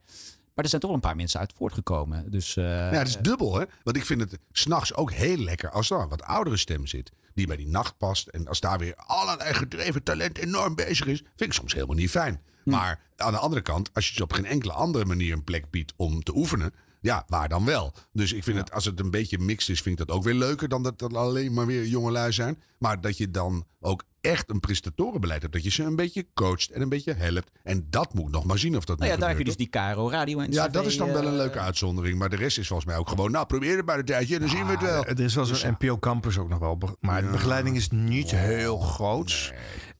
Maar 0.53 0.63
er 0.63 0.69
zijn 0.69 0.81
toch 0.81 0.89
wel 0.89 0.99
een 0.99 1.05
paar 1.07 1.15
mensen 1.15 1.39
uit 1.39 1.53
voortgekomen. 1.57 2.31
Dus, 2.31 2.55
eh, 2.57 2.63
Ja, 2.65 2.97
het 2.97 3.07
is 3.07 3.17
dubbel, 3.17 3.55
hè? 3.59 3.65
Want 3.83 3.97
ik 3.97 4.05
vind 4.05 4.21
het 4.21 4.39
s'nachts 4.51 4.93
ook 4.93 5.11
heel 5.11 5.37
lekker 5.37 5.71
als 5.71 5.89
er 5.89 5.99
een 6.01 6.07
wat 6.07 6.23
oudere 6.23 6.57
stem 6.57 6.87
zit. 6.87 7.11
Die 7.33 7.47
bij 7.47 7.57
die 7.57 7.67
nacht 7.67 7.97
past. 7.97 8.27
En 8.27 8.47
als 8.47 8.59
daar 8.59 8.79
weer 8.79 8.95
allerlei 8.95 9.53
gedreven 9.53 10.03
talent 10.03 10.37
enorm 10.37 10.75
bezig 10.75 11.07
is. 11.07 11.19
Vind 11.19 11.49
ik 11.49 11.53
soms 11.53 11.73
helemaal 11.73 11.95
niet 11.95 12.09
fijn. 12.09 12.41
Maar 12.63 12.99
aan 13.15 13.31
de 13.31 13.37
andere 13.37 13.61
kant, 13.61 13.89
als 13.93 14.07
je 14.07 14.13
ze 14.13 14.23
op 14.23 14.33
geen 14.33 14.45
enkele 14.45 14.73
andere 14.73 15.05
manier 15.05 15.33
een 15.33 15.43
plek 15.43 15.69
biedt 15.69 15.93
om 15.95 16.23
te 16.23 16.35
oefenen. 16.35 16.73
Ja, 17.03 17.23
waar 17.27 17.49
dan 17.49 17.65
wel? 17.65 17.93
Dus 18.11 18.33
ik 18.33 18.43
vind 18.43 18.57
het, 18.57 18.71
als 18.71 18.85
het 18.85 18.99
een 18.99 19.11
beetje 19.11 19.37
mixed 19.37 19.69
is, 19.69 19.81
vind 19.81 19.99
ik 19.99 20.07
dat 20.07 20.15
ook 20.15 20.23
weer 20.23 20.33
leuker 20.33 20.69
dan 20.69 20.83
dat 20.83 21.01
er 21.01 21.17
alleen 21.17 21.53
maar 21.53 21.65
weer 21.65 21.85
jongelui 21.85 22.31
zijn. 22.31 22.61
Maar 22.77 23.01
dat 23.01 23.17
je 23.17 23.31
dan 23.31 23.65
ook 23.79 24.03
echt 24.21 24.49
een 24.49 24.59
prestatorenbeleid 24.59 25.41
hebt. 25.41 25.53
Dat 25.53 25.63
je 25.63 25.71
ze 25.71 25.83
een 25.83 25.95
beetje 25.95 26.25
coacht 26.33 26.71
en 26.71 26.81
een 26.81 26.89
beetje 26.89 27.13
helpt. 27.13 27.51
En 27.63 27.87
dat 27.89 28.13
moet 28.13 28.31
nog 28.31 28.45
maar 28.45 28.57
zien 28.57 28.77
of 28.77 28.85
dat 28.85 28.99
nou 28.99 29.11
ja, 29.11 29.17
daar 29.17 29.29
heb 29.29 29.37
je 29.37 29.43
dus 29.43 29.55
die 29.55 29.67
KRO 29.67 30.09
Radio 30.09 30.39
en 30.39 30.51
ja, 30.51 30.67
dat 30.67 30.85
is 30.85 30.97
dan 30.97 31.07
wel 31.07 31.21
een 31.21 31.31
eh, 31.31 31.33
leuke 31.37 31.59
uitzondering. 31.59 32.17
Maar 32.17 32.29
de 32.29 32.35
rest 32.35 32.57
is 32.57 32.67
volgens 32.67 32.87
mij 32.87 32.97
ook 32.97 33.09
gewoon... 33.09 33.31
Nou, 33.31 33.45
probeer 33.45 33.77
het 33.77 33.85
bij 33.85 33.95
de 33.95 34.03
tijdje 34.03 34.33
en 34.33 34.39
dan 34.39 34.49
zien 34.49 34.65
we 34.65 34.71
het 34.71 34.81
wel. 34.81 35.05
Er 35.05 35.19
is 35.19 35.35
wel 35.35 35.45
Dus 35.45 35.59
zo'n 35.59 35.75
NPO 35.79 35.97
Campus 35.97 36.37
ook 36.37 36.49
nog 36.49 36.59
wel. 36.59 36.79
Maar 36.99 37.21
de 37.21 37.29
begeleiding 37.29 37.75
is 37.75 37.89
niet 37.89 38.31
heel 38.31 38.77
groot. 38.77 39.53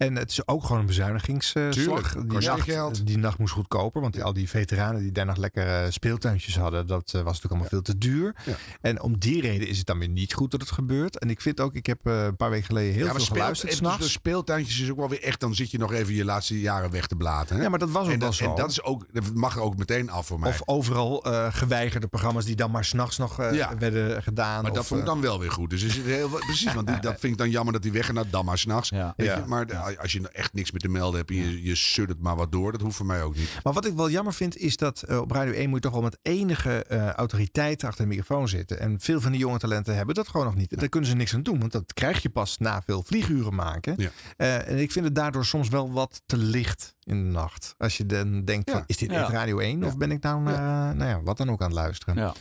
En 0.06 0.16
het 0.16 0.32
is 0.32 0.48
ook 0.48 0.64
gewoon 0.64 0.80
een 0.80 0.86
bezuinigingsslag. 0.86 1.74
Die 2.14 2.40
nacht, 2.40 3.06
die 3.06 3.18
nacht 3.18 3.38
moest 3.38 3.54
goedkoper. 3.54 4.02
Want 4.02 4.14
die, 4.14 4.24
al 4.24 4.34
die 4.34 4.50
veteranen 4.50 5.02
die 5.02 5.12
daar 5.12 5.26
nog 5.26 5.38
lekker 5.38 5.68
eh, 5.68 5.92
speeltuintjes 5.92 6.58
hadden... 6.58 6.88
dat 6.88 7.04
eh, 7.06 7.14
was 7.14 7.24
natuurlijk 7.24 7.46
allemaal 7.52 7.70
veel 7.70 7.82
te 7.82 7.98
duur. 7.98 8.36
En 8.82 9.02
om 9.02 9.20
die 9.20 9.42
reden 9.42 9.68
is 9.68 9.78
het 9.78 9.86
dan 9.88 10.00
weer 10.00 10.08
niet 10.10 10.34
goed 10.34 10.52
dat 10.52 10.62
het 10.62 10.72
gebeurt. 10.72 11.20
En 11.20 11.30
ik 11.30 11.42
vind 11.42 11.60
ook... 11.60 11.74
Ik 11.74 11.86
heb 11.86 12.00
eh, 12.04 12.24
een 12.24 12.36
paar 12.36 12.50
weken 12.50 12.66
geleden 12.66 12.94
heel 12.94 13.08
veel 13.08 13.20
speel, 13.20 13.36
geluisterd 13.36 14.00
de 14.00 14.10
speeltuintjes 14.10 14.80
is 14.80 14.92
ook 14.92 14.98
wel 14.98 15.10
weer 15.10 15.24
echt... 15.24 15.40
Dan 15.40 15.56
zit 15.56 15.72
je 15.72 15.78
nog 15.78 15.94
even 15.94 16.14
je 16.14 16.26
laatste 16.26 16.60
jaren 16.60 16.92
weg 16.92 17.08
te 17.08 17.16
blaten. 17.16 17.56
Hè? 17.56 17.62
Ja, 17.62 17.70
maar 17.70 17.80
dat 17.80 17.90
was 17.90 18.06
ook 18.06 18.12
en 18.14 18.20
wel 18.20 18.28
dat, 18.28 18.38
zo. 18.38 18.50
En 18.50 18.56
dat, 18.56 18.70
is 18.70 18.84
ook, 18.84 19.06
dat 19.12 19.34
mag 19.34 19.56
er 19.56 19.62
ook 19.62 19.78
meteen 19.78 20.10
af 20.10 20.26
voor 20.28 20.40
mij. 20.40 20.50
Of 20.50 20.62
overal 20.66 21.24
eh, 21.24 21.48
geweigerde 21.54 22.08
programma's 22.08 22.46
die 22.46 22.56
dan 22.56 22.72
maar 22.72 22.86
s'nachts 22.86 23.18
nog 23.18 23.52
Ja. 23.52 23.78
werden 23.78 24.24
gedaan. 24.24 24.64
maar 24.64 24.74
dat 24.74 24.86
vond 24.86 25.00
ik 25.00 25.06
dan 25.06 25.22
wel 25.22 25.40
weer 25.40 25.52
goed. 25.52 25.70
Dus 25.70 25.84
er 25.84 25.92
zit 25.92 26.06
heel, 26.06 26.30
precies, 26.30 26.74
want 26.74 26.88
die- 26.88 27.00
dat 27.10 27.20
vind 27.20 27.32
ik 27.34 27.38
dan 27.38 27.50
jammer 27.50 27.74
dat 27.74 27.82
die 27.82 27.92
weg 27.92 28.12
naar 28.14 28.30
dan 28.30 28.46
maar 28.46 28.58
s'nachts. 28.58 28.90
Ja. 28.90 29.14
Ja. 29.18 29.44
Maar 29.48 29.93
als 30.00 30.12
je 30.12 30.30
echt 30.30 30.54
niks 30.54 30.72
meer 30.72 30.82
te 30.82 30.88
melden 30.90 31.18
hebt 31.20 31.30
en 31.30 31.36
je, 31.36 31.64
je 31.64 31.76
sudt 31.76 32.10
het 32.10 32.20
maar 32.20 32.36
wat 32.36 32.52
door, 32.52 32.72
dat 32.72 32.82
hoeft 32.82 32.96
voor 32.96 33.06
mij 33.06 33.24
ook 33.24 33.36
niet. 33.36 33.60
Maar 33.64 33.74
wat 33.74 33.86
ik 33.86 33.94
wel 33.94 34.10
jammer 34.10 34.34
vind, 34.34 34.58
is 34.58 34.78
dat 34.78 35.02
eh, 35.02 35.20
op 35.20 35.32
Radio 35.32 35.54
1 35.54 35.66
moet 35.70 35.76
je 35.78 35.90
toch 35.90 35.94
wel 35.94 36.02
met 36.02 36.18
enige 36.22 36.84
eh, 36.84 37.10
autoriteit 37.10 37.84
achter 37.84 38.04
de 38.04 38.10
microfoon 38.10 38.48
zitten. 38.48 38.80
En 38.80 39.00
veel 39.00 39.22
van 39.22 39.32
die 39.32 39.40
jonge 39.40 39.58
talenten 39.58 39.96
hebben 39.96 40.16
dat 40.16 40.28
gewoon 40.28 40.46
nog 40.46 40.56
niet. 40.56 40.72
En 40.72 40.78
daar 40.80 40.90
kunnen 40.90 41.10
ze 41.10 41.16
niks 41.16 41.34
aan 41.34 41.44
doen, 41.44 41.60
want 41.60 41.72
dat 41.72 41.94
krijg 41.94 42.22
je 42.22 42.30
pas 42.30 42.58
na 42.58 42.82
veel 42.86 43.04
vlieguren 43.04 43.56
maken. 43.56 43.94
Ja. 43.98 44.10
Eh, 44.38 44.68
en 44.68 44.78
ik 44.78 44.92
vind 44.92 45.06
het 45.06 45.16
daardoor 45.16 45.46
soms 45.46 45.70
wel 45.70 45.92
wat 45.92 46.22
te 46.26 46.38
licht 46.38 46.96
in 47.04 47.24
de 47.26 47.32
nacht. 47.32 47.76
Als 47.78 47.98
je 47.98 48.06
dan 48.06 48.46
denkt, 48.46 48.70
Ja. 48.70 48.76
van, 48.76 48.84
is 48.86 48.98
dit 48.98 49.12
Ja. 49.12 49.22
echt 49.22 49.32
Radio 49.32 49.60
1? 49.60 49.84
Of 49.84 49.98
ben 49.98 50.12
ik 50.12 50.24
nou, 50.24 50.48
eh, 50.48 50.54
nou 50.92 51.06
ja, 51.06 51.22
wat 51.24 51.38
dan 51.38 51.50
ook 51.52 51.62
aan 51.62 51.68
het 51.68 51.76
luisteren? 51.78 52.16
Ja. 52.16 52.34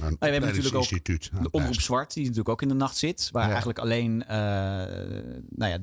Maar 0.00 0.08
een 0.08 0.16
we 0.20 0.26
hebben 0.26 0.48
natuurlijk 0.48 0.76
ook 0.76 1.04
De 1.04 1.38
het 1.38 1.50
Omroep. 1.50 1.80
Zwart, 1.80 2.12
die 2.14 2.22
natuurlijk 2.22 2.48
ook 2.48 2.62
in 2.62 2.68
de 2.68 2.74
nacht 2.74 2.96
zit. 2.96 3.28
Waar 3.32 3.42
Ja. 3.42 3.48
eigenlijk 3.48 3.78
alleen, 3.78 4.24
eh, 4.26 4.36
nou 5.48 5.70
ja, 5.72 5.78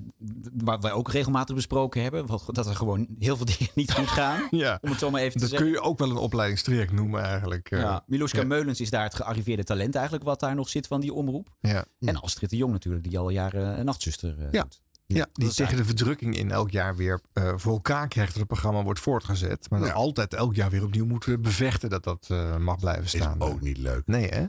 waar 0.63 0.79
wij 0.79 0.91
ook 0.91 1.11
regelmatig 1.11 1.55
besproken 1.55 2.01
hebben. 2.01 2.25
Dat 2.51 2.67
er 2.67 2.75
gewoon 2.75 3.07
heel 3.19 3.35
veel 3.37 3.45
dingen 3.57 3.71
niet 3.75 3.91
goed 3.91 4.07
gaan. 4.07 4.47
Ja. 4.65 4.77
Om 4.81 4.89
het 4.89 4.99
zo 4.99 5.09
maar 5.11 5.21
even 5.21 5.33
te 5.33 5.39
Dat 5.39 5.49
zeggen. 5.49 5.67
kun 5.67 5.77
je 5.77 5.81
ook 5.87 5.99
wel 5.99 6.09
een 6.09 6.15
opleidingstraject 6.17 6.91
noemen 6.91 7.21
eigenlijk. 7.23 7.71
eh. 7.71 7.79
Ja, 7.79 8.03
Miloska 8.07 8.39
ja. 8.39 8.45
Meulens 8.45 8.81
is 8.81 8.89
daar 8.89 9.03
het 9.03 9.15
gearriveerde 9.15 9.63
talent 9.63 9.95
eigenlijk 9.95 10.25
wat 10.25 10.39
daar 10.39 10.55
nog 10.55 10.69
zit 10.69 10.87
van 10.87 11.01
die 11.01 11.13
omroep. 11.13 11.49
Ja. 11.59 11.85
En 11.99 12.21
Astrid 12.21 12.49
de 12.49 12.57
Jong 12.57 12.71
natuurlijk, 12.71 13.03
die 13.03 13.17
al 13.19 13.29
jaren 13.29 13.79
een 13.79 13.85
nachtzuster 13.85 14.35
eh, 14.39 14.51
Ja. 14.51 14.61
doet. 14.61 14.81
Ja, 15.07 15.27
die 15.33 15.53
tegen 15.53 15.77
de 15.77 15.85
verdrukking 15.85 16.37
in 16.37 16.51
elk 16.51 16.71
jaar 16.71 16.95
weer 16.95 17.19
eh, 17.33 17.53
voor 17.55 17.73
elkaar 17.73 18.07
krijgt 18.07 18.29
dat 18.31 18.39
het 18.39 18.47
programma 18.47 18.83
wordt 18.83 18.99
voortgezet. 18.99 19.69
Maar 19.69 19.79
dan 19.79 19.93
altijd 19.93 20.33
elk 20.33 20.55
jaar 20.55 20.69
weer 20.69 20.83
opnieuw 20.83 21.05
moeten 21.05 21.41
bevechten 21.41 21.89
dat 21.89 22.03
dat 22.03 22.25
eh, 22.29 22.57
mag 22.57 22.79
blijven 22.79 23.09
staan. 23.09 23.35
Is 23.41 23.47
ook 23.47 23.61
niet 23.61 23.77
leuk. 23.77 24.01
Nee, 24.07 24.27
hè? 24.27 24.45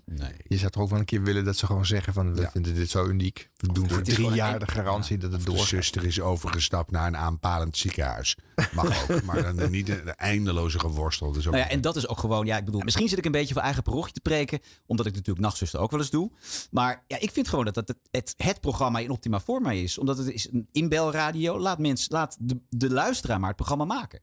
Je 0.49 0.57
zou 0.57 0.71
toch 0.71 0.83
ook 0.83 0.91
wel 0.91 0.99
een 0.99 1.05
keer 1.05 1.23
willen 1.23 1.45
dat 1.45 1.57
ze 1.57 1.67
gewoon 1.67 1.87
zeggen 1.87 2.13
van 2.13 2.35
we 2.35 2.41
Ja. 2.41 2.51
vinden 2.51 2.75
dit 2.75 2.91
zo 2.91 3.07
uniek. 3.07 3.51
We 3.57 3.73
doen 3.73 3.89
voor 3.89 3.97
het 3.97 4.07
drie 4.07 4.31
jaar 4.31 4.59
de 4.59 4.67
garantie 4.69 5.19
dat 5.19 5.33
het 5.33 5.41
De 5.41 5.47
doorgaat. 5.47 5.67
zuster 5.67 6.05
is 6.05 6.21
overgestapt 6.21 6.91
naar 6.91 7.07
een 7.07 7.17
aanpalend 7.17 7.77
ziekenhuis. 7.77 8.37
Mag 8.73 9.11
ook, 9.11 9.23
maar 9.29 9.55
dan 9.57 9.71
niet 9.71 9.87
de, 9.87 10.03
de 10.05 10.11
eindeloze 10.11 10.79
geworstel. 10.79 11.33
Dus 11.33 11.47
ook 11.47 11.53
Nou 11.53 11.65
ja, 11.65 11.71
en 11.71 11.81
dat 11.81 11.97
is 11.97 12.09
ook 12.09 12.19
gewoon, 12.19 12.47
ja, 12.47 12.57
ik 12.57 12.65
bedoel, 12.65 12.81
misschien 12.85 13.09
zit 13.09 13.19
ik 13.19 13.25
een 13.25 13.33
beetje 13.33 13.55
voor 13.55 13.63
eigen 13.63 13.83
parochie 13.83 14.13
te 14.13 14.21
preken, 14.21 14.61
omdat 14.87 15.07
ik 15.07 15.15
natuurlijk 15.15 15.47
Nachtzuster 15.47 15.81
ook 15.81 15.91
wel 15.91 16.01
eens 16.01 16.11
doe. 16.11 16.31
Maar 16.71 17.05
ja, 17.07 17.19
ik 17.21 17.31
vind 17.31 17.49
gewoon 17.49 17.65
dat 17.65 17.75
het 17.75 17.95
het, 18.11 18.35
het 18.37 18.61
programma 18.61 18.99
in 18.99 19.11
optima 19.11 19.41
forma 19.41 19.71
is. 19.71 19.99
Omdat 19.99 20.19
het 20.19 20.27
is 20.33 20.46
een 20.53 20.69
inbelradio. 20.73 21.59
Laat 21.59 21.79
mensen, 21.79 22.13
laat 22.13 22.37
de, 22.41 22.61
de 22.69 22.91
luisteraar 22.91 23.39
maar 23.39 23.49
het 23.49 23.57
programma 23.57 23.85
maken. 23.85 24.21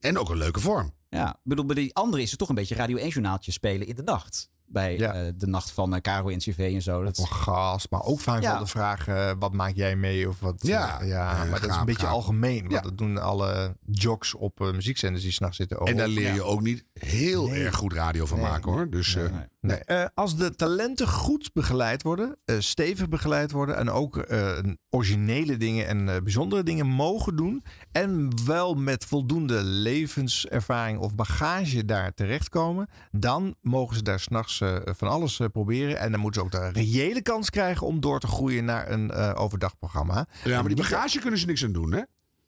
En 0.00 0.18
ook 0.18 0.28
een 0.30 0.36
leuke 0.36 0.60
vorm. 0.60 0.94
Ja, 1.08 1.40
bedoel, 1.42 1.66
bij 1.66 1.74
die 1.74 1.94
andere 1.94 2.22
is 2.22 2.30
het 2.30 2.38
toch 2.38 2.48
een 2.48 2.54
beetje 2.54 2.74
Radio 2.74 2.96
1 2.96 3.08
journaaltje 3.08 3.52
spelen 3.52 3.86
in 3.86 3.94
de 3.94 4.02
nacht. 4.02 4.50
Bij 4.74 4.98
eh, 5.00 5.32
de 5.36 5.46
nacht 5.46 5.70
van 5.70 5.94
uh, 5.94 6.00
Caro 6.00 6.28
NCV 6.30 6.70
en 6.74 6.82
zo. 6.82 7.02
Dat 7.04 7.20
gas, 7.30 7.88
maar 7.88 8.02
ook 8.02 8.20
vaak 8.20 8.42
Ja. 8.42 8.50
wel 8.50 8.58
de 8.64 8.66
vraag: 8.70 9.08
eh, 9.08 9.30
wat 9.38 9.52
maak 9.52 9.74
jij 9.74 9.96
mee? 9.96 10.28
Of 10.28 10.40
wat, 10.40 10.54
Ja, 10.66 11.02
ja 11.02 11.44
maar 11.50 11.60
dat 11.60 11.70
is 11.70 11.76
een 11.76 11.84
beetje 11.84 12.06
gaap. 12.06 12.14
algemeen. 12.14 12.60
Want 12.60 12.72
Ja. 12.72 12.80
dat 12.80 12.98
doen 12.98 13.18
alle 13.18 13.76
jocks 13.90 14.34
op 14.34 14.58
muziekzenders 14.58 15.22
die 15.22 15.32
s'nachts 15.32 15.56
zitten. 15.56 15.78
En 15.78 15.96
daar 15.96 16.08
leer 16.08 16.28
je 16.28 16.34
Ja. 16.34 16.42
ook 16.42 16.60
niet 16.62 16.84
heel 16.92 17.50
erg 17.50 17.74
goed 17.74 17.92
radio 17.92 18.26
van 18.26 18.38
Nee. 18.38 18.46
maken 18.48 18.72
hoor. 18.72 18.90
Dus 18.90 19.14
eh, 19.16 19.24
Nee, 19.60 19.76
eh, 19.78 20.04
als 20.14 20.36
de 20.36 20.54
talenten 20.54 21.08
goed 21.08 21.50
begeleid 21.52 22.02
worden, 22.02 22.36
eh, 22.44 22.56
stevig 22.58 23.08
begeleid 23.08 23.50
worden 23.52 23.76
en 23.76 23.90
ook 23.90 24.16
eh, 24.18 24.58
originele 24.90 25.56
dingen 25.56 25.86
en 25.86 26.08
eh, 26.08 26.20
bijzondere 26.22 26.62
dingen 26.62 26.86
mogen 26.86 27.36
doen 27.36 27.64
en 27.92 28.30
wel 28.46 28.74
met 28.74 29.04
voldoende 29.04 29.62
levenservaring 29.62 30.98
of 30.98 31.14
bagage 31.14 31.84
daar 31.84 32.14
terechtkomen, 32.14 32.88
dan 33.10 33.54
mogen 33.60 33.96
ze 33.96 34.02
daar 34.02 34.20
s'nachts 34.20 34.60
eh 34.64 34.94
van 34.94 35.08
alles 35.08 35.40
eh, 35.40 35.46
proberen 35.52 35.98
en 35.98 36.10
dan 36.10 36.20
moeten 36.20 36.40
ze 36.40 36.46
ook 36.46 36.72
de 36.74 36.80
reële 36.80 37.22
kans 37.22 37.50
krijgen 37.50 37.86
om 37.86 38.00
door 38.00 38.20
te 38.20 38.26
groeien 38.26 38.64
naar 38.64 38.90
een 38.90 39.10
eh, 39.10 39.32
overdagprogramma. 39.40 40.26
ja, 40.44 40.58
maar 40.58 40.68
die 40.68 40.76
bagage 40.76 41.18
kunnen 41.18 41.38
ze 41.40 41.46
niks 41.46 41.64
aan 41.64 41.72
doen 41.72 41.92
hè. 41.92 42.00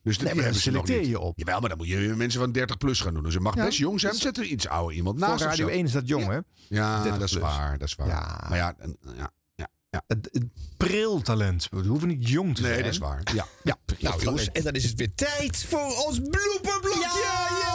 Dus 0.03 0.17
Nee, 0.17 0.25
die 0.25 0.35
maar 0.35 0.43
hebben 0.45 0.63
dan 0.63 0.71
ze 0.73 0.77
nog 0.77 0.85
selecteer 0.85 1.09
je 1.09 1.19
op. 1.19 1.37
Jawel, 1.37 1.59
maar 1.59 1.69
dan 1.69 1.77
moet 1.77 1.87
je 1.87 1.97
mensen 2.15 2.39
van 2.39 2.51
30 2.51 2.77
plus 2.77 2.99
gaan 3.01 3.13
doen. 3.13 3.23
Dus 3.23 3.33
je 3.33 3.39
mag 3.39 3.55
Ja, 3.55 3.65
best 3.65 3.77
jong 3.77 3.99
zijn. 3.99 4.13
Zet 4.15 4.37
er 4.37 4.43
iets 4.43 4.67
ouder 4.67 4.95
iemand 4.95 5.17
naast. 5.19 5.41
Voor 5.41 5.49
Radio 5.51 5.67
zo. 5.67 5.73
1 5.73 5.85
is 5.85 5.91
dat 5.91 6.07
jong, 6.07 6.23
Ja. 6.25 6.31
hè? 6.31 6.39
Ja, 6.67 7.01
30 7.01 7.19
dat 7.19 7.29
is 7.29 7.35
waar. 7.35 7.77
Dat 7.77 7.87
is 7.87 7.95
waar. 7.95 8.07
Ja. 8.07 8.45
Maar 8.49 8.57
ja, 8.57 8.75
ja, 9.15 9.31
ja, 9.55 9.67
ja. 9.89 10.01
Het, 10.07 10.29
het 10.31 10.43
pril 10.77 11.21
talent. 11.21 11.67
We 11.71 11.87
hoeven 11.87 12.07
niet 12.07 12.29
jong 12.29 12.55
te 12.55 12.61
Nee, 12.61 12.71
zijn. 12.71 12.83
dat 12.83 12.91
is 12.93 12.97
waar. 12.99 13.21
Ja. 13.33 13.45
Ja, 13.63 13.75
Nou 13.99 14.21
jongens, 14.23 14.51
en 14.51 14.63
dan 14.63 14.73
is 14.73 14.83
het 14.83 14.93
weer 14.97 15.13
tijd 15.15 15.65
voor 15.69 16.05
ons 16.07 16.19
blooperblokje. 16.19 16.99
Ja! 16.99 17.66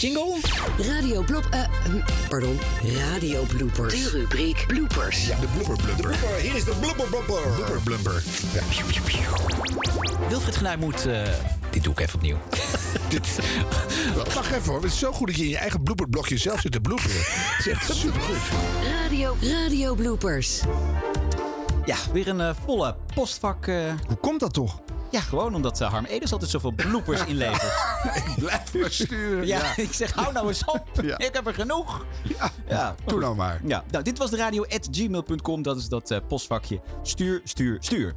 Jingle? 0.00 0.36
Radio 0.94 1.22
Blop... 1.22 1.46
eh, 1.50 1.60
hm, 1.84 2.00
pardon, 2.28 2.58
Radio 3.10 3.42
Bloopers. 3.42 3.92
De 4.02 4.10
rubriek 4.18 4.64
Bloopers. 4.66 5.26
Ja, 5.26 5.36
de 5.40 5.46
blooper 5.46 5.76
blumper. 5.84 5.96
De 5.96 6.02
blooper, 6.18 6.36
hier 6.40 6.54
is 6.54 6.64
de 6.64 6.74
blooper 6.80 7.04
blumper. 7.08 7.40
Blubber 7.54 7.80
blumper. 7.84 8.22
Ja. 8.52 8.60
Wilfried 10.28 10.56
Genuij 10.56 10.76
moet... 10.76 11.06
eh, 11.06 11.22
dit 11.70 11.82
doe 11.84 11.92
ik 11.92 12.00
even 12.00 12.14
opnieuw. 12.14 12.36
Wacht 14.34 14.50
even 14.50 14.64
hoor. 14.72 14.82
Het 14.82 14.92
is 14.92 14.98
zo 14.98 15.12
goed 15.12 15.26
dat 15.26 15.36
je 15.36 15.42
in 15.42 15.48
je 15.48 15.56
eigen 15.58 15.82
blooperblokje 15.82 16.36
zelf 16.38 16.60
zit 16.60 16.72
te 16.72 16.80
bloeperen. 16.80 17.16
Het 17.20 17.66
is 17.66 17.72
echt 17.72 17.94
supergoed. 17.96 18.36
Radio, 19.02 19.36
Radio 19.42 19.94
Bloopers. 19.94 20.60
Ja, 21.84 21.96
weer 22.12 22.28
een 22.28 22.40
eh, 22.40 22.50
volle 22.64 22.96
postvak. 23.14 23.66
eh. 23.66 23.92
Hoe 24.06 24.16
komt 24.16 24.40
dat 24.40 24.52
toch? 24.52 24.80
Ja, 25.10 25.20
gewoon 25.20 25.54
omdat 25.54 25.80
eh, 25.80 25.90
Harm 25.90 26.04
Edens 26.04 26.32
altijd 26.32 26.50
zoveel 26.50 26.70
bloopers 26.72 27.24
inlevert. 27.24 27.74
Blijf 28.38 28.74
maar 28.74 28.90
sturen. 28.90 29.46
Ja, 29.46 29.76
ik 29.76 29.92
zeg, 29.92 30.12
hou 30.12 30.32
nou 30.32 30.48
eens 30.48 30.64
op. 30.64 30.84
Ja. 31.06 31.18
Ik 31.18 31.30
heb 31.32 31.46
er 31.46 31.54
genoeg. 31.54 32.06
Ja, 32.68 32.94
Doe 33.04 33.20
nou 33.20 33.34
maar. 33.36 33.60
Ja, 33.64 33.84
nou, 33.90 34.04
dit 34.04 34.18
was 34.18 34.30
de 34.30 34.36
radio.gmail.com. 34.36 35.62
Dat 35.62 35.76
is 35.76 35.88
dat 35.88 36.10
eh, 36.10 36.18
postvakje. 36.28 36.80
Stuur, 37.02 37.40
stuur, 37.44 37.76
stuur. 37.80 38.14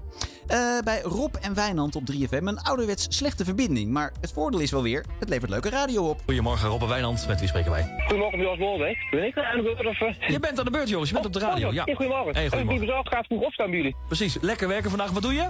Eh, 0.47 0.77
bij 0.83 1.01
Rob 1.01 1.35
en 1.41 1.53
Wijnand 1.53 1.95
op 1.95 2.03
3FM 2.13 2.43
een 2.43 2.61
ouderwets 2.61 3.05
slechte 3.09 3.45
verbinding. 3.45 3.91
Maar 3.91 4.11
het 4.21 4.31
voordeel 4.31 4.59
is 4.59 4.71
wel 4.71 4.81
weer, 4.83 5.05
het 5.19 5.29
levert 5.29 5.49
leuke 5.51 5.69
radio 5.69 6.09
op. 6.09 6.21
Goedemorgen, 6.25 6.69
Rob 6.69 6.81
en 6.81 6.87
Wijnand. 6.87 7.27
Met 7.27 7.39
wie 7.39 7.47
spreken 7.47 7.71
wij? 7.71 7.95
Goedemorgen, 8.07 8.39
Jos 8.39 8.57
Bolbeek. 8.57 8.97
Ben 9.11 9.23
ik 9.23 9.37
er 9.37 9.43
aan 9.45 9.57
de 9.57 9.63
beurt? 9.63 9.85
Of? 9.85 10.27
Je 10.27 10.39
bent 10.39 10.59
aan 10.59 10.65
de 10.65 10.71
beurt, 10.71 10.89
jongens. 10.89 11.09
Je 11.09 11.15
bent 11.15 11.25
op 11.27 11.33
de 11.33 11.39
radio. 11.39 11.67
Oh, 11.67 11.73
Ja. 11.73 11.83
hey, 11.83 11.95
goedemorgen. 11.95 12.33
Hey, 12.33 12.43
ik 12.43 12.49
goedemorgen. 12.49 12.79
die 12.79 12.87
bezorgd 12.89 13.13
gaat 13.13 13.25
vroeg 13.25 13.41
opstaan 13.43 13.69
bij 13.69 13.75
jullie? 13.77 13.95
Precies. 14.07 14.37
Lekker 14.41 14.67
werken 14.67 14.89
vandaag. 14.89 15.11
Wat 15.11 15.21
doe 15.21 15.33
je? 15.33 15.47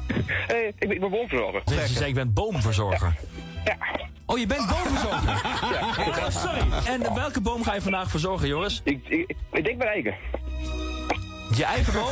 Hey, 0.47 0.67
ik, 0.67 0.79
ben, 0.79 0.91
ik 0.91 0.99
ben 0.99 1.09
boomverzorger. 1.29 1.61
Zeg, 1.65 1.87
je 1.87 1.93
zei, 1.93 2.09
ik 2.09 2.15
ben 2.15 2.33
boomverzorger. 2.33 3.15
Ja. 3.65 3.77
Oh, 4.25 4.37
je 4.37 4.47
bent 4.47 4.67
boomverzorger? 4.67 5.27
Ja. 5.71 5.87
Oh, 6.07 6.29
sorry. 6.29 6.61
En 6.87 7.13
welke 7.15 7.41
boom 7.41 7.63
ga 7.63 7.73
je 7.73 7.81
vandaag 7.81 8.09
verzorgen, 8.09 8.47
Joris? 8.47 8.81
Ik, 8.83 9.07
ik, 9.07 9.35
ik 9.51 9.63
denk 9.63 9.77
bij 9.77 9.87
eiken. 9.87 10.15
Je 11.55 11.65
eigen 11.65 11.93
boom? 11.93 12.11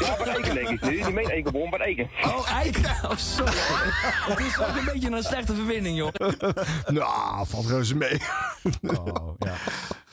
Ja, 0.00 0.16
bij 0.16 0.26
eiken 0.26 0.54
denk 0.54 0.68
ik. 0.68 0.90
Niet 0.90 1.14
mijn 1.14 1.30
eikenboom, 1.30 1.70
bij 1.70 1.78
eiken. 1.78 2.10
Oh, 2.24 2.52
eiken. 2.52 2.84
Oh, 2.84 3.16
sorry. 3.16 3.52
Het 4.28 4.38
is 4.40 4.58
ook 4.58 4.76
een 4.76 4.84
beetje 4.92 5.10
een 5.10 5.22
slechte 5.22 5.54
verbinding, 5.54 5.96
joh. 5.96 6.12
Nou, 6.86 7.46
valt 7.46 7.66
reuze 7.66 7.96
mee. 7.96 8.20
Oh, 8.82 9.34
ja. 9.38 9.54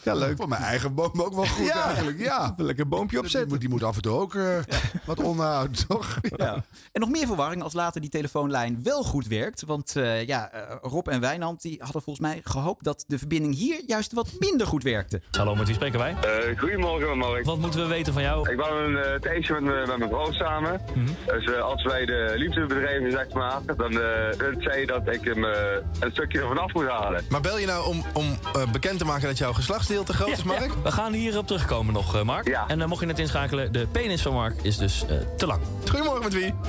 Ja, 0.05 0.13
leuk. 0.13 0.37
Voor 0.37 0.47
mijn 0.47 0.61
eigen 0.61 0.93
boom 0.93 1.21
ook 1.21 1.33
wel 1.33 1.45
goed 1.45 1.65
Ja. 1.65 1.85
eigenlijk. 1.85 2.19
Ja. 2.19 2.53
Een 2.57 2.65
lekker 2.65 2.87
boompje 2.87 3.09
Die 3.15 3.19
opzetten. 3.19 3.49
moet, 3.49 3.59
die 3.59 3.69
moet 3.69 3.83
af 3.83 3.95
en 3.95 4.01
toe 4.01 4.13
ook 4.19 4.35
eh, 4.35 4.57
wat 5.05 5.19
onderhouden, 5.23 5.87
toch? 5.87 6.17
Ja. 6.35 6.53
En 6.91 7.01
nog 7.01 7.09
meer 7.09 7.27
verwarring 7.27 7.63
als 7.63 7.73
later 7.73 8.01
die 8.01 8.09
telefoonlijn 8.09 8.79
wel 8.83 9.03
goed 9.03 9.27
werkt. 9.27 9.63
Want 9.65 9.95
eh, 9.95 10.25
ja, 10.27 10.51
eh, 10.51 10.75
Rob 10.81 11.07
en 11.07 11.19
Wijnand 11.19 11.61
die 11.61 11.75
hadden 11.83 12.01
volgens 12.01 12.27
mij 12.27 12.41
gehoopt 12.43 12.83
dat 12.83 13.03
de 13.07 13.17
verbinding 13.17 13.55
hier 13.55 13.81
juist 13.87 14.11
wat 14.13 14.27
minder 14.39 14.67
goed 14.67 14.83
werkte. 14.83 15.21
Hallo, 15.31 15.55
met 15.55 15.65
wie 15.65 15.75
spreken 15.75 15.99
wij? 15.99 16.15
Eh, 16.21 16.59
goedemorgen, 16.59 17.17
Mark. 17.17 17.45
Wat 17.45 17.57
moeten 17.57 17.79
we 17.81 17.87
weten 17.87 18.13
van 18.13 18.21
jou? 18.21 18.51
Ik 18.51 18.57
woon 18.59 18.91
uh, 18.91 19.01
het 19.11 19.25
eentje 19.25 19.53
met, 19.53 19.63
me- 19.63 19.83
met 19.87 19.97
mijn 19.97 20.09
vrouw 20.09 20.31
samen. 20.31 20.81
Dus 21.25 21.45
eh, 21.53 21.61
als 21.61 21.83
wij 21.83 22.05
de 22.05 22.33
liefde 22.35 22.65
bedrijven, 22.65 23.11
zeg 23.11 23.33
maar, 23.33 23.61
dan, 23.77 23.91
eh 23.91 24.53
zei 24.59 24.79
je 24.79 24.85
dat 24.85 25.07
ik 25.07 25.23
hem 25.23 25.43
eh, 25.45 25.51
een 25.99 26.11
stukje 26.11 26.39
ervan 26.39 26.57
af 26.57 26.73
moet 26.73 26.87
halen. 26.87 27.23
Maar 27.29 27.41
bel 27.41 27.57
je 27.59 27.65
nou 27.65 27.85
om, 27.87 28.03
om 28.13 28.37
bekend 28.71 28.99
te 28.99 29.05
maken 29.05 29.27
dat 29.27 29.37
jouw 29.37 29.53
geslachtsdeel 29.53 29.94
te 30.03 30.13
groot 30.13 30.29
is, 30.29 30.43
Mark? 30.43 30.73
We 30.83 30.91
gaan 30.91 31.13
hierop 31.13 31.47
terugkomen 31.47 31.93
nog, 31.93 32.15
eh, 32.15 32.21
Mark. 32.21 32.47
Ja. 32.47 32.67
En 32.67 32.79
dan 32.79 32.89
mocht 32.89 33.01
je 33.01 33.07
net 33.07 33.19
inschakelen, 33.19 33.71
de 33.71 33.87
penis 33.91 34.21
van 34.21 34.33
Mark 34.33 34.61
is 34.61 34.77
dus 34.77 35.05
eh, 35.07 35.15
te 35.37 35.45
lang. 35.45 35.61
Goedemorgen, 35.89 36.23
met 36.23 36.33
wie? 36.33 36.53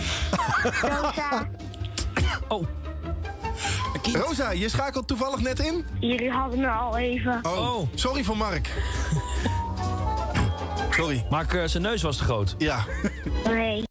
Oh. 2.48 2.66
Rosa, 4.12 4.50
je 4.50 4.68
schakelt 4.68 5.06
toevallig 5.06 5.40
net 5.40 5.58
in? 5.58 5.86
Jullie 6.00 6.30
hadden 6.30 6.60
me 6.60 6.68
al 6.68 6.96
even. 6.96 7.40
Oh, 7.42 7.88
sorry 7.94 8.24
voor 8.24 8.36
Mark. 8.36 8.70
Sorry. 10.96 11.26
Mark, 11.30 11.52
eh, 11.54 11.64
zijn 11.64 11.82
neus 11.82 12.02
was 12.02 12.16
te 12.16 12.24
groot. 12.24 12.54
Ja. 12.58 12.84
Nee. 13.44 13.85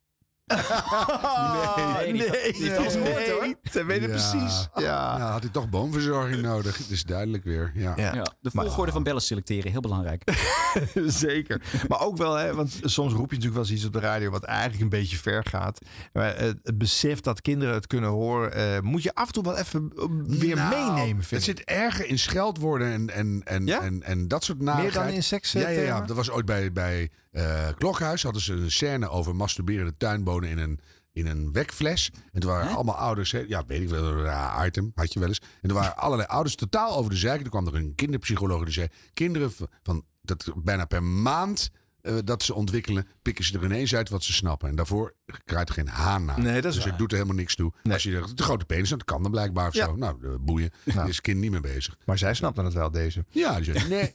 Nee, 0.46 2.14
nee, 2.14 2.78
alles 2.78 2.94
gehoord, 2.94 3.30
hoor. 3.30 3.56
Ze 3.72 3.86
weten 3.86 4.10
precies. 4.10 4.68
Ja. 4.76 5.18
Nou, 5.18 5.32
had 5.32 5.42
hij 5.42 5.52
toch 5.52 5.70
boomverzorging 5.70 6.42
nodig. 6.42 6.78
Het 6.78 6.90
is 6.90 7.04
duidelijk 7.04 7.44
weer. 7.44 7.72
Ja. 7.76 7.94
Ja. 7.96 8.14
Ja, 8.16 8.34
de 8.42 8.52
volgorde 8.52 8.92
van 8.92 9.04
bellen 9.04 9.22
selecteren, 9.22 9.72
heel 9.72 9.82
belangrijk. 9.82 10.24
Zeker. 11.06 11.62
Maar 11.88 12.00
ook 12.02 12.18
wel, 12.18 12.34
hè, 12.34 12.54
want 12.54 12.80
soms 12.84 13.14
roep 13.14 13.30
je 13.30 13.36
natuurlijk 13.36 13.54
wel 13.54 13.64
eens 13.64 13.72
iets 13.72 13.86
op 13.86 13.94
de 13.94 14.00
radio 14.00 14.30
wat 14.30 14.44
eigenlijk 14.44 14.82
een 14.82 14.90
beetje 14.90 15.18
ver 15.18 15.46
gaat. 15.46 15.80
Maar 16.14 16.38
het, 16.38 16.58
het 16.64 16.78
besef 16.78 17.20
dat 17.22 17.42
kinderen 17.42 17.74
het 17.74 17.88
kunnen 17.88 18.10
horen, 18.10 18.54
eh, 18.54 18.80
moet 18.82 19.04
je 19.04 19.16
af 19.16 19.28
en 19.28 19.34
toe 19.34 19.44
wel 19.44 19.58
even 19.58 19.92
eh, 19.98 20.06
weer 20.26 20.56
Nou, 20.56 20.70
meenemen. 20.70 21.18
Het 21.18 21.26
Vind 21.28 21.48
ik. 21.48 21.58
zit 21.58 21.64
erger 21.64 22.06
in 22.06 22.20
scheldwoorden 22.20 22.92
en, 22.92 23.10
en, 23.10 23.42
en, 23.44 23.66
Ja? 23.66 23.82
en, 23.82 24.04
en 24.04 24.28
dat 24.28 24.44
soort 24.44 24.62
Meer 24.62 24.92
dan 24.92 25.08
in 25.08 25.24
seks, 25.24 25.52
Ja, 25.52 25.70
ja, 25.70 25.82
ja. 25.82 26.02
Dat 26.02 26.16
was 26.16 26.30
ooit 26.32 26.46
bij, 26.46 26.72
bij 26.72 27.10
eh, 27.36 27.68
Klokhuis. 27.78 28.24
Hadden 28.24 28.42
ze 28.42 28.54
een 28.54 28.72
scène 28.72 29.10
over 29.10 29.36
masturberende 29.36 29.98
tuinbonen 29.98 30.50
in 30.50 30.58
een, 30.58 30.80
in 31.14 31.28
een 31.28 31.52
wekfles. 31.52 32.12
En 32.32 32.40
toen 32.40 32.50
waren 32.50 32.76
allemaal 32.76 32.96
ouders... 32.96 33.32
hè, 33.32 33.40
Ja, 33.48 33.64
weet 33.68 33.82
ik 33.82 33.90
wel, 33.90 34.04
een 34.04 34.22
raar 34.22 34.66
item. 34.68 34.92
Had 34.96 35.14
je 35.14 35.20
wel 35.20 35.28
eens. 35.28 35.42
En 35.62 35.70
er 35.70 35.76
waren 35.76 35.98
allerlei 35.98 36.30
ouders 36.30 36.56
totaal 36.56 36.96
over 36.98 37.12
de 37.12 37.18
zeik. 37.18 37.42
Toen 37.42 37.50
kwam 37.50 37.68
er 37.68 37.76
een 37.76 37.96
kinderpsycholoog 37.96 38.64
die 38.64 38.74
zei... 38.74 38.88
Kinderen 39.14 39.52
van, 39.52 39.68
van 39.84 40.04
dat 40.22 40.52
bijna 40.56 40.86
per 40.86 41.04
maand... 41.04 41.70
eh, 42.02 42.16
dat 42.24 42.44
ze 42.44 42.54
ontwikkelen, 42.54 43.08
pikken 43.22 43.46
ze 43.46 43.58
er 43.58 43.64
ineens 43.64 43.96
uit 43.96 44.10
wat 44.10 44.24
ze 44.24 44.34
snappen. 44.34 44.70
En 44.70 44.76
daarvoor 44.76 45.14
krijgt 45.46 45.72
geen 45.72 45.88
haan 45.88 46.26
naar. 46.26 46.40
Nee, 46.42 46.62
dat 46.62 46.66
is 46.66 46.74
dus 46.74 46.78
waar. 46.84 46.88
het 46.88 46.98
doet 46.98 47.12
er 47.12 47.18
helemaal 47.18 47.38
niks 47.38 47.56
toe. 47.56 47.74
Als 47.92 48.04
je 48.04 48.12
zegt, 48.12 48.38
de 48.38 48.44
grote 48.44 48.66
penis, 48.66 48.90
dat 48.90 49.04
kan 49.04 49.22
dan 49.22 49.32
blijkbaar 49.32 49.68
of 49.68 49.74
Ja. 49.74 49.86
zo. 49.86 49.96
Nou, 49.96 50.20
de 50.22 50.38
boeien. 50.42 50.72
Daar 50.84 51.08
is 51.10 51.16
het 51.16 51.22
kind 51.26 51.40
niet 51.40 51.52
mee 51.52 51.60
bezig. 51.60 51.98
Maar 52.06 52.18
zij 52.18 52.34
snapten 52.34 52.66
het 52.66 52.74
wel, 52.74 52.92
deze. 52.92 53.26
Ja, 53.30 53.56
die 53.56 53.64
zei, 53.74 53.88
nee. 53.90 54.14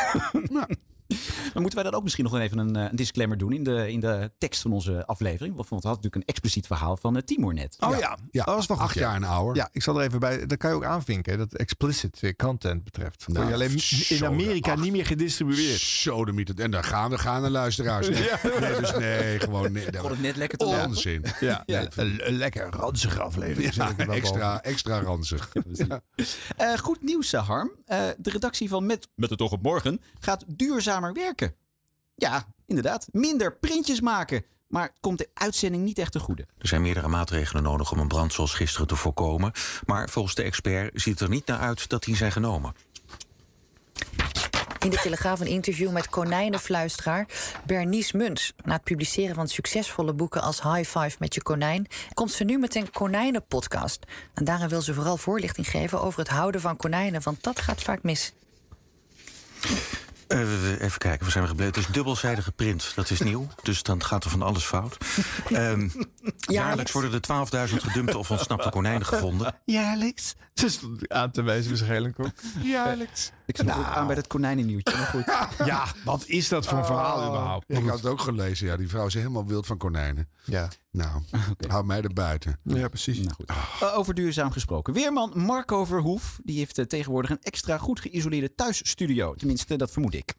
nou, 0.56 0.66
Maar 1.52 1.62
moeten 1.62 1.80
wij 1.80 1.90
dan 1.90 1.94
ook 1.98 2.02
misschien 2.02 2.24
nog 2.24 2.38
even 2.38 2.58
een, 2.58 2.76
eh, 2.76 2.82
een 2.90 2.96
disclaimer 2.96 3.38
doen 3.38 3.52
in 3.52 3.62
de, 3.64 3.92
in 3.92 4.00
de 4.00 4.30
tekst 4.38 4.62
van 4.62 4.72
onze 4.72 5.06
aflevering? 5.06 5.54
Want 5.56 5.68
we 5.68 5.74
hadden 5.74 5.90
natuurlijk 5.90 6.14
een 6.14 6.24
expliciet 6.26 6.66
verhaal 6.66 6.96
van 6.96 7.16
uh, 7.16 7.22
Timor 7.22 7.54
net. 7.54 7.76
Oh 7.80 7.98
ja, 7.98 8.18
dat 8.30 8.44
was 8.44 8.66
wel 8.66 8.76
goed. 8.76 8.86
Acht 8.86 8.94
jaar 8.94 9.14
en 9.14 9.24
ouder. 9.24 9.56
Ja, 9.56 9.68
ik 9.72 9.82
zal 9.82 10.00
er 10.00 10.06
even 10.06 10.20
bij. 10.20 10.46
Dat 10.46 10.58
kan 10.58 10.70
je 10.70 10.76
ook 10.76 10.84
aanvinken, 10.84 11.38
dat 11.38 11.54
explicit 11.54 12.18
eh, 12.22 12.32
content 12.36 12.84
betreft. 12.84 13.24
Je 13.26 13.38
alleen 13.38 13.80
in 14.08 14.24
Amerika 14.24 14.74
niet 14.74 14.92
meer 14.92 15.06
gedistribueerd. 15.06 15.80
Zo 15.80 16.24
de 16.24 16.32
mythe. 16.32 16.54
En 16.56 16.70
daar 16.70 16.84
gaan 16.84 17.10
we 17.10 17.18
gaan 17.18 17.42
de 17.42 17.50
luisteraars. 17.50 18.08
Nee, 18.08 18.22
Ja. 18.22 18.38
nee, 18.60 18.80
dus 18.80 18.96
nee, 18.96 19.40
gewoon 19.40 19.72
nee. 19.72 19.84
Vond 19.92 20.10
het 20.10 20.20
net 20.20 20.36
lekker 20.36 20.58
te 20.58 20.64
lachen. 20.64 20.88
Onzin. 20.88 21.24
Ja, 21.40 21.62
ja, 21.66 21.86
een, 21.94 22.28
een 22.28 22.36
lekker 22.36 22.70
ranzige 22.70 23.20
aflevering. 23.22 23.74
Ja, 23.74 23.82
zet 23.82 23.90
ik 23.90 24.00
er 24.00 24.06
wel 24.06 24.16
extra, 24.16 24.62
extra 24.62 25.00
ranzig. 25.00 25.52
Ja. 25.72 26.00
Eh, 26.56 26.78
goed 26.78 27.02
nieuws, 27.02 27.32
eh, 27.32 27.46
Harm. 27.46 27.70
Eh, 27.86 28.04
de 28.18 28.30
redactie 28.30 28.68
van 28.68 28.86
Met, 28.86 29.08
Met 29.14 29.30
het 29.30 29.40
Oog 29.40 29.52
op 29.52 29.62
Morgen 29.62 30.00
gaat 30.20 30.44
duurzamer 30.46 31.12
werken. 31.12 31.41
Ja, 32.22 32.46
inderdaad. 32.66 33.08
Minder 33.12 33.56
printjes 33.56 34.00
maken. 34.00 34.44
Maar 34.68 34.82
het 34.82 34.96
komt 35.00 35.18
de 35.18 35.28
uitzending 35.34 35.84
niet 35.84 35.98
echt 35.98 36.12
te 36.12 36.18
goede. 36.18 36.46
Er 36.58 36.68
zijn 36.68 36.82
meerdere 36.82 37.08
maatregelen 37.08 37.62
nodig 37.62 37.92
om 37.92 37.98
een 37.98 38.08
brand 38.08 38.32
zoals 38.32 38.54
gisteren 38.54 38.86
te 38.86 38.96
voorkomen. 38.96 39.52
Maar 39.86 40.08
volgens 40.08 40.34
de 40.34 40.42
expert 40.42 41.00
ziet 41.00 41.12
het 41.12 41.20
er 41.20 41.34
niet 41.34 41.46
naar 41.46 41.58
uit 41.58 41.88
dat 41.88 42.02
die 42.02 42.16
zijn 42.16 42.32
genomen. 42.32 42.74
In 44.78 44.90
de 44.90 44.96
Telegraaf 44.96 45.40
een 45.40 45.46
interview 45.46 45.90
met 45.90 46.08
konijnenfluisteraar 46.08 47.26
Bernice 47.66 48.16
Muns. 48.16 48.52
Na 48.64 48.72
het 48.72 48.84
publiceren 48.84 49.34
van 49.34 49.48
succesvolle 49.48 50.12
boeken 50.12 50.42
als 50.42 50.62
High 50.62 50.98
Five 50.98 51.16
met 51.18 51.34
je 51.34 51.42
konijn... 51.42 51.86
komt 52.14 52.32
ze 52.32 52.44
nu 52.44 52.58
met 52.58 52.74
een 52.74 52.90
konijnenpodcast. 52.90 54.04
En 54.34 54.44
daarin 54.44 54.68
wil 54.68 54.82
ze 54.82 54.94
vooral 54.94 55.16
voorlichting 55.16 55.68
geven 55.68 56.02
over 56.02 56.18
het 56.18 56.28
houden 56.28 56.60
van 56.60 56.76
konijnen... 56.76 57.22
want 57.22 57.42
dat 57.42 57.60
gaat 57.60 57.82
vaak 57.82 58.02
mis. 58.02 58.32
Eh, 60.32 60.80
even 60.80 60.98
kijken, 60.98 61.20
waar 61.20 61.30
zijn 61.30 61.44
we 61.44 61.50
gebleven? 61.50 61.74
Het 61.74 61.88
is 61.88 61.94
dubbelzijdig 61.94 62.44
geprint, 62.44 62.92
dat 62.94 63.10
is 63.10 63.20
nieuw. 63.20 63.48
Dus 63.62 63.82
dan 63.82 64.04
gaat 64.04 64.24
er 64.24 64.30
van 64.30 64.42
alles 64.42 64.64
fout. 64.64 64.96
Ehm, 65.52 65.88
jaarlijks 66.36 66.92
worden 66.92 67.12
er 67.12 67.20
12.000 67.20 67.82
gedumpte 67.82 68.18
of 68.18 68.30
ontsnapte 68.30 68.70
konijnen 68.70 69.06
gevonden. 69.06 69.54
Jaarlijks. 69.64 70.34
Ze 70.54 70.68
stond 70.68 71.08
aan 71.08 71.30
te 71.30 71.42
wijzen 71.42 71.70
waarschijnlijk 71.70 72.20
ook. 72.20 72.32
Jaarlijks. 72.62 73.30
Ik 73.46 73.56
zat 73.56 73.76
ook 73.76 73.84
aan 73.84 74.06
bij 74.06 74.14
dat 74.14 74.26
konijnennieuwtje. 74.26 74.96
Maar 74.96 75.06
goed. 75.06 75.24
Ja, 75.66 75.86
wat 76.04 76.24
is 76.26 76.48
dat 76.48 76.66
voor 76.66 76.78
een 76.78 76.84
verhaal 76.84 77.28
überhaupt? 77.28 77.64
Ik 77.68 77.86
had 77.88 77.96
het 77.96 78.06
ook 78.06 78.20
gelezen. 78.20 78.66
Ja, 78.66 78.76
die 78.76 78.88
vrouw 78.88 79.06
is 79.06 79.14
helemaal 79.14 79.46
wild 79.46 79.66
van 79.66 79.76
konijnen. 79.78 80.28
Ja. 80.44 80.68
Nou, 80.90 81.22
hou 81.68 81.84
mij 81.84 82.02
er 82.02 82.12
buiten. 82.12 82.58
Ja, 82.62 82.88
precies. 82.88 83.18
Nou 83.18 83.32
goed. 83.34 83.48
Eh, 83.48 83.98
over 83.98 84.14
duurzaam 84.14 84.50
gesproken. 84.50 84.94
Weerman 84.94 85.32
Marco 85.34 85.84
Verhoef 85.84 86.40
die 86.44 86.58
heeft 86.58 86.78
eh, 86.78 86.84
tegenwoordig 86.84 87.30
een 87.30 87.40
extra 87.40 87.78
goed 87.78 88.00
geïsoleerde 88.00 88.54
thuisstudio. 88.54 89.34
Tenminste, 89.34 89.76
dat 89.76 89.90
vermoed 89.90 90.14
ik. 90.14 90.34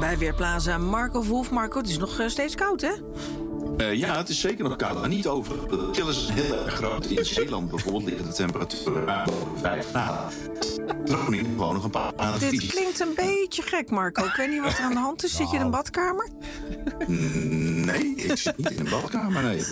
Bij 0.00 0.18
Weerplaza 0.18 0.78
Marco 0.78 1.22
Verhoef. 1.22 1.50
Marco, 1.50 1.78
het 1.78 1.88
is 1.88 1.98
nog 1.98 2.18
eh, 2.18 2.28
steeds 2.28 2.54
koud, 2.54 2.80
hè? 2.80 2.92
Eh, 3.78 3.94
ja, 3.94 4.16
het 4.16 4.28
is 4.28 4.40
zeker 4.40 4.64
nog 4.64 4.76
koud, 4.76 4.94
maar 5.00 5.08
niet 5.08 5.26
over. 5.26 5.68
De 5.68 5.88
chill 5.92 6.08
is 6.08 6.28
heel 6.32 6.64
erg 6.64 6.74
groot. 6.74 7.06
In 7.06 7.24
Zeeland 7.24 7.70
bijvoorbeeld 7.70 8.04
liggen 8.04 8.26
de 8.26 8.32
temperaturen 8.32 9.04
ruim 9.04 9.24
boven 9.30 9.58
5 9.58 9.88
graden. 9.88 10.32
Gewoon 11.04 11.74
nog 11.74 11.84
een 11.84 11.90
paar 11.90 12.12
maanden 12.16 12.50
Dit 12.50 12.66
klinkt 12.66 13.00
een 13.00 13.12
beetje 13.14 13.62
gek, 13.62 13.90
Marco. 13.90 14.24
Ik 14.24 14.34
weet 14.34 14.50
niet 14.50 14.62
wat 14.62 14.78
er 14.78 14.84
aan 14.84 14.92
de 14.92 14.98
hand 14.98 15.24
is. 15.24 15.36
Zit 15.36 15.50
je 15.50 15.56
in 15.56 15.62
een 15.62 15.70
badkamer? 15.70 16.28
Mm, 17.06 17.66
Nee, 17.84 18.14
ik 18.16 18.36
zit 18.36 18.56
niet 18.56 18.70
in 18.70 18.78
een 18.78 18.90
badkamer, 18.90 19.42
nee. 19.42 19.64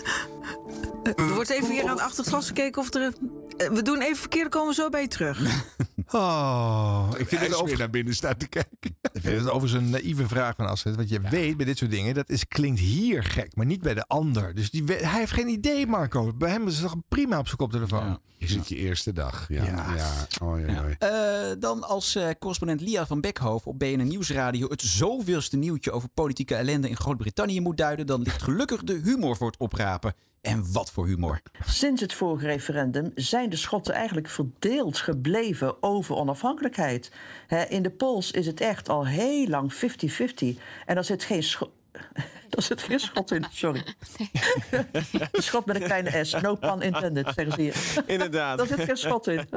Er 1.16 1.34
wordt 1.34 1.50
even 1.50 1.70
hier 1.70 1.88
aan 1.88 2.00
achter 2.00 2.18
het 2.18 2.26
glas 2.28 2.46
gekeken 2.46 2.82
of 2.82 2.94
er... 2.94 3.12
eh, 3.56 3.68
We 3.68 3.82
doen 3.82 4.00
even 4.00 4.16
verkeerd, 4.16 4.48
komen 4.48 4.68
we 4.68 4.74
zo 4.74 4.88
bij 4.88 5.00
je 5.02 5.08
terug. 5.08 5.40
Oh, 6.10 7.08
ik 7.16 7.28
vind 7.28 7.40
het 7.40 7.54
over... 7.54 7.66
weer 7.66 7.78
naar 7.78 7.90
binnen 7.90 8.14
staan 8.14 8.36
te 8.36 8.46
kijken. 8.48 8.78
Ik 9.12 9.20
vind 9.22 9.38
het 9.40 9.50
overigens 9.50 9.82
een 9.82 9.90
naïeve 9.90 10.28
vraag 10.28 10.54
van 10.56 10.66
Astrid. 10.66 10.96
Want 10.96 11.08
je 11.08 11.20
weet 11.30 11.56
bij 11.56 11.66
dit 11.66 11.78
soort 11.78 11.90
dingen, 11.90 12.14
dat 12.14 12.28
is, 12.28 12.48
klinkt 12.48 12.80
hier 12.80 13.22
gek, 13.24 13.56
maar 13.56 13.66
niet 13.66 13.80
bij 13.82 13.94
de 13.96 14.06
ander. 14.06 14.54
Dus 14.54 14.70
die, 14.70 14.84
hij 14.84 15.18
heeft 15.18 15.32
geen 15.32 15.48
idee, 15.48 15.86
Marco. 15.86 16.32
Bij 16.32 16.50
hem 16.50 16.66
is 16.66 16.78
het 16.78 16.82
toch 16.82 16.96
prima 17.08 17.38
op 17.38 17.46
zijn 17.46 17.58
koptelefoon. 17.58 18.18
Je 18.38 18.46
zit 18.46 18.68
je 18.68 18.76
eerste 18.76 19.12
dag. 19.12 19.46
Ja. 19.48 19.64
Ja. 19.64 19.94
ja. 19.96 20.26
Oh, 20.42 20.60
ja, 20.60 20.66
ja. 20.66 20.84
Eh, 20.98 21.56
dan 21.58 21.82
als 21.82 22.14
eh, 22.14 22.28
correspondent 22.38 22.80
Lia 22.80 23.06
van 23.06 23.20
Beckhoven 23.20 23.70
op 23.70 23.78
BNN 23.78 24.06
Nieuwsradio 24.06 24.68
het 24.68 24.82
zoveelste 24.82 25.56
nieuwtje 25.56 25.90
over 25.90 26.08
politieke 26.08 26.54
ellende 26.54 26.88
in 26.88 26.96
Groot-Brittannië 26.96 27.60
moet 27.60 27.76
duiden, 27.76 28.06
dan 28.06 28.22
ligt 28.22 28.42
gelukkig 28.42 28.82
de 28.82 29.00
humor 29.04 29.36
voor 29.36 29.46
het 29.46 29.58
oprapen. 29.58 30.14
En 30.40 30.72
wat 30.72 30.90
voor 30.90 31.06
humor. 31.06 31.40
Sinds 31.64 32.00
het 32.00 32.12
vorige 32.12 32.46
referendum 32.46 33.12
zijn 33.14 33.50
de 33.50 33.56
Schotten 33.56 33.94
eigenlijk 33.94 34.28
verdeeld 34.28 34.98
gebleven 34.98 35.82
over 35.82 36.16
onafhankelijkheid. 36.16 37.12
Hè, 37.46 37.62
in 37.64 37.82
de 37.82 37.90
polls 37.90 38.30
is 38.30 38.46
het 38.46 38.60
echt 38.60 38.88
al 38.88 39.06
heel 39.06 39.46
lang 39.46 39.74
50-50. 39.74 39.78
En 40.86 40.96
er 40.96 41.04
zit 41.04 41.24
geen 41.24 41.42
Er 42.50 42.62
zit 42.62 42.82
geen 42.82 43.00
schot 43.00 43.30
in, 43.30 43.46
sorry. 43.50 43.82
Een 45.32 45.42
schot 45.42 45.66
met 45.66 45.76
een 45.76 45.82
kleine 45.82 46.24
S, 46.24 46.32
no 46.32 46.54
pun 46.54 46.82
intended, 46.82 47.32
zeggen 47.34 47.52
ze 47.52 47.60
hier. 47.60 48.02
Inderdaad. 48.06 48.60
Er 48.60 48.66
zit 48.66 48.80
geen 48.80 48.96
schot 48.96 49.26
in. 49.26 49.48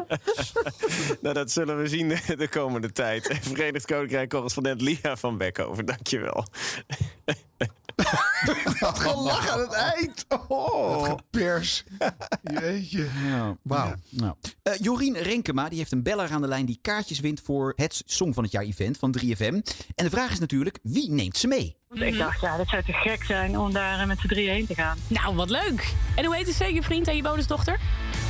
nou, 1.21 1.33
dat 1.33 1.51
zullen 1.51 1.77
we 1.81 1.87
zien 1.87 2.09
de, 2.09 2.35
de 2.37 2.47
komende 2.47 2.91
tijd. 2.91 3.37
Verenigd 3.41 3.85
Koninkrijk 3.85 4.29
correspondent 4.29 4.81
Lia 4.81 5.17
van 5.17 5.37
Beckhoven, 5.37 5.85
dankjewel. 5.85 6.45
Wat 8.79 8.99
gelach 8.99 9.49
aan 9.49 9.59
het 9.59 9.71
eind. 9.71 10.25
Oh. 10.47 11.03
Gepers. 11.03 11.83
Jeetje. 12.41 13.07
Wauw. 13.61 13.93
Nou. 14.09 14.35
Eh, 14.63 14.73
Jorien 14.77 15.17
Renkema 15.17 15.69
die 15.69 15.77
heeft 15.77 15.91
een 15.91 16.03
beller 16.03 16.31
aan 16.31 16.41
de 16.41 16.47
lijn 16.47 16.65
die 16.65 16.79
kaartjes 16.81 17.19
wint 17.19 17.41
voor 17.41 17.73
het 17.75 18.01
Song 18.05 18.33
van 18.33 18.43
het 18.43 18.51
Jaar 18.51 18.63
event 18.63 18.97
van 18.97 19.15
3FM. 19.19 19.53
En 19.95 20.05
de 20.05 20.09
vraag 20.09 20.31
is 20.31 20.39
natuurlijk, 20.39 20.79
wie 20.83 21.11
neemt 21.11 21.37
ze 21.37 21.47
mee? 21.47 21.78
Ik 21.93 22.17
dacht, 22.17 22.41
ja, 22.41 22.57
dat 22.57 22.67
zou 22.67 22.83
te 22.83 22.93
gek 22.93 23.23
zijn 23.23 23.59
om 23.59 23.73
daar 23.73 23.99
eh, 23.99 24.05
met 24.05 24.19
z'n 24.19 24.27
drieën 24.27 24.53
heen 24.53 24.65
te 24.65 24.73
gaan. 24.73 24.97
Nou, 25.07 25.35
wat 25.35 25.49
leuk. 25.49 25.93
En 26.15 26.25
hoe 26.25 26.35
heet 26.35 26.45
de 26.45 26.51
zeker 26.51 26.73
je 26.73 26.83
vriend 26.83 27.07
en 27.07 27.15
je 27.15 27.21
bonusdochter? 27.21 27.79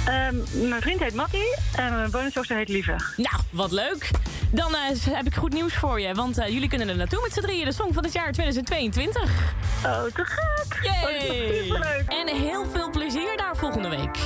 Ehm, 0.05 0.35
mijn 0.69 0.81
vriend 0.81 0.99
heet 0.99 1.13
Mattie 1.13 1.55
en 1.75 1.95
mijn 1.95 2.11
bonusdochter 2.11 2.57
heet 2.57 2.69
Lieve. 2.69 2.95
Nou, 3.17 3.35
wat 3.51 3.71
leuk. 3.71 4.11
Dan 4.51 4.75
eh, 4.75 4.81
heb 5.11 5.25
ik 5.25 5.35
goed 5.35 5.53
nieuws 5.53 5.73
voor 5.73 6.01
je. 6.01 6.13
Want 6.13 6.37
eh, 6.37 6.47
jullie 6.47 6.69
kunnen 6.69 6.89
er 6.89 6.95
naartoe 6.95 7.21
met 7.21 7.33
z'n 7.33 7.41
drieën. 7.41 7.65
De 7.65 7.71
Song 7.71 7.93
van 7.93 8.03
het 8.03 8.13
jaar 8.13 8.31
2022. 8.31 9.53
Oh, 9.85 10.03
te 10.03 10.25
gek. 10.25 10.83
Yay. 10.83 11.69
Oh. 11.71 12.19
En 12.19 12.27
heel 12.27 12.65
veel 12.65 12.89
plezier 12.89 13.37
daar 13.37 13.57
volgende 13.57 13.89
week. 13.89 14.17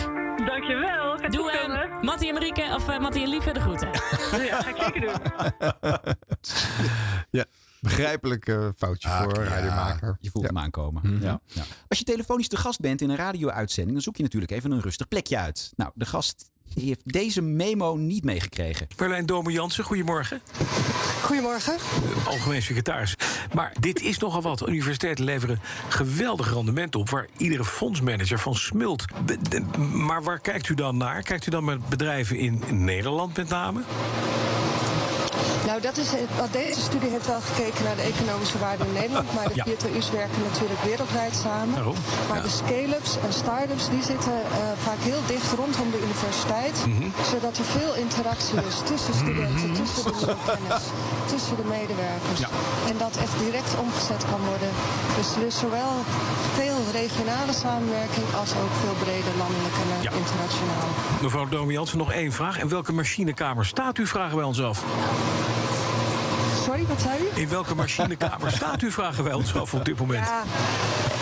Dankjewel. 0.46 1.18
Doe 1.30 1.42
goed 1.42 1.52
hem. 1.52 1.62
komen. 1.62 2.06
Mattie 2.06 2.28
en 2.28 2.34
Marieke, 2.34 2.72
of 2.76 2.90
uh, 2.90 3.00
Mattie 3.00 3.24
en 3.24 3.30
Lieve, 3.30 3.52
de 3.52 3.60
groeten. 3.60 3.90
Ja, 4.46 4.62
ga 4.62 4.70
ik 4.70 4.76
zeker 4.80 5.02
doen. 5.02 5.14
ja, 7.40 7.46
begrijpelijk 7.84 8.48
eh, 8.48 8.68
foutje 8.78 9.10
voor 9.10 9.38
een 9.38 9.48
radiomaker. 9.48 10.18
Je 10.20 10.30
voelt 10.30 10.46
hem 10.46 10.58
aankomen. 10.58 11.02
Mhm. 11.06 11.24
Ja. 11.24 11.40
Ja. 11.46 11.64
Als 11.88 12.00
je 12.00 12.06
telefonisch 12.06 12.48
te 12.48 12.58
gast 12.58 12.80
bent 12.80 13.02
in 13.02 13.10
een 13.10 13.16
radio-uitzending, 13.16 13.94
dan 13.94 14.02
zoek 14.04 14.18
je 14.18 14.24
natuurlijk 14.24 14.52
even 14.52 14.72
een 14.72 14.82
rustig 14.82 15.08
plekje 15.08 15.38
uit. 15.38 15.72
Nou, 15.76 15.92
de 15.96 16.06
gast 16.06 16.52
die 16.74 16.86
heeft 16.88 17.14
deze 17.14 17.42
memo 17.42 17.96
niet 17.96 18.24
meegekregen. 18.24 18.88
Marlijn 18.98 19.26
Dome 19.26 19.52
Jansen, 19.52 19.84
goedemorgen. 19.84 20.42
Goedemorgen. 21.24 21.76
Algemeen 22.26 22.62
secretaris. 22.62 23.16
Maar 23.54 23.74
dit 23.80 24.02
is 24.02 24.18
nogal 24.18 24.42
wat. 24.42 24.68
Universiteiten 24.68 25.26
leveren 25.26 25.60
geweldig 25.90 26.54
rendement 26.54 26.96
op... 26.96 27.10
waar 27.10 27.28
iedere 27.38 27.66
fondsmanager 27.66 28.40
van 28.40 28.56
smult. 28.56 29.06
De- 29.50 29.62
Maar 29.92 30.24
waar 30.24 30.40
kijkt 30.40 30.70
u 30.70 30.74
dan 30.74 30.98
naar? 30.98 31.22
Kijkt 31.22 31.48
u 31.48 31.52
dan 31.52 31.64
met 31.64 31.90
bedrijven 31.90 32.38
in 32.38 32.62
Nederland 32.70 33.38
met 33.38 33.50
name? 33.50 33.82
Nou, 35.70 35.82
dat 35.82 35.98
is, 36.04 36.10
het- 36.12 36.34
wat 36.44 36.52
deze 36.62 36.80
studie 36.90 37.10
heeft 37.16 37.28
wel 37.36 37.42
gekeken 37.50 37.84
naar 37.88 37.96
de 38.02 38.08
economische 38.14 38.60
waarde 38.66 38.84
in 38.90 38.94
Nederland. 39.02 39.34
Maar 39.36 39.48
de 39.48 39.56
Ja. 39.62 39.66
werken 40.22 40.42
natuurlijk 40.52 40.82
wereldwijd 40.90 41.36
samen. 41.46 41.76
Daarom, 41.80 41.98
Maar 42.30 42.38
ja. 42.42 42.44
de 42.50 42.54
scale-ups 42.62 43.12
en 43.26 43.34
start-ups 43.42 43.86
die 43.96 44.04
zitten 44.12 44.38
eh, 44.44 44.58
vaak 44.88 45.02
heel 45.10 45.22
dicht 45.34 45.50
rondom 45.62 45.88
de 45.96 46.02
universiteit. 46.08 46.76
Mhm. 46.86 47.08
Zodat 47.32 47.54
er 47.62 47.68
veel 47.80 47.94
interactie 48.06 48.58
is 48.72 48.78
tussen 48.92 49.14
studenten, 49.22 49.74
tussen 49.80 50.04
de 50.32 50.36
kennis, 50.50 50.84
tussen 51.34 51.56
de 51.62 51.68
medewerkers. 51.78 52.40
Ja. 52.46 52.50
En 52.92 52.96
dat 53.04 53.14
echt 53.26 53.36
direct 53.46 53.72
omgezet 53.86 54.24
kan 54.32 54.42
worden. 54.52 54.72
Dus 55.18 55.28
er 55.38 55.46
is 55.52 55.58
zowel 55.66 55.92
veel 56.60 56.80
regionale 57.02 57.54
samenwerking 57.66 58.28
als 58.42 58.52
ook 58.62 58.74
veel 58.84 58.96
breder 59.06 59.34
landelijk 59.44 59.76
en 59.84 59.90
eh, 59.96 60.04
Ja. 60.08 60.12
internationaal. 60.24 60.90
Mevrouw 61.26 61.46
Jansen, 61.78 61.98
nog 62.06 62.12
één 62.12 62.32
vraag. 62.40 62.56
In 62.64 62.70
welke 62.78 62.94
machinekamer 62.94 63.66
staat 63.66 63.98
u, 63.98 64.04
vragen 64.08 64.36
wij 64.40 64.46
ons 64.52 64.62
af. 64.62 64.78
Sorry, 66.64 66.86
wat 66.86 67.02
zei 67.02 67.20
u? 67.36 67.40
In 67.42 67.50
welke 67.50 67.76
machinekamer 67.76 68.52
staat 68.62 68.82
u, 68.82 68.92
vragen 68.92 69.24
wij 69.24 69.34
ons 69.34 69.56
af 69.56 69.74
op 69.74 69.86
dit 69.86 70.00
moment. 70.00 70.26
Ja, 70.28 70.44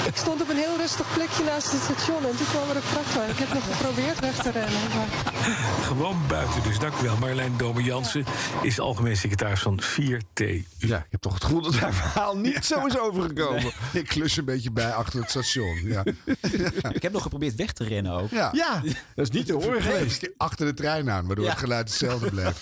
ik 0.05 0.15
stond 0.15 0.41
op 0.41 0.49
een 0.49 0.55
heel 0.57 0.77
rustig 0.77 1.13
plekje 1.13 1.43
naast 1.43 1.71
het 1.71 1.81
station 1.81 2.25
en 2.25 2.37
toen 2.37 2.45
kwam 2.47 2.69
er 2.69 2.75
een 2.75 2.81
vrachtwagen. 2.81 3.29
Ik 3.31 3.37
heb 3.37 3.53
nog 3.53 3.63
geprobeerd 3.77 4.19
weg 4.19 4.35
te 4.35 4.51
rennen. 4.51 4.79
Maar... 4.95 5.33
Gewoon 5.91 6.17
buiten 6.27 6.63
dus, 6.63 6.79
dank 6.79 6.93
u 7.01 7.03
wel. 7.03 7.17
Marlijn 7.17 7.53
Dome 7.57 7.83
Jansen 7.83 8.25
is 8.61 8.79
algemeen 8.79 9.17
secretaris 9.17 9.59
van 9.61 9.79
4T. 9.81 10.43
Ja, 10.77 10.97
ik 10.97 11.05
heb 11.09 11.21
toch 11.21 11.33
het 11.33 11.43
gevoel 11.43 11.61
dat 11.61 11.75
haar 11.75 11.93
verhaal 11.93 12.37
niet 12.37 12.65
zo 12.65 12.85
is 12.85 12.99
overgekomen. 12.99 13.71
Ik 13.93 14.07
klus 14.07 14.37
een 14.37 14.45
beetje 14.45 14.71
bij 14.71 14.93
achter 14.93 15.19
het 15.19 15.29
station. 15.29 15.79
Ja. 15.83 16.03
Ik 16.93 17.01
heb 17.01 17.11
nog 17.11 17.21
geprobeerd 17.21 17.55
weg 17.55 17.71
te 17.71 17.83
rennen 17.83 18.11
ook. 18.11 18.29
Ja. 18.29 18.49
Ja, 18.53 18.81
dat 19.15 19.25
is 19.27 19.29
niet 19.29 19.45
te 19.45 19.53
horen 19.53 19.81
geweest. 19.81 20.29
Achter 20.37 20.65
de 20.65 20.73
trein 20.73 21.09
aan, 21.09 21.25
waardoor 21.27 21.45
Ja. 21.45 21.51
het 21.51 21.59
geluid 21.59 21.87
hetzelfde 21.89 22.29
bleef. 22.29 22.61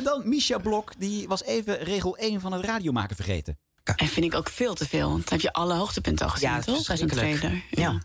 Eh, 0.00 0.12
En 0.12 0.18
dan 0.20 0.28
Misha 0.28 0.58
Blok, 0.58 0.92
die 0.98 1.28
was 1.28 1.42
even 1.44 1.78
regel 1.78 2.16
1 2.16 2.40
van 2.40 2.52
het 2.52 2.64
radiomaken 2.64 3.16
vergeten. 3.16 3.58
En 3.96 4.06
vind 4.08 4.26
ik 4.26 4.34
ook 4.34 4.48
veel 4.50 4.74
te 4.74 4.88
veel. 4.88 5.08
Want 5.08 5.22
dan 5.24 5.32
heb 5.32 5.40
je 5.40 5.52
alle 5.52 5.74
hoogtepunten 5.74 6.24
al 6.26 6.32
gezien, 6.32 6.48
Ja, 6.48 6.60
toch? 6.60 6.74
Zo'n 6.74 6.84
verschrikkelijk. 6.84 7.36
trailer. 7.38 7.62
Ja. 7.70 7.98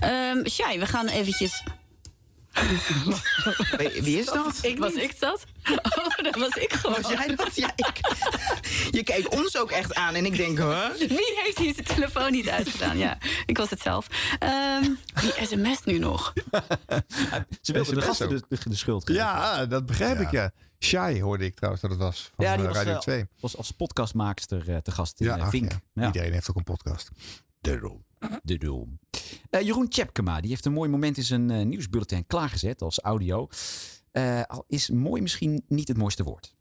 Ehm 0.00 0.48
Shai, 0.48 0.78
we 0.78 0.86
gaan 0.86 1.08
eventjes... 1.08 1.62
Wie 4.02 4.18
is 4.18 4.26
dat? 4.26 4.58
Ik 4.62 4.78
was 4.78 4.92
ik 4.92 5.20
dat? 5.20 5.44
Oh, 5.70 6.16
dat 6.22 6.36
was 6.36 6.54
ik 6.54 6.72
gewoon. 6.72 7.02
Was 7.02 7.10
jij 7.10 7.34
dat? 7.36 7.56
Ja, 7.56 7.72
ik. 7.76 8.00
Je 8.90 9.02
kijkt 9.02 9.28
ons 9.28 9.56
ook 9.58 9.70
echt 9.70 9.94
aan 9.94 10.14
en 10.14 10.24
ik 10.24 10.36
denk, 10.36 10.58
huh? 10.58 10.90
Wie 10.98 11.40
heeft 11.44 11.58
hier 11.58 11.74
zijn 11.74 11.86
telefoon 11.86 12.32
niet 12.32 12.48
uitgedaan? 12.48 12.98
Ja, 12.98 13.18
ik 13.46 13.56
was 13.58 13.70
het 13.70 13.80
zelf. 13.80 14.06
Ehm 14.38 14.84
wie 15.14 15.32
sms't 15.46 15.84
nu 15.84 15.98
nog? 15.98 16.32
Ze 17.60 17.72
wilden 17.72 17.94
de 17.94 18.00
SMS 18.00 18.04
gasten 18.04 18.28
de, 18.28 18.42
de, 18.48 18.58
de 18.68 18.76
schuld 18.76 19.06
geven. 19.06 19.22
Ja, 19.22 19.66
dat 19.66 19.86
begrijp 19.86 20.20
ik, 20.20 20.30
ja. 20.30 20.50
Shai 20.80 21.22
hoorde 21.22 21.44
ik 21.44 21.54
trouwens 21.54 21.82
dat 21.82 21.90
het 21.90 22.00
was 22.00 22.30
van 22.34 22.44
ja, 22.44 22.56
die 22.56 22.60
eh, 22.60 22.68
was, 22.68 22.76
Radio 22.76 22.92
eh, 22.92 23.00
2. 23.00 23.26
was 23.40 23.56
als 23.56 23.70
podcastmaakster 23.70 24.70
eh, 24.70 24.76
te 24.76 24.90
gast 24.90 25.20
in 25.20 25.26
Ja, 25.26 25.36
eh, 25.36 25.42
ach, 25.42 25.50
Vink. 25.50 25.70
ja. 25.70 25.80
Ja. 25.92 26.06
Iedereen 26.06 26.32
heeft 26.32 26.50
ook 26.50 26.56
een 26.56 26.64
podcast. 26.64 27.10
De 27.60 27.78
Room. 27.78 28.04
De 28.42 28.56
Room. 28.58 28.98
Eh, 29.50 29.60
Jeroen 29.60 29.88
Tjepkema, 29.88 30.40
die 30.40 30.50
heeft 30.50 30.64
een 30.64 30.72
mooi 30.72 30.90
moment 30.90 31.16
in 31.16 31.22
zijn 31.22 31.50
eh, 31.50 31.66
nieuwsbulletin 31.66 32.26
klaargezet 32.26 32.82
als 32.82 33.00
audio. 33.00 33.48
Eh, 34.12 34.42
al 34.42 34.64
is 34.68 34.90
mooi 34.90 35.22
misschien 35.22 35.62
niet 35.68 35.88
het 35.88 35.96
mooiste 35.96 36.22
woord. 36.22 36.54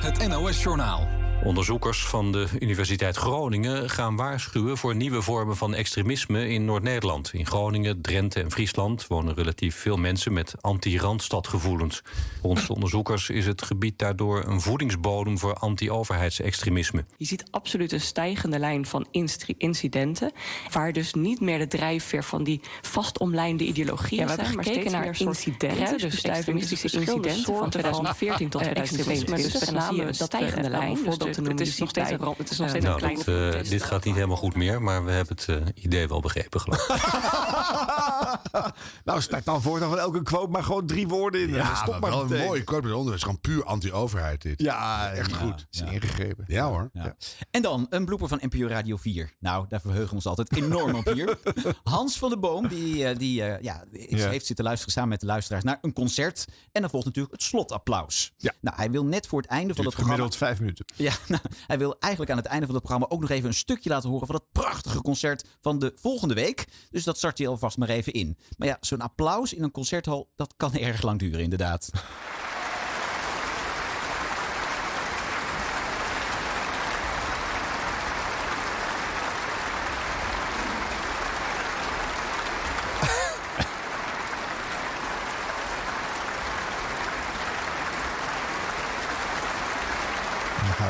Het 0.00 0.28
NOS-journaal. 0.28 1.23
Onderzoekers 1.44 2.06
van 2.06 2.32
de 2.32 2.46
Universiteit 2.58 3.16
Groningen 3.16 3.90
gaan 3.90 4.16
waarschuwen 4.16 4.76
voor 4.76 4.94
nieuwe 4.94 5.22
vormen 5.22 5.56
van 5.56 5.74
extremisme 5.74 6.48
in 6.48 6.64
Noord-Nederland. 6.64 7.32
In 7.32 7.46
Groningen, 7.46 8.00
Drenthe 8.00 8.40
en 8.40 8.50
Friesland 8.50 9.06
wonen 9.06 9.34
relatief 9.34 9.76
veel 9.76 9.96
mensen 9.96 10.32
met 10.32 10.54
anti-randstadgevoelens. 10.60 12.02
Volgens 12.40 12.66
de 12.66 12.74
onderzoekers 12.74 13.30
is 13.30 13.46
het 13.46 13.62
gebied 13.62 13.98
daardoor 13.98 14.44
een 14.44 14.60
voedingsbodem 14.60 15.38
voor 15.38 15.54
anti-overheidsextremisme. 15.54 17.04
Je 17.16 17.24
ziet 17.24 17.44
absoluut 17.50 17.92
een 17.92 18.00
stijgende 18.00 18.58
lijn 18.58 18.86
van 18.86 19.06
incidenten. 19.58 20.32
Waar 20.70 20.92
dus 20.92 21.14
niet 21.14 21.40
meer 21.40 21.58
de 21.58 21.66
drijfveer 21.66 22.24
van 22.24 22.44
die 22.44 22.60
vastomlijnde 22.82 23.64
ideologieën 23.64 24.20
Ja, 24.20 24.24
we 24.24 24.28
hebben 24.28 24.46
zijn, 24.46 24.56
maar 24.56 24.64
gekeken 24.64 24.92
naar 24.92 25.20
incidenten, 25.20 25.98
dus 25.98 26.22
extremistische 26.22 26.88
verschillende 26.88 27.28
incidenten 27.28 27.44
van 27.44 27.54
soorten 27.54 27.70
2014 27.70 28.48
tot 28.48 28.60
eh, 28.60 28.66
2022. 28.70 29.24
extremisme. 29.24 29.36
Dus 29.36 29.68
En 29.68 29.74
met 29.74 29.82
dan 29.82 29.82
zie 29.82 29.96
je 29.96 29.98
name 29.98 30.10
een 30.10 30.18
dat 30.18 30.26
stijgende 30.26 30.70
lijn. 30.70 30.94
Dus 31.04 31.33
te 31.34 31.42
het 31.50 31.60
is 31.60 31.78
nog 31.78 31.88
steeds 31.88 32.08
bij- 32.08 32.18
een 32.18 32.34
het 32.36 32.50
is 32.50 32.58
nog 32.58 32.68
steeds 32.68 32.84
Nou, 32.84 33.02
een 33.02 33.16
kleine 33.22 33.50
dat, 33.52 33.64
eh, 33.64 33.70
dit 33.70 33.82
gaat 33.82 34.04
niet 34.04 34.14
helemaal 34.14 34.36
goed 34.36 34.54
meer, 34.54 34.82
maar 34.82 35.04
we 35.04 35.10
hebben 35.10 35.36
het 35.36 35.48
eh, 35.48 35.84
idee 35.84 36.08
wel 36.08 36.20
begrepen, 36.20 36.60
geloof 36.60 36.88
ik. 36.88 37.02
nou, 39.04 39.20
start 39.20 39.44
dan 39.44 39.62
voor 39.62 39.78
dan 39.78 39.88
van 39.88 39.98
elke 39.98 40.22
quote 40.22 40.50
maar 40.50 40.62
gewoon 40.64 40.86
drie 40.86 41.08
woorden 41.08 41.40
in. 41.40 41.48
Ja, 41.54 41.74
Stop 41.74 41.90
maar 41.90 42.00
maar 42.00 42.10
wel 42.10 42.20
een 42.20 42.28
meteen. 42.28 42.46
mooi 42.46 42.64
kort 42.64 42.84
met 42.84 42.92
onderwijs. 42.92 43.22
Gewoon 43.22 43.40
puur 43.40 43.64
anti-overheid 43.64 44.42
dit. 44.42 44.60
Ja, 44.62 45.10
echt 45.10 45.30
ja, 45.30 45.36
goed. 45.36 45.66
is 45.70 45.80
ingegrepen. 45.80 46.44
Ja 46.46 46.66
hoor. 46.68 46.90
Ja. 46.92 47.16
En 47.50 47.62
dan 47.62 47.86
een 47.90 48.04
blooper 48.04 48.28
van 48.28 48.38
NPO 48.42 48.66
Radio 48.66 48.96
4. 48.96 49.32
Nou, 49.38 49.66
daar 49.68 49.80
verheugen 49.80 50.08
we 50.08 50.14
ons 50.14 50.26
altijd 50.26 50.56
enorm 50.56 50.94
op 50.94 51.04
hier. 51.12 51.38
Hans 51.82 52.18
van 52.18 52.28
der 52.28 52.38
Boom, 52.40 52.68
die, 52.68 53.06
eh, 53.06 53.18
die 53.18 53.32
ja, 53.34 53.84
is- 53.90 54.20
Ja. 54.22 54.28
heeft 54.28 54.46
zitten 54.46 54.64
luisteren 54.64 54.92
samen 54.92 55.08
met 55.10 55.20
de 55.20 55.26
luisteraars 55.26 55.64
naar 55.64 55.78
een 55.82 55.92
concert. 55.92 56.44
En 56.72 56.80
dan 56.80 56.90
volgt 56.90 57.06
natuurlijk 57.06 57.34
het 57.34 57.42
slotapplaus. 57.42 58.32
Nou, 58.60 58.76
hij 58.76 58.90
wil 58.90 59.04
net 59.04 59.26
voor 59.26 59.40
het 59.40 59.50
einde 59.50 59.74
van 59.74 59.84
het 59.84 59.94
programma... 59.94 60.14
Gemiddeld 60.24 60.36
vijf 60.36 60.58
minuten. 60.60 60.84
Ja, 60.94 61.12
nou, 61.28 61.42
hij 61.66 61.78
wil 61.78 61.96
eigenlijk 61.98 62.32
aan 62.32 62.38
het 62.38 62.46
einde 62.46 62.66
van 62.66 62.74
het 62.74 62.84
programma 62.84 63.14
ook 63.14 63.20
nog 63.20 63.30
even 63.30 63.48
een 63.48 63.54
stukje 63.54 63.90
laten 63.90 64.10
horen 64.10 64.26
van 64.26 64.36
het 64.36 64.52
prachtige 64.52 65.02
concert 65.02 65.48
van 65.60 65.78
de 65.78 65.92
volgende 65.94 66.34
week. 66.34 66.66
Dus 66.90 67.04
dat 67.04 67.16
start 67.16 67.38
hij 67.38 67.48
alvast 67.48 67.76
maar 67.76 67.88
even 67.88 68.12
in. 68.12 68.38
Maar 68.56 68.68
ja, 68.68 68.76
zo'n 68.80 69.00
applaus 69.00 69.52
in 69.52 69.62
een 69.62 69.70
concerthal, 69.70 70.30
dat 70.36 70.54
kan 70.56 70.72
erg 70.88 71.02
lang 71.02 71.18
duren 71.18 71.40
inderdaad. 71.40 71.90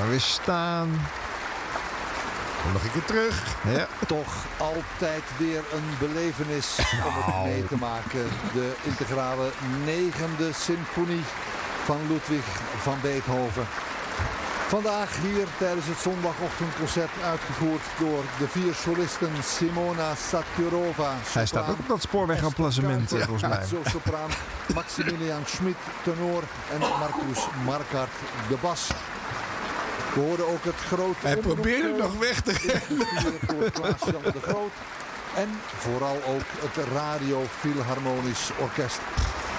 Gaan 0.05 0.13
we 0.13 0.19
weer 0.19 0.31
staan. 0.31 0.89
Kom 2.63 2.73
nog 2.73 2.83
een 2.85 2.93
keer 2.93 3.05
terug. 3.05 3.57
Ja. 3.69 3.87
Toch 4.07 4.45
altijd 4.57 5.23
weer 5.39 5.63
een 5.73 5.89
belevenis 5.99 6.79
om 7.07 7.13
het 7.23 7.45
mee 7.45 7.67
te 7.67 7.77
maken. 7.77 8.29
De 8.53 8.73
integrale 8.83 9.49
negende 9.85 10.53
symfonie 10.53 11.25
van 11.85 11.99
Ludwig 12.09 12.45
van 12.77 12.99
Beethoven. 13.03 13.67
Vandaag 14.67 15.17
hier 15.17 15.47
tijdens 15.59 15.87
het 15.87 15.99
zondagochtendconcert 15.99 17.11
uitgevoerd 17.25 17.83
door 17.99 18.23
de 18.39 18.49
vier 18.49 18.75
solisten 18.75 19.33
Simona 19.43 20.15
Sakurova. 20.15 21.15
Hij 21.33 21.47
staat 21.47 21.69
ook 21.69 21.79
op 21.79 21.89
dat 21.89 22.01
eh, 23.13 23.27
volgens 23.27 23.43
mij. 23.43 23.65
sopraan 23.91 24.31
Maximilian 24.75 25.43
Schmid, 25.47 25.77
tenor 26.03 26.43
en 26.73 26.79
Marcus 26.79 27.47
Markart, 27.65 28.15
de 28.49 28.57
bas. 28.61 28.91
We 30.15 30.21
hoorden 30.21 30.49
ook 30.49 30.65
het 30.65 30.75
grote 30.75 31.27
Hij 31.27 31.37
probeerde 31.37 31.89
nog 31.97 32.19
weg 32.19 32.41
te 32.41 32.81
door 33.47 33.71
Klaas-Jan 33.71 34.23
de 34.23 34.41
Groot. 34.43 34.73
En 35.37 35.49
vooral 35.79 36.21
ook 36.27 36.43
het 36.59 36.87
Radio 36.93 37.45
Philharmonisch 37.59 38.51
Orkest. 38.59 39.01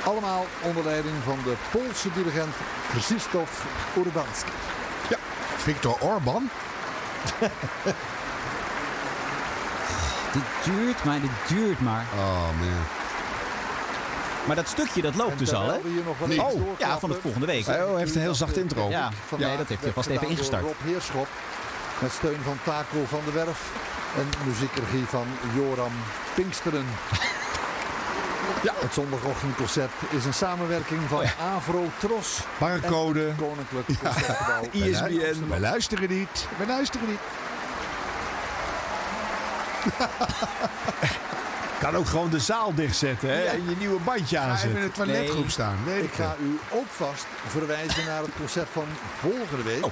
Allemaal 0.06 0.46
onder 0.62 0.84
leiding 0.84 1.16
van 1.26 1.40
de 1.44 1.54
Poolse 1.72 2.10
dirigent 2.14 2.56
Krzysztof 2.90 3.66
Urbanski. 3.98 4.52
Ja, 5.10 5.18
Victor 5.58 5.98
Orban. 6.00 6.50
Dit 10.36 10.44
duurt 10.64 11.04
maar, 11.04 11.22
dit 11.22 11.32
duurt 11.48 11.82
maar. 11.82 12.06
Oh 12.18 12.60
man. 12.60 13.05
Maar 14.48 14.56
dat 14.56 14.68
stukje, 14.68 15.02
dat 15.02 15.16
loopt 15.16 15.40
dus 15.40 15.54
al, 15.54 15.68
hè? 15.68 15.78
Oh, 16.38 16.80
ja, 16.80 17.00
van 17.00 17.10
het 17.10 17.20
volgende 17.22 17.46
week. 17.46 17.68
Oh, 17.68 17.74
hij 17.74 17.98
heeft 17.98 18.16
een 18.16 18.22
heel 18.22 18.36
zacht 18.36 18.58
intro. 18.58 18.90
Ja, 18.90 19.12
nee, 19.38 19.58
dat 19.58 19.68
heeft 19.68 19.82
hij 19.82 19.92
vast 19.92 20.10
even 20.10 20.28
ingestart. 20.28 20.64
Rob 20.64 20.76
Heerschop. 20.84 21.28
Met 22.00 22.12
steun 22.12 22.40
van 22.44 22.58
Taco 22.64 23.06
van 23.08 23.20
der 23.26 23.34
Werf. 23.34 23.72
En 24.18 24.48
muziekregie 24.48 25.06
van 25.06 25.26
Joram 25.56 25.92
Pinksteren. 26.34 26.86
Ja, 28.64 28.74
het 28.76 28.94
zondagochtendconcert 28.94 29.92
is 30.10 30.26
een 30.26 30.34
samenwerking 30.34 31.02
van 31.08 31.24
Avro 31.40 31.86
Tros. 32.00 32.40
Barcode. 32.58 33.34
Koninklijk 33.38 33.88
Concertgebouw. 34.04 34.64
ISBN. 34.88 35.48
We 35.50 35.60
luisteren 35.60 36.10
niet. 36.10 36.48
We 36.58 36.66
luisteren 36.66 37.08
niet. 37.08 37.20
Kan 41.80 41.96
ook 41.96 42.08
gewoon 42.08 42.30
de 42.30 42.40
zaal 42.40 42.74
dichtzetten 42.76 43.30
hè? 43.30 43.44
Ja. 43.44 43.52
en 43.52 43.70
je 43.70 43.76
nieuwe 43.80 44.00
bandje 44.00 44.38
Ga 44.38 44.44
even 44.44 44.70
in 44.70 44.76
aanzetten. 44.76 44.82
de 44.82 44.92
toiletgroep 44.92 45.50
staan. 45.50 45.78
Weet 45.86 46.04
Ik 46.04 46.10
ik 46.10 46.14
ga 46.14 46.36
u 46.42 46.60
ook 46.72 46.88
vast 46.90 47.26
verwijzen 47.48 48.06
naar 48.06 48.22
het 48.22 48.32
concert 48.40 48.68
van 48.72 48.86
volgende 49.20 49.64
week. 49.64 49.86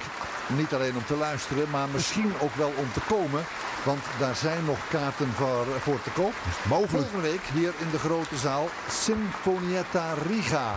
Niet 0.46 0.74
alleen 0.74 0.96
om 0.96 1.04
te 1.06 1.16
luisteren, 1.16 1.70
maar 1.70 1.88
misschien 1.92 2.32
ook 2.40 2.54
wel 2.54 2.72
om 2.76 2.92
te 2.92 3.00
komen. 3.08 3.44
Want 3.82 4.02
daar 4.18 4.34
zijn 4.36 4.64
nog 4.64 4.78
kaarten 4.90 5.32
voor, 5.36 5.66
voor 5.80 6.02
te 6.02 6.10
koop. 6.10 6.32
Mogelijk. 6.62 6.90
Volgende 6.90 7.28
week 7.28 7.42
hier 7.52 7.72
in 7.78 7.90
de 7.90 7.98
grote 7.98 8.36
zaal 8.36 8.68
Sinfonietta 8.90 10.14
Riga. 10.28 10.74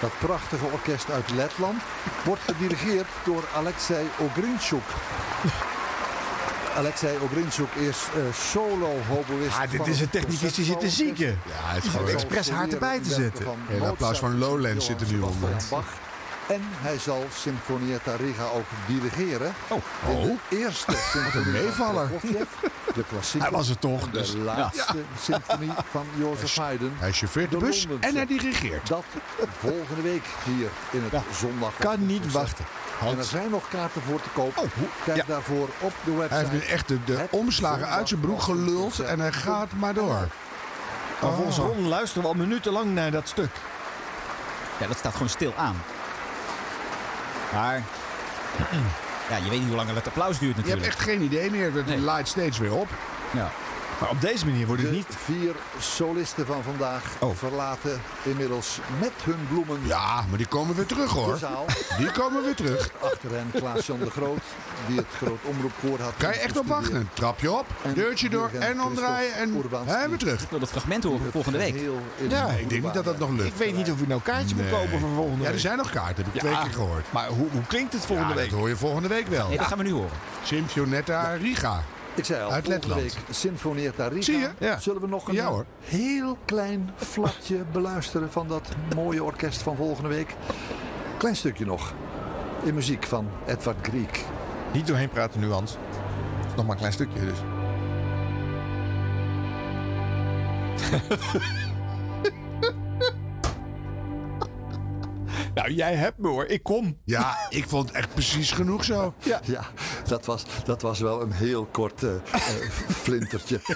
Dat 0.00 0.12
prachtige 0.18 0.64
orkest 0.72 1.10
uit 1.10 1.30
Letland 1.30 1.82
wordt 2.24 2.42
gedirigeerd 2.46 3.06
door 3.24 3.44
Alexei 3.56 4.06
Ogrinchuk. 4.18 4.82
Alexei 6.78 7.16
Ogrinchuk 7.22 7.68
is 7.74 7.96
eh, 8.14 8.20
solo-hoboïst. 8.34 9.56
Ah, 9.58 9.70
dit 9.70 9.86
is 9.86 10.00
een 10.00 10.10
technicus 10.10 10.54
die 10.54 10.64
zit 10.64 10.80
te 10.80 10.88
zieken. 10.88 11.26
Ja, 11.26 11.32
is 11.76 11.82
Hij 11.82 11.90
gewoon 11.90 12.06
zal 12.06 12.14
expres 12.14 12.50
haar 12.50 12.68
erbij 12.68 12.98
te 13.00 13.10
zetten. 13.14 13.46
applaus 13.82 14.18
van 14.18 14.38
Lowlands 14.38 14.86
zit 14.86 15.00
er 15.00 15.06
nu 15.12 15.20
onder. 15.20 15.48
En 16.48 16.60
hij 16.62 16.98
zal 16.98 17.26
Sinfonietta 17.34 18.14
Riga 18.16 18.44
ook 18.44 18.64
dirigeren. 18.86 19.54
Oh. 19.68 19.80
In 20.24 20.38
de 20.48 20.56
eerste 20.58 20.92
symfonie 21.12 21.30
van 21.42 21.52
meevaller. 21.52 22.08
De 22.94 23.04
klassieke. 23.08 23.46
Hij 23.46 23.56
was 23.56 23.68
het 23.68 23.80
toch, 23.80 24.04
De 24.04 24.10
dus- 24.18 24.34
laatste 24.44 24.96
symfonie 25.20 25.70
van 25.90 26.06
Jozef 26.18 26.56
Haydn. 26.56 26.92
Hij 26.98 27.12
chauffeurt 27.12 27.50
de 27.50 27.56
bus 27.56 27.86
Londense. 27.88 28.08
en 28.08 28.14
hij 28.16 28.26
dirigeert. 28.26 28.88
Dat 28.88 29.04
volgende 29.58 30.02
week 30.02 30.24
hier 30.44 30.68
in 30.90 31.02
het 31.10 31.22
zondag. 31.36 31.72
Kan 31.78 32.06
niet 32.06 32.32
wachten. 32.32 32.64
En 33.06 33.18
er 33.18 33.24
zijn 33.24 33.50
nog 33.50 33.68
kaarten 33.68 34.02
voor 34.02 34.22
te 34.22 34.28
koop. 34.28 34.64
Kijk 35.04 35.16
ja. 35.16 35.24
daarvoor 35.26 35.68
op 35.78 35.92
de 36.04 36.12
website. 36.12 36.34
Hij 36.34 36.38
heeft 36.38 36.52
nu 36.52 36.72
echt 36.72 36.88
de, 36.88 37.26
omslagen 37.30 37.88
uit 37.88 38.08
zijn 38.08 38.20
broek 38.20 38.42
geluld 38.42 38.98
en 39.00 39.20
hij 39.20 39.32
gaat 39.32 39.72
maar 39.72 39.94
door. 39.94 40.28
Maar 41.20 41.32
volgens 41.32 41.56
Ron 41.56 41.88
luisteren 41.88 42.22
we 42.22 42.28
al 42.28 42.34
minutenlang 42.34 42.94
naar 42.94 43.10
dat 43.10 43.28
stuk. 43.28 43.50
Ja, 44.80 44.86
dat 44.86 44.96
staat 44.98 45.12
gewoon 45.12 45.28
stil 45.28 45.52
aan. 45.56 45.82
Maar... 47.52 47.82
Ja, 49.30 49.36
je 49.36 49.50
weet 49.50 49.58
niet 49.58 49.68
hoe 49.68 49.76
lang 49.76 49.94
het 49.94 50.06
applaus 50.06 50.38
duurt 50.38 50.40
Je 50.40 50.46
hebt 50.46 50.56
natuurlijk. 50.56 50.86
echt 50.86 51.00
geen 51.00 51.22
idee 51.22 51.50
meer. 51.50 51.72
Het 51.74 51.86
Nee. 51.86 52.00
laait 52.00 52.28
steeds 52.28 52.58
weer 52.58 52.72
op. 52.72 52.88
Ja. 53.30 53.50
Maar 54.00 54.10
op 54.10 54.20
deze 54.20 54.46
manier 54.46 54.66
wordt 54.66 54.82
het 54.82 54.90
De 54.90 54.96
niet... 54.96 55.06
vier 55.24 55.54
solisten 55.78 56.46
van 56.46 56.62
vandaag 56.62 57.02
verlaten 57.34 58.00
inmiddels 58.22 58.78
met 59.00 59.12
hun 59.24 59.46
bloemen. 59.48 59.78
Ja, 59.86 60.24
maar 60.28 60.38
die 60.38 60.46
komen 60.46 60.74
weer 60.74 60.86
terug 60.86 61.10
hoor. 61.10 61.32
De 61.32 61.38
zaal. 61.38 61.64
Die 61.98 62.10
komen 62.10 62.42
weer 62.44 62.54
terug. 62.54 62.90
Achter 63.00 63.30
hen 63.30 63.50
Klaas-Jan 63.54 63.98
de 63.98 64.10
Groot, 64.10 64.38
die 64.86 64.96
het 64.96 65.06
groot 65.16 65.38
omroepkoor 65.44 66.00
had. 66.00 66.12
Kan 66.16 66.30
je 66.30 66.38
echt 66.38 66.58
op 66.58 66.66
wachten? 66.66 67.10
Trapje 67.12 67.52
op, 67.52 67.66
deurtje 67.94 68.28
door 68.28 68.50
en 68.58 68.82
omdraaien 68.82 69.34
en 69.34 69.62
hij 69.86 70.08
weer 70.08 70.18
terug. 70.18 70.42
Ik 70.42 70.50
wil 70.50 70.58
dat 70.58 70.68
fragment 70.70 71.04
horen 71.04 71.30
volgende 71.32 71.58
week. 71.58 71.74
Ja, 72.28 72.46
ik 72.48 72.68
denk 72.68 72.82
niet 72.82 72.94
dat 72.94 73.04
dat 73.04 73.18
nog 73.18 73.30
lukt. 73.30 73.46
Ik 73.46 73.54
weet 73.54 73.76
niet 73.76 73.90
of 73.90 74.00
u 74.00 74.06
nou 74.06 74.20
kaartje 74.22 74.54
moet 74.54 74.64
Nee. 74.70 74.72
kopen 74.72 75.00
voor 75.00 75.08
volgende 75.14 75.36
Ja, 75.38 75.44
week. 75.44 75.52
er 75.54 75.60
zijn 75.60 75.76
nog 75.76 75.90
kaarten, 75.90 76.24
heb 76.24 76.26
ik 76.26 76.34
Ja, 76.34 76.40
twee 76.40 76.62
keer 76.62 76.72
gehoord. 76.72 77.06
Maar 77.12 77.26
hoe, 77.28 77.46
hoe 77.52 77.62
klinkt 77.66 77.92
het 77.92 78.06
volgende 78.06 78.32
Ja, 78.34 78.38
week? 78.40 78.50
dat 78.50 78.58
hoor 78.58 78.68
je 78.68 78.76
volgende 78.76 79.08
week 79.08 79.26
wel. 79.26 79.48
Nee, 79.48 79.58
dat 79.58 79.66
gaan 79.66 79.78
we 79.78 79.84
nu 79.84 79.92
horen. 79.92 80.16
Sympionetta 80.42 81.32
Riga. 81.32 81.82
Ik 82.18 82.24
zei 82.24 82.42
al, 82.44 82.50
Uit 82.52 82.66
Letland. 82.66 83.00
week 83.00 83.16
Sinfonietta 83.30 84.08
Riga. 84.08 84.22
Zie 84.22 84.38
je? 84.38 84.50
Ja. 84.58 84.78
Zullen 84.78 85.00
we 85.00 85.06
nog 85.08 85.28
een 85.28 85.34
Ja, 85.34 85.64
heel 85.80 86.38
klein 86.44 86.90
flatje 86.96 87.56
beluisteren 87.72 88.32
van 88.32 88.48
dat 88.48 88.68
mooie 88.94 89.24
orkest 89.24 89.62
van 89.62 89.76
volgende 89.76 90.08
week? 90.08 90.34
Klein 91.16 91.36
stukje 91.36 91.64
nog. 91.66 91.92
In 92.64 92.74
muziek 92.74 93.04
van 93.04 93.28
Edward 93.46 93.76
Griek. 93.82 94.24
Niet 94.72 94.86
doorheen 94.86 95.08
praten 95.08 95.40
nu, 95.40 95.50
Hans. 95.50 95.70
Het 95.70 96.50
is 96.50 96.54
nog 96.56 96.64
maar 96.64 96.72
een 96.74 96.76
klein 96.76 96.92
stukje 96.92 97.20
dus. 97.20 97.38
nou, 105.58 105.72
jij 105.72 105.94
hebt 105.94 106.18
me 106.18 106.28
hoor. 106.28 106.46
Ik 106.46 106.62
kom. 106.62 107.00
Ja, 107.04 107.36
ik 107.48 107.68
vond 107.68 107.88
het 107.88 107.96
echt 107.96 108.14
precies 108.14 108.50
genoeg 108.50 108.84
zo. 108.84 109.14
Ja, 109.22 109.40
ja 109.44 109.64
dat, 110.06 110.26
was, 110.26 110.44
dat 110.64 110.82
was 110.82 111.00
wel 111.00 111.22
een 111.22 111.32
heel 111.32 111.64
kort 111.64 112.02
eh, 112.02 112.14
eh, 112.14 112.70
flintertje. 113.04 113.60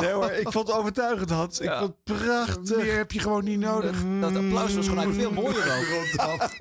Nee 0.00 0.12
hoor, 0.12 0.30
ik 0.30 0.52
vond 0.52 0.68
het 0.68 0.76
overtuigend, 0.76 1.30
Hans. 1.30 1.60
Ik 1.60 1.70
vond 1.70 1.94
het 2.04 2.18
prachtig. 2.18 2.76
Meer 2.76 2.96
heb 2.96 3.12
je 3.12 3.18
gewoon 3.18 3.44
niet 3.44 3.58
nodig. 3.58 4.02
Dat 4.20 4.36
applaus 4.36 4.74
was 4.74 4.88
gewoon 4.88 5.04
eigenlijk 5.04 5.34
veel 5.34 5.42
mooier 5.42 5.78
ook. 5.78 5.84
Rondaf. 5.86 6.56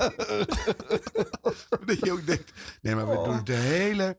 dat 1.85 1.99
je 1.99 2.11
ook 2.11 2.25
denkt, 2.25 2.51
nee, 2.81 2.95
maar 2.95 3.07
we 3.09 3.15
doen 3.23 3.35
het 3.35 3.45
de 3.45 3.53
hele, 3.53 4.17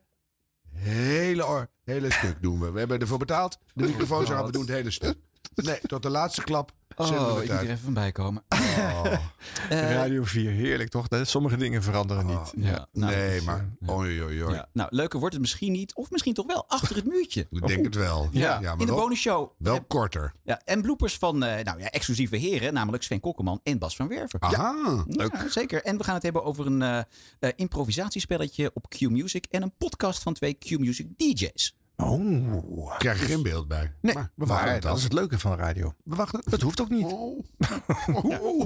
hele, 0.74 1.46
or- 1.46 1.68
hele 1.90 2.12
stuk 2.12 2.42
doen 2.42 2.60
we. 2.60 2.70
We 2.70 2.78
hebben 2.78 3.00
ervoor 3.00 3.18
betaald. 3.18 3.58
De 3.74 3.84
microfoons 3.86 4.28
eraf, 4.28 4.46
we 4.46 4.52
doen 4.52 4.60
het 4.60 4.70
hele 4.70 4.90
stuk. 4.90 5.16
Nee, 5.54 5.78
tot 5.86 6.02
de 6.02 6.10
laatste 6.10 6.42
klap 6.44 6.72
we 6.96 7.02
Oh, 7.18 7.42
ik 7.42 7.50
moet 7.50 7.58
er 7.60 7.60
even 7.60 7.78
van 7.78 7.92
bijkomen. 7.94 8.42
Radio 9.68 10.22
4, 10.24 10.50
heerlijk 10.50 10.90
toch? 10.90 11.08
Dat- 11.08 11.28
Sommige 11.28 11.56
dingen 11.56 11.82
veranderen 11.82 12.26
niet. 12.26 12.52
Ja, 12.56 12.86
nou, 12.92 13.14
nee, 13.14 13.42
maar 13.42 13.68
oei, 13.90 14.22
oei, 14.22 14.44
oei. 14.44 14.54
Ja. 14.54 14.68
Nou, 14.72 14.88
leuker 14.92 15.18
wordt 15.18 15.34
het 15.34 15.42
misschien 15.42 15.72
niet. 15.72 15.94
Of 15.94 16.10
misschien 16.10 16.34
toch 16.34 16.46
wel 16.46 16.64
achter 16.68 16.96
het 16.96 17.04
muurtje. 17.06 17.46
Ik 17.50 17.66
denk 17.66 17.84
het 17.84 17.94
wel. 17.94 18.28
Ja, 18.32 18.60
maar 18.60 18.80
in 18.80 18.86
de 18.86 18.92
bonusshow. 18.92 19.50
Wel 19.58 19.84
korter. 19.84 20.32
Ja, 20.42 20.60
en 20.64 20.82
bloopers 20.82 21.16
van 21.16 21.42
eh, 21.42 21.64
nou, 21.64 21.78
ja, 21.80 21.90
exclusieve 21.90 22.36
heren, 22.36 22.72
namelijk 22.72 23.02
Sven 23.02 23.20
Kokkelman 23.20 23.60
en 23.62 23.78
Bas 23.78 23.96
van 23.96 24.08
Werven. 24.08 24.42
Aha, 24.42 25.04
Ja, 25.08 25.48
zeker. 25.48 25.82
En 25.84 25.96
we 25.98 26.04
gaan 26.04 26.14
het 26.14 26.22
hebben 26.22 26.44
over 26.44 26.66
een 26.66 26.82
eh, 26.82 26.98
eh, 27.38 27.50
improvisatiespelletje 27.56 28.70
op 28.74 28.88
Q-Music 28.88 29.44
en 29.50 29.62
een 29.62 29.72
podcast 29.78 30.22
van 30.22 30.34
twee 30.34 30.54
Q-Music 30.54 31.06
DJ's. 31.16 31.74
Oh. 32.02 32.98
Krijg 32.98 33.20
je 33.20 33.26
geen 33.26 33.42
beeld 33.42 33.68
bij. 33.68 33.94
Nee, 34.00 34.14
maar 34.14 34.30
we 34.34 34.46
wachten 34.46 34.64
maar 34.66 34.74
het 34.74 34.82
dat 34.82 34.96
is 34.96 35.02
het 35.02 35.12
leuke 35.12 35.38
van 35.38 35.50
de 35.50 35.56
radio. 35.56 35.94
We 36.04 36.16
wachten. 36.16 36.42
Dat 36.44 36.60
hoeft 36.60 36.80
ook 36.80 36.88
niet. 36.88 37.06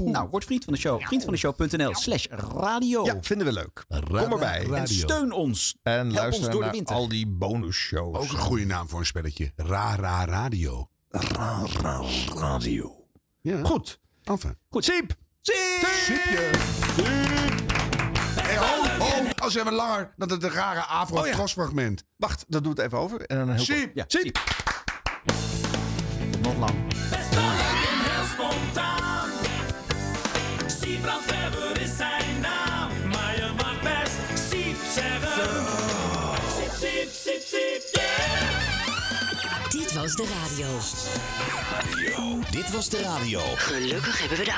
Nou, 0.05 0.28
word 0.28 0.44
vriend 0.44 0.65
van 0.65 0.73
de 0.73 0.78
show. 0.78 1.02
Vriendvandeshow.nl 1.02 1.94
slash 1.94 2.27
radio. 2.28 3.05
Ja, 3.05 3.16
vinden 3.20 3.47
we 3.47 3.52
leuk. 3.52 3.85
Kom 4.06 4.32
erbij. 4.32 4.66
En 4.70 4.89
steun 4.89 5.32
ons. 5.32 5.77
En 5.82 5.93
Help 5.93 6.06
ons 6.06 6.15
luister 6.15 6.51
door 6.51 6.59
de 6.61 6.66
naar 6.66 6.74
winter. 6.74 6.94
al 6.97 7.09
die 7.09 7.27
bonusshows. 7.27 8.16
Ook 8.16 8.23
een 8.32 8.39
goede 8.39 8.65
naam 8.65 8.89
voor 8.89 8.98
een 8.98 9.06
spelletje. 9.06 9.52
Ra 9.56 9.94
Ra 9.94 10.24
Radio. 10.24 10.89
Ra, 11.09 11.62
ra, 11.81 12.02
radio. 12.35 13.06
Ja. 13.40 13.65
Goed. 13.65 14.01
Enfin. 14.23 14.56
Goed. 14.70 14.85
Siep. 14.85 15.15
Sipje. 15.40 16.51
Hey, 18.40 18.59
oh, 18.59 19.31
oh, 19.44 19.50
als 19.50 19.62
even 19.62 19.72
langer 19.72 20.12
dan 20.16 20.30
het 20.30 20.44
rare 20.44 20.80
afro 20.80 21.20
Oh 21.20 21.26
ja. 21.26 21.46
fragment. 21.46 22.04
Wacht, 22.16 22.44
dat 22.48 22.62
doe 22.62 22.72
het 22.72 22.80
even 22.82 22.98
over. 22.98 23.20
En 23.20 23.36
dan 23.36 23.50
heel 23.50 23.64
Siep. 23.64 23.90
Ja, 23.94 24.04
Siep. 24.06 24.38
Nog 26.42 26.56
lang. 26.58 26.74
heel 26.90 28.24
spontaan. 28.32 29.30
Siebrand 30.66 31.24
Weber 31.24 31.80
is 31.80 31.96
zijn 31.96 32.40
naam, 32.40 32.90
maar 33.08 33.36
je 33.36 33.50
mag 33.56 33.82
best 33.82 34.48
Siep 34.50 34.76
zeggen. 34.94 35.66
Siep, 36.56 36.72
siep, 36.80 37.10
siep, 37.12 37.42
siep, 37.42 37.82
yeah. 37.92 39.70
Dit 39.70 39.92
was 39.92 40.14
de 40.14 40.26
radio. 40.42 40.66
Dit 42.50 42.70
was 42.70 42.88
de 42.88 43.02
radio. 43.02 43.40
Gelukkig 43.56 44.20
hebben 44.20 44.38
we 44.38 44.44
de 44.44 44.54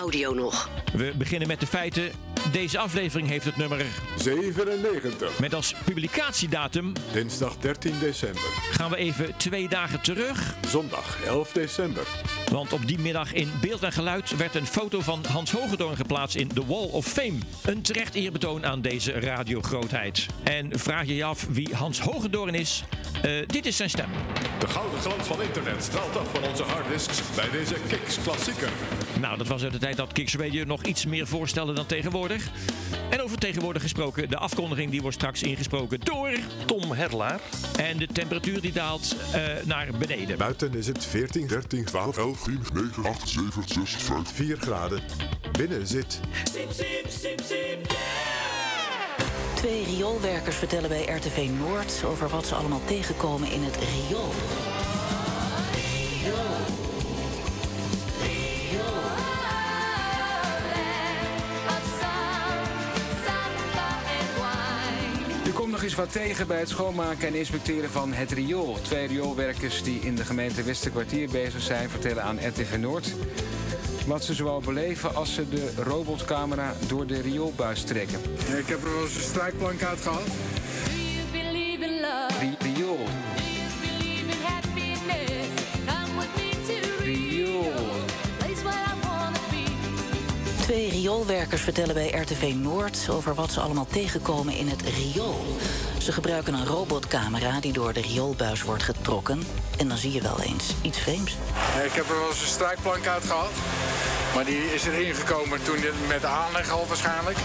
audio 0.00 0.34
nog. 0.34 0.68
We 0.92 1.12
beginnen 1.16 1.48
met 1.48 1.60
de 1.60 1.66
feiten. 1.66 2.31
Deze 2.50 2.78
aflevering 2.78 3.28
heeft 3.28 3.44
het 3.44 3.56
nummer 3.56 3.84
97. 4.16 5.38
met 5.38 5.54
als 5.54 5.74
publicatiedatum 5.84 6.92
Dinsdag 7.12 7.56
13 7.56 7.98
december. 8.00 8.42
gaan 8.70 8.90
we 8.90 8.96
even 8.96 9.36
twee 9.36 9.68
dagen 9.68 10.00
terug. 10.00 10.54
Zondag 10.68 11.18
11 11.24 11.52
december. 11.52 12.06
Want 12.50 12.72
op 12.72 12.86
die 12.86 12.98
middag 12.98 13.32
in 13.32 13.52
beeld 13.60 13.82
en 13.82 13.92
geluid 13.92 14.36
werd 14.36 14.54
een 14.54 14.66
foto 14.66 15.00
van 15.00 15.24
Hans 15.28 15.52
Hogendoorn 15.52 15.96
geplaatst 15.96 16.36
in 16.36 16.48
The 16.48 16.66
Wall 16.66 16.88
of 16.90 17.06
Fame. 17.06 17.38
Een 17.62 17.82
terecht 17.82 18.14
eerbetoon 18.14 18.66
aan 18.66 18.80
deze 18.80 19.12
radiogrootheid. 19.12 20.26
En 20.42 20.78
vraag 20.78 21.06
je 21.06 21.14
je 21.14 21.24
af 21.24 21.46
wie 21.50 21.74
Hans 21.74 22.00
Hogendoorn 22.00 22.54
is? 22.54 22.84
Eh, 23.22 23.30
dit 23.46 23.66
is 23.66 23.76
zijn 23.76 23.90
stem. 23.90 24.08
De 24.58 24.68
gouden 24.68 25.00
glans 25.00 25.26
van 25.26 25.42
internet 25.42 25.82
straalt 25.82 26.16
af 26.16 26.28
van 26.32 26.44
onze 26.44 26.62
harddisks 26.62 27.20
bij 27.36 27.50
deze 27.50 27.74
Kicks 27.88 28.18
klassieker. 28.22 28.70
Nou, 29.20 29.38
dat 29.38 29.46
was 29.46 29.62
uit 29.62 29.72
de 29.72 29.78
tijd 29.78 29.96
dat 29.96 30.12
Kicks 30.12 30.34
Radio 30.36 30.64
nog 30.64 30.82
iets 30.82 31.06
meer 31.06 31.26
voorstelde 31.26 31.72
dan 31.72 31.86
tegenwoordig. 31.86 32.48
En 33.10 33.22
over 33.22 33.38
tegenwoordig 33.38 33.82
gesproken, 33.82 34.28
de 34.28 34.38
afkondiging 34.38 34.90
die 34.90 35.00
wordt 35.00 35.16
straks 35.16 35.42
ingesproken 35.42 36.00
door 36.00 36.30
Tom 36.66 36.92
Herlaar. 36.92 37.40
En 37.78 37.98
de 37.98 38.06
temperatuur 38.06 38.60
die 38.60 38.72
daalt 38.72 39.16
eh, 39.32 39.42
naar 39.64 39.88
beneden. 39.98 40.38
Buiten 40.38 40.74
is 40.74 40.86
het 40.86 41.04
14, 41.04 41.46
13, 41.46 41.84
12, 41.84 42.16
11, 42.16 42.42
10, 42.42 42.60
9, 42.72 43.04
8, 43.04 43.28
7, 43.28 43.62
6, 43.66 43.90
5, 43.90 44.32
4 44.32 44.56
graden. 44.56 45.02
Binnen 45.52 45.86
zit 45.86 46.20
Siep, 46.44 46.70
siep, 46.72 47.06
siep, 47.08 47.40
siep, 47.40 47.90
yeah. 47.90 48.32
Twee 49.62 49.84
rioolwerkers 49.84 50.56
vertellen 50.56 50.88
bij 50.88 51.04
RTV 51.04 51.48
Noord 51.58 52.04
over 52.06 52.28
wat 52.28 52.46
ze 52.46 52.54
allemaal 52.54 52.84
tegenkomen 52.84 53.52
in 53.52 53.62
het 53.62 53.76
riool. 53.76 54.32
Er 56.24 56.81
nog 65.82 65.90
eens 65.90 66.00
wat 66.00 66.12
tegen 66.12 66.46
bij 66.46 66.58
het 66.58 66.68
schoonmaken 66.68 67.28
en 67.28 67.34
inspecteren 67.34 67.90
van 67.90 68.12
het 68.12 68.32
riool. 68.32 68.78
Twee 68.82 69.06
rioolwerkers 69.06 69.82
die 69.82 70.00
in 70.00 70.14
de 70.14 70.24
gemeente 70.24 70.62
Westerkwartier 70.62 71.28
bezig 71.30 71.62
zijn... 71.62 71.90
vertellen 71.90 72.22
aan 72.22 72.38
RTV 72.38 72.76
Noord 72.76 73.14
wat 74.06 74.24
ze 74.24 74.34
zoal 74.34 74.60
beleven... 74.60 75.14
als 75.14 75.34
ze 75.34 75.48
de 75.48 75.72
robotcamera 75.76 76.74
door 76.86 77.06
de 77.06 77.20
rioolbuis 77.20 77.82
trekken. 77.82 78.20
ik 78.58 78.66
heb 78.66 78.84
er 78.84 78.94
wel 78.94 79.02
eens 79.02 79.14
een 79.14 79.20
strijkplank 79.20 79.82
uit 79.82 80.00
gehad. 80.00 80.26
Ri- 82.40 82.56
riool. 82.58 82.96
Riool. 82.98 83.31
Twee 90.72 90.90
rioolwerkers 90.90 91.62
vertellen 91.62 91.94
bij 91.94 92.10
RTV 92.10 92.52
Noord 92.54 93.08
over 93.10 93.34
wat 93.34 93.52
ze 93.52 93.60
allemaal 93.60 93.86
tegenkomen 93.86 94.56
in 94.56 94.68
het 94.68 94.82
riool. 94.82 95.44
Ze 95.98 96.12
gebruiken 96.12 96.54
een 96.54 96.66
robotcamera 96.66 97.60
die 97.60 97.72
door 97.72 97.92
de 97.92 98.00
rioolbuis 98.00 98.62
wordt 98.62 98.82
getrokken. 98.82 99.42
En 99.78 99.88
dan 99.88 99.96
zie 99.96 100.12
je 100.12 100.22
wel 100.22 100.40
eens 100.40 100.74
iets 100.82 100.98
vreemds. 100.98 101.32
ik 101.84 101.92
heb 101.92 102.08
er 102.08 102.18
wel 102.18 102.28
eens 102.28 102.40
een 102.40 102.46
strijkplank 102.46 103.06
uit 103.06 103.24
gehad. 103.24 103.50
Maar 104.34 104.44
die 104.44 104.74
is 104.74 104.86
erin 104.86 105.14
gekomen 105.14 105.62
toen 105.62 105.78
met 106.08 106.20
de 106.20 106.26
aanleg 106.26 106.70
al 106.70 106.86
waarschijnlijk. 106.86 107.38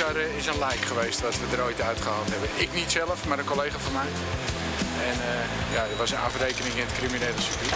Bizarre 0.00 0.36
is 0.36 0.46
een 0.46 0.58
lijk 0.58 0.80
geweest 0.80 1.20
wat 1.20 1.38
we 1.38 1.56
er 1.56 1.64
ooit 1.64 1.80
uitgehaald 1.80 2.30
hebben. 2.30 2.48
Ik 2.56 2.74
niet 2.74 2.90
zelf, 2.90 3.26
maar 3.26 3.38
een 3.38 3.44
collega 3.44 3.78
van 3.78 3.92
mij. 3.92 4.06
En 5.06 5.12
eh, 5.12 5.74
ja, 5.74 5.88
dat 5.88 5.96
was 5.98 6.10
een 6.10 6.18
afrekening 6.18 6.74
in 6.74 6.84
het 6.86 6.92
criminele 6.92 7.40
circuit. 7.40 7.74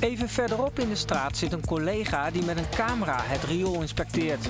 Even 0.00 0.28
verderop 0.28 0.78
in 0.78 0.88
de 0.88 0.96
straat 0.96 1.36
zit 1.36 1.52
een 1.52 1.66
collega 1.66 2.30
die 2.30 2.44
met 2.44 2.58
een 2.58 2.68
camera 2.76 3.16
het 3.22 3.44
riool 3.44 3.80
inspecteert. 3.80 4.48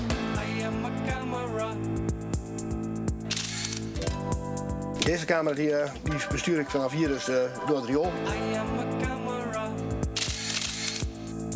Deze 5.05 5.25
camera 5.25 5.55
die, 5.55 5.75
eh, 5.75 5.91
die 6.03 6.13
bestuur 6.31 6.59
ik 6.59 6.69
vanaf 6.69 6.91
hier 6.91 7.07
dus 7.07 7.27
eh, 7.29 7.35
door 7.67 7.75
het 7.75 7.85
riool. 7.85 8.11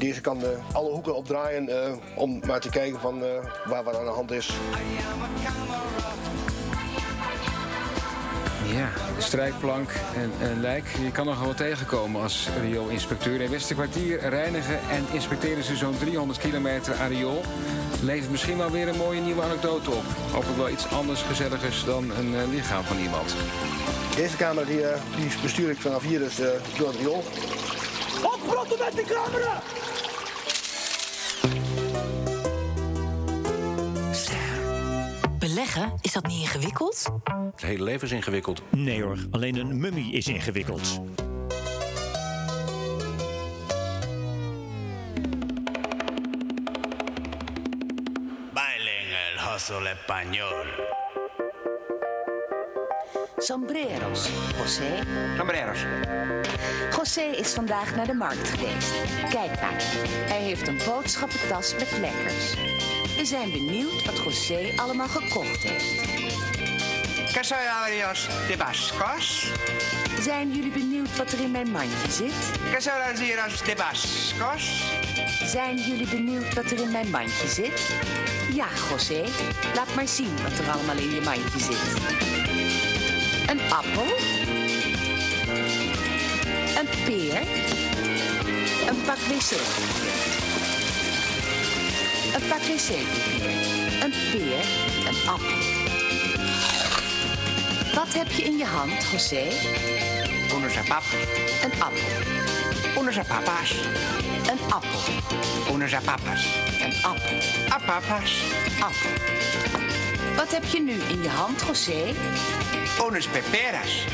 Deze 0.06 0.22
kan 0.22 0.44
eh, 0.44 0.50
alle 0.72 0.90
hoeken 0.90 1.16
opdraaien 1.16 1.70
eh, 1.70 1.92
om 2.16 2.40
maar 2.48 2.60
te 2.60 2.70
kijken 2.70 3.00
van 3.00 3.24
eh, 3.24 3.30
waar 3.66 3.84
wat 3.84 3.98
aan 3.98 4.06
de 4.06 4.12
hand 4.12 4.32
is. 4.32 4.54
Ja, 8.74 8.90
strijkplank 9.18 9.90
en 10.16 10.48
een 10.48 10.62
lijk. 10.62 10.88
Je 11.04 11.12
kan 11.12 11.26
nog 11.26 11.44
wel 11.44 11.54
tegenkomen 11.54 12.22
als 12.22 12.50
riool-inspecteur. 12.62 13.42
In 13.42 13.50
Westerkwartier 13.50 14.30
reinigen 14.30 14.80
en 14.90 15.06
inspecteren 15.12 15.64
ze 15.64 15.76
zo'n 15.76 15.98
300 15.98 16.40
kilometer 16.40 16.96
aan 16.96 17.10
riool. 17.10 17.42
Levert 18.02 18.32
misschien 18.32 18.58
wel 18.58 18.72
weer 18.72 18.88
een 18.88 18.98
mooie 18.98 19.22
nieuwe 19.22 19.44
anekdote 19.44 19.92
op. 19.92 20.04
Hopelijk 20.32 20.58
wel 20.58 20.70
iets 20.70 20.90
anders 20.90 21.22
gezelligers 21.22 21.86
dan 21.86 22.12
een 22.18 22.50
lichaam 22.50 22.84
van 22.84 22.98
iemand. 22.98 23.36
Deze 24.16 24.38
camera 24.38 24.66
die, 24.66 24.82
die 25.16 25.42
bestuur 25.42 25.70
ik 25.70 25.80
vanaf 25.80 26.04
hier 26.04 26.20
dus 26.20 26.40
eh, 26.40 26.48
door 26.78 26.88
het 26.88 26.98
riool. 26.98 27.24
Oprotten 28.26 28.80
met 28.80 28.94
die 28.96 29.06
camera! 29.06 29.62
Beleggen, 35.40 35.94
is 36.02 36.14
dat 36.14 36.28
niet 36.28 36.40
ingewikkeld? 36.42 37.10
Het 37.52 37.62
hele 37.62 37.84
leven 37.84 38.08
is 38.08 38.12
ingewikkeld. 38.12 38.62
Nee 38.72 39.04
hoor, 39.04 39.18
alleen 39.32 39.56
een 39.56 39.80
mummie 39.80 40.14
is 40.14 40.28
ingewikkeld. 40.28 41.02
Bailen 48.54 49.08
el 49.34 49.52
hustle 49.52 49.90
español. 49.90 50.66
Sombreros, 53.46 54.30
José. 54.58 55.04
Sombreros. 55.38 55.80
José 56.92 57.22
is 57.22 57.54
vandaag 57.54 57.96
naar 57.96 58.08
de 58.08 58.14
markt 58.14 58.50
geweest. 58.50 58.92
Kijk 59.30 59.62
maar, 59.62 59.84
hij 60.28 60.42
heeft 60.42 60.68
een 60.68 60.80
boodschappentas 60.86 61.74
met 61.74 61.92
lekkers. 62.00 62.54
We 63.18 63.26
zijn 63.26 63.52
benieuwd 63.52 64.06
wat 64.06 64.24
José 64.24 64.74
allemaal 64.76 65.08
gekocht 65.08 65.64
heeft. 65.64 66.02
Quesadillas 67.32 68.28
de 68.48 68.58
Bascos. 68.58 69.52
Zijn 70.20 70.52
jullie 70.52 70.72
benieuwd 70.72 71.18
wat 71.18 71.32
er 71.32 71.40
in 71.40 71.52
mijn 71.52 71.72
mandje 71.72 72.12
zit? 72.12 72.52
Quesadillas 72.72 73.64
de 73.64 73.76
Bascos. 73.78 74.94
Zijn 75.44 75.76
jullie 75.76 76.08
benieuwd 76.08 76.54
wat 76.54 76.66
er 76.66 76.82
in 76.82 76.92
mijn 76.92 77.10
mandje 77.10 77.48
zit? 77.48 77.96
Ja, 78.54 78.68
José, 78.90 79.24
laat 79.76 79.96
maar 79.96 80.08
zien 80.08 80.36
wat 80.44 80.60
er 80.60 80.72
allemaal 80.72 80.98
in 80.98 81.14
je 81.14 81.22
mandje 81.22 81.60
zit. 81.60 82.35
Een 83.48 83.60
appel. 83.70 84.06
Een 86.80 86.88
peer. 87.06 87.42
Een 88.88 89.02
pak 89.06 89.18
wc-papier. 89.18 90.14
Een 92.34 92.48
pak 92.48 92.60
wc-papier. 92.60 94.04
Een 94.04 94.14
peer. 94.32 94.66
Een 95.08 95.30
appel. 95.30 95.58
Wat 97.96 98.14
heb 98.14 98.32
je 98.32 98.44
in 98.44 98.58
je 98.58 98.66
hand, 98.66 99.06
José? 99.12 99.48
Zapatos. 100.70 101.12
Een 101.64 101.82
appel. 101.82 103.02
Unos 103.02 103.14
zapapas. 103.14 103.72
Een 104.52 104.60
appel. 104.70 105.00
Unos 105.74 105.90
zapapas. 105.90 106.46
Een 106.82 106.94
appel. 107.04 107.40
Apapas. 107.70 108.44
Appel. 108.80 109.10
Wat 110.36 110.52
heb 110.52 110.64
je 110.64 110.82
nu 110.82 110.94
in 110.94 111.22
je 111.22 111.30
hand, 111.30 111.64
José? 111.68 112.14
Unos 113.04 113.28
peperas. 113.28 114.06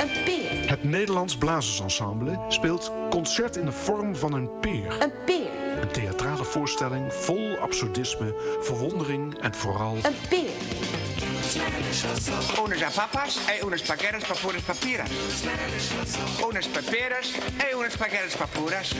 Een 0.00 0.10
peer. 0.24 0.68
Het 0.68 0.84
Nederlands 0.84 1.36
Blazersensemble 1.36 2.40
speelt 2.48 2.92
Concert 3.10 3.56
in 3.56 3.64
de 3.64 3.72
vorm 3.72 4.16
van 4.16 4.32
een 4.32 4.50
peer. 4.60 5.02
Een 5.02 5.12
peer. 5.24 5.50
Een 5.80 5.88
theatrale 5.88 6.44
voorstelling 6.44 7.12
vol 7.12 7.56
absurdisme, 7.56 8.34
verwondering 8.60 9.38
en 9.38 9.54
vooral... 9.54 9.96
Een 10.02 10.14
peer. 10.28 10.50
Unos 12.64 12.78
zapapas 12.78 13.38
e 13.48 13.64
unos 13.64 13.82
paqueros 13.82 14.24
papuras 14.24 14.62
papiras. 14.62 15.10
Unos 16.48 16.66
peperas 16.66 17.32
e 17.58 17.74
unos 17.74 17.96
paqueros 17.96 18.36
papuras. 18.36 18.94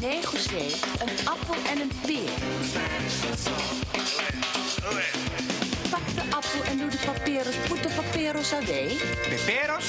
Nee, 0.00 0.20
José, 0.22 0.64
een 0.98 1.28
appel 1.28 1.54
en 1.70 1.80
een 1.80 1.92
peer. 2.06 2.30
Πού 6.52 6.62
εν 6.70 6.78
τούτη 6.80 6.98
παπύρος, 7.06 7.56
πού 7.68 7.76
το 7.82 7.88
παπύρος 7.96 8.52
αδέι. 8.52 8.94
Πιπέρος. 9.28 9.86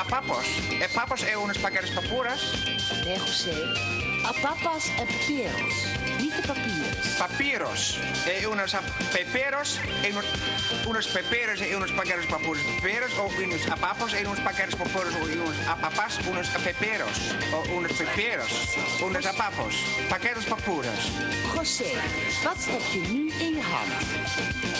Απάπος. 0.00 0.46
Επάπος 0.82 1.22
έγονες 1.22 1.58
παγκάρες 1.58 1.90
José. 3.18 3.56
A 4.30 4.32
papas 4.44 4.84
Απάπας 4.84 4.84
επίρος. 5.04 6.01
Papuras. 6.40 7.98
Nee, 8.26 8.48
José, 8.48 8.74
a 8.74 8.80
papas 8.80 8.92
en 8.92 9.22
peperos, 9.22 9.68
niet 9.72 9.96
de 9.96 9.96
papiers. 9.96 9.96
Papiros. 9.98 10.00
E 10.02 10.12
unos 10.14 11.06
peperos. 11.06 11.06
E 11.06 11.06
unos, 11.06 11.06
peperos 11.06 11.60
e 11.60 11.76
unos 11.76 11.92
paqueros 11.92 12.26
papuras 12.26 12.62
peperos. 12.62 13.12
O 13.18 13.26
unos 13.42 13.70
apapos 13.70 14.12
e 14.12 14.24
unos 14.24 14.40
paqueros 14.40 14.74
papuras. 14.74 15.14
O 15.14 15.24
unos 15.24 15.66
apapas. 15.66 16.18
Unos 16.30 16.48
peperos. 16.48 17.16
O 17.52 17.76
unos 17.76 17.92
peperos. 17.92 18.52
Unos 19.00 19.26
apapos. 19.26 19.74
Paqueros 20.08 20.44
papuras. 20.44 21.00
José, 21.54 21.92
wat 22.44 22.66
heb 22.70 22.82
je 22.92 23.00
nu 23.12 23.32
in 23.38 23.54
je 23.54 23.62
hand? 23.62 23.92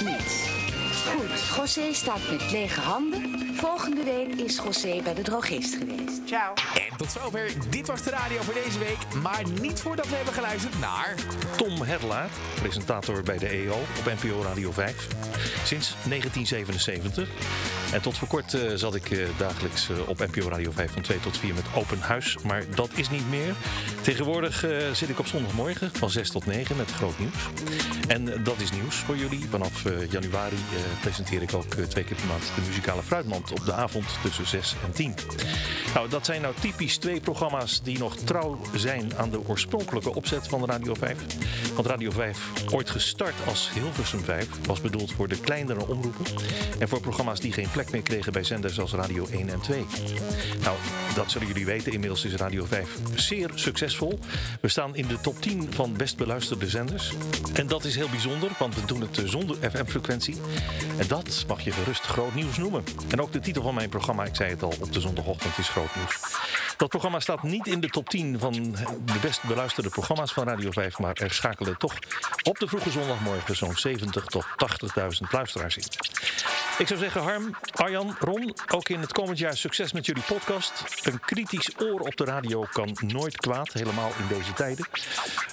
Niets. 0.05 0.61
Goed, 1.07 1.57
José 1.57 1.93
staat 1.93 2.31
met 2.31 2.51
lege 2.51 2.81
handen. 2.81 3.23
Volgende 3.55 4.05
week 4.05 4.35
is 4.35 4.57
José 4.57 5.01
bij 5.03 5.15
de 5.15 5.23
drogist 5.23 5.74
geweest. 5.74 6.20
Ciao. 6.24 6.55
En 6.74 6.97
tot 6.97 7.12
zover. 7.12 7.51
Dit 7.70 7.87
was 7.87 8.03
de 8.03 8.11
radio 8.11 8.41
voor 8.41 8.55
deze 8.55 8.79
week. 8.79 8.99
Maar 9.23 9.43
niet 9.61 9.81
voordat 9.81 10.09
we 10.09 10.15
hebben 10.15 10.35
geluisterd 10.35 10.79
naar... 10.81 11.15
Tom 11.57 11.83
Hedlaar, 11.83 12.29
presentator 12.55 13.23
bij 13.23 13.39
de 13.39 13.49
EO 13.49 13.74
op 13.74 14.12
NPO 14.23 14.43
Radio 14.43 14.73
5. 14.73 15.07
Sinds 15.65 15.95
1977. 16.09 17.29
En 17.93 18.03
tot 18.03 18.19
voor 18.19 18.29
kort 18.29 18.55
eh, 18.55 18.73
zat 18.74 18.95
ik 18.95 19.11
eh, 19.11 19.27
dagelijks 19.37 19.89
eh, 19.91 20.09
op 20.09 20.19
NPO 20.19 20.49
Radio 20.49 20.70
5 20.70 20.93
van 20.93 21.03
2 21.03 21.20
tot 21.20 21.39
4 21.39 21.55
met 21.55 21.65
Open 21.74 22.01
Huis. 22.01 22.37
Maar 22.43 22.65
dat 22.74 22.91
is 22.95 23.11
niet 23.11 23.31
meer. 23.31 23.55
Tegenwoordig 24.03 24.65
eh, 24.65 24.91
zit 24.93 25.09
ik 25.09 25.19
op 25.19 25.27
zondagmorgen 25.27 25.91
van 25.93 26.11
6 26.11 26.31
tot 26.31 26.47
9 26.47 26.77
met 26.77 26.91
groot 26.91 27.19
nieuws. 27.19 27.51
En 28.09 28.43
dat 28.43 28.61
is 28.61 28.70
nieuws 28.70 28.95
voor 28.97 29.16
jullie. 29.16 29.47
Vanaf 29.51 29.85
eh, 29.85 30.11
januari 30.11 30.57
eh, 30.57 30.91
presenteer 31.01 31.43
ik 31.43 31.55
ook 31.55 31.74
eh, 31.74 31.85
twee 31.85 32.05
keer 32.05 32.16
per 32.16 32.27
maand 32.27 32.43
de 32.55 32.60
muzikale 32.66 33.02
fruitmand 33.02 33.51
op 33.52 33.64
de 33.64 33.73
avond 33.73 34.05
tussen 34.23 34.47
6 34.47 34.74
en 34.85 34.93
10. 34.93 35.14
Nou, 35.94 36.09
dat 36.09 36.27
zijn 36.27 36.43
nou 36.43 36.55
typisch 36.60 36.97
twee 36.97 37.20
programma's 37.20 37.82
die 37.82 37.98
nog 37.98 38.16
trouw 38.16 38.60
zijn 38.74 39.16
aan 39.16 39.31
de 39.31 39.48
oorspronkelijke 39.48 40.14
opzet 40.14 40.48
van 40.48 40.64
Radio 40.64 40.94
5. 40.94 41.16
Want 41.74 41.86
Radio 41.86 42.10
5, 42.10 42.39
ooit 42.73 42.90
gestart 42.90 43.35
als 43.47 43.70
Hilversum 43.74 44.24
5, 44.24 44.48
was 44.66 44.81
bedoeld 44.81 45.12
voor 45.12 45.28
de 45.28 45.40
kleinere 45.40 45.86
omroepen. 45.86 46.24
En 46.78 46.89
voor 46.89 47.01
programma's 47.01 47.40
die 47.40 47.52
geen 47.52 47.70
plek 47.70 47.90
meer 47.90 48.02
kregen 48.02 48.32
bij 48.32 48.44
zenders 48.44 48.81
als 48.81 48.93
Radio 48.93 49.27
1 49.31 49.48
en 49.48 49.60
2. 49.60 49.86
Nou, 50.62 50.77
dat 51.14 51.31
zullen 51.31 51.47
jullie 51.47 51.66
weten. 51.66 51.93
Inmiddels 51.93 52.24
is 52.24 52.35
Radio 52.35 52.64
5 52.64 52.98
zeer 53.14 53.51
succesvol. 53.55 54.19
We 54.60 54.69
staan 54.69 54.97
in 54.97 55.06
de 55.06 55.20
top 55.20 55.40
10 55.40 55.69
van 55.70 55.97
best 55.97 56.16
beluisterde 56.16 56.69
zenders. 56.69 57.12
En 57.55 57.66
dat 57.66 57.85
is 57.85 57.97
heel 57.97 58.09
bijzonder, 58.09 58.51
want 58.59 58.74
we 58.74 58.85
doen 58.86 59.01
het 59.01 59.19
eh, 59.19 59.24
zonder 59.24 59.56
FM-frequentie. 59.70 60.36
En 60.98 61.06
dat 61.09 61.44
mag 61.48 61.60
je 61.60 61.72
gerust 61.72 62.02
groot 62.02 62.34
nieuws 62.34 62.56
noemen. 62.56 62.84
En 63.10 63.20
ook 63.20 63.32
de 63.32 63.40
titel 63.40 63.62
van 63.62 63.74
mijn 63.74 63.88
programma, 63.88 64.24
ik 64.24 64.36
zei 64.36 64.50
het 64.50 64.62
al, 64.62 64.74
op 64.80 64.92
de 64.92 65.00
zondagochtend 65.00 65.59
is 65.59 65.68
groot 65.68 65.96
nieuws. 65.96 66.18
Dat 66.76 66.88
programma 66.88 67.20
staat 67.20 67.42
niet 67.42 67.66
in 67.66 67.80
de 67.80 67.88
top 67.88 68.09
10 68.09 68.38
van 68.38 68.52
de 69.04 69.18
best 69.20 69.42
beluisterde 69.42 69.88
programma's 69.88 70.32
van 70.32 70.48
Radio 70.48 70.70
5, 70.70 70.98
maar 70.98 71.14
er 71.14 71.32
schakelen 71.32 71.78
toch 71.78 71.98
op 72.42 72.59
de 72.59 72.68
vroege 72.68 72.90
zondagmorgen 72.90 73.56
zo'n 73.56 73.76
70 73.76 74.24
tot 74.24 74.44
80.000 74.44 75.30
luisteraars 75.30 75.76
in. 75.76 75.84
Ik 76.78 76.86
zou 76.86 77.00
zeggen, 77.00 77.22
Harm, 77.22 77.56
Arjan, 77.74 78.16
Ron, 78.18 78.54
ook 78.72 78.88
in 78.88 79.00
het 79.00 79.12
komend 79.12 79.38
jaar 79.38 79.56
succes 79.56 79.92
met 79.92 80.06
jullie 80.06 80.22
podcast. 80.22 80.84
Een 81.02 81.20
kritisch 81.20 81.70
oor 81.78 82.00
op 82.00 82.16
de 82.16 82.24
radio 82.24 82.66
kan 82.72 82.96
nooit 83.06 83.36
kwaad, 83.36 83.72
helemaal 83.72 84.12
in 84.18 84.36
deze 84.36 84.52
tijden. 84.52 84.86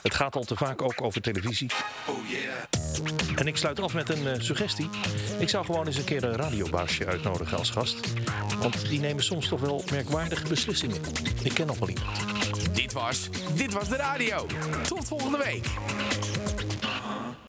Het 0.01 0.15
gaat 0.15 0.35
al 0.35 0.43
te 0.43 0.55
vaak 0.55 0.81
ook 0.81 1.01
over 1.01 1.21
televisie. 1.21 1.69
En 3.35 3.47
ik 3.47 3.57
sluit 3.57 3.79
af 3.79 3.93
met 3.93 4.09
een 4.09 4.27
eh, 4.27 4.39
suggestie. 4.39 4.89
Ik 5.39 5.49
zou 5.49 5.65
gewoon 5.65 5.87
eens 5.87 5.97
een 5.97 6.03
keer 6.03 6.23
een 6.23 6.35
radiobaasje 6.35 7.05
uitnodigen 7.05 7.57
als 7.57 7.69
gast. 7.69 7.99
Want 8.59 8.89
die 8.89 8.99
nemen 8.99 9.23
soms 9.23 9.47
toch 9.47 9.59
wel 9.59 9.83
merkwaardige 9.91 10.47
beslissingen. 10.47 11.01
Ik 11.43 11.53
ken 11.53 11.67
nog 11.67 11.79
wel 11.79 11.89
iemand. 11.89 12.75
Dit 12.75 12.93
was, 12.93 13.29
dit 13.55 13.73
was 13.73 13.89
de 13.89 13.95
radio. 13.95 14.45
Tot 14.87 15.07
volgende 15.07 15.37
week. 15.37 15.65